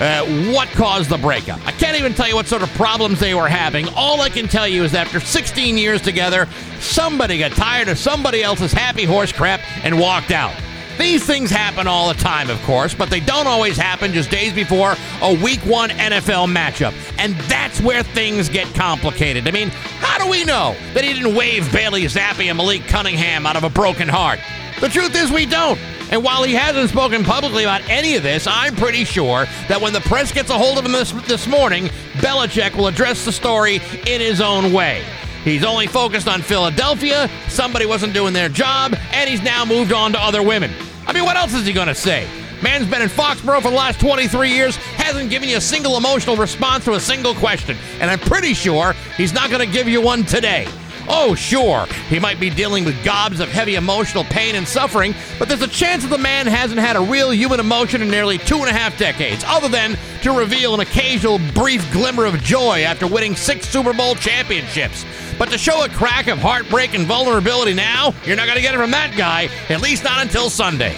uh, 0.00 0.24
what 0.52 0.68
caused 0.70 1.10
the 1.10 1.18
breakup. 1.18 1.64
I 1.66 1.72
can't 1.72 1.98
even 1.98 2.14
tell 2.14 2.26
you 2.26 2.34
what 2.34 2.46
sort 2.46 2.62
of 2.62 2.70
problems 2.70 3.20
they 3.20 3.34
were 3.34 3.48
having. 3.48 3.86
All 3.94 4.20
I 4.20 4.30
can 4.30 4.48
tell 4.48 4.66
you 4.66 4.82
is 4.82 4.92
that 4.92 5.06
after 5.06 5.20
16 5.20 5.76
years 5.76 6.00
together, 6.00 6.48
somebody 6.80 7.38
got 7.38 7.52
tired 7.52 7.88
of 7.88 7.98
somebody 7.98 8.42
else's 8.42 8.72
happy 8.72 9.04
horse 9.04 9.30
crap 9.30 9.60
and 9.84 9.98
walked 9.98 10.30
out. 10.30 10.54
These 10.98 11.24
things 11.24 11.50
happen 11.50 11.86
all 11.86 12.08
the 12.08 12.20
time, 12.20 12.50
of 12.50 12.60
course, 12.64 12.92
but 12.92 13.08
they 13.08 13.20
don't 13.20 13.46
always 13.46 13.78
happen 13.78 14.12
just 14.12 14.30
days 14.30 14.52
before 14.52 14.96
a 15.22 15.32
week 15.42 15.60
one 15.60 15.88
NFL 15.88 16.54
matchup. 16.54 16.92
And 17.18 17.34
that's 17.48 17.80
where 17.80 18.02
things 18.02 18.50
get 18.50 18.66
complicated. 18.74 19.48
I 19.48 19.50
mean, 19.50 19.70
how 19.70 20.22
do 20.22 20.30
we 20.30 20.44
know 20.44 20.76
that 20.92 21.02
he 21.02 21.14
didn't 21.14 21.34
wave 21.34 21.72
Bailey 21.72 22.02
Zappe 22.02 22.44
and 22.46 22.58
Malik 22.58 22.86
Cunningham 22.86 23.46
out 23.46 23.56
of 23.56 23.64
a 23.64 23.70
broken 23.70 24.08
heart? 24.08 24.40
The 24.80 24.88
truth 24.88 25.14
is, 25.14 25.30
we 25.30 25.44
don't. 25.44 25.78
And 26.10 26.24
while 26.24 26.42
he 26.42 26.54
hasn't 26.54 26.88
spoken 26.88 27.22
publicly 27.22 27.64
about 27.64 27.86
any 27.90 28.16
of 28.16 28.22
this, 28.22 28.46
I'm 28.46 28.74
pretty 28.74 29.04
sure 29.04 29.44
that 29.68 29.78
when 29.80 29.92
the 29.92 30.00
press 30.00 30.32
gets 30.32 30.48
a 30.48 30.56
hold 30.56 30.78
of 30.78 30.86
him 30.86 30.92
this, 30.92 31.12
this 31.28 31.46
morning, 31.46 31.84
Belichick 32.14 32.74
will 32.74 32.86
address 32.86 33.26
the 33.26 33.30
story 33.30 33.76
in 34.06 34.22
his 34.22 34.40
own 34.40 34.72
way. 34.72 35.04
He's 35.44 35.64
only 35.64 35.86
focused 35.86 36.28
on 36.28 36.40
Philadelphia, 36.40 37.28
somebody 37.48 37.84
wasn't 37.84 38.14
doing 38.14 38.32
their 38.32 38.48
job, 38.48 38.94
and 39.12 39.28
he's 39.28 39.42
now 39.42 39.66
moved 39.66 39.92
on 39.92 40.12
to 40.12 40.20
other 40.20 40.42
women. 40.42 40.70
I 41.06 41.12
mean, 41.12 41.24
what 41.24 41.36
else 41.36 41.52
is 41.52 41.66
he 41.66 41.74
going 41.74 41.88
to 41.88 41.94
say? 41.94 42.26
Man's 42.62 42.86
been 42.88 43.02
in 43.02 43.08
Foxborough 43.08 43.60
for 43.60 43.70
the 43.70 43.76
last 43.76 44.00
23 44.00 44.50
years, 44.50 44.76
hasn't 44.76 45.28
given 45.28 45.48
you 45.48 45.58
a 45.58 45.60
single 45.60 45.98
emotional 45.98 46.36
response 46.36 46.84
to 46.86 46.94
a 46.94 47.00
single 47.00 47.34
question, 47.34 47.76
and 48.00 48.10
I'm 48.10 48.18
pretty 48.18 48.54
sure 48.54 48.94
he's 49.16 49.34
not 49.34 49.50
going 49.50 49.66
to 49.66 49.72
give 49.72 49.88
you 49.88 50.00
one 50.00 50.24
today. 50.24 50.66
Oh, 51.12 51.34
sure, 51.34 51.86
he 52.08 52.20
might 52.20 52.38
be 52.38 52.50
dealing 52.50 52.84
with 52.84 53.04
gobs 53.04 53.40
of 53.40 53.48
heavy 53.48 53.74
emotional 53.74 54.22
pain 54.22 54.54
and 54.54 54.66
suffering, 54.66 55.12
but 55.40 55.48
there's 55.48 55.60
a 55.60 55.66
chance 55.66 56.04
that 56.04 56.08
the 56.08 56.16
man 56.16 56.46
hasn't 56.46 56.78
had 56.78 56.94
a 56.94 57.00
real 57.00 57.32
human 57.32 57.58
emotion 57.58 58.00
in 58.00 58.08
nearly 58.08 58.38
two 58.38 58.58
and 58.58 58.68
a 58.68 58.72
half 58.72 58.96
decades, 58.96 59.42
other 59.44 59.68
than 59.68 59.98
to 60.22 60.30
reveal 60.30 60.72
an 60.72 60.78
occasional 60.78 61.40
brief 61.52 61.92
glimmer 61.92 62.26
of 62.26 62.40
joy 62.40 62.84
after 62.84 63.08
winning 63.08 63.34
six 63.34 63.68
Super 63.68 63.92
Bowl 63.92 64.14
championships. 64.14 65.04
But 65.36 65.50
to 65.50 65.58
show 65.58 65.84
a 65.84 65.88
crack 65.88 66.28
of 66.28 66.38
heartbreak 66.38 66.94
and 66.94 67.06
vulnerability 67.06 67.74
now, 67.74 68.14
you're 68.24 68.36
not 68.36 68.46
going 68.46 68.56
to 68.56 68.62
get 68.62 68.76
it 68.76 68.78
from 68.78 68.92
that 68.92 69.12
guy, 69.16 69.48
at 69.68 69.82
least 69.82 70.04
not 70.04 70.22
until 70.22 70.48
Sunday. 70.48 70.96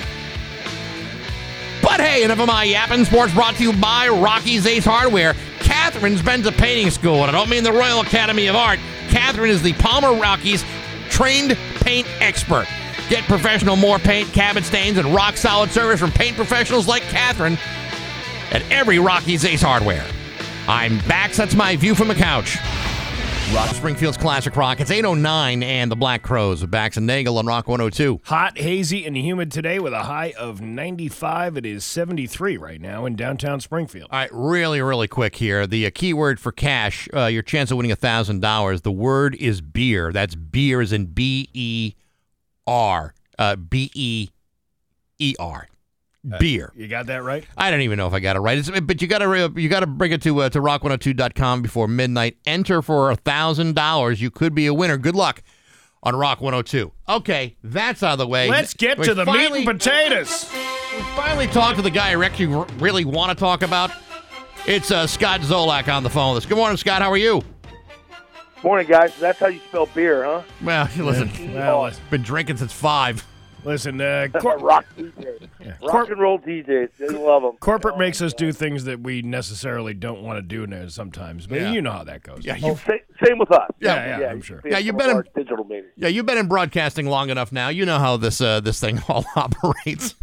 But 1.82 2.00
hey, 2.00 2.22
enough 2.22 2.38
of 2.38 2.48
my 2.48 2.64
yapping. 2.64 3.06
Sports 3.06 3.32
brought 3.32 3.54
to 3.54 3.62
you 3.62 3.72
by 3.72 4.08
Rocky's 4.08 4.66
Ace 4.66 4.84
Hardware. 4.84 5.34
Catherine's 5.60 6.22
been 6.22 6.42
to 6.42 6.52
painting 6.52 6.90
school, 6.90 7.22
and 7.22 7.24
I 7.24 7.32
don't 7.32 7.48
mean 7.48 7.64
the 7.64 7.72
Royal 7.72 8.00
Academy 8.00 8.46
of 8.48 8.56
Art. 8.56 8.78
Catherine 9.12 9.50
is 9.50 9.60
the 9.62 9.74
Palmer 9.74 10.18
Rockies 10.18 10.64
trained 11.10 11.56
paint 11.82 12.08
expert. 12.20 12.66
Get 13.10 13.24
professional 13.24 13.76
more 13.76 13.98
paint, 13.98 14.32
Cabot 14.32 14.64
stains, 14.64 14.96
and 14.96 15.14
rock 15.14 15.36
solid 15.36 15.70
service 15.70 16.00
from 16.00 16.10
paint 16.10 16.34
professionals 16.34 16.88
like 16.88 17.02
Catherine 17.02 17.58
at 18.52 18.62
every 18.70 18.98
Rocky's 18.98 19.44
Ace 19.44 19.60
Hardware. 19.60 20.06
I'm 20.66 20.98
back. 21.00 21.32
That's 21.32 21.54
my 21.54 21.76
view 21.76 21.94
from 21.94 22.08
the 22.08 22.14
couch. 22.14 22.56
Rock 23.50 23.74
Springfield's 23.74 24.16
Classic 24.16 24.56
Rock. 24.56 24.80
It's 24.80 24.90
809 24.90 25.62
and 25.62 25.90
the 25.90 25.96
Black 25.96 26.22
Crowes 26.22 26.62
with 26.62 26.70
Bax 26.70 26.96
and 26.96 27.06
Nagle 27.06 27.36
on 27.36 27.44
Rock 27.44 27.68
102. 27.68 28.22
Hot, 28.24 28.56
hazy, 28.56 29.04
and 29.04 29.14
humid 29.14 29.50
today 29.50 29.78
with 29.78 29.92
a 29.92 30.04
high 30.04 30.32
of 30.38 30.62
95. 30.62 31.58
It 31.58 31.66
is 31.66 31.84
73 31.84 32.56
right 32.56 32.80
now 32.80 33.04
in 33.04 33.14
downtown 33.14 33.60
Springfield. 33.60 34.08
All 34.10 34.18
right, 34.18 34.30
really, 34.32 34.80
really 34.80 35.06
quick 35.06 35.36
here. 35.36 35.66
The 35.66 35.84
uh, 35.84 35.90
keyword 35.94 36.40
for 36.40 36.50
cash, 36.50 37.10
uh, 37.14 37.26
your 37.26 37.42
chance 37.42 37.70
of 37.70 37.76
winning 37.76 37.92
$1,000, 37.92 38.82
the 38.82 38.92
word 38.92 39.34
is 39.34 39.60
beer. 39.60 40.12
That's 40.12 40.34
beer 40.34 40.80
is 40.80 40.92
in 40.92 41.06
B 41.06 41.50
E 41.52 41.92
R. 42.66 43.12
Uh, 43.38 43.56
B 43.56 43.90
E 43.94 44.28
E 45.18 45.34
R. 45.38 45.68
beer. 46.38 46.72
You 46.76 46.88
got 46.88 47.06
that 47.06 47.22
right? 47.22 47.44
I 47.56 47.70
don't 47.70 47.80
even 47.80 47.96
know 47.98 48.06
if 48.06 48.12
I 48.12 48.20
got 48.20 48.36
it 48.36 48.40
right. 48.40 48.58
It's, 48.58 48.70
but 48.70 49.02
you 49.02 49.08
got 49.08 49.18
to 49.18 49.52
you 49.60 49.68
got 49.68 49.80
to 49.80 49.86
bring 49.86 50.12
it 50.12 50.22
to 50.22 50.42
uh, 50.42 50.48
to 50.50 50.60
rock102.com 50.60 51.62
before 51.62 51.88
midnight. 51.88 52.36
Enter 52.46 52.82
for 52.82 53.10
a 53.10 53.16
thousand 53.16 53.74
dollars. 53.74 54.20
You 54.20 54.30
could 54.30 54.54
be 54.54 54.66
a 54.66 54.74
winner. 54.74 54.96
Good 54.98 55.16
luck 55.16 55.42
on 56.02 56.16
Rock 56.16 56.40
102. 56.40 56.92
Okay, 57.08 57.56
that's 57.62 58.02
out 58.02 58.12
of 58.14 58.18
the 58.18 58.26
way. 58.26 58.48
Let's 58.48 58.74
get 58.74 58.98
We 58.98 59.04
to 59.06 59.14
the 59.14 59.24
finally, 59.24 59.60
meat 59.60 59.68
and 59.68 59.78
potatoes. 59.78 60.50
We 60.52 61.00
finally 61.16 61.46
talked 61.46 61.76
to 61.76 61.82
the 61.82 61.90
guy 61.90 62.10
I 62.10 62.24
actually 62.24 62.46
really 62.78 63.04
want 63.04 63.30
to 63.30 63.36
talk 63.36 63.62
about. 63.62 63.90
It's 64.66 64.90
uh, 64.90 65.06
Scott 65.06 65.40
Zolak 65.40 65.92
on 65.92 66.02
the 66.02 66.10
phone 66.10 66.34
with 66.34 66.44
us. 66.44 66.48
Good 66.48 66.56
morning, 66.58 66.76
Scott. 66.76 67.02
How 67.02 67.10
are 67.10 67.16
you? 67.16 67.42
Morning, 68.62 68.86
guys. 68.86 69.16
That's 69.18 69.40
how 69.40 69.48
you 69.48 69.58
spell 69.60 69.86
beer, 69.86 70.24
huh? 70.24 70.42
Well, 70.62 70.88
listen, 70.98 71.52
Well, 71.54 71.82
I've 71.82 72.10
been 72.10 72.22
drinking 72.22 72.58
since 72.58 72.72
five. 72.72 73.26
Listen, 73.64 74.00
uh, 74.00 74.28
cor- 74.40 74.58
Rock 74.58 74.84
DJs. 74.96 75.48
Rock 75.82 76.08
and 76.10 76.20
roll 76.20 76.38
DJs. 76.38 76.88
They 76.98 77.06
love 77.08 77.42
them. 77.42 77.52
corporate 77.60 77.98
makes 77.98 78.20
us 78.22 78.32
do 78.34 78.52
things 78.52 78.84
that 78.84 79.00
we 79.00 79.22
necessarily 79.22 79.94
don't 79.94 80.22
want 80.22 80.38
to 80.38 80.42
do 80.42 80.66
now 80.66 80.88
sometimes. 80.88 81.46
But 81.46 81.60
Yeah. 81.60 81.72
you 81.72 81.82
know 81.82 81.92
how 81.92 82.04
that 82.04 82.22
goes. 82.22 82.44
Yeah, 82.44 82.56
you, 82.56 82.76
same, 82.86 82.98
same 83.24 83.38
with 83.38 83.50
us. 83.52 83.70
Yeah, 83.80 84.18
yeah, 84.20 84.30
I'm 84.30 84.42
sure. 84.42 84.60
Yeah, 84.64 84.78
you've 84.78 84.96
from 84.96 85.06
been 85.08 85.16
in- 85.18 85.24
digital 85.44 85.64
media. 85.64 85.90
yeah, 85.96 86.08
you've 86.08 86.26
been 86.26 86.38
in 86.38 86.48
broadcasting 86.48 87.06
long 87.06 87.30
enough 87.30 87.52
now. 87.52 87.68
You 87.68 87.84
know 87.86 87.98
how 87.98 88.16
this 88.16 88.40
uh, 88.40 88.60
this 88.60 88.80
thing 88.80 89.00
all 89.08 89.24
operates. 89.36 90.14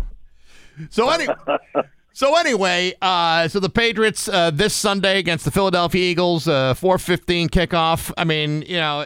So 0.90 1.10
anyway, 1.10 1.36
so 2.14 2.36
anyway, 2.38 2.94
uh, 3.02 3.48
so 3.50 3.60
the 3.60 3.70
Patriots 3.70 4.28
uh, 4.30 4.50
this 4.52 4.74
Sunday 4.74 5.20
against 5.20 5.44
the 5.46 5.52
Philadelphia 5.52 6.02
Eagles, 6.10 6.48
uh, 6.48 6.74
four 6.74 6.98
fifteen 6.98 7.50
kickoff. 7.50 8.12
I 8.18 8.24
mean, 8.24 8.62
you 8.64 8.78
know. 8.78 9.06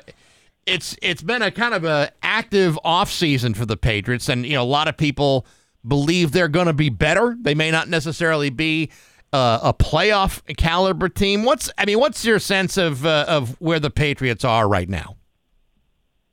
It's 0.65 0.95
it's 1.01 1.21
been 1.21 1.41
a 1.41 1.51
kind 1.51 1.73
of 1.73 1.83
a 1.83 2.11
active 2.21 2.79
off 2.83 3.11
season 3.11 3.53
for 3.53 3.65
the 3.65 3.77
Patriots, 3.77 4.29
and 4.29 4.45
you 4.45 4.53
know 4.53 4.63
a 4.63 4.65
lot 4.65 4.87
of 4.87 4.97
people 4.97 5.45
believe 5.85 6.31
they're 6.31 6.47
going 6.47 6.67
to 6.67 6.73
be 6.73 6.89
better. 6.89 7.35
They 7.39 7.53
may 7.53 7.71
not 7.71 7.89
necessarily 7.89 8.49
be 8.49 8.89
uh, 9.33 9.59
a 9.63 9.73
playoff 9.73 10.41
caliber 10.55 11.09
team. 11.09 11.43
What's 11.43 11.69
I 11.77 11.85
mean, 11.85 11.99
what's 11.99 12.23
your 12.23 12.39
sense 12.39 12.77
of 12.77 13.05
uh, 13.05 13.25
of 13.27 13.59
where 13.59 13.79
the 13.79 13.89
Patriots 13.89 14.45
are 14.45 14.67
right 14.69 14.87
now? 14.87 15.17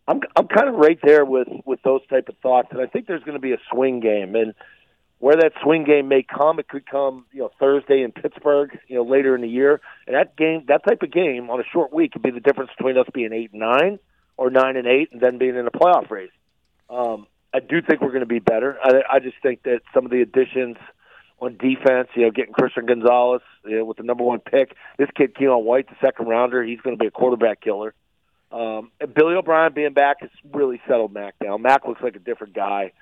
I'm 0.07 0.21
I'm 0.37 0.47
kind 0.47 0.69
of 0.69 0.75
right 0.75 0.99
there 1.03 1.25
with 1.25 1.49
with 1.65 1.81
those 1.83 2.07
type 2.09 2.29
of 2.29 2.37
thoughts, 2.43 2.69
and 2.71 2.81
I 2.81 2.87
think 2.87 3.07
there's 3.07 3.23
going 3.25 3.37
to 3.37 3.41
be 3.41 3.53
a 3.53 3.61
swing 3.73 4.01
game, 4.01 4.37
and 4.37 4.55
where 5.19 5.37
that 5.37 5.53
swing 5.63 5.85
game 5.85 6.09
may 6.09 6.23
come, 6.23 6.59
it 6.59 6.69
could 6.69 6.87
come 6.87 7.25
you 7.33 7.41
know 7.41 7.51
Thursday 7.59 8.03
in 8.03 8.13
Pittsburgh, 8.13 8.79
you 8.87 8.97
know 8.97 9.03
later 9.03 9.35
in 9.35 9.41
the 9.41 9.49
year, 9.49 9.81
and 10.07 10.15
that 10.15 10.37
game, 10.37 10.65
that 10.69 10.85
type 10.85 11.03
of 11.03 11.11
game 11.11 11.49
on 11.51 11.59
a 11.59 11.65
short 11.73 11.93
week 11.93 12.13
could 12.13 12.23
be 12.23 12.31
the 12.31 12.41
difference 12.41 12.71
between 12.77 12.99
us 12.99 13.07
being 13.15 13.33
eight 13.33 13.51
and 13.53 13.61
nine 13.61 13.99
or 14.41 14.49
nine 14.49 14.77
and 14.77 14.87
eight, 14.87 15.11
and 15.13 15.21
then 15.21 15.37
being 15.37 15.55
in 15.55 15.67
a 15.67 15.71
playoff 15.71 16.11
race. 16.11 16.31
Um, 16.89 17.27
I 17.53 17.61
do 17.61 17.83
think 17.83 18.01
we're 18.01 18.09
going 18.09 18.21
to 18.21 18.27
be 18.27 18.39
better. 18.39 18.79
I, 18.83 19.17
I 19.17 19.19
just 19.19 19.37
think 19.43 19.65
that 19.65 19.83
some 19.93 20.07
of 20.07 20.11
the 20.11 20.23
additions 20.23 20.79
on 21.41 21.59
defense, 21.59 22.09
you 22.15 22.23
know, 22.23 22.31
getting 22.31 22.55
Christian 22.55 22.87
Gonzalez 22.87 23.43
you 23.67 23.77
know, 23.77 23.85
with 23.85 23.99
the 23.99 24.03
number 24.03 24.25
one 24.25 24.41
pick, 24.41 24.75
this 24.97 25.11
kid 25.15 25.35
Keion 25.35 25.63
White, 25.63 25.91
the 25.91 25.97
second 26.01 26.27
rounder, 26.27 26.65
he's 26.65 26.81
going 26.81 26.97
to 26.97 26.99
be 27.01 27.07
a 27.07 27.11
quarterback 27.11 27.61
killer. 27.61 27.93
Um, 28.51 28.91
and 28.99 29.13
Billy 29.13 29.35
O'Brien 29.35 29.75
being 29.75 29.93
back 29.93 30.23
has 30.23 30.31
really 30.51 30.81
settled 30.89 31.13
Mac 31.13 31.39
down. 31.39 31.61
Mac 31.61 31.87
looks 31.87 32.01
like 32.03 32.17
a 32.17 32.21
different 32.21 32.55
guy. 32.55 32.93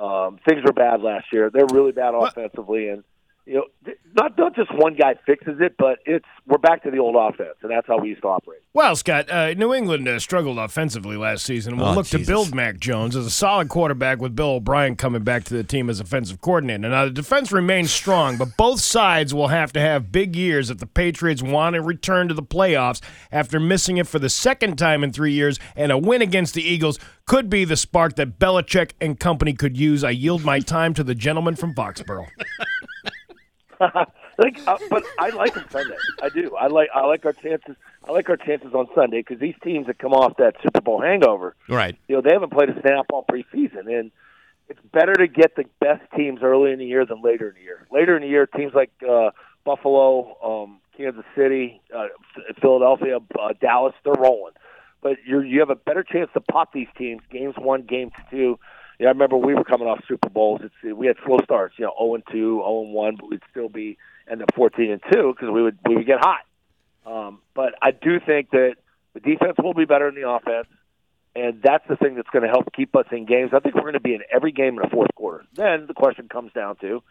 Um, 0.00 0.38
things 0.48 0.62
were 0.64 0.72
bad 0.72 1.00
last 1.00 1.26
year. 1.32 1.50
They're 1.50 1.66
really 1.66 1.92
bad 1.92 2.14
offensively, 2.14 2.88
and 2.88 3.02
you 3.46 3.54
know, 3.54 3.92
not 4.14 4.38
not 4.38 4.54
just 4.56 4.70
one 4.74 4.94
guy 4.94 5.14
fixes 5.26 5.58
it, 5.60 5.74
but 5.78 5.98
it's 6.06 6.24
we're 6.46 6.56
back 6.58 6.82
to 6.84 6.90
the 6.90 6.98
old 6.98 7.14
offense, 7.16 7.56
and 7.62 7.70
that's 7.70 7.86
how 7.86 7.98
we 7.98 8.08
used 8.08 8.22
to 8.22 8.28
operate. 8.28 8.60
Well, 8.72 8.96
Scott, 8.96 9.30
uh, 9.30 9.52
New 9.54 9.74
England 9.74 10.08
uh, 10.08 10.18
struggled 10.18 10.58
offensively 10.58 11.16
last 11.16 11.44
season. 11.44 11.76
We'll 11.76 11.88
Oh, 11.88 11.94
look 11.94 12.06
Jesus. 12.06 12.26
to 12.26 12.32
build 12.32 12.54
Mac 12.54 12.78
Jones 12.78 13.14
as 13.16 13.26
a 13.26 13.30
solid 13.30 13.68
quarterback 13.68 14.20
with 14.20 14.34
Bill 14.34 14.52
O'Brien 14.52 14.96
coming 14.96 15.22
back 15.24 15.44
to 15.44 15.54
the 15.54 15.62
team 15.62 15.90
as 15.90 16.00
offensive 16.00 16.40
coordinator. 16.40 16.88
Now, 16.88 17.04
the 17.04 17.10
defense 17.10 17.52
remains 17.52 17.90
strong, 17.92 18.36
but 18.38 18.56
both 18.56 18.80
sides 18.80 19.34
will 19.34 19.48
have 19.48 19.72
to 19.74 19.80
have 19.80 20.10
big 20.10 20.34
years 20.36 20.70
if 20.70 20.78
the 20.78 20.86
Patriots 20.86 21.42
want 21.42 21.74
to 21.74 21.82
return 21.82 22.28
to 22.28 22.34
the 22.34 22.42
playoffs 22.42 23.02
after 23.30 23.60
missing 23.60 23.98
it 23.98 24.06
for 24.06 24.18
the 24.18 24.30
second 24.30 24.76
time 24.76 25.04
in 25.04 25.12
three 25.12 25.32
years, 25.32 25.58
and 25.76 25.92
a 25.92 25.98
win 25.98 26.22
against 26.22 26.54
the 26.54 26.62
Eagles 26.62 26.98
could 27.26 27.48
be 27.50 27.64
the 27.64 27.76
spark 27.76 28.16
that 28.16 28.38
Belichick 28.38 28.92
and 29.00 29.20
company 29.20 29.52
could 29.52 29.76
use. 29.76 30.02
I 30.02 30.10
yield 30.10 30.44
my 30.44 30.60
time 30.60 30.94
to 30.94 31.04
the 31.04 31.14
gentleman 31.14 31.56
from 31.56 31.74
Foxborough. 31.74 32.26
like, 34.38 34.60
uh, 34.66 34.78
but 34.90 35.04
I 35.18 35.30
like 35.30 35.54
them 35.54 35.64
Sunday. 35.70 35.96
I 36.22 36.28
do. 36.28 36.54
I 36.56 36.66
like 36.68 36.88
I 36.94 37.06
like 37.06 37.24
our 37.24 37.32
chances. 37.32 37.76
I 38.06 38.12
like 38.12 38.28
our 38.28 38.36
chances 38.36 38.74
on 38.74 38.86
Sunday 38.94 39.20
because 39.20 39.38
these 39.40 39.54
teams 39.62 39.86
that 39.86 39.98
come 39.98 40.12
off 40.12 40.36
that 40.38 40.54
Super 40.62 40.80
Bowl 40.80 41.00
hangover, 41.00 41.54
Right. 41.68 41.96
you 42.08 42.16
know, 42.16 42.22
they 42.22 42.32
haven't 42.32 42.52
played 42.52 42.68
a 42.68 42.80
snap 42.80 43.06
all 43.12 43.24
preseason, 43.30 43.86
and 43.86 44.10
it's 44.68 44.80
better 44.92 45.14
to 45.14 45.26
get 45.26 45.56
the 45.56 45.64
best 45.80 46.02
teams 46.16 46.40
early 46.42 46.72
in 46.72 46.78
the 46.78 46.86
year 46.86 47.04
than 47.06 47.22
later 47.22 47.48
in 47.48 47.54
the 47.54 47.60
year. 47.62 47.86
Later 47.90 48.16
in 48.16 48.22
the 48.22 48.28
year, 48.28 48.46
teams 48.46 48.72
like 48.74 48.90
uh, 49.08 49.30
Buffalo, 49.64 50.36
um, 50.64 50.80
Kansas 50.96 51.24
City, 51.36 51.80
uh, 51.94 52.06
Philadelphia, 52.60 53.18
uh, 53.40 53.52
Dallas, 53.60 53.94
they're 54.04 54.14
rolling. 54.14 54.52
But 55.02 55.16
you 55.26 55.40
you 55.40 55.60
have 55.60 55.70
a 55.70 55.74
better 55.76 56.02
chance 56.02 56.30
to 56.34 56.40
pop 56.40 56.72
these 56.72 56.88
teams 56.96 57.20
games 57.30 57.54
one, 57.58 57.82
games 57.82 58.12
two. 58.30 58.58
Yeah, 58.98 59.08
I 59.08 59.10
remember 59.10 59.36
we 59.36 59.54
were 59.54 59.64
coming 59.64 59.88
off 59.88 60.04
Super 60.06 60.28
Bowls. 60.28 60.60
It's 60.62 60.96
we 60.96 61.06
had 61.06 61.16
slow 61.24 61.38
starts, 61.44 61.74
you 61.78 61.84
know, 61.84 61.94
zero 61.98 62.14
and 62.14 62.24
two, 62.30 62.58
zero 62.58 62.82
and 62.82 62.92
one, 62.92 63.16
but 63.16 63.30
we'd 63.30 63.42
still 63.50 63.68
be 63.68 63.98
end 64.30 64.42
up 64.42 64.54
fourteen 64.54 64.92
and 64.92 65.02
two 65.12 65.34
because 65.34 65.52
we 65.52 65.62
would 65.62 65.78
we 65.86 65.96
would 65.96 66.06
get 66.06 66.20
hot. 66.20 66.40
Um, 67.06 67.40
but 67.54 67.74
I 67.82 67.90
do 67.90 68.20
think 68.20 68.50
that 68.50 68.76
the 69.14 69.20
defense 69.20 69.56
will 69.62 69.74
be 69.74 69.84
better 69.84 70.10
than 70.10 70.20
the 70.20 70.28
offense, 70.28 70.68
and 71.34 71.60
that's 71.62 71.86
the 71.88 71.96
thing 71.96 72.14
that's 72.14 72.30
going 72.30 72.44
to 72.44 72.48
help 72.48 72.72
keep 72.72 72.94
us 72.96 73.06
in 73.10 73.26
games. 73.26 73.50
I 73.52 73.60
think 73.60 73.74
we're 73.74 73.82
going 73.82 73.94
to 73.94 74.00
be 74.00 74.14
in 74.14 74.22
every 74.32 74.52
game 74.52 74.76
in 74.76 74.82
the 74.82 74.88
fourth 74.90 75.14
quarter. 75.14 75.44
Then 75.54 75.86
the 75.86 75.94
question 75.94 76.28
comes 76.28 76.52
down 76.52 76.76
to 76.76 77.02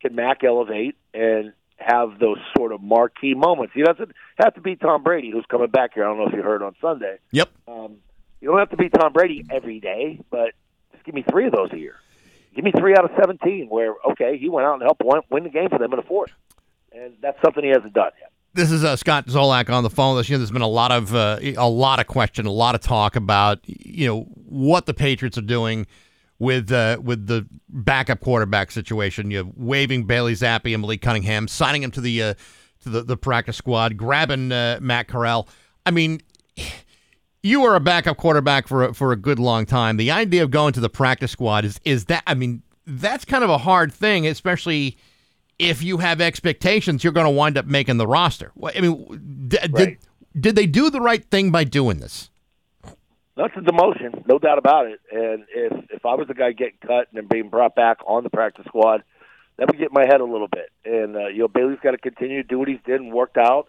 can 0.00 0.14
Mac 0.14 0.44
elevate 0.44 0.96
and 1.12 1.52
have 1.76 2.18
those 2.18 2.38
sort 2.56 2.72
of 2.72 2.82
marquee 2.82 3.34
moments? 3.34 3.72
He 3.74 3.82
doesn't 3.82 4.12
have 4.36 4.54
to 4.54 4.60
be 4.60 4.76
Tom 4.76 5.02
Brady, 5.02 5.30
who's 5.30 5.46
coming 5.48 5.70
back 5.70 5.94
here. 5.94 6.04
I 6.04 6.08
don't 6.08 6.18
know 6.18 6.28
if 6.28 6.34
you 6.34 6.42
heard 6.42 6.62
on 6.62 6.74
Sunday. 6.80 7.18
Yep. 7.32 7.50
Um, 7.66 7.96
you 8.40 8.48
don't 8.48 8.58
have 8.58 8.70
to 8.70 8.76
be 8.76 8.88
Tom 8.88 9.12
Brady 9.12 9.44
every 9.50 9.80
day, 9.80 10.20
but 10.30 10.52
give 11.04 11.14
me 11.14 11.24
three 11.30 11.46
of 11.46 11.52
those 11.52 11.72
a 11.72 11.78
year. 11.78 11.96
Give 12.54 12.64
me 12.64 12.72
three 12.76 12.94
out 12.94 13.04
of 13.04 13.10
17 13.18 13.68
where, 13.68 13.94
okay, 14.10 14.38
he 14.38 14.48
went 14.48 14.66
out 14.66 14.74
and 14.74 14.82
helped 14.82 15.02
win, 15.30 15.44
the 15.44 15.50
game 15.50 15.68
for 15.68 15.78
them 15.78 15.92
in 15.92 15.96
the 15.98 16.06
fourth. 16.06 16.30
And 16.92 17.14
that's 17.20 17.40
something 17.42 17.64
he 17.64 17.70
hasn't 17.70 17.92
done 17.92 18.10
yet. 18.20 18.30
This 18.54 18.70
is 18.70 18.84
uh, 18.84 18.94
Scott 18.94 19.26
Zolak 19.26 19.68
on 19.68 19.82
the 19.82 19.90
phone. 19.90 20.16
This, 20.16 20.30
know, 20.30 20.38
there's 20.38 20.52
been 20.52 20.62
a 20.62 20.68
lot 20.68 20.92
of 20.92 21.12
uh, 21.12 21.40
a 21.42 21.68
lot 21.68 21.98
of 21.98 22.06
question, 22.06 22.46
a 22.46 22.52
lot 22.52 22.76
of 22.76 22.80
talk 22.80 23.16
about 23.16 23.58
you 23.64 24.06
know 24.06 24.20
what 24.44 24.86
the 24.86 24.94
Patriots 24.94 25.36
are 25.36 25.42
doing 25.42 25.88
with 26.38 26.70
uh, 26.70 26.98
with 27.02 27.26
the 27.26 27.48
backup 27.68 28.20
quarterback 28.20 28.70
situation. 28.70 29.32
You 29.32 29.42
know, 29.42 29.52
waiving 29.56 30.04
Bailey 30.04 30.34
Zappe 30.34 30.72
and 30.72 30.82
Malik 30.82 31.02
Cunningham, 31.02 31.48
signing 31.48 31.82
him 31.82 31.90
to 31.90 32.00
the 32.00 32.22
uh, 32.22 32.34
to 32.84 32.90
the, 32.90 33.02
the 33.02 33.16
practice 33.16 33.56
squad, 33.56 33.96
grabbing 33.96 34.52
uh, 34.52 34.78
Matt 34.80 35.08
Corral. 35.08 35.48
I 35.84 35.90
mean, 35.90 36.20
you 37.44 37.60
were 37.60 37.76
a 37.76 37.80
backup 37.80 38.16
quarterback 38.16 38.66
for 38.66 38.84
a, 38.84 38.94
for 38.94 39.12
a 39.12 39.16
good 39.16 39.38
long 39.38 39.66
time. 39.66 39.98
The 39.98 40.10
idea 40.10 40.42
of 40.42 40.50
going 40.50 40.72
to 40.72 40.80
the 40.80 40.88
practice 40.88 41.30
squad 41.30 41.64
is 41.64 41.78
is 41.84 42.06
that 42.06 42.22
I 42.26 42.34
mean 42.34 42.62
that's 42.86 43.24
kind 43.24 43.44
of 43.44 43.50
a 43.50 43.58
hard 43.58 43.92
thing, 43.92 44.26
especially 44.26 44.96
if 45.58 45.82
you 45.82 45.98
have 45.98 46.20
expectations, 46.20 47.04
you're 47.04 47.12
going 47.12 47.26
to 47.26 47.30
wind 47.30 47.56
up 47.56 47.66
making 47.66 47.98
the 47.98 48.06
roster. 48.06 48.50
I 48.62 48.80
mean, 48.80 49.46
d- 49.48 49.58
did 49.74 49.98
did 50.38 50.56
they 50.56 50.66
do 50.66 50.88
the 50.88 51.00
right 51.00 51.22
thing 51.22 51.50
by 51.50 51.64
doing 51.64 51.98
this? 51.98 52.30
That's 53.36 53.54
a 53.56 53.60
demotion, 53.60 54.26
no 54.26 54.38
doubt 54.38 54.58
about 54.58 54.86
it. 54.86 55.00
And 55.12 55.44
if 55.54 55.90
if 55.90 56.06
I 56.06 56.14
was 56.14 56.26
the 56.28 56.34
guy 56.34 56.52
getting 56.52 56.78
cut 56.80 57.08
and 57.10 57.14
then 57.14 57.26
being 57.26 57.50
brought 57.50 57.74
back 57.74 57.98
on 58.06 58.24
the 58.24 58.30
practice 58.30 58.64
squad, 58.66 59.02
that 59.58 59.66
would 59.66 59.78
get 59.78 59.92
my 59.92 60.06
head 60.06 60.22
a 60.22 60.24
little 60.24 60.48
bit. 60.48 60.70
And 60.86 61.14
uh, 61.14 61.28
you 61.28 61.40
know, 61.40 61.48
Bailey's 61.48 61.78
got 61.82 61.90
to 61.90 61.98
continue 61.98 62.42
to 62.42 62.48
do 62.48 62.58
what 62.58 62.68
he's 62.68 62.80
did 62.86 63.02
and 63.02 63.12
worked 63.12 63.36
out, 63.36 63.68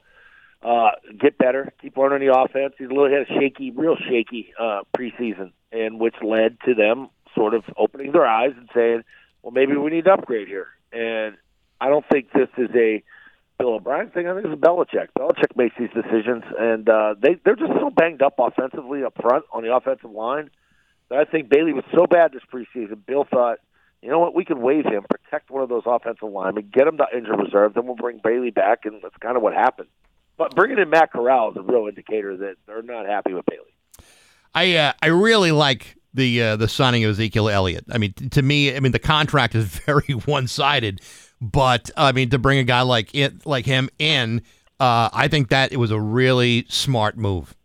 uh, 0.66 0.92
get 1.20 1.38
better, 1.38 1.72
keep 1.80 1.96
learning 1.96 2.28
the 2.28 2.36
offense. 2.36 2.74
He's 2.78 2.88
a 2.88 2.94
little 2.94 3.10
had 3.10 3.30
a 3.30 3.40
shaky, 3.40 3.70
real 3.70 3.96
shaky 3.96 4.52
uh, 4.60 4.82
preseason, 4.98 5.52
and 5.72 6.00
which 6.00 6.16
led 6.24 6.58
to 6.66 6.74
them 6.74 7.10
sort 7.36 7.54
of 7.54 7.64
opening 7.78 8.12
their 8.14 8.26
eyes 8.26 8.54
and 8.58 8.68
saying, 8.74 9.04
"Well, 9.44 9.52
maybe 9.52 9.76
we 9.76 9.92
need 9.92 10.06
to 10.06 10.14
upgrade 10.14 10.48
here." 10.48 10.68
And 10.92 11.38
I 11.80 11.90
don't 11.90 12.06
think 12.12 12.32
this 12.32 12.50
is 12.58 12.70
a 12.76 13.04
Bill 13.60 13.76
O'Brien 13.76 14.10
thing. 14.10 14.28
I 14.28 14.34
think 14.34 14.48
it's 14.48 14.60
Belichick. 14.60 15.10
Belichick 15.18 15.56
makes 15.56 15.76
these 15.78 15.92
decisions, 15.94 16.44
and 16.58 16.90
uh, 16.90 17.14
they 17.22 17.36
they're 17.46 17.56
just 17.56 17.74
so 17.80 17.92
banged 17.92 18.24
up 18.24 18.36
offensively 18.40 19.04
up 19.04 19.14
front 19.22 19.46
on 19.54 19.62
the 19.62 19.76
offensive 19.76 20.12
line 20.12 20.50
that 21.10 21.20
I 21.20 21.26
think 21.26 21.48
Bailey 21.48 21.74
was 21.74 21.86
so 21.94 22.08
bad 22.08 22.32
this 22.32 22.42
preseason. 22.52 23.06
Bill 23.06 23.28
thought, 23.30 23.60
you 24.02 24.10
know 24.10 24.18
what, 24.18 24.34
we 24.34 24.44
can 24.44 24.62
waive 24.62 24.86
him, 24.86 25.06
protect 25.08 25.52
one 25.52 25.62
of 25.62 25.70
those 25.70 25.84
offensive 25.86 26.28
linemen, 26.28 26.72
get 26.74 26.88
him 26.88 26.98
to 26.98 27.06
injured 27.16 27.38
reserve, 27.38 27.76
then 27.76 27.86
we'll 27.86 27.96
bring 27.96 28.20
Bailey 28.24 28.50
back, 28.50 28.86
and 28.86 29.04
that's 29.04 29.18
kind 29.22 29.38
of 29.38 29.44
what 29.44 29.54
happened. 29.54 29.90
But 30.38 30.56
bringing 30.56 30.80
in 30.80 30.90
Matt 30.90 31.12
Corral 31.12 31.52
is 31.52 31.58
a 31.58 31.62
real 31.62 31.88
indicator 31.88 32.36
that 32.38 32.56
they're 32.68 32.82
not 32.82 33.06
happy 33.06 33.34
with 33.34 33.46
Bailey. 33.46 33.74
I 34.54 34.76
uh, 34.76 34.94
I 35.02 35.08
really 35.08 35.52
like 35.52 35.98
the 36.14 36.42
uh, 36.42 36.56
the 36.56 36.68
signing 36.68 37.04
of 37.04 37.12
Ezekiel 37.12 37.50
Elliott. 37.50 37.86
I 37.92 37.98
mean, 37.98 38.14
t- 38.14 38.30
to 38.30 38.42
me, 38.42 38.76
I 38.76 38.80
mean 38.80 38.92
the 38.92 39.00
contract 39.00 39.56
is 39.56 39.66
very 39.86 40.14
one 40.26 40.48
sided, 40.48 41.02
but 41.42 41.90
I 41.96 42.12
mean 42.12 42.30
to 42.32 42.40
bring 42.40 42.60
a 42.60 42.64
guy 42.64 42.82
like 42.82 43.14
it 43.14 43.46
like 43.46 43.66
him 43.66 43.90
in, 44.00 44.42
uh, 44.80 45.10
I 45.14 45.28
think 45.28 45.50
that 45.50 45.72
it 45.72 45.78
was 45.78 45.92
a 45.92 46.00
really 46.00 46.66
smart 46.70 47.18
move. 47.18 47.56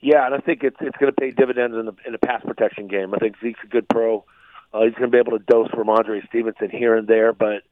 Yeah, 0.00 0.26
and 0.26 0.34
I 0.34 0.38
think 0.38 0.62
it's 0.62 0.76
it's 0.80 0.96
going 0.98 1.12
to 1.12 1.18
pay 1.18 1.30
dividends 1.30 1.76
in 1.76 1.86
the 1.86 1.94
in 2.06 2.12
the 2.12 2.18
pass 2.18 2.42
protection 2.42 2.88
game. 2.88 3.14
I 3.14 3.18
think 3.18 3.36
Zeke's 3.42 3.60
a 3.64 3.68
good 3.68 3.88
pro. 3.88 4.24
Uh, 4.72 4.82
he's 4.82 4.94
going 4.94 5.10
to 5.10 5.14
be 5.14 5.18
able 5.18 5.38
to 5.38 5.44
dose 5.44 5.68
Rhamondre 5.68 6.26
Stevenson 6.26 6.68
here 6.68 6.96
and 6.96 7.06
there, 7.06 7.32
but 7.32 7.62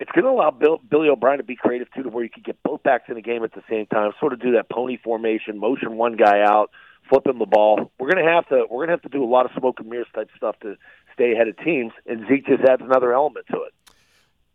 it's 0.00 0.10
going 0.12 0.24
to 0.24 0.30
allow 0.30 0.50
Bill, 0.50 0.80
Billy 0.90 1.08
O'Brien 1.08 1.38
to 1.38 1.44
be 1.44 1.54
creative 1.54 1.88
too, 1.94 2.02
to 2.02 2.08
where 2.08 2.24
you 2.24 2.30
can 2.30 2.42
get 2.42 2.60
both 2.62 2.82
backs 2.82 3.04
in 3.08 3.14
the 3.14 3.22
game 3.22 3.44
at 3.44 3.52
the 3.52 3.62
same 3.68 3.86
time. 3.86 4.12
Sort 4.18 4.32
of 4.32 4.40
do 4.40 4.52
that 4.52 4.70
pony 4.70 4.96
formation, 4.96 5.58
motion 5.58 5.96
one 5.96 6.16
guy 6.16 6.40
out, 6.40 6.70
flip 7.08 7.26
him 7.26 7.38
the 7.38 7.46
ball. 7.46 7.92
We're 7.98 8.10
going 8.10 8.24
to 8.24 8.30
have 8.30 8.48
to 8.48 8.64
we're 8.70 8.86
going 8.86 8.88
to 8.88 8.94
have 8.94 9.02
to 9.02 9.10
do 9.10 9.22
a 9.22 9.28
lot 9.28 9.44
of 9.44 9.52
smoke 9.58 9.78
and 9.78 9.88
mirrors 9.88 10.06
type 10.14 10.30
stuff 10.36 10.58
to 10.62 10.76
stay 11.12 11.32
ahead 11.32 11.48
of 11.48 11.58
teams, 11.58 11.92
and 12.06 12.26
Zeke 12.28 12.46
just 12.46 12.62
adds 12.64 12.80
another 12.82 13.12
element 13.12 13.46
to 13.50 13.58
it. 13.58 13.74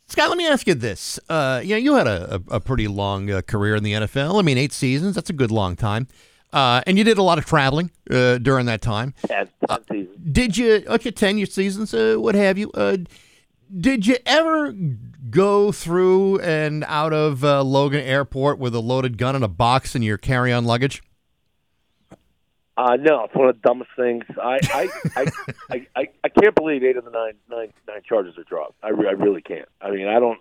Scott, 0.08 0.30
let 0.30 0.38
me 0.38 0.48
ask 0.48 0.68
you 0.68 0.74
this. 0.74 1.20
Uh, 1.30 1.62
you 1.64 1.72
know, 1.72 1.78
you 1.78 1.96
had 1.96 2.08
a, 2.08 2.42
a, 2.50 2.60
pretty 2.60 2.88
long 2.88 3.32
uh, 3.32 3.42
career 3.42 3.76
in 3.76 3.84
the 3.84 3.94
NFL. 3.94 4.38
I 4.38 4.44
mean, 4.44 4.56
eight 4.56 4.72
seasons, 4.72 5.16
that's 5.16 5.32
a 5.32 5.34
good 5.34 5.50
long 5.50 5.76
time. 5.76 6.08
Uh, 6.54 6.82
and 6.86 6.98
you 6.98 7.04
did 7.04 7.18
a 7.18 7.24
lot 7.24 7.40
of 7.40 7.46
traveling 7.46 7.90
uh, 8.12 8.38
during 8.38 8.68
that 8.68 8.84
time. 8.84 9.16
Ten 9.28 9.50
seasons. 9.92 10.16
Did 10.32 10.58
you, 10.58 10.84
okay, 10.88 11.10
10 11.10 11.38
year 11.38 11.48
seasons, 11.48 11.92
uh, 11.94 12.18
what 12.20 12.36
have 12.36 12.60
you. 12.60 12.72
Did 13.78 14.08
you 14.08 14.18
ever 14.26 14.74
go 15.30 15.72
through 15.72 16.40
and 16.40 16.86
out 16.88 17.12
of 17.12 17.44
uh, 17.44 17.64
Logan 17.64 18.02
Airport 18.02 18.58
with 18.58 18.74
a 18.74 18.80
loaded 18.80 19.18
gun 19.18 19.36
and 19.36 19.44
a 19.44 19.50
box 19.50 19.96
in 19.96 20.02
your 20.02 20.18
carry 20.18 20.54
on 20.54 20.66
luggage? 20.66 21.04
Uh, 22.78 22.98
no, 23.00 23.24
it's 23.24 23.36
one 23.36 23.50
of 23.50 23.56
the 23.56 23.62
dumbest 23.62 23.92
things. 23.98 24.24
I 24.42 24.60
I, 24.72 24.90
I, 25.16 25.32
I, 25.70 25.88
I, 25.96 26.10
I 26.24 26.30
can't 26.30 26.56
believe 26.56 26.84
eight 26.84 26.98
of 26.98 27.06
the 27.06 27.12
nine 27.12 27.34
nine 27.50 27.74
nine 27.88 28.02
charges 28.08 28.38
are 28.38 28.44
dropped. 28.44 28.76
I, 28.84 28.90
re- 28.90 29.08
I 29.08 29.12
really 29.12 29.42
can't. 29.42 29.68
I 29.82 29.92
mean, 29.92 30.08
I 30.08 30.20
don't 30.20 30.40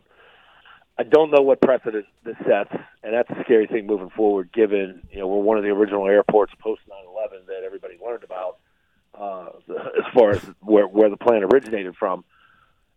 I 0.98 1.02
don't 1.02 1.30
know 1.30 1.42
what 1.42 1.60
precedent 1.60 2.06
this 2.24 2.36
sets, 2.46 2.70
and 3.02 3.14
that's 3.14 3.30
a 3.30 3.42
scary 3.42 3.66
thing 3.66 3.86
moving 3.86 4.10
forward. 4.10 4.52
Given 4.52 5.02
you 5.10 5.18
know 5.18 5.26
we're 5.26 5.42
one 5.42 5.58
of 5.58 5.64
the 5.64 5.70
original 5.70 6.06
airports 6.06 6.52
post 6.60 6.82
9/11 6.88 7.46
that 7.46 7.62
everybody 7.64 7.98
learned 8.04 8.24
about, 8.24 8.58
uh, 9.18 9.46
as 9.98 10.12
far 10.12 10.30
as 10.30 10.42
where 10.60 10.86
where 10.86 11.10
the 11.10 11.16
plan 11.16 11.42
originated 11.42 11.96
from, 11.96 12.24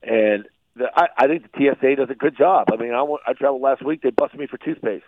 and 0.07 0.45
the, 0.75 0.85
I, 0.95 1.07
I 1.17 1.27
think 1.27 1.43
the 1.51 1.73
TSA 1.79 1.95
does 1.95 2.09
a 2.09 2.15
good 2.15 2.37
job. 2.37 2.67
I 2.71 2.75
mean, 2.77 2.93
I, 2.93 3.03
I 3.27 3.33
traveled 3.33 3.61
last 3.61 3.83
week; 3.85 4.01
they 4.01 4.09
busted 4.11 4.39
me 4.39 4.47
for 4.47 4.57
toothpaste. 4.57 5.03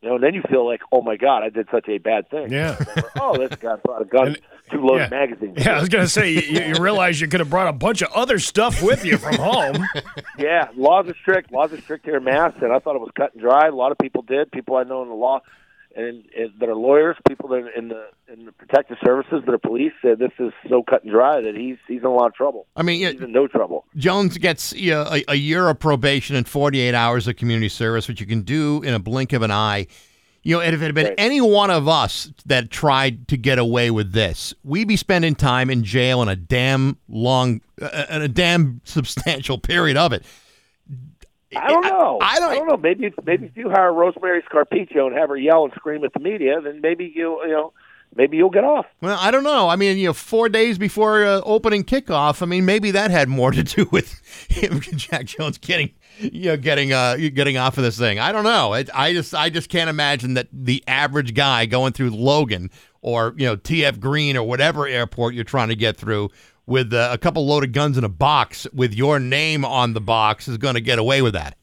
You 0.00 0.10
know, 0.10 0.14
and 0.14 0.22
then 0.22 0.32
you 0.34 0.42
feel 0.48 0.64
like, 0.64 0.80
oh 0.92 1.02
my 1.02 1.16
god, 1.16 1.42
I 1.42 1.48
did 1.48 1.66
such 1.72 1.88
a 1.88 1.98
bad 1.98 2.30
thing. 2.30 2.52
Yeah. 2.52 2.76
oh, 3.20 3.36
this 3.36 3.56
guy 3.58 3.74
brought 3.84 4.00
a 4.00 4.04
gun, 4.04 4.36
two 4.70 4.80
loaded 4.80 5.10
Yeah. 5.10 5.18
magazines. 5.18 5.54
Yeah, 5.58 5.76
I 5.76 5.80
was 5.80 5.88
going 5.88 6.04
to 6.04 6.08
say, 6.08 6.30
you, 6.34 6.60
you 6.74 6.74
realize 6.80 7.20
you 7.20 7.26
could 7.26 7.40
have 7.40 7.50
brought 7.50 7.66
a 7.66 7.72
bunch 7.72 8.02
of 8.02 8.12
other 8.12 8.38
stuff 8.38 8.80
with 8.80 9.04
you 9.04 9.18
from 9.18 9.34
home. 9.36 9.84
Yeah, 10.38 10.68
laws 10.76 11.08
are 11.08 11.16
strict. 11.20 11.50
Laws 11.50 11.72
are 11.72 11.80
strict 11.80 12.04
here 12.04 12.18
in 12.18 12.22
Mass, 12.22 12.52
and 12.62 12.72
I 12.72 12.78
thought 12.78 12.94
it 12.94 13.00
was 13.00 13.10
cut 13.16 13.32
and 13.32 13.42
dry. 13.42 13.66
A 13.66 13.72
lot 13.74 13.90
of 13.90 13.98
people 13.98 14.22
did. 14.22 14.52
People 14.52 14.76
I 14.76 14.84
know 14.84 15.02
in 15.02 15.08
the 15.08 15.14
law 15.16 15.40
and, 15.98 16.24
and 16.36 16.50
that 16.60 16.68
are 16.68 16.74
lawyers, 16.76 17.16
people 17.28 17.48
that 17.50 17.56
are 17.56 17.68
in 17.70 17.88
the 17.88 18.06
in 18.32 18.44
the 18.44 18.52
protective 18.52 18.96
services 19.04 19.42
that 19.44 19.52
are 19.52 19.58
police 19.58 19.92
said 20.00 20.18
this 20.18 20.30
is 20.38 20.52
so 20.68 20.82
cut 20.82 21.02
and 21.02 21.12
dry 21.12 21.40
that 21.40 21.54
he's 21.56 21.76
he's 21.86 22.00
in 22.00 22.06
a 22.06 22.12
lot 22.14 22.26
of 22.26 22.34
trouble. 22.34 22.66
I 22.76 22.82
mean, 22.82 23.00
yeah, 23.00 23.10
He's 23.10 23.20
in 23.20 23.32
no 23.32 23.46
trouble. 23.48 23.84
Jones 23.96 24.38
gets 24.38 24.72
you 24.72 24.92
know, 24.92 25.06
a, 25.10 25.24
a 25.28 25.34
year 25.34 25.68
of 25.68 25.78
probation 25.78 26.36
and 26.36 26.46
48 26.48 26.94
hours 26.94 27.26
of 27.28 27.36
community 27.36 27.68
service, 27.68 28.08
which 28.08 28.20
you 28.20 28.26
can 28.26 28.42
do 28.42 28.82
in 28.82 28.94
a 28.94 28.98
blink 28.98 29.32
of 29.32 29.42
an 29.42 29.50
eye. 29.50 29.86
You 30.44 30.54
know, 30.54 30.60
and 30.62 30.74
if 30.74 30.80
it 30.80 30.84
had 30.86 30.94
been 30.94 31.06
Right. 31.06 31.14
any 31.18 31.40
one 31.40 31.70
of 31.70 31.88
us 31.88 32.32
that 32.46 32.70
tried 32.70 33.26
to 33.28 33.36
get 33.36 33.58
away 33.58 33.90
with 33.90 34.12
this, 34.12 34.54
we'd 34.62 34.88
be 34.88 34.96
spending 34.96 35.34
time 35.34 35.68
in 35.68 35.82
jail 35.82 36.22
in 36.22 36.28
a 36.28 36.36
damn 36.36 36.96
long, 37.08 37.60
uh, 37.82 38.04
in 38.08 38.22
a 38.22 38.28
damn 38.28 38.80
substantial 38.84 39.58
period 39.58 39.96
of 39.96 40.12
it. 40.12 40.24
I 41.56 41.68
don't 41.68 41.84
know. 41.84 42.18
I 42.20 42.38
don't- 42.38 42.50
I 42.52 42.54
don't 42.56 42.68
know. 42.68 42.76
Maybe 42.76 43.12
maybe 43.24 43.46
if 43.46 43.56
you 43.56 43.70
hire 43.70 43.92
Rosemary 43.92 44.42
Scapicchio 44.42 45.06
and 45.06 45.16
have 45.16 45.28
her 45.30 45.36
yell 45.36 45.64
and 45.64 45.72
scream 45.74 46.04
at 46.04 46.12
the 46.12 46.20
media, 46.20 46.60
then 46.60 46.80
maybe 46.80 47.10
you 47.14 47.40
you 47.44 47.50
know 47.52 47.72
maybe 48.14 48.36
you'll 48.36 48.50
get 48.50 48.64
off. 48.64 48.86
Well, 49.00 49.18
I 49.20 49.30
don't 49.30 49.44
know. 49.44 49.68
I 49.68 49.76
mean, 49.76 49.98
you 49.98 50.06
know, 50.08 50.12
four 50.12 50.48
days 50.48 50.78
before 50.78 51.24
uh, 51.24 51.40
opening 51.44 51.84
kickoff. 51.84 52.42
I 52.42 52.46
mean, 52.46 52.64
maybe 52.64 52.90
that 52.90 53.10
had 53.10 53.28
more 53.28 53.50
to 53.50 53.62
do 53.62 53.86
with 53.90 54.18
him, 54.50 54.80
Jack 54.80 55.26
Jones, 55.26 55.58
getting 55.58 55.90
you 56.18 56.46
know 56.50 56.56
getting 56.56 56.92
uh 56.92 57.16
getting 57.34 57.56
off 57.56 57.78
of 57.78 57.84
this 57.84 57.98
thing. 57.98 58.18
I 58.18 58.32
don't 58.32 58.44
know. 58.44 58.74
It, 58.74 58.90
I 58.94 59.12
just 59.12 59.34
I 59.34 59.48
just 59.50 59.70
can't 59.70 59.88
imagine 59.90 60.34
that 60.34 60.48
the 60.52 60.82
average 60.86 61.34
guy 61.34 61.64
going 61.66 61.92
through 61.92 62.10
Logan 62.10 62.70
or 63.00 63.34
you 63.36 63.46
know 63.46 63.56
TF 63.56 64.00
Green 64.00 64.36
or 64.36 64.42
whatever 64.42 64.86
airport 64.86 65.34
you're 65.34 65.44
trying 65.44 65.68
to 65.68 65.76
get 65.76 65.96
through 65.96 66.28
with 66.68 66.92
uh, 66.92 67.08
a 67.10 67.18
couple 67.18 67.46
loaded 67.46 67.72
guns 67.72 67.96
in 67.98 68.04
a 68.04 68.08
box 68.08 68.66
with 68.72 68.94
your 68.94 69.18
name 69.18 69.64
on 69.64 69.94
the 69.94 70.00
box 70.00 70.46
is 70.48 70.58
going 70.58 70.74
to 70.74 70.80
get 70.80 70.98
away 70.98 71.22
with 71.22 71.32
that. 71.32 71.56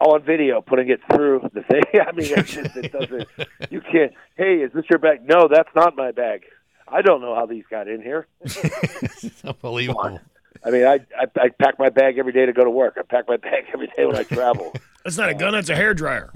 on 0.00 0.22
video, 0.24 0.60
putting 0.60 0.90
it 0.90 1.00
through 1.12 1.48
the 1.54 1.62
thing. 1.70 1.82
I 1.94 2.12
mean, 2.12 2.30
it, 2.32 2.46
just, 2.46 2.76
it 2.76 2.92
doesn't. 2.92 3.28
You 3.70 3.80
can't. 3.80 4.12
Hey, 4.36 4.56
is 4.56 4.72
this 4.74 4.84
your 4.90 4.98
bag? 4.98 5.26
No, 5.26 5.48
that's 5.48 5.70
not 5.74 5.96
my 5.96 6.10
bag. 6.10 6.42
I 6.86 7.00
don't 7.02 7.20
know 7.22 7.34
how 7.34 7.46
these 7.46 7.64
got 7.70 7.88
in 7.88 8.02
here. 8.02 8.26
It's 8.42 9.42
unbelievable. 9.44 10.20
I 10.64 10.70
mean, 10.70 10.84
I, 10.84 10.94
I 11.18 11.26
I 11.36 11.48
pack 11.58 11.78
my 11.78 11.88
bag 11.88 12.18
every 12.18 12.32
day 12.32 12.46
to 12.46 12.52
go 12.52 12.62
to 12.64 12.70
work. 12.70 12.96
I 12.98 13.02
pack 13.02 13.24
my 13.26 13.36
bag 13.48 13.64
every 13.72 13.86
day 13.96 14.04
when 14.04 14.16
I 14.16 14.22
travel. 14.24 14.74
That's 15.04 15.16
not 15.16 15.28
a 15.28 15.34
gun, 15.34 15.52
that's 15.54 15.70
a 15.70 15.74
hair 15.76 15.94
dryer. 15.94 16.30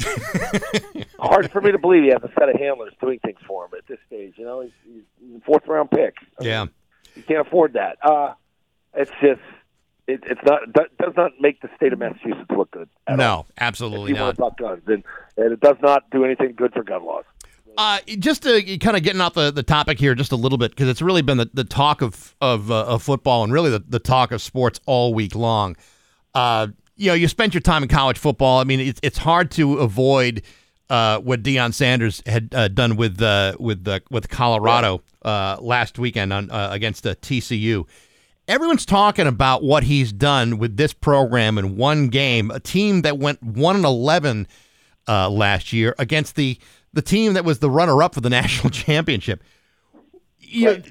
Hard 1.19 1.51
for 1.51 1.61
me 1.61 1.73
to 1.73 1.79
believe 1.79 2.03
he 2.05 2.11
has 2.11 2.23
a 2.23 2.31
set 2.39 2.49
of 2.49 2.57
handlers 2.61 2.93
doing 3.01 3.19
things 3.25 3.39
for 3.47 3.65
him 3.67 3.71
at 3.77 3.87
this 3.87 3.99
stage. 4.07 4.35
You 4.37 4.45
know, 4.45 4.61
he's, 4.63 4.73
he's 5.21 5.37
a 5.37 5.41
fourth 5.45 5.67
round 5.67 5.91
pick. 5.91 6.15
Yeah. 6.41 6.67
You 7.19 7.25
can't 7.25 7.47
afford 7.47 7.75
that. 7.75 7.99
Uh, 8.03 8.33
it's 8.95 9.11
just 9.21 9.41
it, 10.07 10.23
it's 10.25 10.41
not 10.45 10.73
does 10.73 11.13
not 11.17 11.33
make 11.41 11.61
the 11.61 11.69
state 11.77 11.93
of 11.93 11.99
Massachusetts 11.99 12.51
look 12.57 12.71
good. 12.71 12.89
At 13.07 13.13
all. 13.13 13.17
No, 13.19 13.47
If 13.49 13.63
absolutely 13.63 14.11
you 14.13 14.17
not. 14.17 14.39
want 14.39 14.57
to 14.57 14.63
guns, 14.63 14.83
and, 14.87 15.05
and 15.37 15.53
it 15.53 15.61
does 15.61 15.77
not 15.83 16.09
do 16.11 16.25
anything 16.25 16.55
good 16.57 16.73
for 16.73 16.83
gun 16.83 17.05
laws. 17.05 17.25
Uh, 17.77 17.99
just 18.19 18.43
to 18.43 18.79
kind 18.79 18.97
of 18.97 19.03
getting 19.05 19.21
off 19.21 19.35
the, 19.35 19.53
the 19.53 19.63
topic 19.63 20.01
here 20.01 20.15
just 20.15 20.33
a 20.33 20.37
little 20.37 20.59
bit 20.59 20.73
because 20.73 20.89
it's 20.89 21.03
really 21.03 21.23
been 21.23 21.37
the, 21.39 21.49
the 21.55 21.63
talk 21.63 22.03
of 22.03 22.35
of, 22.41 22.71
uh, 22.71 22.87
of 22.87 23.03
football 23.03 23.45
and 23.45 23.53
really 23.53 23.71
the, 23.71 23.85
the 23.87 24.01
talk 24.01 24.33
of 24.33 24.41
sports 24.43 24.81
all 24.87 25.15
week 25.15 25.35
long. 25.35 25.77
Uh, 26.35 26.69
you 26.97 27.09
know, 27.09 27.15
you 27.15 27.29
spent 27.29 27.55
your 27.55 27.61
time 27.61 27.83
in 27.85 27.89
college 27.89 28.19
football. 28.19 28.61
I 28.61 28.65
mean, 28.65 28.81
it's 28.81 28.99
it's 29.03 29.19
hard 29.19 29.51
to 29.53 29.75
avoid 29.79 30.43
uh, 30.91 31.19
what 31.19 31.43
Deion 31.43 31.75
Sanders 31.75 32.23
had 32.27 32.55
uh, 32.55 32.69
done 32.69 32.97
with 32.97 33.21
uh, 33.21 33.55
with 33.59 33.87
uh, 33.87 34.01
with 34.11 34.29
Colorado 34.29 35.03
uh, 35.23 35.59
last 35.61 35.99
weekend 35.99 36.33
on 36.33 36.51
against 36.51 37.07
uh, 37.07 37.15
TCU. 37.17 37.87
Everyone's 38.47 38.87
talking 38.87 39.27
about 39.27 39.63
what 39.63 39.83
he's 39.83 40.11
done 40.11 40.57
with 40.57 40.79
this 40.79 40.95
program 40.95 41.59
in 41.59 41.77
one 41.77 42.09
game, 42.09 42.51
a 42.51 42.61
team 42.61 43.03
that 43.03 43.19
went 43.19 43.43
one 43.43 43.77
and 43.77 43.85
eleven 43.85 44.47
last 45.07 45.73
year 45.73 45.95
against 45.99 46.37
the 46.37 46.59
the 46.93 47.03
team 47.03 47.35
that 47.35 47.45
was 47.45 47.59
the 47.59 47.71
runner 47.71 48.03
up 48.03 48.15
for 48.15 48.21
the 48.21 48.31
national 48.41 48.71
championship. 48.71 49.43
You 50.39 50.83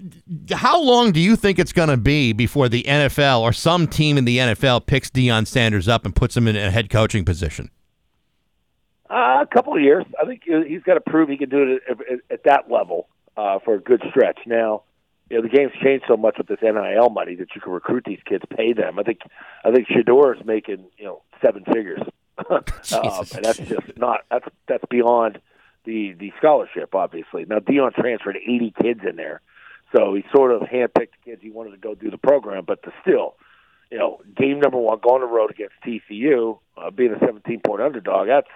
how 0.51 0.79
long 0.79 1.11
do 1.11 1.19
you 1.19 1.35
think 1.35 1.57
it's 1.57 1.73
going 1.73 1.89
to 1.89 1.97
be 1.97 2.31
before 2.31 2.69
the 2.69 2.83
NFL 2.83 3.41
or 3.41 3.51
some 3.51 3.87
team 3.87 4.19
in 4.19 4.25
the 4.25 4.37
NFL 4.37 4.85
picks 4.85 5.09
Deion 5.09 5.47
Sanders 5.47 5.87
up 5.87 6.05
and 6.05 6.15
puts 6.15 6.37
him 6.37 6.47
in 6.47 6.55
a 6.55 6.69
head 6.69 6.91
coaching 6.91 7.25
position? 7.25 7.71
Uh, 9.09 9.41
a 9.41 9.47
couple 9.51 9.73
of 9.73 9.81
years. 9.81 10.05
I 10.21 10.25
think 10.25 10.43
he's 10.45 10.83
got 10.83 10.95
to 10.95 11.01
prove 11.01 11.29
he 11.29 11.37
can 11.37 11.49
do 11.49 11.63
it 11.63 11.81
at, 11.89 11.97
at, 11.99 12.19
at 12.29 12.43
that 12.43 12.71
level 12.71 13.07
uh, 13.37 13.59
for 13.63 13.75
a 13.75 13.79
good 13.79 14.03
stretch. 14.09 14.39
Now, 14.45 14.83
you 15.29 15.37
know, 15.37 15.43
the 15.43 15.49
game's 15.49 15.71
changed 15.81 16.05
so 16.07 16.17
much 16.17 16.37
with 16.37 16.47
this 16.47 16.59
NIL 16.61 17.09
money 17.09 17.35
that 17.35 17.47
you 17.55 17.61
can 17.61 17.71
recruit 17.71 18.03
these 18.05 18.19
kids, 18.25 18.43
pay 18.55 18.73
them. 18.73 18.99
I 18.99 19.03
think, 19.03 19.19
I 19.63 19.71
think 19.71 19.87
Shedeur 19.87 20.37
is 20.37 20.45
making 20.45 20.85
you 20.97 21.05
know 21.05 21.21
seven 21.41 21.63
figures, 21.65 22.01
um, 22.49 22.63
and 22.93 23.43
that's 23.43 23.57
just 23.57 23.97
not 23.97 24.21
that's 24.31 24.45
that's 24.67 24.83
beyond 24.89 25.39
the 25.85 26.13
the 26.17 26.31
scholarship. 26.37 26.95
Obviously, 26.95 27.45
now 27.45 27.59
Deion 27.59 27.93
transferred 27.93 28.37
eighty 28.37 28.73
kids 28.81 29.01
in 29.07 29.17
there, 29.17 29.41
so 29.95 30.13
he 30.15 30.23
sort 30.33 30.51
of 30.51 30.61
handpicked 30.61 31.11
the 31.11 31.31
kids 31.31 31.41
he 31.41 31.49
wanted 31.49 31.71
to 31.71 31.77
go 31.77 31.93
do 31.93 32.09
the 32.09 32.17
program. 32.17 32.63
But 32.65 32.83
to 32.83 32.93
still, 33.01 33.35
you 33.91 33.97
know, 33.97 34.21
game 34.37 34.59
number 34.59 34.77
one, 34.77 34.99
going 35.03 35.21
on 35.21 35.29
the 35.29 35.33
road 35.33 35.51
against 35.51 35.75
TCU, 35.85 36.59
uh, 36.77 36.89
being 36.91 37.13
a 37.13 37.19
seventeen 37.19 37.59
point 37.59 37.81
underdog, 37.81 38.27
that's 38.27 38.47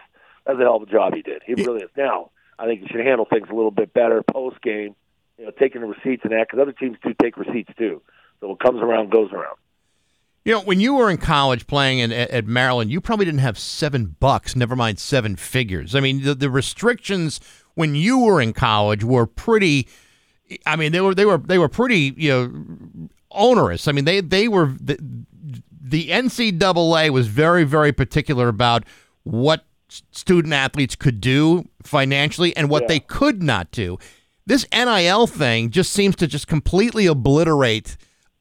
that's 0.46 0.60
a 0.60 0.62
hell 0.62 0.78
of 0.78 0.84
a 0.84 0.92
job 0.92 1.14
he 1.14 1.22
did. 1.22 1.42
He 1.46 1.54
really 1.54 1.82
is. 1.82 1.90
Now, 1.96 2.32
I 2.58 2.66
think 2.66 2.82
he 2.82 2.88
should 2.88 3.06
handle 3.06 3.26
things 3.26 3.48
a 3.50 3.56
little 3.56 3.72
bit 3.72 3.94
better 3.94 4.24
post 4.24 4.62
game. 4.62 4.96
You 5.38 5.46
know, 5.46 5.52
taking 5.52 5.82
the 5.82 5.88
receipts 5.88 6.24
and 6.24 6.32
that 6.34 6.48
because 6.48 6.62
other 6.62 6.72
teams 6.72 6.98
do 7.04 7.16
take 7.20 7.36
receipts 7.36 7.74
too. 7.78 8.02
So 8.40 8.50
what 8.50 8.60
comes 8.60 8.82
around 8.82 9.12
goes 9.12 9.32
around. 9.32 9.58
You 10.44 10.54
know, 10.54 10.62
when 10.62 10.80
you 10.80 10.96
were 10.96 11.10
in 11.10 11.18
college 11.18 11.68
playing 11.68 12.00
in, 12.00 12.12
at, 12.12 12.30
at 12.32 12.46
Maryland, 12.48 12.92
you 12.92 13.00
probably 13.00 13.26
didn't 13.26 13.42
have 13.42 13.60
seven 13.60 14.16
bucks, 14.20 14.56
never 14.56 14.76
mind 14.76 15.00
seven 15.00 15.36
figures. 15.36 15.94
I 15.94 16.00
mean, 16.00 16.24
the, 16.24 16.34
the 16.34 16.50
restrictions 16.50 17.40
when 17.76 17.94
you 17.96 18.20
were 18.20 18.42
in 18.42 18.54
college 18.54 19.04
were 19.04 19.26
pretty. 19.26 19.88
I 20.66 20.76
mean, 20.76 20.92
they 20.92 21.02
were 21.02 21.16
they 21.16 21.26
were 21.26 21.38
they 21.38 21.58
were 21.58 21.70
pretty 21.70 22.14
you 22.18 22.30
know 22.30 23.10
onerous. 23.32 23.88
I 23.88 23.92
mean, 23.92 24.06
they 24.06 24.20
they 24.20 24.48
were 24.48 24.76
the, 24.80 24.98
the 25.80 26.10
NCAA 26.10 27.10
was 27.12 27.28
very 27.28 27.64
very 27.64 27.92
particular 27.92 28.48
about 28.48 28.84
what 29.24 29.66
student 30.12 30.54
athletes 30.54 30.96
could 30.96 31.20
do 31.22 31.68
financially 31.84 32.56
and 32.56 32.70
what 32.70 32.84
Yeah. 32.84 32.88
they 32.88 33.00
could 33.00 33.44
not 33.44 33.72
do. 33.72 33.98
This 34.46 34.66
NIL 34.74 35.28
thing 35.28 35.70
just 35.70 35.92
seems 35.94 36.16
to 36.18 36.28
just 36.28 36.48
completely 36.48 37.06
obliterate 37.08 37.98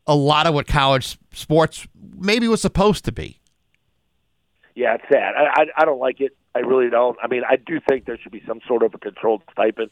a 0.06 0.14
lot 0.14 0.46
of 0.46 0.54
what 0.54 0.66
college 0.66 1.18
sports 1.32 1.86
maybe 2.18 2.48
was 2.48 2.60
supposed 2.62 3.04
to 3.04 3.12
be. 3.12 3.38
Yeah, 4.74 4.94
it's 4.94 5.04
sad. 5.12 5.34
I, 5.36 5.62
I 5.62 5.66
I 5.82 5.84
don't 5.84 5.98
like 6.00 6.20
it. 6.20 6.36
I 6.54 6.60
really 6.60 6.88
don't. 6.90 7.16
I 7.22 7.26
mean, 7.28 7.42
I 7.48 7.56
do 7.56 7.80
think 7.88 8.06
there 8.06 8.18
should 8.18 8.32
be 8.32 8.42
some 8.46 8.60
sort 8.66 8.82
of 8.82 8.94
a 8.94 8.98
controlled 8.98 9.42
stipend. 9.52 9.90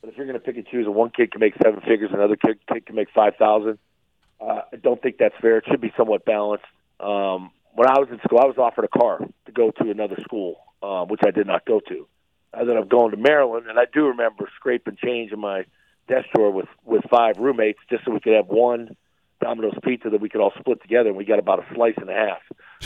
But 0.00 0.10
if 0.10 0.16
you're 0.16 0.26
going 0.26 0.38
to 0.38 0.44
pick 0.44 0.56
and 0.56 0.66
choose, 0.66 0.86
and 0.86 0.94
one 0.94 1.10
kid 1.10 1.32
can 1.32 1.40
make 1.40 1.54
seven 1.62 1.80
figures, 1.80 2.10
another 2.12 2.36
kid, 2.36 2.58
kid 2.72 2.86
can 2.86 2.94
make 2.94 3.08
five 3.14 3.36
thousand. 3.36 3.78
Uh, 4.40 4.60
I 4.72 4.76
don't 4.76 5.00
think 5.02 5.16
that's 5.18 5.34
fair. 5.40 5.58
It 5.58 5.64
should 5.68 5.80
be 5.80 5.92
somewhat 5.96 6.24
balanced. 6.24 6.66
Um, 7.00 7.50
when 7.74 7.88
I 7.88 7.98
was 7.98 8.08
in 8.10 8.20
school, 8.20 8.38
I 8.40 8.46
was 8.46 8.58
offered 8.58 8.84
a 8.84 8.88
car 8.98 9.18
to 9.46 9.52
go 9.52 9.70
to 9.82 9.90
another 9.90 10.16
school, 10.22 10.60
uh, 10.82 11.04
which 11.04 11.20
I 11.24 11.30
did 11.30 11.46
not 11.46 11.64
go 11.64 11.80
to. 11.88 12.06
I 12.54 12.60
ended 12.60 12.76
up 12.76 12.88
going 12.88 13.10
to 13.10 13.16
Maryland, 13.16 13.66
and 13.68 13.78
I 13.78 13.84
do 13.92 14.06
remember 14.06 14.48
scraping 14.56 14.96
change 15.02 15.32
in 15.32 15.40
my 15.40 15.64
desk 16.08 16.26
drawer 16.34 16.50
with 16.50 16.68
with 16.84 17.02
five 17.10 17.36
roommates 17.38 17.78
just 17.90 18.04
so 18.04 18.12
we 18.12 18.20
could 18.20 18.32
have 18.34 18.46
one 18.46 18.96
Domino's 19.42 19.74
pizza 19.84 20.10
that 20.10 20.20
we 20.20 20.28
could 20.28 20.40
all 20.40 20.52
split 20.58 20.80
together, 20.82 21.08
and 21.10 21.16
we 21.18 21.24
got 21.24 21.38
about 21.38 21.58
a 21.60 21.74
slice 21.74 21.94
and 21.98 22.08
a 22.08 22.14
half 22.14 22.38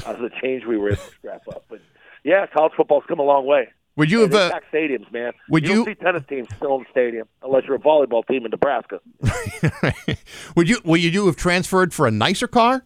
out 0.07 0.17
of 0.17 0.21
the 0.21 0.31
change 0.43 0.65
we 0.65 0.77
were 0.77 0.89
able 0.89 1.03
to 1.03 1.11
scrap 1.13 1.43
up. 1.49 1.65
But 1.69 1.81
yeah, 2.25 2.47
college 2.47 2.73
football's 2.77 3.05
come 3.09 3.21
a 3.21 3.25
long 3.25 3.47
way. 3.47 3.69
Would 3.97 4.11
you 4.11 4.21
have? 4.23 4.35
Uh, 4.35 4.59
stadiums, 4.73 5.11
man? 5.13 5.33
would 5.51 5.67
you, 5.67 5.75
you- 5.75 5.85
see 5.85 5.95
tennis 5.95 6.25
teams 6.29 6.49
still 6.57 6.77
in 6.77 6.81
the 6.83 6.87
stadium 6.91 7.29
unless 7.43 7.65
you're 7.67 7.77
a 7.77 7.79
volleyball 7.79 8.27
team 8.27 8.45
in 8.45 8.51
Nebraska? 8.51 9.01
would 10.57 10.69
you? 10.69 10.81
Would 10.85 11.03
you 11.03 11.27
have 11.27 11.37
transferred 11.37 11.93
for 11.95 12.07
a 12.07 12.11
nicer 12.11 12.49
car? 12.49 12.85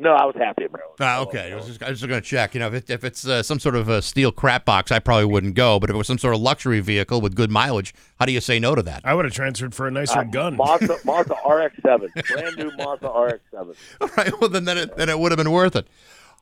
No, 0.00 0.12
I 0.12 0.24
was 0.26 0.36
happy 0.38 0.62
at 0.62 0.72
Maryland. 0.72 0.96
Ah, 1.00 1.18
okay. 1.22 1.50
I 1.52 1.56
was 1.56 1.66
just, 1.66 1.80
just 1.80 2.06
going 2.06 2.20
to 2.22 2.26
check. 2.26 2.54
You 2.54 2.60
know, 2.60 2.68
if, 2.68 2.74
it, 2.74 2.90
if 2.90 3.02
it's 3.02 3.26
uh, 3.26 3.42
some 3.42 3.58
sort 3.58 3.74
of 3.74 3.88
a 3.88 4.00
steel 4.00 4.30
crap 4.30 4.64
box, 4.64 4.92
I 4.92 5.00
probably 5.00 5.24
wouldn't 5.24 5.54
go. 5.56 5.80
But 5.80 5.90
if 5.90 5.94
it 5.94 5.96
was 5.98 6.06
some 6.06 6.18
sort 6.18 6.34
of 6.36 6.40
luxury 6.40 6.78
vehicle 6.78 7.20
with 7.20 7.34
good 7.34 7.50
mileage, 7.50 7.92
how 8.20 8.24
do 8.26 8.30
you 8.32 8.40
say 8.40 8.60
no 8.60 8.76
to 8.76 8.82
that? 8.82 9.00
I 9.04 9.14
would 9.14 9.24
have 9.24 9.34
transferred 9.34 9.74
for 9.74 9.88
a 9.88 9.90
nicer 9.90 10.20
Uh, 10.20 10.24
gun. 10.24 10.56
Mazda, 10.56 10.98
Mazda 11.04 11.34
RX-7, 11.44 12.28
brand 12.32 12.56
new 12.58 12.70
Mazda 12.76 13.08
RX-7. 13.08 13.74
All 14.00 14.08
right. 14.16 14.40
Well, 14.40 14.50
then, 14.50 14.66
then 14.66 14.78
it, 14.78 14.96
then 14.96 15.08
it 15.08 15.18
would 15.18 15.32
have 15.32 15.36
been 15.38 15.50
worth 15.50 15.74
it. 15.74 15.88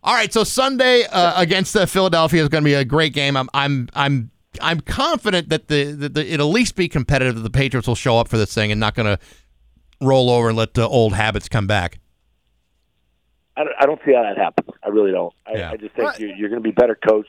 All 0.04 0.12
right. 0.14 0.30
So 0.30 0.44
Sunday 0.44 1.04
uh, 1.04 1.40
against 1.40 1.74
uh, 1.74 1.86
Philadelphia 1.86 2.42
is 2.42 2.50
going 2.50 2.62
to 2.62 2.68
be 2.68 2.74
a 2.74 2.84
great 2.84 3.14
game. 3.14 3.38
I'm 3.38 3.48
I'm 3.54 3.88
I'm 3.94 4.30
I'm 4.60 4.80
confident 4.80 5.48
that 5.48 5.68
the, 5.68 5.92
the, 5.92 6.08
the 6.10 6.32
it'll 6.32 6.48
at 6.50 6.52
least 6.54 6.76
be 6.76 6.88
competitive. 6.88 7.36
That 7.36 7.40
the 7.40 7.50
Patriots 7.50 7.88
will 7.88 7.94
show 7.94 8.18
up 8.18 8.28
for 8.28 8.36
this 8.36 8.52
thing 8.52 8.70
and 8.70 8.78
not 8.78 8.94
going 8.94 9.06
to 9.16 9.18
roll 10.02 10.28
over 10.28 10.48
and 10.48 10.58
let 10.58 10.74
the 10.74 10.86
old 10.86 11.14
habits 11.14 11.48
come 11.48 11.66
back. 11.66 11.98
I 13.56 13.64
don't, 13.64 13.74
I 13.80 13.86
don't 13.86 14.00
see 14.04 14.12
how 14.14 14.22
that 14.22 14.36
happens. 14.36 14.70
I 14.82 14.88
really 14.88 15.12
don't. 15.12 15.32
I, 15.46 15.52
Yeah. 15.54 15.70
I 15.70 15.76
just 15.76 15.94
think 15.94 16.18
you're, 16.18 16.34
you're 16.34 16.48
going 16.50 16.62
to 16.62 16.66
be 16.68 16.72
better 16.72 16.94
coached. 16.94 17.28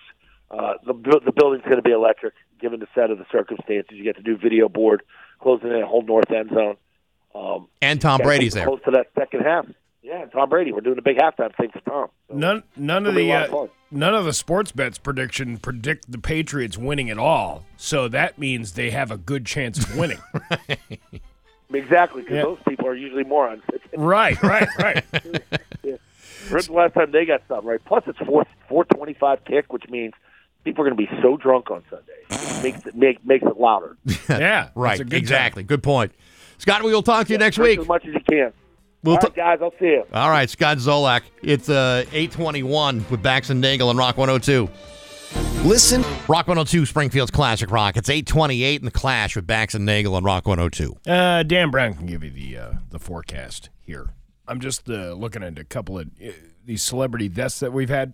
Uh, 0.50 0.74
the 0.86 0.94
the 0.94 1.32
building's 1.36 1.64
going 1.64 1.76
to 1.78 1.82
be 1.82 1.92
electric, 1.92 2.34
given 2.62 2.80
the 2.80 2.88
set 2.96 3.12
of 3.12 3.18
the 3.18 3.26
circumstances. 3.32 3.98
You 3.98 4.04
get 4.04 4.16
the 4.16 4.22
new 4.24 4.38
video 4.38 4.70
board 4.70 5.04
closing 5.42 5.70
in 5.70 5.82
a 5.82 5.86
whole 5.86 6.04
north 6.04 6.32
end 6.32 6.50
zone. 6.52 6.78
Um, 7.36 7.68
And 7.82 8.00
Tom 8.02 8.22
Brady's 8.22 8.54
there. 8.54 8.66
Close 8.66 8.80
to 8.86 8.92
that 8.92 9.08
second 9.18 9.42
half. 9.44 9.66
Yeah, 10.02 10.26
Tom 10.28 10.48
Brady. 10.50 10.72
We're 10.72 10.80
doing 10.82 10.98
a 10.98 11.02
big 11.02 11.18
halftime 11.18 11.54
thing 11.58 11.70
for 11.72 11.82
Tom. 11.82 12.08
None 12.32 12.64
none 12.78 13.06
of 13.06 13.14
the 13.16 13.30
of 13.34 13.54
uh, 13.54 13.68
none 13.92 14.14
of 14.14 14.24
the 14.24 14.32
sports 14.32 14.72
bets 14.72 14.98
prediction 14.98 15.58
predict 15.58 16.10
the 16.10 16.18
Patriots 16.18 16.78
winning 16.78 17.10
at 17.10 17.18
all. 17.18 17.66
So 17.76 18.08
that 18.08 18.38
means 18.40 18.74
they 18.74 18.92
have 18.92 19.12
a 19.12 19.18
good 19.18 19.46
chance 19.46 19.78
of 19.80 19.98
winning. 19.98 20.20
Exactly, 21.74 22.22
because 22.22 22.36
Yeah. 22.38 22.44
those 22.44 22.60
people 22.66 22.88
are 22.88 22.96
usually 22.96 23.26
morons. 23.26 23.62
right, 23.98 24.42
right, 24.42 24.70
right. 24.80 25.04
When's 26.52 26.68
the 26.68 26.74
last 26.74 26.94
time 26.94 27.12
they 27.12 27.26
got 27.26 27.42
something 27.48 27.68
right? 27.68 27.80
Plus, 27.86 28.04
it's 28.08 28.20
four 28.20 28.46
four 28.70 28.86
twenty 28.86 29.14
five 29.14 29.44
kick, 29.46 29.72
which 29.72 29.88
means 29.90 30.14
people 30.64 30.84
are 30.86 30.90
going 30.90 30.98
to 31.08 31.16
be 31.16 31.22
so 31.22 31.38
drunk 31.38 31.70
on 31.72 31.84
Sunday. 31.90 32.14
It 32.30 32.64
makes 32.64 32.86
it 32.86 32.96
make, 32.96 33.26
makes 33.26 33.46
it 33.46 33.58
louder. 33.60 33.98
Yeah, 34.30 34.70
Right. 34.76 34.98
good 34.98 35.14
Exactly. 35.14 35.64
Good 35.64 35.84
point. 35.84 36.12
Scott, 36.58 36.84
we 36.84 36.92
will 36.92 37.04
talk 37.04 37.28
to 37.28 37.34
you 37.34 37.40
next 37.40 37.58
week. 37.60 37.80
as 37.80 37.88
much 37.88 38.06
as 38.06 38.14
you 38.14 38.20
can. 38.30 38.52
We'll 39.04 39.16
All 39.16 39.22
ta- 39.22 39.28
right, 39.28 39.36
guys, 39.36 39.60
I'll 39.62 39.74
see 39.80 39.86
you. 39.86 40.04
All 40.12 40.30
right, 40.30 40.50
Scott 40.50 40.78
Zolak. 40.78 41.22
It's 41.44 41.70
uh, 41.70 42.04
821 42.12 43.06
with 43.12 43.22
Bax 43.22 43.50
and 43.52 43.62
Nagle 43.62 43.90
and 43.92 43.98
Rock 44.00 44.18
102. 44.18 44.68
Listen. 45.64 46.02
Rock 46.28 46.48
102, 46.48 46.86
Springfield's 46.86 47.32
Classic 47.32 47.70
Rock. 47.70 47.96
It's 47.98 48.10
828 48.10 48.82
in 48.82 48.86
the 48.86 48.92
Clash 48.92 49.36
with 49.36 49.46
Bax 49.46 49.76
and 49.76 49.86
Nagle 49.86 50.16
and 50.18 50.26
Rock 50.26 50.48
102. 50.48 50.96
Uh, 51.10 51.44
Dan 51.44 51.70
Brown 51.70 51.94
can 51.94 52.06
give 52.06 52.24
you 52.24 52.32
the 52.32 52.58
uh, 52.58 52.72
the 52.90 53.00
forecast 53.00 53.70
here. 53.82 54.10
I'm 54.48 54.60
just 54.60 54.90
uh, 54.90 55.14
looking 55.14 55.44
at 55.44 55.58
a 55.60 55.64
couple 55.64 56.00
of 56.00 56.08
uh, 56.24 56.32
these 56.66 56.82
celebrity 56.82 57.30
deaths 57.30 57.60
that 57.60 57.74
we've 57.74 57.90
had 57.90 58.14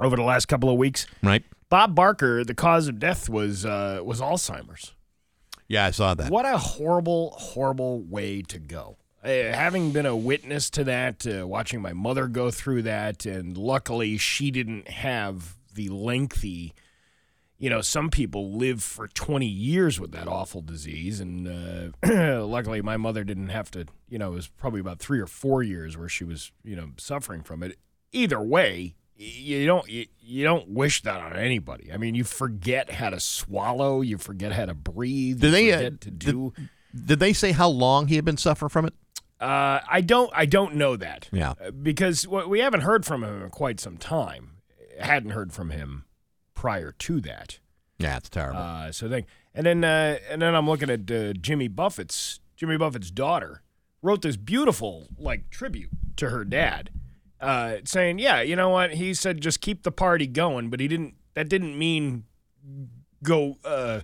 over 0.00 0.16
the 0.16 0.22
last 0.22 0.46
couple 0.46 0.70
of 0.70 0.76
weeks. 0.76 1.06
Right? 1.22 1.44
Bob 1.68 1.94
Barker, 1.94 2.44
the 2.44 2.54
cause 2.54 2.88
of 2.88 2.98
death 2.98 3.28
was 3.28 3.64
uh, 3.66 4.00
was 4.04 4.20
Alzheimer's. 4.20 4.94
Yeah, 5.66 5.86
I 5.86 5.90
saw 5.92 6.14
that. 6.14 6.30
What 6.30 6.44
a 6.44 6.58
horrible, 6.58 7.30
horrible 7.30 8.02
way 8.02 8.42
to 8.42 8.58
go. 8.58 8.98
Uh, 9.24 9.28
having 9.28 9.90
been 9.90 10.04
a 10.04 10.14
witness 10.14 10.68
to 10.70 10.84
that, 10.84 11.26
uh, 11.26 11.46
watching 11.46 11.80
my 11.80 11.94
mother 11.94 12.28
go 12.28 12.50
through 12.50 12.82
that, 12.82 13.24
and 13.24 13.56
luckily 13.56 14.18
she 14.18 14.50
didn't 14.50 14.88
have 14.88 15.56
the 15.74 15.88
lengthy. 15.88 16.74
You 17.58 17.70
know, 17.70 17.80
some 17.80 18.10
people 18.10 18.52
live 18.56 18.82
for 18.82 19.06
20 19.08 19.46
years 19.46 20.00
with 20.00 20.12
that 20.12 20.26
awful 20.26 20.60
disease, 20.60 21.20
and 21.20 21.92
uh, 22.02 22.42
luckily 22.46 22.82
my 22.82 22.96
mother 22.96 23.24
didn't 23.24 23.50
have 23.50 23.70
to. 23.72 23.86
You 24.08 24.18
know, 24.18 24.32
it 24.32 24.34
was 24.34 24.48
probably 24.48 24.80
about 24.80 24.98
three 24.98 25.20
or 25.20 25.26
four 25.26 25.62
years 25.62 25.96
where 25.96 26.08
she 26.08 26.24
was, 26.24 26.52
you 26.64 26.76
know, 26.76 26.90
suffering 26.98 27.42
from 27.42 27.62
it. 27.62 27.78
Either 28.12 28.40
way, 28.40 28.96
you 29.16 29.66
don't 29.66 29.88
you, 29.88 30.06
you 30.20 30.44
don't 30.44 30.68
wish 30.68 31.02
that 31.02 31.20
on 31.20 31.34
anybody. 31.34 31.92
I 31.92 31.96
mean, 31.96 32.14
you 32.14 32.24
forget 32.24 32.90
how 32.90 33.10
to 33.10 33.20
swallow, 33.20 34.00
you 34.00 34.18
forget 34.18 34.52
how 34.52 34.66
to 34.66 34.74
breathe, 34.74 35.40
Did 35.40 35.52
they, 35.52 35.72
uh, 35.72 35.90
to 36.00 36.10
do. 36.10 36.52
Did 36.94 37.18
they 37.18 37.32
say 37.32 37.52
how 37.52 37.68
long 37.68 38.08
he 38.08 38.16
had 38.16 38.24
been 38.24 38.36
suffering 38.36 38.68
from 38.68 38.86
it? 38.86 38.94
Uh, 39.40 39.80
I 39.88 40.00
don't. 40.00 40.30
I 40.34 40.46
don't 40.46 40.74
know 40.76 40.96
that. 40.96 41.28
Yeah. 41.32 41.54
Uh, 41.62 41.70
because 41.70 42.26
we 42.26 42.60
haven't 42.60 42.80
heard 42.80 43.04
from 43.04 43.24
him 43.24 43.42
in 43.42 43.50
quite 43.50 43.80
some 43.80 43.96
time. 43.96 44.52
Hadn't 44.98 45.30
heard 45.30 45.52
from 45.52 45.70
him 45.70 46.04
prior 46.64 46.92
to 46.92 47.20
that. 47.20 47.58
Yeah, 47.98 48.16
it's 48.16 48.30
terrible. 48.30 48.58
Uh, 48.62 48.90
so 48.90 49.06
then, 49.06 49.26
and 49.54 49.66
then, 49.66 49.84
uh, 49.84 50.16
and 50.30 50.40
then 50.40 50.54
I'm 50.54 50.66
looking 50.66 50.88
at 50.88 51.10
uh, 51.10 51.34
Jimmy 51.34 51.68
Buffett's 51.68 52.40
Jimmy 52.56 52.78
Buffett's 52.78 53.10
daughter 53.10 53.60
wrote 54.00 54.22
this 54.22 54.38
beautiful 54.38 55.08
like 55.18 55.50
tribute 55.50 55.90
to 56.16 56.30
her 56.30 56.42
dad, 56.42 56.88
uh, 57.38 57.76
saying, 57.84 58.18
"Yeah, 58.18 58.40
you 58.40 58.56
know 58.56 58.70
what? 58.70 58.94
He 58.94 59.12
said 59.12 59.42
just 59.42 59.60
keep 59.60 59.82
the 59.82 59.92
party 59.92 60.26
going, 60.26 60.70
but 60.70 60.80
he 60.80 60.88
didn't. 60.88 61.16
That 61.34 61.50
didn't 61.50 61.78
mean 61.78 62.24
go." 63.22 63.58
Uh, 63.62 64.00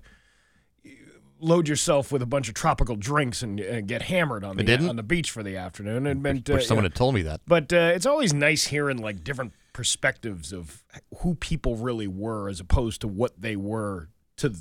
Load 1.42 1.68
yourself 1.68 2.12
with 2.12 2.20
a 2.20 2.26
bunch 2.26 2.48
of 2.48 2.54
tropical 2.54 2.96
drinks 2.96 3.42
and 3.42 3.58
uh, 3.62 3.80
get 3.80 4.02
hammered 4.02 4.44
on 4.44 4.50
It 4.52 4.56
the 4.58 4.64
didn't? 4.64 4.90
on 4.90 4.96
the 4.96 5.02
beach 5.02 5.30
for 5.30 5.42
the 5.42 5.56
afternoon. 5.56 6.06
It 6.06 6.18
meant 6.18 6.50
uh, 6.50 6.60
someone 6.60 6.84
had 6.84 6.94
told 6.94 7.14
me 7.14 7.22
that. 7.22 7.40
but 7.46 7.72
uh, 7.72 7.92
it's 7.94 8.04
always 8.04 8.34
nice 8.34 8.66
hearing 8.66 8.98
like 8.98 9.24
different 9.24 9.54
perspectives 9.72 10.52
of 10.52 10.84
who 11.18 11.34
people 11.34 11.76
really 11.76 12.08
were 12.08 12.48
as 12.48 12.60
opposed 12.60 13.00
to 13.02 13.08
what 13.08 13.40
they 13.40 13.56
were 13.56 14.08
to 14.36 14.54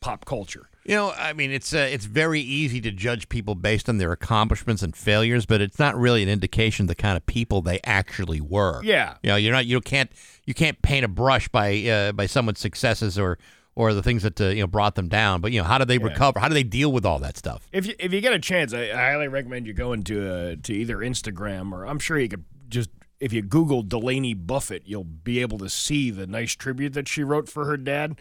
pop 0.00 0.24
culture. 0.24 0.68
You 0.84 0.94
know, 0.96 1.12
I 1.16 1.32
mean, 1.32 1.50
it's 1.50 1.72
uh, 1.72 1.88
it's 1.90 2.04
very 2.04 2.40
easy 2.40 2.80
to 2.82 2.90
judge 2.90 3.30
people 3.30 3.54
based 3.54 3.88
on 3.88 3.96
their 3.96 4.12
accomplishments 4.12 4.82
and 4.82 4.94
failures, 4.94 5.46
but 5.46 5.62
it's 5.62 5.78
not 5.78 5.96
really 5.96 6.22
an 6.22 6.28
indication 6.28 6.84
of 6.84 6.88
the 6.88 6.94
kind 6.94 7.16
of 7.16 7.24
people 7.24 7.62
they 7.62 7.80
actually 7.84 8.42
were. 8.42 8.82
Yeah. 8.84 9.16
you 9.22 9.30
know, 9.30 9.36
you're 9.36 9.52
not 9.52 9.64
you 9.64 9.80
can't 9.80 10.10
you 10.44 10.52
can't 10.52 10.80
paint 10.82 11.06
a 11.06 11.08
brush 11.08 11.48
by 11.48 11.82
uh, 11.86 12.12
by 12.12 12.26
someone's 12.26 12.60
successes 12.60 13.18
or 13.18 13.38
or 13.76 13.94
the 13.94 14.02
things 14.02 14.22
that 14.24 14.38
uh, 14.40 14.48
you 14.48 14.60
know 14.60 14.66
brought 14.66 14.94
them 14.94 15.08
down. 15.08 15.40
But 15.40 15.52
you 15.52 15.60
know, 15.60 15.66
how 15.66 15.78
do 15.78 15.86
they 15.86 15.96
recover? 15.96 16.38
How 16.38 16.48
do 16.48 16.54
they 16.54 16.62
deal 16.62 16.92
with 16.92 17.06
all 17.06 17.18
that 17.20 17.38
stuff? 17.38 17.66
If 17.72 17.86
you, 17.86 17.94
if 17.98 18.12
you 18.12 18.20
get 18.20 18.34
a 18.34 18.38
chance, 18.38 18.74
I, 18.74 18.90
I 18.90 19.10
highly 19.10 19.28
recommend 19.28 19.66
you 19.66 19.72
going 19.72 20.02
to 20.04 20.34
uh, 20.34 20.56
to 20.64 20.74
either 20.74 20.98
Instagram 20.98 21.72
or 21.72 21.86
I'm 21.86 21.98
sure 21.98 22.18
you 22.18 22.28
could 22.28 22.44
just 22.68 22.90
if 23.20 23.32
you 23.32 23.42
Google 23.42 23.82
Delaney 23.82 24.34
Buffett, 24.34 24.82
you'll 24.86 25.04
be 25.04 25.40
able 25.40 25.58
to 25.58 25.68
see 25.68 26.10
the 26.10 26.26
nice 26.26 26.52
tribute 26.52 26.92
that 26.94 27.08
she 27.08 27.22
wrote 27.22 27.48
for 27.48 27.64
her 27.66 27.76
dad. 27.76 28.18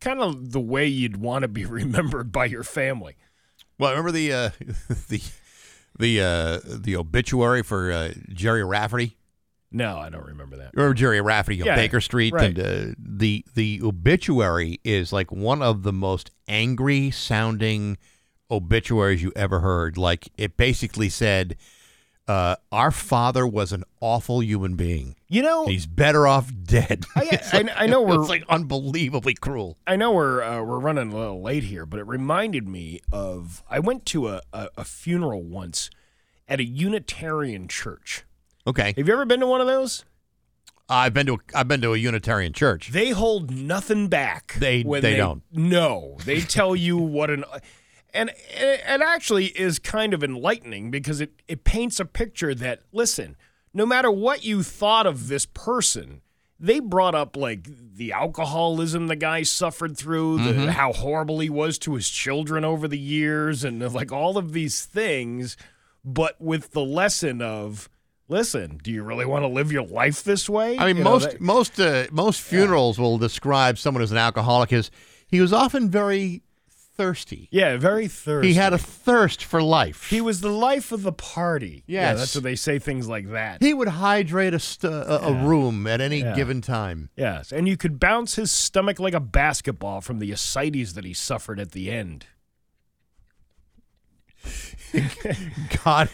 Kind 0.00 0.20
of 0.20 0.52
the 0.52 0.60
way 0.60 0.86
you'd 0.86 1.16
want 1.16 1.42
to 1.42 1.48
be 1.48 1.64
remembered 1.64 2.30
by 2.32 2.44
your 2.46 2.62
family. 2.64 3.16
Well, 3.78 3.88
I 3.88 3.92
remember 3.92 4.12
the 4.12 4.32
uh, 4.32 4.50
the 5.08 5.22
the 5.98 6.20
uh, 6.20 6.60
the 6.64 6.96
obituary 6.96 7.62
for 7.62 7.90
uh, 7.92 8.12
Gerry 8.32 8.64
Rafferty. 8.64 9.16
No, 9.72 9.96
I 9.98 10.08
don't 10.08 10.24
remember 10.26 10.56
that. 10.58 10.70
Remember 10.74 10.94
Gerry 10.94 11.20
Rafferty 11.20 11.60
on 11.60 11.66
Yeah, 11.66 11.74
Baker 11.74 12.00
Street, 12.00 12.32
right. 12.32 12.56
and 12.56 12.58
uh, 12.60 12.94
the 12.98 13.44
the 13.54 13.80
obituary 13.82 14.78
is 14.84 15.12
like 15.12 15.32
one 15.32 15.62
of 15.62 15.82
the 15.82 15.92
most 15.92 16.30
angry 16.46 17.10
sounding 17.10 17.98
obituaries 18.50 19.22
you 19.22 19.32
ever 19.34 19.60
heard. 19.60 19.96
Like 19.98 20.28
it 20.38 20.56
basically 20.56 21.08
said, 21.08 21.56
uh, 22.28 22.56
"Our 22.72 22.90
father 22.90 23.46
was 23.46 23.72
an 23.72 23.84
awful 24.00 24.42
human 24.42 24.76
being. 24.76 25.16
You 25.28 25.42
know, 25.42 25.66
He's 25.66 25.86
better 25.86 26.26
off 26.26 26.50
dead." 26.64 27.04
I, 27.16 27.28
It's 27.32 27.52
I, 27.52 27.58
like- 27.58 27.70
I 27.76 27.86
know 27.86 28.02
we're 28.02 28.20
it's 28.20 28.28
like 28.28 28.44
unbelievably 28.48 29.34
cruel. 29.34 29.76
I 29.86 29.96
know 29.96 30.12
we're 30.12 30.42
uh, 30.42 30.62
we're 30.62 30.78
running 30.78 31.12
a 31.12 31.16
little 31.16 31.42
late 31.42 31.64
here, 31.64 31.86
but 31.86 32.00
it 32.00 32.06
reminded 32.06 32.68
me 32.68 33.00
of 33.12 33.62
I 33.68 33.78
went 33.78 34.06
to 34.06 34.28
a, 34.28 34.40
a, 34.52 34.68
a 34.78 34.84
funeral 34.84 35.42
once 35.42 35.90
at 36.48 36.60
a 36.60 36.64
Unitarian 36.64 37.68
church. 37.68 38.24
Okay, 38.66 38.94
Have 38.96 39.06
you 39.08 39.12
ever 39.12 39.24
been 39.26 39.40
to 39.40 39.46
one 39.46 39.60
of 39.60 39.66
those? 39.66 40.04
I've 40.88 41.14
been 41.14 41.26
to 41.26 41.34
a, 41.34 41.38
I've 41.54 41.68
been 41.68 41.80
to 41.80 41.94
a 41.94 41.96
Unitarian 41.96 42.52
church. 42.52 42.90
They 42.90 43.10
hold 43.10 43.50
nothing 43.50 44.08
back. 44.08 44.54
They- 44.58 44.82
when 44.82 45.00
they 45.02 45.16
don't. 45.16 45.42
No, 45.52 46.16
they 46.26 46.40
tell 46.42 46.76
you 46.76 46.96
what 46.98 47.30
an 47.30 47.44
and 48.14 48.30
it 48.30 48.80
it 48.86 49.00
actually 49.02 49.46
is 49.46 49.78
kind 49.78 50.14
of 50.14 50.22
enlightening 50.24 50.90
because 50.90 51.20
it 51.20 51.42
it 51.48 51.64
paints 51.64 52.00
a 52.00 52.04
picture 52.04 52.54
that 52.54 52.80
listen, 52.92 53.36
no 53.72 53.84
matter 53.84 54.10
what 54.10 54.44
you 54.44 54.62
thought 54.62 55.06
of 55.06 55.28
this 55.28 55.46
person, 55.46 56.20
they 56.60 56.80
brought 56.80 57.14
up 57.14 57.36
like 57.36 57.66
the 57.96 58.12
alcoholism 58.12 59.08
the 59.08 59.16
guy 59.16 59.42
suffered 59.42 59.96
through, 59.96 60.38
the, 60.38 60.72
how 60.72 60.92
horrible 60.92 61.40
he 61.40 61.50
was 61.50 61.78
to 61.80 61.94
his 61.94 62.08
children 62.08 62.64
over 62.64 62.86
the 62.88 62.98
years, 62.98 63.64
and 63.64 63.80
like 63.92 64.12
all 64.12 64.38
of 64.38 64.52
these 64.52 64.84
things. 64.84 65.56
but 66.04 66.40
with 66.40 66.72
the 66.72 66.84
lesson 66.84 67.40
of 67.42 67.88
listen, 68.28 68.78
do 68.82 68.90
you 68.90 69.02
really 69.02 69.26
want 69.26 69.42
to 69.42 69.48
live 69.48 69.70
your 69.72 69.84
life 69.86 70.22
this 70.22 70.48
way? 70.48 70.78
I 70.78 70.86
mean, 70.86 70.98
You 70.98 71.04
know, 71.04 71.10
most 71.10 71.30
that- 71.30 71.40
most 71.40 71.80
uh, 71.80 72.06
most 72.12 72.40
funerals 72.40 72.98
will 72.98 73.18
describe 73.18 73.78
someone 73.78 74.02
as 74.02 74.12
an 74.12 74.18
alcoholic 74.18 74.72
as 74.72 74.90
he 75.26 75.40
was 75.40 75.52
often 75.52 75.90
very 75.90 76.42
thirsty. 76.96 77.48
yeah, 77.50 77.76
very 77.76 78.06
thirsty. 78.08 78.48
He 78.48 78.54
had 78.54 78.72
a 78.72 78.78
thirst 78.78 79.44
for 79.44 79.62
life. 79.62 80.08
He 80.10 80.20
was 80.20 80.40
the 80.40 80.48
life 80.50 80.92
of 80.92 81.02
the 81.02 81.12
party. 81.12 81.82
Yeah, 81.86 82.10
Yes. 82.10 82.18
that's 82.18 82.34
what 82.36 82.44
they 82.44 82.56
say 82.56 82.78
things 82.78 83.08
like 83.08 83.30
that. 83.32 83.62
He 83.62 83.74
would 83.74 83.88
hydrate 83.88 84.54
a, 84.54 84.58
st- 84.58 84.92
a, 84.92 85.26
a 85.26 85.32
room 85.32 85.86
at 85.86 86.00
any 86.00 86.20
Yeah. 86.20 86.34
given 86.34 86.60
time. 86.60 87.10
yes, 87.16 87.52
and 87.52 87.66
you 87.68 87.76
could 87.76 87.98
bounce 88.00 88.36
his 88.36 88.50
stomach 88.50 88.98
like 89.00 89.14
a 89.14 89.20
basketball 89.20 90.00
from 90.00 90.18
the 90.18 90.30
ascites 90.32 90.92
that 90.94 91.04
he 91.04 91.12
suffered 91.12 91.58
at 91.60 91.72
the 91.72 91.90
end. 91.90 92.26
God, 95.84 96.08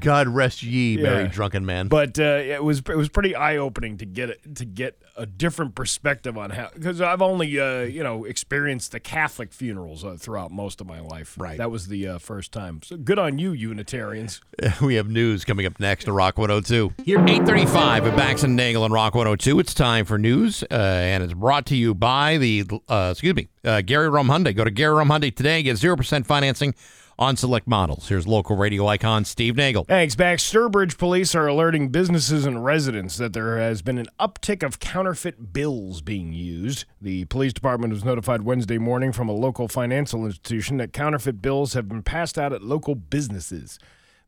God 0.00 0.28
rest 0.28 0.62
ye, 0.62 0.98
Yeah. 1.00 1.24
drunken 1.26 1.64
man. 1.66 1.88
But 1.88 2.18
uh, 2.18 2.22
it 2.22 2.62
was 2.62 2.78
it 2.80 2.96
was 2.96 3.08
pretty 3.08 3.34
eye 3.34 3.56
opening 3.56 3.98
to 3.98 4.06
get 4.06 4.30
it, 4.30 4.54
to 4.56 4.64
get 4.64 5.00
a 5.16 5.26
different 5.26 5.74
perspective 5.74 6.38
on 6.38 6.50
how 6.50 6.70
because 6.74 7.00
I've 7.00 7.22
only 7.22 7.58
uh, 7.58 7.80
you 7.82 8.02
know 8.02 8.24
experienced 8.24 8.92
the 8.92 9.00
Catholic 9.00 9.52
funerals 9.52 10.04
uh, 10.04 10.16
throughout 10.18 10.50
most 10.50 10.80
of 10.80 10.86
my 10.86 11.00
life. 11.00 11.36
Right. 11.38 11.58
that 11.58 11.70
was 11.70 11.88
the 11.88 12.06
uh, 12.08 12.18
first 12.18 12.52
time. 12.52 12.80
So 12.82 12.96
good 12.96 13.18
on 13.18 13.38
you, 13.38 13.52
Unitarians. 13.52 14.40
we 14.82 14.94
have 14.94 15.08
news 15.08 15.44
coming 15.44 15.66
up 15.66 15.78
next 15.80 16.04
to 16.04 16.12
Rock 16.12 16.38
102. 16.38 16.92
Here, 17.04 17.18
835 17.18 18.06
at 18.06 18.16
Bax 18.16 18.42
and 18.42 18.56
Nagle 18.56 18.82
on 18.84 18.92
Rock 18.92 19.14
102. 19.14 19.58
It's 19.60 19.74
time 19.74 20.04
for 20.04 20.18
news, 20.18 20.62
uh, 20.70 20.74
and 20.74 21.22
it's 21.22 21.34
brought 21.34 21.66
to 21.66 21.76
you 21.76 21.94
by 21.94 22.38
the, 22.38 22.64
uh, 22.88 23.10
excuse 23.12 23.34
me, 23.34 23.48
uh, 23.64 23.80
Gary 23.82 24.08
Rome 24.08 24.28
Hyundai. 24.28 24.54
Go 24.54 24.64
to 24.64 24.70
Gary 24.70 24.94
Rome 24.94 25.08
Hyundai 25.08 25.34
today. 25.34 25.62
Get 25.62 25.76
0% 25.76 26.26
financing 26.26 26.74
on 27.18 27.36
select 27.36 27.66
models. 27.66 28.08
Here's 28.08 28.26
local 28.26 28.56
radio 28.56 28.86
icon 28.86 29.24
Steve 29.24 29.56
Nagle. 29.56 29.84
Thanks, 29.84 30.14
Bax. 30.14 30.48
Sturbridge 30.48 30.96
police 30.96 31.34
are 31.34 31.46
alerting 31.46 31.88
businesses 31.88 32.46
and 32.46 32.64
residents 32.64 33.16
that 33.16 33.32
there 33.32 33.58
has 33.58 33.82
been 33.82 33.98
an 33.98 34.08
uptick 34.20 34.62
of 34.62 34.78
counterfeit 34.78 35.52
bills 35.52 36.00
being 36.00 36.32
used. 36.32 36.84
The 37.00 37.24
police 37.26 37.52
department 37.52 37.92
was 37.92 38.04
notified 38.04 38.42
Wednesday 38.42 38.78
morning 38.78 39.12
from 39.12 39.28
a 39.28 39.32
local 39.32 39.68
financial 39.68 40.24
institution 40.24 40.76
that 40.76 40.92
counterfeit 40.92 41.42
bills 41.42 41.74
have 41.74 41.88
been 41.88 42.02
passed 42.02 42.38
out 42.38 42.52
at 42.52 42.62
local 42.62 42.94
businesses. 42.94 43.78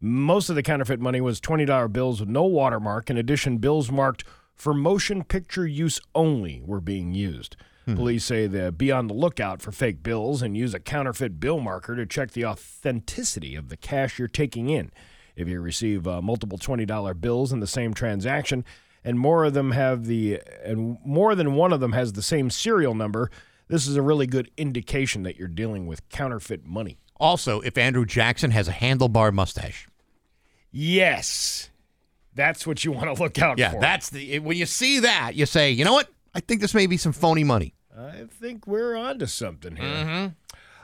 Most 0.01 0.49
of 0.49 0.57
the 0.57 0.63
counterfeit 0.63 0.99
money 0.99 1.21
was 1.21 1.41
$20 1.41 1.93
bills 1.93 2.21
with 2.21 2.29
no 2.29 2.45
watermark. 2.45 3.11
In 3.11 3.19
addition, 3.19 3.59
bills 3.59 3.91
marked 3.91 4.25
for 4.55 4.75
motion 4.75 5.25
picture 5.25 5.67
use 5.67 6.01
only 6.15 6.63
were 6.65 6.81
being 6.81 7.13
used. 7.13 7.57
Police 7.97 8.25
say 8.25 8.47
they 8.47 8.71
be 8.71 8.91
on 8.93 9.07
the 9.07 9.15
lookout 9.15 9.61
for 9.63 9.73
fake 9.73 10.03
bills 10.03 10.43
and 10.43 10.57
use 10.57 10.75
a 10.75 10.81
counterfeit 10.81 11.39
bill 11.41 11.61
marker 11.61 11.95
to 11.97 12.07
check 12.07 12.33
the 12.33 12.45
authenticity 12.45 13.55
of 13.57 13.69
the 13.69 13.77
cash 13.77 14.19
you're 14.19 14.29
taking 14.29 14.69
in. 14.69 14.91
If 15.37 15.49
you 15.49 15.61
receive 15.61 16.07
uh, 16.07 16.21
multiple 16.21 16.59
$20 16.59 17.21
bills 17.21 17.53
in 17.53 17.61
the 17.61 17.67
same 17.67 17.95
transaction 17.95 18.65
and 19.05 19.19
more 19.19 19.45
of 19.45 19.55
them 19.55 19.71
have 19.71 20.05
the 20.07 20.41
and 20.65 20.99
more 21.05 21.35
than 21.35 21.55
one 21.55 21.73
of 21.73 21.81
them 21.81 21.93
has 21.93 22.13
the 22.13 22.23
same 22.23 22.51
serial 22.51 22.95
number, 22.95 23.31
this 23.69 23.87
is 23.87 23.97
a 23.97 24.03
really 24.03 24.27
good 24.27 24.51
indication 24.57 25.23
that 25.23 25.37
you're 25.37 25.49
dealing 25.49 25.87
with 25.87 26.07
counterfeit 26.11 26.65
money. 26.67 26.99
Also, 27.19 27.61
if 27.61 27.79
Andrew 27.79 28.05
Jackson 28.05 28.51
has 28.51 28.67
a 28.69 28.73
handlebar 28.73 29.33
mustache. 29.33 29.87
Yes. 30.71 31.71
That's 32.35 32.67
what 32.67 32.85
you 32.85 32.93
want 32.93 33.15
to 33.15 33.23
look 33.23 33.39
out 33.41 33.59
Yeah, 33.59 33.73
for. 33.73 33.81
that's 33.81 34.11
the, 34.11 34.39
when 34.39 34.57
you 34.57 34.67
see 34.67 35.01
that, 35.01 35.35
you 35.35 35.47
say, 35.47 35.71
you 35.71 35.85
know 35.85 35.93
what? 35.93 36.09
I 36.35 36.41
think 36.41 36.61
this 36.61 36.75
may 36.75 36.87
be 36.87 36.97
some 36.97 37.13
phony 37.13 37.43
money. 37.45 37.75
I 38.01 38.25
think 38.31 38.67
we're 38.67 38.97
onto 38.97 39.27
something 39.27 39.77
here. 39.77 39.87
Mm-hmm. 39.87 40.27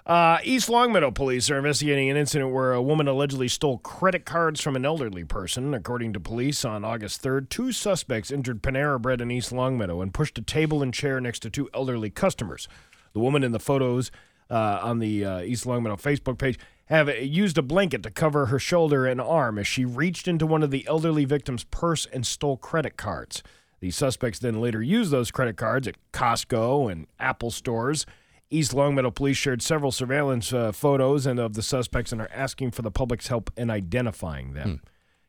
Uh, 0.06 0.38
East 0.44 0.68
Longmeadow 0.68 1.10
police 1.10 1.51
are 1.51 1.56
investigating 1.56 2.10
an 2.10 2.16
incident 2.16 2.52
where 2.52 2.72
a 2.72 2.82
woman 2.82 3.09
allegedly 3.09 3.48
stole 3.48 3.78
credit 3.78 4.24
cards 4.24 4.60
from 4.60 4.76
an 4.76 4.84
elderly 4.84 5.24
person. 5.24 5.74
According 5.74 6.12
to 6.12 6.20
police, 6.20 6.64
on 6.64 6.84
August 6.84 7.24
3rd, 7.24 7.48
two 7.48 7.72
suspects 7.72 8.30
entered 8.30 8.62
Panera 8.62 9.01
Bread 9.01 9.20
in 9.20 9.32
East 9.32 9.51
Longmeadow 9.51 10.01
and 10.02 10.14
pushed 10.14 10.38
a 10.38 10.43
table 10.43 10.82
and 10.82 10.94
chair 10.94 11.20
next 11.20 11.40
to 11.40 11.51
two 11.51 11.68
elderly 11.74 12.10
customers. 12.10 12.68
The 13.14 13.20
woman 13.20 13.43
in 13.43 13.51
the 13.51 13.59
photos 13.59 14.12
uh, 14.48 14.78
on 14.82 15.01
the 15.01 15.24
uh, 15.24 15.40
East 15.40 15.66
Longmeadow 15.66 15.97
Facebook 15.97 16.38
page 16.38 16.59
have 16.84 17.09
used 17.20 17.59
a 17.59 17.62
blanket 17.62 18.05
to 18.05 18.10
cover 18.10 18.47
her 18.47 18.60
shoulder 18.60 19.06
and 19.06 19.20
arm 19.20 19.59
as 19.59 19.66
she 19.66 19.84
reached 19.84 20.28
into 20.28 20.47
one 20.47 20.62
of 20.62 20.70
the 20.70 20.86
elderly 20.86 21.24
victim's 21.24 21.64
purse 21.64 22.06
and 22.12 22.24
stole 22.24 22.56
credit 22.56 22.97
cards. 22.97 23.43
The 23.81 23.90
suspects 23.90 24.39
then 24.39 24.61
later 24.61 24.82
used 24.82 25.11
those 25.11 25.31
credit 25.31 25.57
cards 25.57 25.86
at 25.86 25.97
Costco 26.12 26.90
and 26.90 27.07
Apple 27.19 27.51
stores. 27.51 28.07
East 28.48 28.73
Longmeadow 28.73 29.11
police 29.11 29.36
shared 29.36 29.61
several 29.61 29.90
surveillance 29.93 30.53
uh, 30.53 30.73
photos 30.73 31.27
and 31.27 31.39
of 31.39 31.55
the 31.55 31.62
suspects 31.62 32.12
and 32.12 32.20
are 32.20 32.31
asking 32.32 32.70
for 32.70 32.82
the 32.82 32.90
public's 32.90 33.27
help 33.28 33.51
in 33.57 33.70
identifying 33.70 34.53
them. 34.55 34.81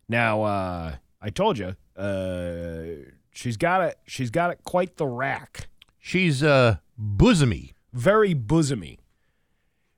Now, 0.07 0.44
uh, 0.44 0.95
I 1.22 1.30
told 1.30 1.57
you, 1.57 1.76
uh, 1.95 3.10
she's 3.34 3.57
got 3.57 3.82
it. 3.82 3.98
She's 4.06 4.30
got 4.30 4.52
it 4.52 4.60
quite 4.64 4.98
the 4.98 5.07
rack. 5.07 5.68
She's 5.99 6.44
uh, 6.44 6.78
bosomy. 6.99 7.74
Very 7.91 8.36
bosomy, 8.36 8.99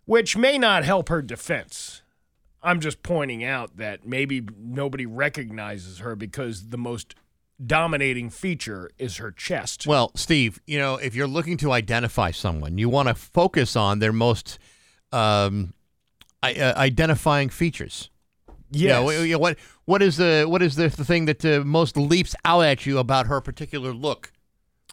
which 0.06 0.38
may 0.38 0.58
not 0.58 0.86
help 0.86 1.10
her 1.10 1.22
defense. 1.22 2.02
I'm 2.64 2.80
just 2.80 3.04
pointing 3.04 3.44
out 3.44 3.78
that 3.78 4.06
maybe 4.06 4.42
nobody 4.58 5.06
recognizes 5.06 6.00
her 6.00 6.16
because 6.16 6.70
the 6.70 6.78
most 6.78 7.16
dominating 7.65 8.30
feature 8.30 8.90
is 8.98 9.18
her 9.18 9.31
chest. 9.31 9.86
Well, 9.86 10.11
Steve, 10.15 10.61
you 10.65 10.80
know, 10.80 10.95
if 10.95 11.15
you're 11.15 11.27
looking 11.27 11.57
to 11.57 11.72
identify 11.72 12.31
someone, 12.31 12.77
you 12.77 12.90
want 12.90 13.07
to 13.10 13.15
focus 13.15 13.76
on 13.76 13.99
their 13.99 14.14
most 14.14 14.60
um, 15.11 15.73
I, 16.41 16.53
uh, 16.53 16.73
identifying 16.77 17.49
features. 17.49 18.10
Know, 18.72 19.10
you 19.10 19.34
know, 19.34 19.40
what 19.40 19.57
what 19.86 20.02
is 20.02 20.18
the 20.18 20.45
what 20.48 20.61
is 20.61 20.76
the, 20.76 20.90
the 20.90 21.03
thing 21.03 21.26
that 21.26 21.44
uh, 21.44 21.64
most 21.65 21.98
leaps 21.98 22.36
out 22.45 22.61
at 22.61 22.86
you 22.86 22.99
about 22.99 23.26
her 23.26 23.41
particular 23.41 23.94
look, 23.94 24.31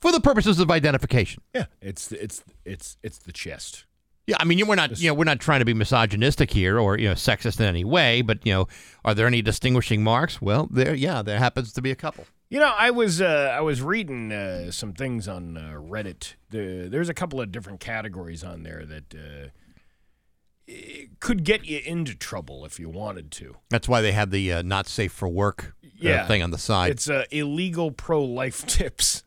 for 0.01 0.13
the 0.13 0.21
purposes 0.21 0.59
of 0.61 0.71
identification? 0.71 1.43
Yeah, 1.55 1.67
it's 1.83 2.11
it's 2.11 2.43
it's 2.65 2.97
it's 3.03 3.19
the 3.19 3.33
chest. 3.33 3.85
Yeah, 4.27 4.37
I 4.41 4.45
mean, 4.45 4.67
we're 4.67 4.77
not 4.77 4.99
you 4.99 5.09
know 5.09 5.15
we're 5.15 5.25
not 5.25 5.41
trying 5.41 5.59
to 5.59 5.67
be 5.67 5.75
misogynistic 5.75 6.51
here 6.51 6.81
or 6.81 6.99
you 6.99 7.09
know 7.09 7.15
sexist 7.15 7.61
in 7.61 7.67
any 7.67 7.85
way, 7.85 8.23
but 8.23 8.47
you 8.47 8.53
know, 8.55 8.69
are 9.05 9.15
there 9.15 9.27
any 9.27 9.43
distinguishing 9.43 10.03
marks? 10.03 10.41
Well, 10.41 10.69
there 10.71 10.95
yeah, 10.95 11.21
there 11.21 11.39
happens 11.39 11.73
to 11.75 11.83
be 11.83 11.91
a 11.91 11.97
couple. 11.97 12.25
You 12.49 12.61
know, 12.61 12.73
I 12.77 12.91
was 12.93 13.21
uh, 13.21 13.53
I 13.57 13.61
was 13.61 13.83
reading 13.83 14.31
uh, 14.33 14.71
some 14.71 14.93
things 14.93 15.27
on 15.27 15.57
uh, 15.57 15.75
Reddit. 15.81 16.35
The, 16.51 16.87
there's 16.89 17.09
a 17.09 17.15
couple 17.15 17.41
of 17.41 17.51
different 17.51 17.81
categories 17.81 18.45
on 18.45 18.63
there 18.63 18.85
that 18.87 19.15
uh, 19.15 20.73
could 21.21 21.43
get 21.45 21.65
you 21.65 21.81
into 21.85 22.15
trouble 22.15 22.65
if 22.65 22.79
you 22.79 22.89
wanted 22.89 23.33
to. 23.33 23.57
That's 23.71 23.89
why 23.89 24.01
they 24.01 24.13
have 24.13 24.31
the 24.31 24.53
uh, 24.53 24.63
not 24.63 24.87
safe 24.87 25.11
for 25.13 25.29
work 25.29 25.75
uh, 25.85 25.89
Yeah, 25.99 26.27
thing 26.29 26.43
on 26.43 26.53
the 26.53 26.59
side. 26.59 26.93
It's 26.93 27.11
uh, 27.11 27.25
illegal 27.33 27.91
pro 27.91 28.23
life 28.23 28.65
tips. 28.67 29.25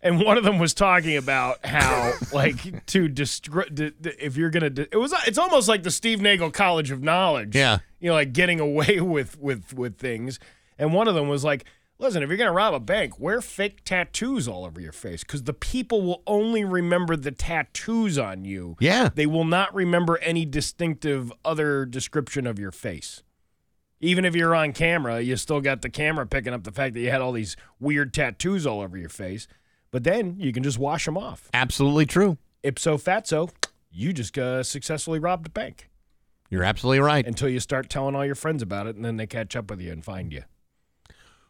And 0.00 0.20
one 0.20 0.38
of 0.38 0.44
them 0.44 0.60
was 0.60 0.74
talking 0.74 1.16
about 1.16 1.66
how, 1.66 2.12
like, 2.32 2.86
to 2.86 3.08
destroy. 3.08 3.64
If 3.68 4.36
you're 4.36 4.50
gonna, 4.50 4.70
d- 4.70 4.86
it 4.92 4.96
was. 4.96 5.12
It's 5.26 5.38
almost 5.38 5.66
like 5.68 5.82
the 5.82 5.90
Steve 5.90 6.20
Nagle 6.20 6.52
College 6.52 6.92
of 6.92 7.02
Knowledge. 7.02 7.56
Yeah. 7.56 7.78
you 7.98 8.08
know, 8.08 8.14
like 8.14 8.32
getting 8.32 8.60
away 8.60 9.00
with 9.00 9.36
with 9.40 9.74
with 9.74 9.98
things. 9.98 10.38
And 10.78 10.92
one 10.94 11.08
of 11.08 11.16
them 11.16 11.26
was 11.26 11.42
like, 11.42 11.64
listen, 11.98 12.22
if 12.22 12.28
you're 12.28 12.38
gonna 12.38 12.52
rob 12.52 12.74
a 12.74 12.80
bank, 12.80 13.18
wear 13.18 13.40
fake 13.40 13.84
tattoos 13.84 14.46
all 14.48 14.64
over 14.64 14.80
your 14.80 14.92
face 14.92 15.22
because 15.22 15.44
the 15.44 15.52
people 15.52 16.02
will 16.02 16.22
only 16.26 16.64
remember 16.64 17.16
the 17.16 17.32
tattoos 17.32 18.18
on 18.18 18.44
you. 18.44 18.76
Yeah. 18.80 19.08
they 19.14 19.26
will 19.26 19.44
not 19.44 19.74
remember 19.74 20.18
any 20.18 20.44
distinctive 20.44 21.32
other 21.44 21.84
description 21.84 22.46
of 22.46 22.58
your 22.58 22.72
face. 22.72 23.22
Even 24.00 24.24
if 24.24 24.36
you're 24.36 24.54
on 24.54 24.72
camera, 24.72 25.20
you 25.20 25.36
still 25.36 25.60
got 25.60 25.82
the 25.82 25.90
camera 25.90 26.24
picking 26.24 26.52
up 26.52 26.62
the 26.62 26.70
fact 26.70 26.94
that 26.94 27.00
you 27.00 27.10
had 27.10 27.20
all 27.20 27.32
these 27.32 27.56
weird 27.80 28.14
tattoos 28.14 28.64
all 28.64 28.80
over 28.80 28.96
your 28.96 29.08
face. 29.08 29.48
But 29.90 30.04
then 30.04 30.36
you 30.38 30.52
can 30.52 30.62
just 30.62 30.78
wash 30.78 31.04
them 31.06 31.16
off. 31.16 31.48
Absolutely 31.52 32.06
true. 32.06 32.38
Ipso 32.62 32.96
fatso, 32.96 33.50
you 33.90 34.12
just 34.12 34.36
uh, 34.38 34.62
successfully 34.62 35.18
robbed 35.18 35.46
a 35.46 35.50
bank 35.50 35.88
You're 36.50 36.62
absolutely 36.62 37.00
right. 37.00 37.26
until 37.26 37.48
you 37.48 37.58
start 37.58 37.88
telling 37.88 38.14
all 38.14 38.24
your 38.24 38.34
friends 38.34 38.62
about 38.62 38.86
it, 38.86 38.94
and 38.96 39.04
then 39.04 39.16
they 39.16 39.26
catch 39.26 39.56
up 39.56 39.70
with 39.70 39.80
you 39.80 39.90
and 39.90 40.04
find 40.04 40.32
you. 40.32 40.42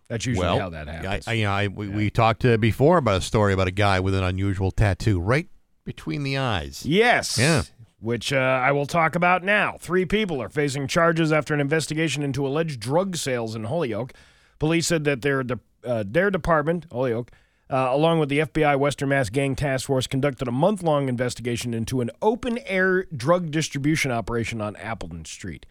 That's 0.09 0.25
usually 0.25 0.47
well, 0.47 0.59
how 0.59 0.71
that 0.71 0.89
happens. 0.89 1.29
I, 1.29 1.31
I, 1.31 1.35
you 1.35 1.45
know, 1.45 1.53
I, 1.53 1.69
we, 1.69 1.89
we 1.89 2.11
talked 2.11 2.45
uh, 2.45 2.57
before 2.57 2.97
about 2.97 3.17
a 3.17 3.21
story 3.21 3.53
about 3.53 3.69
a 3.69 3.73
guy 3.73 4.01
with 4.01 4.15
an 4.15 4.25
unusual 4.25 4.71
tattoo 4.71 5.21
right 5.21 5.49
between 5.85 6.23
the 6.23 6.39
eyes. 6.39 6.85
yes. 6.85 7.39
Yeah. 7.39 7.63
Which 8.01 8.33
uh, 8.33 8.37
I 8.37 8.71
will 8.71 8.87
talk 8.87 9.17
about 9.17 9.43
now. 9.43 9.77
Three 9.81 10.05
people 10.05 10.41
are 10.41 10.49
facing 10.49 10.87
charges 10.87 11.33
after 11.33 11.53
an 11.53 11.61
investigation 11.61 12.23
into 12.23 12.47
alleged 12.47 12.79
drug 12.79 13.17
sales 13.17 13.57
in 13.57 13.65
Holyoke. 13.65 14.13
Police 14.61 14.87
said 14.87 15.03
that 15.05 15.23
their 15.23 15.43
de- 15.43 15.59
uh, 15.85 16.05
their 16.07 16.31
department, 16.31 16.87
Holyoke, 16.93 17.33
uh, 17.71 17.89
along 17.91 18.21
with 18.21 18.29
the 18.29 18.41
FBI 18.41 18.79
Western 18.79 19.09
Mass 19.09 19.31
Gang 19.31 19.57
Task 19.57 19.87
Force, 19.87 20.07
conducted 20.07 20.47
a 20.47 20.53
month 20.53 20.83
long 20.83 21.09
investigation 21.09 21.75
into 21.75 22.01
an 22.01 22.11
open 22.23 22.59
air 22.67 23.05
drug 23.05 23.51
distribution 23.51 24.13
operation 24.13 24.61
on 24.61 24.77
Appleton 24.77 25.25
Street. 25.25 25.67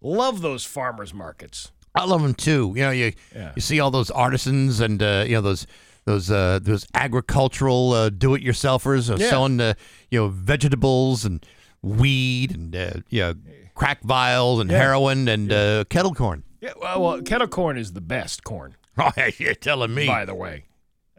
Love 0.00 0.42
those 0.42 0.64
farmers 0.64 1.12
markets. 1.12 1.72
I 1.98 2.04
love 2.04 2.22
them 2.22 2.34
too. 2.34 2.72
You 2.76 2.82
know, 2.82 2.90
you 2.90 3.12
Yeah. 3.34 3.52
you 3.56 3.62
see 3.62 3.80
all 3.80 3.90
those 3.90 4.10
artisans 4.10 4.80
and 4.80 5.02
uh, 5.02 5.24
you 5.26 5.34
know 5.34 5.40
those 5.42 5.66
those 6.04 6.30
uh, 6.30 6.58
those 6.62 6.86
agricultural 6.94 7.92
uh, 7.92 8.08
do-it-yourselfers 8.10 9.10
uh, 9.10 9.16
Yeah. 9.18 9.30
selling 9.30 9.60
uh, 9.60 9.74
you 10.10 10.18
know 10.20 10.28
vegetables 10.28 11.24
and 11.24 11.44
weed 11.82 12.54
and 12.54 12.74
uh, 12.74 12.90
you 13.10 13.20
know 13.20 13.34
crack 13.74 14.02
vials 14.02 14.60
and 14.60 14.70
Yeah. 14.70 14.78
heroin 14.78 15.28
and 15.28 15.52
uh, 15.52 15.84
kettle 15.90 16.14
corn. 16.14 16.44
Yeah, 16.60 16.72
well, 16.80 17.00
well, 17.02 17.22
kettle 17.22 17.46
corn 17.48 17.78
is 17.78 17.92
the 17.92 18.00
best 18.00 18.44
corn. 18.44 18.74
Oh, 19.00 19.12
you're 19.38 19.54
telling 19.54 19.94
me. 19.94 20.08
By 20.08 20.24
the 20.24 20.34
way, 20.34 20.64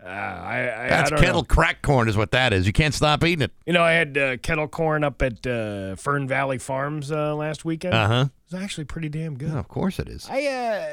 uh, 0.04 0.08
I, 0.10 0.86
I, 0.86 0.90
That's 0.90 1.14
I 1.14 1.18
kettle 1.18 1.42
Know. 1.44 1.46
crack 1.46 1.82
corn, 1.82 2.10
is 2.10 2.18
what 2.18 2.32
that 2.32 2.52
is. 2.52 2.68
You 2.68 2.74
can't 2.74 2.94
stop 2.94 3.24
eating 3.24 3.44
it. 3.44 3.52
You 3.66 3.72
know, 3.72 3.82
I 3.84 3.94
had 3.94 4.18
uh, 4.18 4.36
kettle 4.38 4.68
corn 4.68 5.06
up 5.06 5.22
at 5.22 5.48
uh, 5.48 5.96
Fern 5.96 6.28
Valley 6.28 6.58
Farms 6.58 7.10
uh, 7.10 7.34
last 7.38 7.64
weekend. 7.64 7.94
Uh 7.94 8.08
huh. 8.08 8.26
It 8.50 8.56
was 8.56 8.64
actually 8.64 8.86
pretty 8.86 9.10
damn 9.10 9.38
good. 9.38 9.52
of 9.52 9.68
course 9.68 10.00
it 10.00 10.10
is. 10.10 10.28
I, 10.30 10.46
uh, 10.48 10.88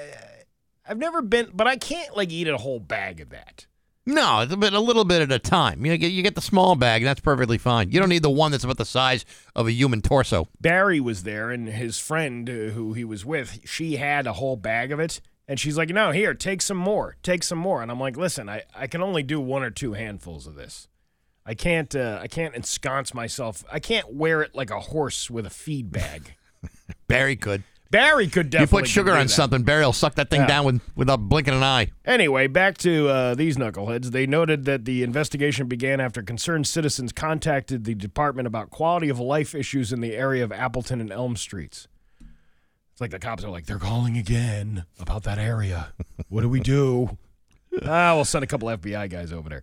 I've 0.89 0.99
never 0.99 1.23
been, 1.23 1.51
but 1.55 1.67
I 1.67 1.77
can't 1.77 2.17
like 2.17 2.31
eat 2.31 2.49
a 2.49 2.59
whole 2.59 2.81
bag 2.81 3.21
of 3.21 3.31
that. 3.31 3.67
No, 4.09 4.41
it's 4.41 4.53
a, 4.53 4.57
bit, 4.57 4.73
a 4.73 4.79
little 4.79 5.05
bit 5.05 5.23
at 5.23 5.33
a 5.33 5.41
time. 5.41 5.85
You 5.85 5.97
get 5.97 6.13
you 6.13 6.23
get 6.23 6.37
the 6.37 6.41
small 6.41 6.77
bag, 6.77 7.03
and 7.03 7.09
that's 7.09 7.21
perfectly 7.21 7.59
fine. 7.59 7.91
You 7.91 7.99
don't 7.99 8.09
need 8.09 8.23
the 8.23 8.31
one 8.31 8.53
that's 8.53 8.63
about 8.63 8.77
the 8.77 8.85
size 8.85 9.25
of 9.57 9.67
a 9.67 9.73
human 9.73 10.01
torso. 10.01 10.47
Barry 10.61 11.01
was 11.01 11.25
there, 11.25 11.51
and 11.51 11.67
his 11.67 11.99
friend 11.99 12.49
uh, 12.49 12.53
who 12.53 12.93
he 12.93 13.05
was 13.05 13.25
with, 13.25 13.61
she 13.65 13.97
had 13.97 14.29
a 14.29 14.35
whole 14.35 14.57
bag 14.57 14.93
of 14.93 15.01
it. 15.01 15.21
And 15.49 15.59
she's 15.59 15.77
like, 15.77 15.89
no, 15.91 16.13
here, 16.13 16.35
take 16.35 16.61
some 16.63 16.77
more. 16.77 17.17
Take 17.23 17.43
some 17.43 17.59
more. 17.59 17.83
And 17.83 17.91
I'm 17.91 18.01
like, 18.01 18.17
listen, 18.17 18.49
I, 18.49 18.63
I 18.75 18.87
can 18.87 19.01
only 19.01 19.23
do 19.23 19.41
one 19.41 19.63
or 19.63 19.71
two 19.71 19.93
handfuls 19.93 20.47
of 20.47 20.57
this. 20.57 20.89
I 21.45 21.55
can't 21.55 21.95
uh, 21.95 22.19
I 22.21 22.29
can't 22.29 22.55
ensconce 22.55 23.13
myself. 23.13 23.65
I 23.73 23.81
can't 23.81 24.13
wear 24.13 24.43
it 24.43 24.55
like 24.55 24.71
a 24.71 24.81
horse 24.81 25.31
with 25.31 25.47
a 25.47 25.51
feed 25.51 25.91
bag. 25.91 26.36
Barry 27.09 27.37
could. 27.37 27.63
Barry 27.91 28.27
could 28.27 28.51
definitely. 28.51 28.79
You 28.79 28.83
put 28.83 28.89
sugar 28.89 29.13
on 29.13 29.27
that. 29.27 29.29
something, 29.33 29.63
Barry 29.63 29.85
will 29.85 29.93
suck 29.93 30.17
that 30.17 30.29
thing 30.29 30.41
Yeah. 30.43 30.47
down 30.49 30.65
with, 30.65 30.81
without 30.97 31.19
blinking 31.29 31.55
an 31.55 31.63
eye. 31.63 31.93
Anyway, 32.05 32.47
back 32.49 32.77
to 32.79 33.09
uh, 33.09 33.35
these 33.35 33.57
knuckleheads. 33.57 34.11
They 34.11 34.27
noted 34.27 34.65
that 34.65 34.85
the 34.85 35.03
investigation 35.05 35.69
began 35.69 36.01
after 36.01 36.23
concerned 36.23 36.67
citizens 36.67 37.13
contacted 37.13 37.85
the 37.85 37.95
department 37.95 38.47
about 38.49 38.71
quality 38.71 39.09
of 39.09 39.21
life 39.21 39.55
issues 39.55 39.93
in 39.93 40.01
the 40.01 40.15
area 40.15 40.43
of 40.43 40.51
Appleton 40.53 41.01
and 41.01 41.13
Elm 41.13 41.37
Streets. 41.37 41.87
It's 42.93 43.01
like 43.01 43.11
the 43.13 43.19
cops 43.19 43.45
are 43.45 43.51
like, 43.51 43.67
they're 43.67 43.79
calling 43.79 44.17
again 44.17 44.85
about 44.99 45.23
that 45.25 45.39
area. 45.39 45.93
What 46.29 46.41
do 46.41 46.49
we 46.49 46.61
do? 46.61 47.17
ah, 47.85 48.15
we'll 48.15 48.25
send 48.25 48.43
a 48.43 48.47
couple 48.47 48.69
FBI 48.69 49.09
guys 49.11 49.33
over 49.33 49.49
there. 49.49 49.63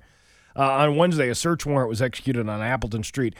Uh, 0.56 0.62
on 0.72 0.96
Wednesday, 0.98 1.30
a 1.30 1.36
search 1.36 1.66
warrant 1.66 1.90
was 1.90 2.02
executed 2.02 2.48
on 2.48 2.62
Appleton 2.62 3.04
Street 3.04 3.36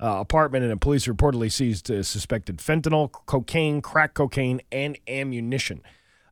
uh, 0.00 0.18
apartment, 0.20 0.64
and 0.64 0.80
police 0.80 1.06
reportedly 1.06 1.50
seized 1.50 1.90
uh, 1.90 2.02
suspected 2.02 2.58
fentanyl, 2.58 3.10
cocaine, 3.26 3.80
crack 3.82 4.14
cocaine, 4.14 4.60
and 4.70 4.96
ammunition. 5.08 5.82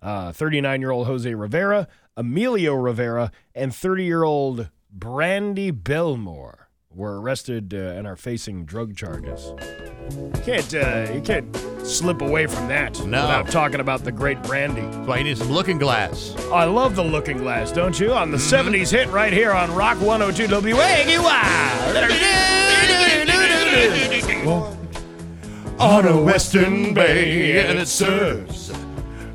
39 0.02 0.80
year 0.80 0.90
old 0.92 1.06
Jose 1.08 1.34
Rivera, 1.34 1.88
Emilio 2.16 2.74
Rivera, 2.74 3.32
and 3.54 3.74
30 3.74 4.04
year 4.04 4.22
old 4.22 4.70
Brandy 4.92 5.70
Belmore 5.72 6.68
were 6.94 7.20
arrested 7.20 7.74
uh, 7.74 7.76
and 7.76 8.06
are 8.06 8.16
facing 8.16 8.64
drug 8.64 8.96
charges. 8.96 9.52
Can't 10.44 10.72
uh, 10.74 11.10
you 11.12 11.20
can't 11.20 11.54
slip 11.84 12.22
away 12.22 12.46
from 12.46 12.68
that 12.68 12.96
No. 13.04 13.22
without 13.22 13.48
talking 13.50 13.80
about 13.80 14.04
the 14.04 14.12
great 14.12 14.40
Brandy. 14.44 14.82
That's 14.82 15.08
why 15.08 15.18
you 15.18 15.24
need 15.24 15.38
some 15.38 15.50
looking 15.50 15.78
glass. 15.78 16.34
I 16.52 16.64
love 16.64 16.94
the 16.96 17.02
Looking 17.04 17.38
Glass, 17.38 17.72
don't 17.72 17.98
you? 17.98 18.12
On 18.12 18.30
the 18.30 18.36
70s 18.38 18.90
hit 18.92 19.08
right 19.08 19.32
here 19.32 19.50
on 19.52 19.74
Rock 19.74 20.00
102 20.00 20.46
WAQY. 20.46 22.65
On 25.78 26.06
a 26.06 26.22
western 26.22 26.94
bay, 26.94 27.66
and 27.66 27.78
it 27.78 27.88
serves 27.88 28.70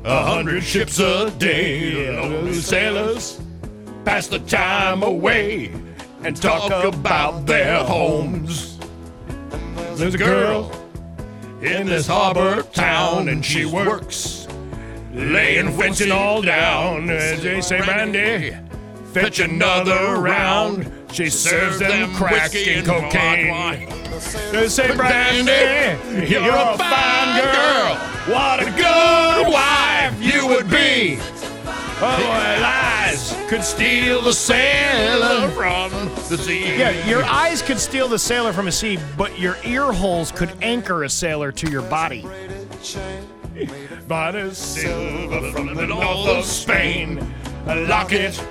a 0.04 0.24
hundred 0.24 0.64
ships 0.64 0.98
a 0.98 1.30
day. 1.38 2.10
Lonely 2.10 2.54
sailors 2.54 3.40
pass 4.04 4.26
the 4.26 4.40
time 4.40 5.04
away 5.04 5.72
and 6.24 6.36
talk 6.36 6.72
about 6.84 7.46
their 7.46 7.84
homes. 7.84 8.78
There's 9.94 10.14
a 10.14 10.18
girl 10.18 10.72
in 11.60 11.86
this 11.86 12.08
harbor 12.08 12.62
town, 12.62 13.28
and 13.28 13.44
she 13.44 13.64
works 13.64 14.48
laying 15.12 15.70
fencing 15.78 16.10
all 16.10 16.42
down. 16.42 17.08
As 17.10 17.42
they 17.42 17.60
say, 17.60 17.80
Brandy, 17.82 18.56
fetch 19.12 19.38
another 19.38 20.16
round. 20.16 20.90
She 21.12 21.28
serves 21.28 21.78
them 21.78 22.14
crack 22.14 22.54
and 22.54 22.86
cocaine. 22.86 23.86
They 24.50 24.68
say, 24.68 24.96
Brandy, 24.96 26.26
you're 26.26 26.54
a 26.54 26.78
fine 26.78 27.42
girl. 27.42 27.96
What 28.34 28.60
a 28.60 28.70
good 28.70 29.52
wife 29.52 30.14
you 30.22 30.46
would 30.46 30.70
be. 30.70 31.18
Oh, 32.04 32.58
lies 32.60 33.36
could 33.48 33.62
steal 33.62 34.22
the 34.22 34.32
sailor 34.32 35.48
from 35.50 35.90
the 36.28 36.38
sea. 36.38 36.78
Yeah, 36.78 37.06
your 37.06 37.22
eyes 37.24 37.60
could 37.60 37.78
steal 37.78 38.08
the 38.08 38.18
sailor 38.18 38.52
from 38.52 38.68
a 38.68 38.72
sea, 38.72 38.98
but 39.16 39.38
your 39.38 39.56
ear 39.64 39.92
holes 39.92 40.32
could 40.32 40.52
anchor 40.62 41.04
a 41.04 41.10
sailor 41.10 41.52
to 41.52 41.70
your 41.70 41.82
body. 41.82 42.26
Bought 44.08 44.54
silver 44.54 45.52
from 45.52 45.74
the 45.74 45.86
north 45.86 46.28
of 46.28 46.44
Spain, 46.44 47.34
a 47.66 47.86
locket 47.86 48.42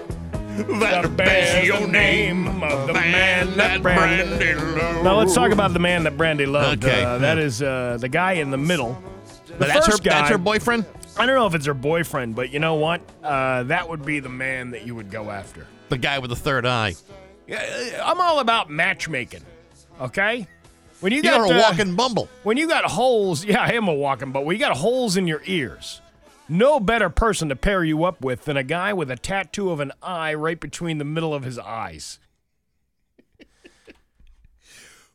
that 0.80 1.16
bears 1.18 1.66
your 1.66 1.88
name 1.88 2.48
of 2.64 2.88
the 2.88 2.94
man 2.94 3.58
that 3.58 3.82
Brandy 3.82 4.54
loved. 4.54 5.04
Now 5.04 5.18
let's 5.18 5.34
talk 5.34 5.52
about 5.52 5.74
the 5.74 5.80
man 5.80 6.04
that 6.04 6.18
Brandy 6.18 6.46
loved. 6.46 6.86
Okay. 6.86 7.04
Uh, 7.04 7.18
that 7.20 7.38
is 7.38 7.62
uh, 7.62 7.98
the 8.00 8.10
guy 8.10 8.34
in 8.34 8.52
the 8.52 8.58
middle. 8.58 9.02
The 9.46 9.66
that's 9.66 9.88
her, 9.88 9.98
guy, 9.98 10.20
that's 10.20 10.30
her 10.30 10.38
boyfriend? 10.38 10.86
I 11.18 11.26
don't 11.26 11.36
know 11.36 11.46
if 11.46 11.56
it's 11.56 11.66
her 11.66 11.74
boyfriend, 11.74 12.36
but 12.36 12.52
you 12.52 12.60
know 12.60 12.76
what? 12.76 13.02
Uh, 13.22 13.64
that 13.64 13.90
would 13.90 14.06
be 14.06 14.20
the 14.20 14.30
man 14.30 14.72
that 14.72 14.86
you 14.86 14.96
would 14.96 15.12
go 15.12 15.30
after. 15.30 15.68
The 15.90 15.98
guy 15.98 16.20
with 16.20 16.30
the 16.30 16.36
third 16.36 16.66
eye. 16.66 16.96
Yeah, 17.48 18.02
I'm 18.04 18.22
all 18.22 18.40
about 18.40 18.70
matchmaking. 18.70 19.44
Okay, 20.00 20.48
when 21.02 21.12
you 21.12 21.24
got 21.24 21.38
You're 21.38 21.56
a 21.56 21.60
uh, 21.60 21.62
walking 21.62 21.96
bumble. 21.96 22.30
when 22.44 22.58
you 22.58 22.68
got 22.68 22.86
holes, 22.86 23.44
yeah, 23.46 23.62
I 23.62 23.74
am 23.74 23.88
a 23.88 23.94
walking, 23.94 24.32
but 24.32 24.46
when 24.46 24.56
you 24.56 24.60
got 24.60 24.78
holes 24.78 25.18
in 25.18 25.28
your 25.28 25.42
ears, 25.46 26.00
no 26.52 26.80
better 26.80 27.10
person 27.10 27.50
to 27.50 27.56
pair 27.56 27.84
you 27.84 28.04
up 28.04 28.22
with 28.22 28.46
than 28.46 28.58
a 28.58 28.64
guy 28.64 28.94
with 28.94 29.10
a 29.10 29.16
tattoo 29.16 29.72
of 29.72 29.80
an 29.80 29.92
eye 30.04 30.34
right 30.34 30.60
between 30.60 30.98
the 30.98 31.06
middle 31.06 31.34
of 31.34 31.44
his 31.44 31.58
eyes. 31.58 32.20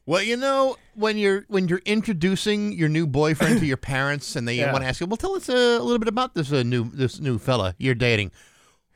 Well, 0.09 0.23
you 0.23 0.37
know, 0.37 0.77
when 0.95 1.19
you're 1.19 1.45
when 1.49 1.67
you're 1.67 1.83
introducing 1.85 2.71
your 2.73 2.89
new 2.89 3.09
boyfriend 3.09 3.59
to 3.59 3.67
your 3.67 3.77
parents, 3.95 4.37
and 4.37 4.47
they 4.47 4.55
Yeah. 4.55 4.71
want 4.73 4.85
to 4.85 4.89
ask 4.89 5.01
you, 5.01 5.07
"Well, 5.07 5.17
tell 5.17 5.35
us 5.35 5.49
uh, 5.49 5.53
a 5.81 5.83
little 5.83 5.99
bit 5.99 6.07
about 6.07 6.35
this 6.35 6.53
uh, 6.53 6.63
new 6.63 6.89
this 6.91 7.19
new 7.19 7.39
fella 7.39 7.75
you're 7.79 7.97
dating." 7.97 8.31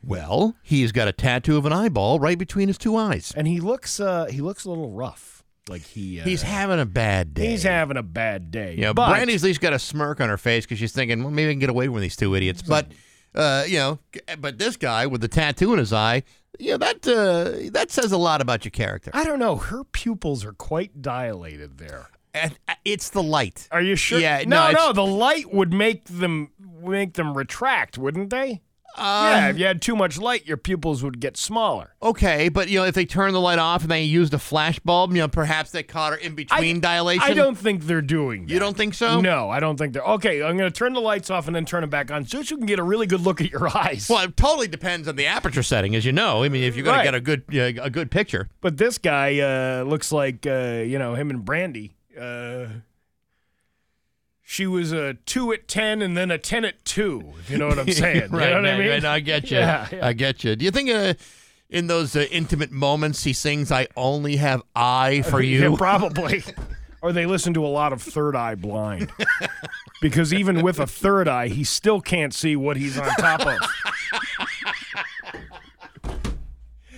Well, 0.04 0.54
he's 0.62 0.92
got 0.92 1.08
a 1.08 1.12
tattoo 1.12 1.56
of 1.58 1.66
an 1.66 1.72
eyeball 1.72 2.20
right 2.20 2.38
between 2.38 2.68
his 2.68 2.78
two 2.78 2.96
eyes. 2.96 3.34
And 3.36 3.46
he 3.46 3.60
looks, 3.60 4.00
uh, 4.00 4.26
he 4.26 4.40
looks 4.40 4.64
a 4.64 4.70
little 4.70 4.92
rough. 4.92 5.39
Like 5.68 5.82
he, 5.82 6.20
uh, 6.20 6.24
He's 6.24 6.42
having 6.42 6.80
a 6.80 6.86
bad 6.86 7.34
day. 7.34 7.48
he's 7.48 7.62
having 7.62 7.96
a 7.96 8.02
bad 8.02 8.50
day. 8.50 8.74
You 8.74 8.82
know, 8.82 8.94
but, 8.94 9.10
Brandy's 9.10 9.42
at 9.44 9.46
least 9.46 9.60
got 9.60 9.72
a 9.72 9.78
smirk 9.78 10.20
on 10.20 10.28
her 10.28 10.38
face 10.38 10.64
because 10.64 10.78
she's 10.78 10.92
thinking, 10.92 11.22
well, 11.22 11.30
maybe 11.30 11.50
I 11.50 11.52
can 11.52 11.60
get 11.60 11.70
away 11.70 11.88
with 11.88 12.02
these 12.02 12.16
two 12.16 12.34
idiots. 12.34 12.62
But, 12.62 12.90
uh, 13.34 13.64
you 13.68 13.78
know, 13.78 13.98
but 14.38 14.58
this 14.58 14.76
guy 14.76 15.06
with 15.06 15.20
the 15.20 15.28
tattoo 15.28 15.72
in 15.72 15.78
his 15.78 15.92
eye, 15.92 16.22
you 16.58 16.72
know, 16.72 16.78
that 16.78 17.06
uh, 17.06 17.70
that 17.72 17.90
says 17.90 18.12
a 18.12 18.18
lot 18.18 18.40
about 18.40 18.64
your 18.64 18.70
character. 18.70 19.10
I 19.14 19.24
don't 19.24 19.38
know. 19.38 19.56
Her 19.56 19.84
pupils 19.84 20.44
are 20.44 20.52
quite 20.52 21.00
dilated 21.00 21.78
there. 21.78 22.08
And 22.34 22.58
uh, 22.68 22.74
it's 22.84 23.10
the 23.10 23.22
light. 23.22 23.68
Are 23.70 23.82
you 23.82 23.96
sure? 23.96 24.18
Yeah, 24.20 24.42
No, 24.46 24.70
no, 24.70 24.86
no. 24.86 24.92
The 24.92 25.06
light 25.06 25.52
would 25.52 25.72
make 25.72 26.04
them 26.04 26.50
make 26.82 27.14
them 27.14 27.36
retract, 27.36 27.98
wouldn't 27.98 28.30
they? 28.30 28.62
Uh, 28.96 29.30
yeah. 29.32 29.48
If 29.50 29.58
you 29.58 29.64
had 29.66 29.80
too 29.80 29.94
much 29.96 30.18
light, 30.18 30.46
your 30.46 30.56
pupils 30.56 31.02
would 31.02 31.20
get 31.20 31.36
smaller. 31.36 31.94
Okay, 32.02 32.48
but 32.48 32.68
you 32.68 32.80
know, 32.80 32.84
if 32.84 32.94
they 32.94 33.06
turn 33.06 33.32
the 33.32 33.40
light 33.40 33.58
off 33.58 33.82
and 33.82 33.90
they 33.90 34.02
used 34.02 34.34
a 34.34 34.38
flash 34.38 34.78
bulb, 34.80 35.12
you 35.12 35.18
know, 35.18 35.28
perhaps 35.28 35.70
they 35.70 35.82
caught 35.82 36.12
her 36.12 36.18
in 36.18 36.34
between 36.34 36.80
dilation. 36.80 37.22
I 37.22 37.34
don't 37.34 37.56
think 37.56 37.84
they're 37.84 38.02
doing. 38.02 38.46
That. 38.46 38.52
You 38.52 38.58
don't 38.58 38.76
think 38.76 38.94
so? 38.94 39.20
No, 39.20 39.48
I 39.48 39.60
don't 39.60 39.76
think 39.76 39.92
they're. 39.92 40.02
Okay, 40.02 40.42
I'm 40.42 40.56
going 40.56 40.70
to 40.70 40.76
turn 40.76 40.92
the 40.92 41.00
lights 41.00 41.30
off 41.30 41.46
and 41.46 41.54
then 41.56 41.64
turn 41.64 41.82
them 41.82 41.90
back 41.90 42.10
on, 42.10 42.26
so 42.26 42.38
you 42.40 42.56
can 42.56 42.66
get 42.66 42.78
a 42.78 42.82
really 42.82 43.06
good 43.06 43.20
look 43.20 43.40
at 43.40 43.50
your 43.50 43.68
eyes. 43.76 44.08
Well, 44.08 44.24
it 44.24 44.36
totally 44.36 44.68
depends 44.68 45.08
on 45.08 45.16
the 45.16 45.26
aperture 45.26 45.62
setting, 45.62 45.94
as 45.94 46.04
you 46.04 46.12
know. 46.12 46.42
I 46.42 46.48
mean, 46.48 46.64
if 46.64 46.74
you're 46.76 46.84
going 46.84 46.96
Right. 46.96 47.04
to 47.04 47.20
get 47.20 47.42
a 47.46 47.46
good 47.52 47.78
uh, 47.78 47.82
a 47.84 47.90
good 47.90 48.10
picture. 48.10 48.48
But 48.60 48.76
this 48.76 48.98
guy 48.98 49.38
uh, 49.38 49.84
looks 49.84 50.10
like 50.12 50.46
uh, 50.46 50.82
you 50.84 50.98
know 50.98 51.14
him 51.14 51.30
and 51.30 51.44
Brandy. 51.44 51.94
Uh, 52.20 52.66
she 54.50 54.66
was 54.66 54.90
a 54.90 55.14
two 55.14 55.52
at 55.52 55.68
ten 55.68 56.02
and 56.02 56.16
then 56.16 56.32
a 56.32 56.36
ten 56.36 56.64
at 56.64 56.84
two. 56.84 57.34
If 57.38 57.50
you 57.50 57.56
know 57.56 57.68
what 57.68 57.78
I'm 57.78 57.88
saying? 57.92 58.32
right, 58.32 58.48
you 58.48 58.54
know 58.56 58.62
what 58.62 58.66
I 58.66 58.78
mean? 58.78 58.88
right, 58.88 59.04
I 59.04 59.20
get 59.20 59.48
you. 59.48 59.58
Yeah, 59.58 59.86
yeah. 59.92 60.04
I 60.04 60.12
get 60.12 60.42
you. 60.42 60.56
Do 60.56 60.64
you 60.64 60.72
think 60.72 60.90
uh, 60.90 61.14
in 61.68 61.86
those 61.86 62.16
uh, 62.16 62.26
intimate 62.32 62.72
moments 62.72 63.22
he 63.22 63.32
sings 63.32 63.70
"I 63.70 63.86
only 63.96 64.36
have 64.36 64.62
eye 64.74 65.22
for 65.22 65.40
you"? 65.40 65.70
Yeah, 65.70 65.76
probably. 65.76 66.42
or 67.00 67.12
they 67.12 67.26
listen 67.26 67.54
to 67.54 67.64
a 67.64 67.68
lot 67.68 67.92
of 67.92 68.02
Third 68.02 68.34
Eye 68.34 68.56
Blind. 68.56 69.12
because 70.02 70.34
even 70.34 70.62
with 70.62 70.80
a 70.80 70.86
third 70.86 71.28
eye, 71.28 71.46
he 71.46 71.62
still 71.62 72.00
can't 72.00 72.34
see 72.34 72.56
what 72.56 72.76
he's 72.76 72.98
on 72.98 73.06
top 73.20 73.46
of. 73.46 73.56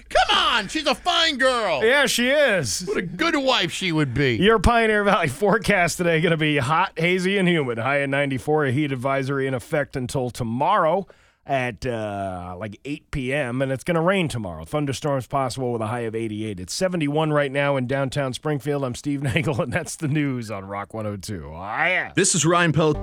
Come 0.09 0.39
on, 0.53 0.69
she's 0.69 0.87
a 0.87 0.95
fine 0.95 1.39
girl. 1.39 1.85
yeah, 1.85 2.07
she 2.07 2.29
is. 2.29 2.83
What 2.87 2.97
a 2.99 3.03
good 3.03 3.37
wife 3.37 3.73
she 3.73 3.91
would 3.93 4.12
be. 4.15 4.37
Your 4.37 4.59
Pioneer 4.59 5.03
Valley 5.05 5.29
forecast 5.29 5.97
today 5.99 6.20
going 6.20 6.33
to 6.33 6.37
be 6.37 6.59
hot, 6.59 6.93
hazy, 6.97 7.39
and 7.39 7.49
humid. 7.49 7.79
High 7.79 8.03
at 8.03 8.09
94, 8.11 8.66
a 8.66 8.73
heat 8.73 8.93
advisory 8.93 9.47
in 9.47 9.55
effect 9.55 9.97
until 9.97 10.31
tomorrow. 10.31 11.07
at 11.45 11.85
uh, 11.87 12.55
like 12.59 12.79
8 12.85 13.11
p.m. 13.11 13.62
and 13.62 13.73
it's 13.73 13.83
going 13.83 13.97
to 13.97 14.01
rain 14.01 14.29
tomorrow. 14.29 14.65
Thunderstorms 14.65 15.27
possible 15.27 15.73
with 15.73 15.83
a 15.83 15.87
high 15.89 16.01
of 16.01 16.15
88. 16.15 16.61
It's 16.61 16.73
71 16.74 17.33
right 17.33 17.51
now 17.51 17.77
in 17.77 17.87
downtown 17.89 18.33
Springfield. 18.33 18.85
I'm 18.85 18.95
Steve 18.95 19.23
Nagle, 19.24 19.61
and 19.62 19.73
that's 19.73 19.97
the 19.97 20.07
news 20.09 20.51
on 20.51 20.65
Rock 20.66 20.95
102. 20.95 21.47
Oh, 21.47 21.53
yeah. 21.53 22.12
This 22.15 22.35
is 22.37 22.45
Ryan 22.47 22.73
Pelt. 22.73 22.97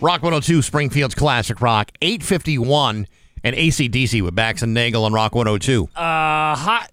Rock 0.00 0.22
102, 0.22 0.62
Springfield's 0.62 1.14
Classic 1.14 1.60
Rock, 1.60 1.92
851, 2.00 3.06
and 3.44 3.56
ACDC 3.56 4.22
with 4.22 4.34
Bax 4.34 4.62
and 4.62 4.74
Nagle 4.74 5.04
on 5.04 5.12
Rock 5.12 5.34
102. 5.34 5.84
Uh, 5.94 6.54
hot, 6.56 6.90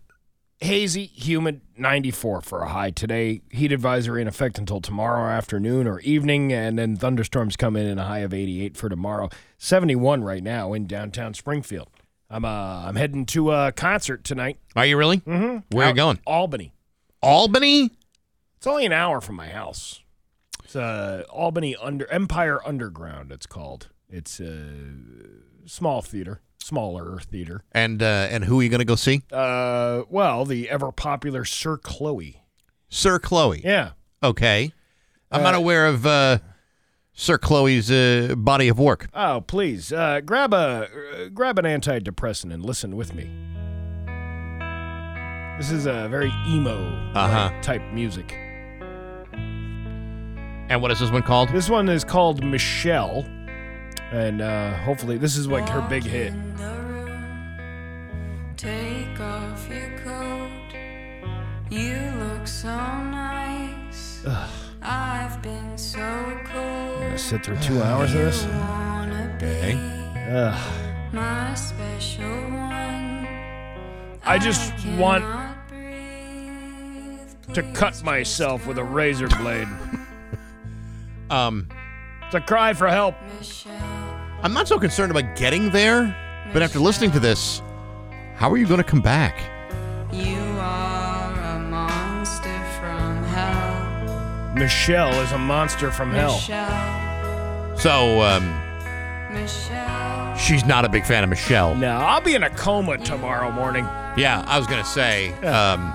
hazy, 0.59 1.05
humid, 1.05 1.61
94 1.77 2.41
for 2.41 2.61
a 2.61 2.69
high 2.69 2.91
today. 2.91 3.41
Heat 3.49 3.71
advisory 3.71 4.21
in 4.21 4.27
effect 4.27 4.57
until 4.57 4.81
tomorrow 4.81 5.29
afternoon 5.29 5.87
or 5.87 5.99
evening, 6.01 6.51
and 6.51 6.77
then 6.77 6.95
thunderstorms 6.95 7.55
come 7.55 7.75
in 7.75 7.85
and 7.85 7.99
a 7.99 8.03
high 8.03 8.19
of 8.19 8.33
88 8.33 8.75
for 8.75 8.89
tomorrow. 8.89 9.29
71 9.57 10.23
right 10.23 10.43
now 10.43 10.73
in 10.73 10.87
downtown 10.87 11.33
Springfield. 11.33 11.89
I'm 12.29 12.45
uh 12.45 12.85
I'm 12.85 12.95
heading 12.95 13.25
to 13.27 13.51
a 13.51 13.71
concert 13.71 14.23
tonight. 14.23 14.59
Are 14.75 14.85
you 14.85 14.97
really? 14.97 15.17
Mm-hmm. 15.21 15.75
Where 15.75 15.87
are 15.87 15.89
you 15.89 15.95
going? 15.95 16.19
Albany. 16.27 16.73
Albany? 17.23 17.89
It's 18.57 18.67
only 18.67 18.85
an 18.85 18.91
hour 18.91 19.19
from 19.19 19.35
my 19.35 19.47
house. 19.47 20.01
It's 20.63 20.75
uh, 20.75 21.23
Albany 21.31 21.75
Under 21.77 22.05
Empire 22.11 22.59
Underground. 22.67 23.31
It's 23.31 23.47
called. 23.47 23.87
It's 24.09 24.39
a 24.39 24.69
small 25.69 26.01
theater, 26.01 26.41
smaller 26.59 27.19
theater. 27.19 27.63
And 27.71 28.01
uh, 28.03 28.27
and 28.31 28.43
who 28.45 28.59
are 28.59 28.63
you 28.63 28.69
going 28.69 28.79
to 28.79 28.85
go 28.85 28.95
see? 28.95 29.21
Uh, 29.31 30.03
well, 30.09 30.45
the 30.45 30.69
ever 30.69 30.91
popular 30.91 31.45
Sir 31.45 31.77
Chloe. 31.77 32.41
Sir 32.89 33.19
Chloe. 33.19 33.61
Yeah. 33.63 33.91
Okay. 34.23 34.71
I'm 35.31 35.43
not 35.43 35.53
Uh, 35.53 35.57
aware 35.59 35.85
of 35.85 36.05
uh, 36.05 36.39
Sir 37.13 37.37
Chloe's 37.37 37.91
uh, 37.91 38.33
body 38.35 38.67
of 38.67 38.79
work. 38.79 39.07
Oh, 39.13 39.41
please 39.41 39.93
uh, 39.93 40.21
grab 40.25 40.53
a 40.53 40.57
uh, 41.25 41.29
grab 41.29 41.59
an 41.59 41.65
antidepressant 41.65 42.51
and 42.53 42.65
listen 42.65 42.95
with 42.95 43.13
me. 43.13 43.29
This 45.59 45.71
is 45.71 45.85
a 45.85 46.07
very 46.09 46.31
emo 46.47 46.77
Uh-huh. 47.13 47.51
type 47.61 47.81
music. 47.93 48.33
And 50.71 50.81
what 50.81 50.91
is 50.91 50.99
this 50.99 51.11
one 51.11 51.23
called? 51.23 51.49
This 51.49 51.69
one 51.69 51.89
is 51.89 52.03
called 52.03 52.43
Michelle, 52.43 53.25
and 54.11 54.41
uh, 54.41 54.73
hopefully 54.77 55.17
this 55.17 55.37
is 55.37 55.47
like 55.47 55.67
her 55.69 55.81
big 55.81 56.03
hit. 56.03 56.33
Take 58.57 59.19
off 59.19 59.69
your 59.69 59.97
coat. 59.99 60.49
You 61.69 62.11
look 62.17 62.47
so 62.47 62.67
nice. 62.67 64.25
I've 64.81 65.41
been 65.41 65.77
so 65.77 65.99
cold. 66.45 66.99
Gonna 66.99 67.17
sit 67.17 67.43
through 67.45 67.57
two 67.57 67.81
hours 67.81 68.13
of 68.13 68.19
this. 68.19 68.45
Okay. 69.35 69.73
Ugh. 70.31 71.13
My 71.13 71.53
special 71.53 72.23
one. 72.25 73.27
I 74.25 74.37
just 74.39 74.73
want 74.97 75.23
to 77.53 77.63
cut 77.73 78.03
myself 78.03 78.67
with 78.67 78.77
a 78.77 78.83
razor 78.83 79.27
blade. 79.27 79.67
Um, 81.31 81.67
it's 82.25 82.33
a 82.33 82.41
cry 82.41 82.73
for 82.73 82.87
help. 82.87 83.13
I'm 84.41 84.53
not 84.53 84.67
so 84.67 84.79
concerned 84.79 85.11
about 85.11 85.35
getting 85.35 85.69
there, 85.69 86.15
but 86.53 86.61
after 86.61 86.79
listening 86.79 87.11
to 87.11 87.19
this, 87.19 87.61
how 88.35 88.49
are 88.49 88.57
you 88.57 88.65
going 88.67 88.77
to 88.77 88.85
come 88.85 89.01
back? 89.01 89.37
You 90.13 90.37
are 90.37 91.33
a 91.33 91.59
monster 91.59 92.57
from 92.79 93.23
hell. 93.25 94.55
Michelle 94.55 95.13
is 95.21 95.33
a 95.33 95.37
monster 95.37 95.91
from 95.91 96.11
hell. 96.11 96.35
Michelle. 96.35 97.77
So, 97.77 98.21
um, 98.21 98.45
Michelle. 99.33 100.35
she's 100.37 100.65
not 100.65 100.85
a 100.85 100.89
big 100.89 101.05
fan 101.05 101.23
of 101.23 101.29
Michelle. 101.29 101.75
No, 101.75 101.97
I'll 101.97 102.21
be 102.21 102.35
in 102.35 102.43
a 102.43 102.49
coma 102.49 102.97
tomorrow 102.97 103.51
morning. 103.51 103.83
Yeah, 104.17 104.43
I 104.47 104.57
was 104.57 104.67
going 104.67 104.81
to 104.81 104.89
say, 104.89 105.33
um, 105.43 105.93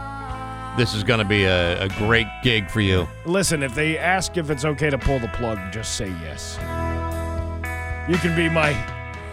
this 0.77 0.93
is 0.93 1.03
going 1.03 1.19
to 1.21 1.25
be 1.25 1.45
a, 1.45 1.85
a 1.85 1.89
great 1.89 2.27
gig 2.43 2.69
for 2.71 2.83
you. 2.83 3.09
Listen, 3.25 3.63
if 3.63 3.75
they 3.75 3.97
ask 3.97 4.37
if 4.37 4.51
it's 4.51 4.67
okay 4.67 4.91
to 4.91 4.99
pull 4.99 5.19
the 5.19 5.29
plug, 5.29 5.59
just 5.73 5.97
say 5.97 6.09
yes. 6.23 6.59
You 8.09 8.17
can 8.19 8.37
be 8.37 8.49
my 8.51 8.77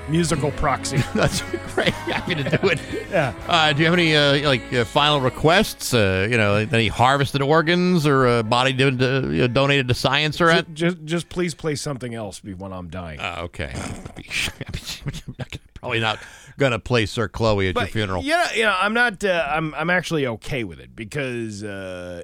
musical 0.08 0.52
proxy. 0.52 0.98
That's 1.14 1.42
great. 1.74 1.90
Happy 1.94 2.36
to 2.36 2.44
do 2.44 2.70
it. 2.70 2.80
yeah. 3.10 3.34
Uh, 3.48 3.74
do 3.74 3.80
you 3.80 3.86
have 3.86 3.94
any 3.94 4.16
uh, 4.16 4.48
like 4.48 4.72
uh, 4.74 4.86
final 4.86 5.20
requests? 5.20 5.94
Uh, 5.94 6.28
you 6.30 6.38
know, 6.38 6.56
any 6.56 6.88
harvested 6.88 7.42
organs 7.42 8.08
or 8.08 8.26
uh, 8.28 8.44
body 8.44 8.72
do- 8.72 8.92
do- 8.92 9.30
you 9.32 9.42
know, 9.42 9.48
donated 9.48 9.90
to 9.90 9.94
science 9.94 10.40
or 10.40 10.50
at? 10.50 10.74
Just, 10.74 10.98
just, 10.98 11.06
just 11.06 11.30
please 11.30 11.54
play 11.54 11.76
something 11.76 12.16
else 12.16 12.40
be- 12.40 12.54
when 12.54 12.72
I'm 12.72 12.88
dying. 12.90 13.20
Uh, 13.20 13.42
okay. 13.44 13.74
Probably 15.76 16.00
not 16.00 16.20
gonna 16.58 16.80
play 16.80 17.06
Sir 17.06 17.28
Chloe 17.28 17.68
at 17.70 17.76
your 17.76 17.88
funeral. 17.88 18.24
Yeah, 18.24 18.54
you 18.54 18.64
know, 18.64 18.76
I'm 18.80 18.94
not. 18.94 19.24
Uh, 19.24 19.46
I'm 19.50 19.74
I'm 19.76 19.90
actually 19.90 20.28
okay 20.28 20.64
with 20.64 20.80
it 20.80 20.96
because 20.96 21.62
uh, 21.64 22.24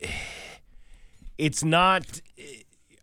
it's 1.38 1.64
not. 1.64 2.20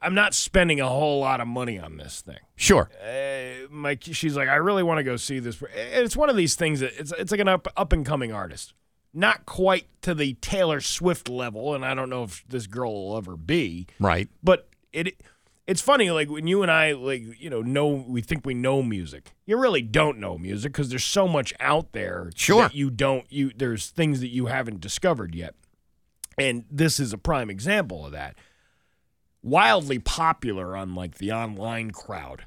I'm 0.05 0.13
not 0.13 0.35
spending 0.35 0.79
a 0.79 0.87
whole 0.87 1.19
lot 1.19 1.41
of 1.41 1.47
money 1.47 1.79
on 1.79 1.97
this 1.97 2.21
thing. 2.21 2.37
Sure. 2.55 2.91
Uh, 3.03 3.67
Mike, 3.71 4.03
she's 4.03 4.37
like, 4.37 4.47
I 4.47 4.55
really 4.55 4.83
want 4.83 4.99
to 4.99 5.03
go 5.03 5.15
see 5.15 5.39
this. 5.39 5.59
And 5.61 6.05
it's 6.05 6.15
one 6.15 6.29
of 6.29 6.35
these 6.35 6.55
things 6.55 6.81
that 6.81 6.93
it's 6.99 7.11
it's 7.17 7.31
like 7.31 7.41
an 7.41 7.47
up 7.47 7.67
up 7.75 7.91
and 7.91 8.05
coming 8.05 8.31
artist, 8.31 8.75
not 9.15 9.47
quite 9.47 9.87
to 10.03 10.13
the 10.13 10.35
Taylor 10.35 10.79
Swift 10.79 11.27
level, 11.27 11.73
and 11.73 11.83
I 11.83 11.95
don't 11.95 12.11
know 12.11 12.23
if 12.23 12.45
this 12.47 12.67
girl 12.67 12.93
will 12.93 13.17
ever 13.17 13.35
be. 13.35 13.87
Right. 13.99 14.29
But 14.43 14.69
it 14.93 15.23
it's 15.65 15.81
funny 15.81 16.11
like 16.11 16.29
when 16.29 16.45
you 16.45 16.61
and 16.61 16.71
I 16.71 16.91
like 16.91 17.23
you 17.41 17.49
know 17.49 17.63
know 17.63 17.87
we 17.87 18.21
think 18.21 18.45
we 18.45 18.53
know 18.53 18.83
music. 18.83 19.33
You 19.47 19.57
really 19.57 19.81
don't 19.81 20.19
know 20.19 20.37
music 20.37 20.71
because 20.71 20.89
there's 20.89 21.03
so 21.03 21.27
much 21.27 21.51
out 21.59 21.93
there. 21.93 22.29
Sure. 22.35 22.61
that 22.61 22.75
you 22.75 22.91
don't 22.91 23.25
you 23.31 23.51
there's 23.55 23.89
things 23.89 24.19
that 24.19 24.29
you 24.29 24.45
haven't 24.45 24.81
discovered 24.81 25.33
yet, 25.33 25.55
and 26.37 26.65
this 26.69 26.99
is 26.99 27.11
a 27.11 27.17
prime 27.17 27.49
example 27.49 28.05
of 28.05 28.11
that. 28.11 28.35
Wildly 29.45 29.99
popular 29.99 30.75
on 30.75 30.95
like 30.95 31.19
the 31.19 31.31
online 31.31 31.91
crowd, 31.91 32.45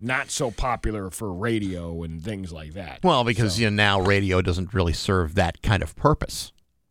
not 0.00 0.28
so 0.28 0.50
popular 0.50 1.08
for 1.08 1.32
radio 1.32 2.02
and 2.02 2.20
things 2.20 2.52
like 2.52 2.72
that. 2.72 2.98
Well, 3.04 3.22
because 3.22 3.60
you 3.60 3.70
know 3.70 3.76
now 3.76 4.00
radio 4.00 4.42
doesn't 4.42 4.74
really 4.74 4.92
serve 4.92 5.36
that 5.36 5.62
kind 5.62 5.84
of 5.84 5.94
purpose. 5.94 6.50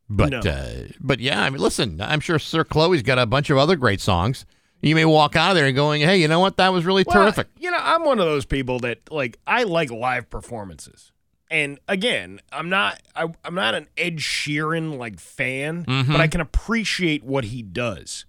But 0.10 0.30
No. 0.30 0.40
uh, 0.40 0.84
but 1.02 1.20
yeah, 1.20 1.44
I 1.44 1.50
mean, 1.50 1.62
listen, 1.62 2.00
I'm 2.00 2.22
sure 2.22 2.40
Sir 2.40 2.64
Chloe's 2.64 3.02
got 3.02 3.20
a 3.20 3.26
bunch 3.26 3.50
of 3.50 3.58
other 3.58 3.76
great 3.76 4.00
songs. 4.00 4.46
You 4.82 4.96
may 4.96 5.04
walk 5.04 5.36
out 5.36 5.52
of 5.52 5.56
there 5.58 5.66
and 5.68 5.76
going, 5.76 6.00
"Hey, 6.02 6.18
you 6.22 6.30
know 6.30 6.40
what? 6.40 6.56
That 6.56 6.70
was 6.72 6.86
really 6.86 7.04
Well, 7.06 7.22
terrific." 7.22 7.48
You 7.60 7.72
know, 7.72 7.78
I'm 7.80 8.06
one 8.06 8.20
of 8.20 8.26
those 8.26 8.46
people 8.46 8.80
that 8.80 9.12
like 9.12 9.38
I 9.46 9.64
like 9.64 9.92
live 9.92 10.30
performances. 10.30 11.12
And 11.50 11.78
again, 11.90 12.40
I'm 12.54 12.70
not 12.70 13.02
I, 13.18 13.28
I'm 13.44 13.56
not 13.56 13.76
an 13.76 13.88
Ed 13.98 14.20
Sheeran 14.20 14.98
like 14.98 15.20
fan, 15.20 15.84
Mhm. 15.84 16.08
but 16.08 16.22
I 16.22 16.28
can 16.28 16.40
appreciate 16.40 17.26
what 17.26 17.44
he 17.44 17.62
does 17.62 18.24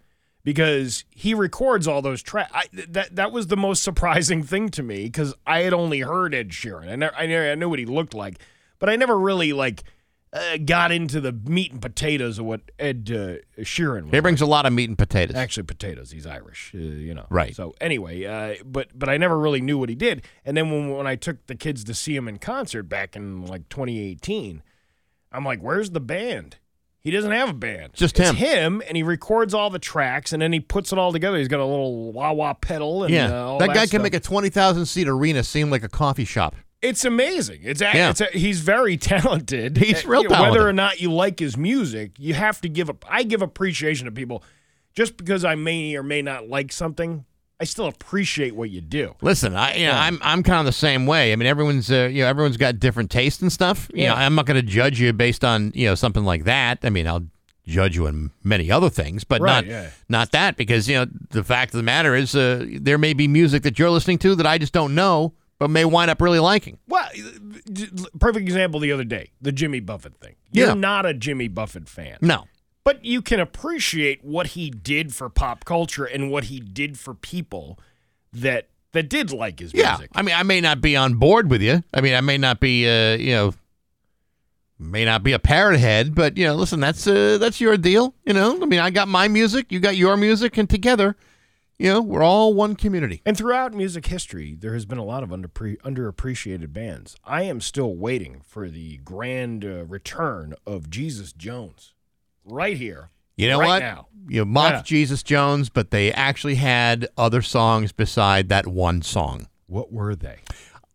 because 0.44 1.04
he 1.10 1.34
records 1.34 1.86
all 1.86 2.02
those 2.02 2.22
tracks. 2.22 2.68
That 2.88 3.16
that 3.16 3.32
was 3.32 3.48
the 3.48 3.56
most 3.56 3.82
surprising 3.82 4.42
thing 4.42 4.68
to 4.70 4.82
me 4.82 5.04
because 5.04 5.34
I 5.46 5.62
had 5.62 5.72
only 5.72 6.00
heard 6.00 6.34
Ed 6.34 6.50
Sheeran. 6.50 6.88
I 6.88 6.96
never, 6.96 7.14
I, 7.16 7.26
never, 7.26 7.50
I 7.50 7.54
knew 7.54 7.68
what 7.68 7.78
he 7.78 7.86
looked 7.86 8.14
like, 8.14 8.38
but 8.78 8.88
I 8.88 8.96
never 8.96 9.18
really 9.18 9.52
like 9.52 9.84
uh, 10.32 10.56
got 10.64 10.90
into 10.90 11.20
the 11.20 11.32
meat 11.32 11.72
and 11.72 11.82
potatoes 11.82 12.38
of 12.38 12.46
what 12.46 12.62
Ed 12.78 13.10
uh, 13.10 13.62
Sheeran 13.62 14.04
was. 14.04 14.12
He 14.12 14.20
brings 14.20 14.40
a 14.40 14.46
lot 14.46 14.64
of 14.66 14.72
meat 14.72 14.88
and 14.88 14.96
potatoes. 14.96 15.36
Actually, 15.36 15.64
potatoes. 15.64 16.10
He's 16.10 16.26
Irish, 16.26 16.72
uh, 16.74 16.78
you 16.78 17.14
know. 17.14 17.26
Right. 17.28 17.54
So 17.54 17.74
anyway, 17.80 18.24
uh, 18.24 18.62
but 18.64 18.98
but 18.98 19.08
I 19.08 19.18
never 19.18 19.38
really 19.38 19.60
knew 19.60 19.78
what 19.78 19.88
he 19.88 19.94
did. 19.94 20.22
And 20.44 20.56
then 20.56 20.70
when 20.70 20.90
when 20.90 21.06
I 21.06 21.16
took 21.16 21.46
the 21.46 21.54
kids 21.54 21.84
to 21.84 21.94
see 21.94 22.16
him 22.16 22.28
in 22.28 22.38
concert 22.38 22.84
back 22.84 23.14
in 23.14 23.46
like 23.46 23.68
2018, 23.68 24.62
I'm 25.30 25.44
like, 25.44 25.60
"Where's 25.60 25.90
the 25.90 26.00
band?" 26.00 26.56
He 27.02 27.10
doesn't 27.10 27.32
have 27.32 27.48
a 27.48 27.52
band. 27.54 27.94
Just 27.94 28.18
It's 28.20 28.30
him. 28.30 28.36
him, 28.36 28.82
and 28.86 28.96
he 28.96 29.02
records 29.02 29.54
all 29.54 29.70
the 29.70 29.78
tracks, 29.80 30.32
and 30.32 30.40
then 30.40 30.52
he 30.52 30.60
puts 30.60 30.92
it 30.92 30.98
all 30.98 31.12
together. 31.12 31.36
He's 31.38 31.48
got 31.48 31.58
a 31.60 31.66
little 31.66 32.12
wah 32.12 32.32
wah 32.32 32.54
pedal, 32.54 33.02
and 33.04 33.12
yeah, 33.12 33.26
uh, 33.26 33.58
that, 33.58 33.66
that 33.66 33.74
guy 33.74 33.80
stuff. 33.86 33.90
can 33.90 34.02
make 34.02 34.14
a 34.14 34.20
twenty 34.20 34.50
thousand 34.50 34.86
seat 34.86 35.08
arena 35.08 35.42
seem 35.42 35.68
like 35.70 35.82
a 35.82 35.88
coffee 35.88 36.24
shop. 36.24 36.54
It's 36.80 37.04
amazing. 37.04 37.60
It's, 37.62 37.80
a, 37.80 37.84
Yeah. 37.94 38.10
it's 38.10 38.20
a, 38.20 38.26
he's 38.26 38.60
very 38.60 38.96
talented. 38.98 39.76
He's 39.76 40.04
real 40.04 40.22
you 40.22 40.28
know, 40.28 40.34
talented. 40.34 40.58
Whether 40.58 40.68
or 40.68 40.72
not 40.72 41.00
you 41.00 41.12
like 41.12 41.38
his 41.38 41.56
music, 41.56 42.12
you 42.18 42.34
have 42.34 42.60
to 42.62 42.68
give 42.68 42.88
up. 42.90 43.04
I 43.08 43.22
give 43.24 43.40
appreciation 43.42 44.06
to 44.06 44.12
people. 44.12 44.42
Just 44.94 45.16
because 45.16 45.44
I 45.44 45.54
may 45.54 45.94
or 45.96 46.02
may 46.02 46.22
not 46.22 46.48
like 46.48 46.70
something, 46.72 47.24
I 47.62 47.64
still 47.64 47.86
appreciate 47.86 48.56
what 48.56 48.70
you 48.70 48.80
do. 48.80 49.14
Listen, 49.22 49.54
I 49.56 49.76
you 49.76 49.86
know, 49.86 49.92
I'm 49.92 50.18
I'm 50.20 50.42
kind 50.42 50.58
of 50.58 50.66
the 50.66 50.72
same 50.72 51.06
way. 51.06 51.32
I 51.32 51.36
mean, 51.36 51.46
everyone's 51.46 51.90
uh, 51.92 52.08
you 52.12 52.22
know 52.22 52.28
everyone's 52.28 52.56
got 52.56 52.80
different 52.80 53.10
tastes 53.10 53.40
and 53.40 53.52
stuff. 53.52 53.88
You 53.94 54.06
know, 54.08 54.14
Yeah. 54.14 54.26
I'm 54.26 54.34
not 54.34 54.46
going 54.46 54.56
to 54.60 54.66
judge 54.66 54.98
you 55.00 55.12
based 55.12 55.44
on 55.44 55.70
you 55.74 55.86
know 55.86 55.94
something 55.94 56.24
like 56.24 56.42
that. 56.44 56.80
I 56.82 56.90
mean, 56.90 57.06
I'll 57.06 57.24
judge 57.64 57.94
you 57.94 58.06
in 58.08 58.32
many 58.42 58.68
other 58.72 58.90
things, 58.90 59.22
but 59.22 59.40
Right, 59.40 59.64
not 59.64 59.66
yeah. 59.66 59.90
not 60.08 60.32
that 60.32 60.56
because 60.56 60.88
you 60.88 60.96
know 60.96 61.06
the 61.30 61.44
fact 61.44 61.72
of 61.72 61.78
the 61.78 61.84
matter 61.84 62.16
is 62.16 62.34
uh, 62.34 62.66
there 62.80 62.98
may 62.98 63.12
be 63.12 63.28
music 63.28 63.62
that 63.62 63.78
you're 63.78 63.90
listening 63.90 64.18
to 64.18 64.34
that 64.34 64.46
I 64.46 64.58
just 64.58 64.72
don't 64.72 64.96
know, 64.96 65.32
but 65.60 65.68
may 65.70 65.84
wind 65.84 66.10
up 66.10 66.20
really 66.20 66.40
liking. 66.40 66.78
Well, 66.88 67.06
perfect 68.18 68.42
example 68.42 68.80
the 68.80 68.90
other 68.92 69.04
day, 69.04 69.30
the 69.40 69.52
Jimmy 69.52 69.78
Buffett 69.80 70.16
thing. 70.16 70.34
You're 70.50 70.68
Yeah. 70.68 70.74
not 70.74 71.06
a 71.06 71.14
Jimmy 71.14 71.48
Buffett 71.48 71.88
fan. 71.88 72.16
No, 72.20 72.46
But 72.84 73.04
you 73.04 73.22
can 73.22 73.38
appreciate 73.38 74.24
what 74.24 74.48
he 74.48 74.70
did 74.70 75.14
for 75.14 75.28
pop 75.28 75.64
culture 75.64 76.04
and 76.04 76.30
what 76.30 76.44
he 76.44 76.58
did 76.58 76.98
for 76.98 77.14
people 77.14 77.78
that 78.32 78.68
that 78.92 79.08
did 79.08 79.32
like 79.32 79.60
his 79.60 79.72
Yeah, 79.72 79.90
music. 79.90 80.10
I 80.14 80.22
mean, 80.22 80.34
I 80.34 80.42
may 80.42 80.60
not 80.60 80.80
be 80.80 80.96
on 80.96 81.14
board 81.14 81.50
with 81.50 81.62
you. 81.62 81.82
I 81.94 82.00
mean, 82.00 82.14
I 82.14 82.20
may 82.20 82.38
not 82.38 82.60
be, 82.60 82.86
uh, 82.88 83.16
you 83.16 83.32
know, 83.32 83.54
may 84.78 85.04
not 85.04 85.22
be 85.22 85.32
a 85.32 85.38
parrot 85.38 85.78
head, 85.78 86.14
but 86.14 86.36
you 86.36 86.46
know, 86.46 86.54
listen, 86.54 86.80
that's 86.80 87.06
uh, 87.06 87.38
that's 87.38 87.60
your 87.60 87.76
deal. 87.76 88.14
You 88.24 88.34
know, 88.34 88.60
I 88.62 88.66
mean, 88.66 88.80
I 88.80 88.90
got 88.90 89.08
my 89.08 89.28
music, 89.28 89.70
you 89.70 89.80
got 89.80 89.96
your 89.96 90.16
music, 90.16 90.58
and 90.58 90.68
together, 90.68 91.16
you 91.78 91.88
know, 91.88 92.02
we're 92.02 92.22
all 92.22 92.52
one 92.52 92.76
community. 92.76 93.22
And 93.24 93.36
throughout 93.36 93.72
music 93.72 94.06
history, 94.06 94.56
there 94.58 94.74
has 94.74 94.84
been 94.84 94.98
a 94.98 95.04
lot 95.04 95.22
of 95.22 95.30
underpre- 95.30 95.80
underappreciated 95.82 96.72
bands. 96.72 97.16
I 97.24 97.42
am 97.42 97.60
still 97.60 97.94
waiting 97.94 98.40
for 98.44 98.68
the 98.68 98.98
grand 98.98 99.64
uh, 99.64 99.84
return 99.84 100.54
of 100.66 100.90
Jesus 100.90 101.32
Jones, 101.32 101.94
right 102.44 102.76
here. 102.76 103.10
You 103.36 103.48
know 103.48 103.58
right 103.60 103.66
what? 103.68 103.78
Now. 103.80 104.06
You 104.28 104.44
mocked 104.44 104.72
Yeah. 104.76 104.82
Jesus 104.82 105.22
Jones, 105.22 105.68
but 105.68 105.90
they 105.90 106.12
actually 106.12 106.54
had 106.56 107.08
other 107.16 107.42
songs 107.42 107.90
beside 107.92 108.48
that 108.50 108.66
one 108.66 109.02
song. 109.02 109.48
What 109.66 109.92
were 109.92 110.14
they? 110.14 110.38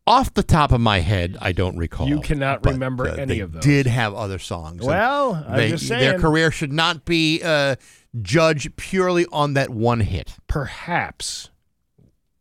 Off 0.06 0.34
the 0.34 0.44
top 0.44 0.72
of 0.72 0.80
my 0.80 1.00
head, 1.00 1.36
I 1.42 1.52
don't 1.52 1.76
recall. 1.78 2.08
You 2.08 2.22
cannot 2.22 2.66
remember 2.66 3.10
uh, 3.10 3.16
any 3.16 3.42
of 3.42 3.52
those. 3.52 3.64
Did 3.64 3.88
have 3.88 4.14
other 4.14 4.40
songs. 4.40 4.82
Well, 4.86 5.44
I'm 5.48 5.58
they- 5.58 5.72
their 5.72 6.18
career 6.20 6.50
should 6.52 6.72
not 6.72 7.04
be 7.04 7.42
uh, 7.44 7.76
judged 8.22 8.78
purely 8.78 9.26
on 9.34 9.54
that 9.56 9.70
one 9.70 10.00
hit. 10.00 10.36
Perhaps 10.48 11.50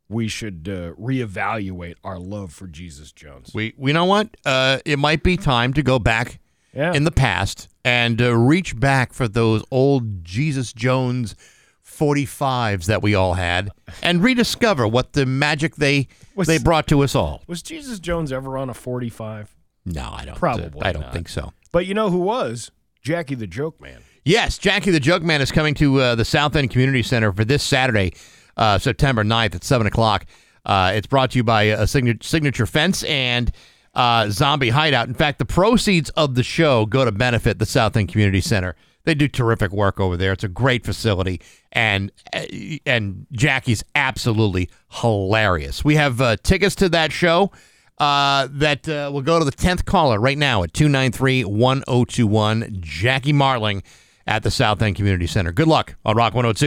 we 0.08 0.28
should 0.28 0.68
uh, 0.68 0.92
reevaluate 1.00 1.96
our 2.04 2.18
love 2.20 2.52
for 2.52 2.68
Jesus 2.68 3.10
Jones. 3.10 3.50
We, 3.52 3.74
we 3.76 3.92
know 3.92 4.04
what? 4.04 4.36
Uh, 4.44 4.78
it 4.84 5.00
might 5.00 5.24
be 5.24 5.36
time 5.36 5.72
to 5.74 5.82
go 5.82 5.98
back 5.98 6.38
Yeah. 6.72 6.92
in 6.92 7.02
the 7.02 7.10
past 7.10 7.68
and 7.86 8.20
uh, 8.20 8.34
reach 8.36 8.78
back 8.78 9.12
for 9.12 9.28
those 9.28 9.62
old 9.70 10.24
Jesus 10.24 10.72
Jones 10.72 11.36
45s 11.86 12.86
that 12.86 13.00
we 13.00 13.14
all 13.14 13.34
had 13.34 13.70
and 14.02 14.22
rediscover 14.22 14.86
what 14.88 15.12
the 15.12 15.24
magic 15.24 15.76
they 15.76 16.08
Was- 16.34 16.48
they 16.48 16.58
brought 16.58 16.86
to 16.88 17.02
us 17.02 17.14
all. 17.14 17.42
Was 17.46 17.62
Jesus 17.62 17.98
Jones 18.00 18.32
ever 18.32 18.58
on 18.58 18.68
a 18.68 18.74
45? 18.74 19.54
No, 19.86 20.10
I 20.12 20.24
don't. 20.24 20.34
uh, 20.34 20.38
Probably 20.38 20.82
I 20.82 20.92
don't 20.92 21.02
not. 21.02 21.12
think 21.12 21.28
so. 21.28 21.52
But 21.72 21.86
you 21.86 21.94
know 21.94 22.10
who 22.10 22.18
was? 22.18 22.70
Jackie 23.02 23.36
the 23.36 23.46
Joke 23.46 23.80
Man. 23.80 24.00
Yes, 24.24 24.58
Jackie 24.58 24.90
the 24.90 24.98
Joke 25.00 25.22
Man 25.22 25.40
is 25.40 25.52
coming 25.52 25.74
to 25.74 26.00
uh, 26.00 26.14
the 26.16 26.24
South 26.24 26.56
End 26.56 26.70
Community 26.70 27.04
Center 27.04 27.32
for 27.32 27.44
this 27.44 27.62
Saturday, 27.62 28.12
uh, 28.56 28.78
September 28.78 29.22
9th 29.22 29.54
at 29.54 29.62
7 29.64 29.86
o'clock. 29.86 30.26
Uh, 30.64 30.90
it's 30.96 31.06
brought 31.06 31.30
to 31.30 31.38
you 31.38 31.44
by 31.44 31.62
a 31.64 31.86
signature, 31.86 32.26
signature 32.26 32.66
Fence 32.66 33.04
and 33.04 33.52
uh, 33.96 34.28
Zombie 34.30 34.68
Hideout. 34.68 35.08
In 35.08 35.14
fact, 35.14 35.38
the 35.38 35.44
proceeds 35.44 36.10
of 36.10 36.36
the 36.36 36.42
show 36.42 36.86
go 36.86 37.04
to 37.04 37.10
benefit 37.10 37.58
the 37.58 37.66
South 37.66 37.96
End 37.96 38.08
Community 38.08 38.40
Center. 38.40 38.76
They 39.04 39.14
do 39.14 39.26
terrific 39.26 39.72
work 39.72 39.98
over 39.98 40.16
there. 40.16 40.32
It's 40.32 40.44
a 40.44 40.48
great 40.48 40.84
facility, 40.84 41.40
and 41.72 42.12
uh, 42.34 42.44
and 42.84 43.26
Jackie's 43.32 43.84
absolutely 43.94 44.68
hilarious. 44.90 45.84
We 45.84 45.94
have 45.94 46.20
uh, 46.20 46.36
tickets 46.42 46.74
to 46.76 46.88
that 46.90 47.12
show 47.12 47.52
uh, 47.98 48.48
that 48.50 48.88
uh, 48.88 49.10
will 49.12 49.22
go 49.22 49.38
to 49.38 49.44
the 49.44 49.52
10th 49.52 49.84
caller 49.84 50.20
right 50.20 50.36
now 50.36 50.62
at 50.64 50.74
293 50.74 51.44
1021. 51.44 52.78
Jackie 52.80 53.32
Martling 53.32 53.82
at 54.26 54.42
the 54.42 54.50
South 54.50 54.82
End 54.82 54.96
Community 54.96 55.26
Center. 55.26 55.52
Good 55.52 55.68
luck 55.68 55.94
on 56.04 56.16
Rock 56.16 56.34
102. 56.34 56.58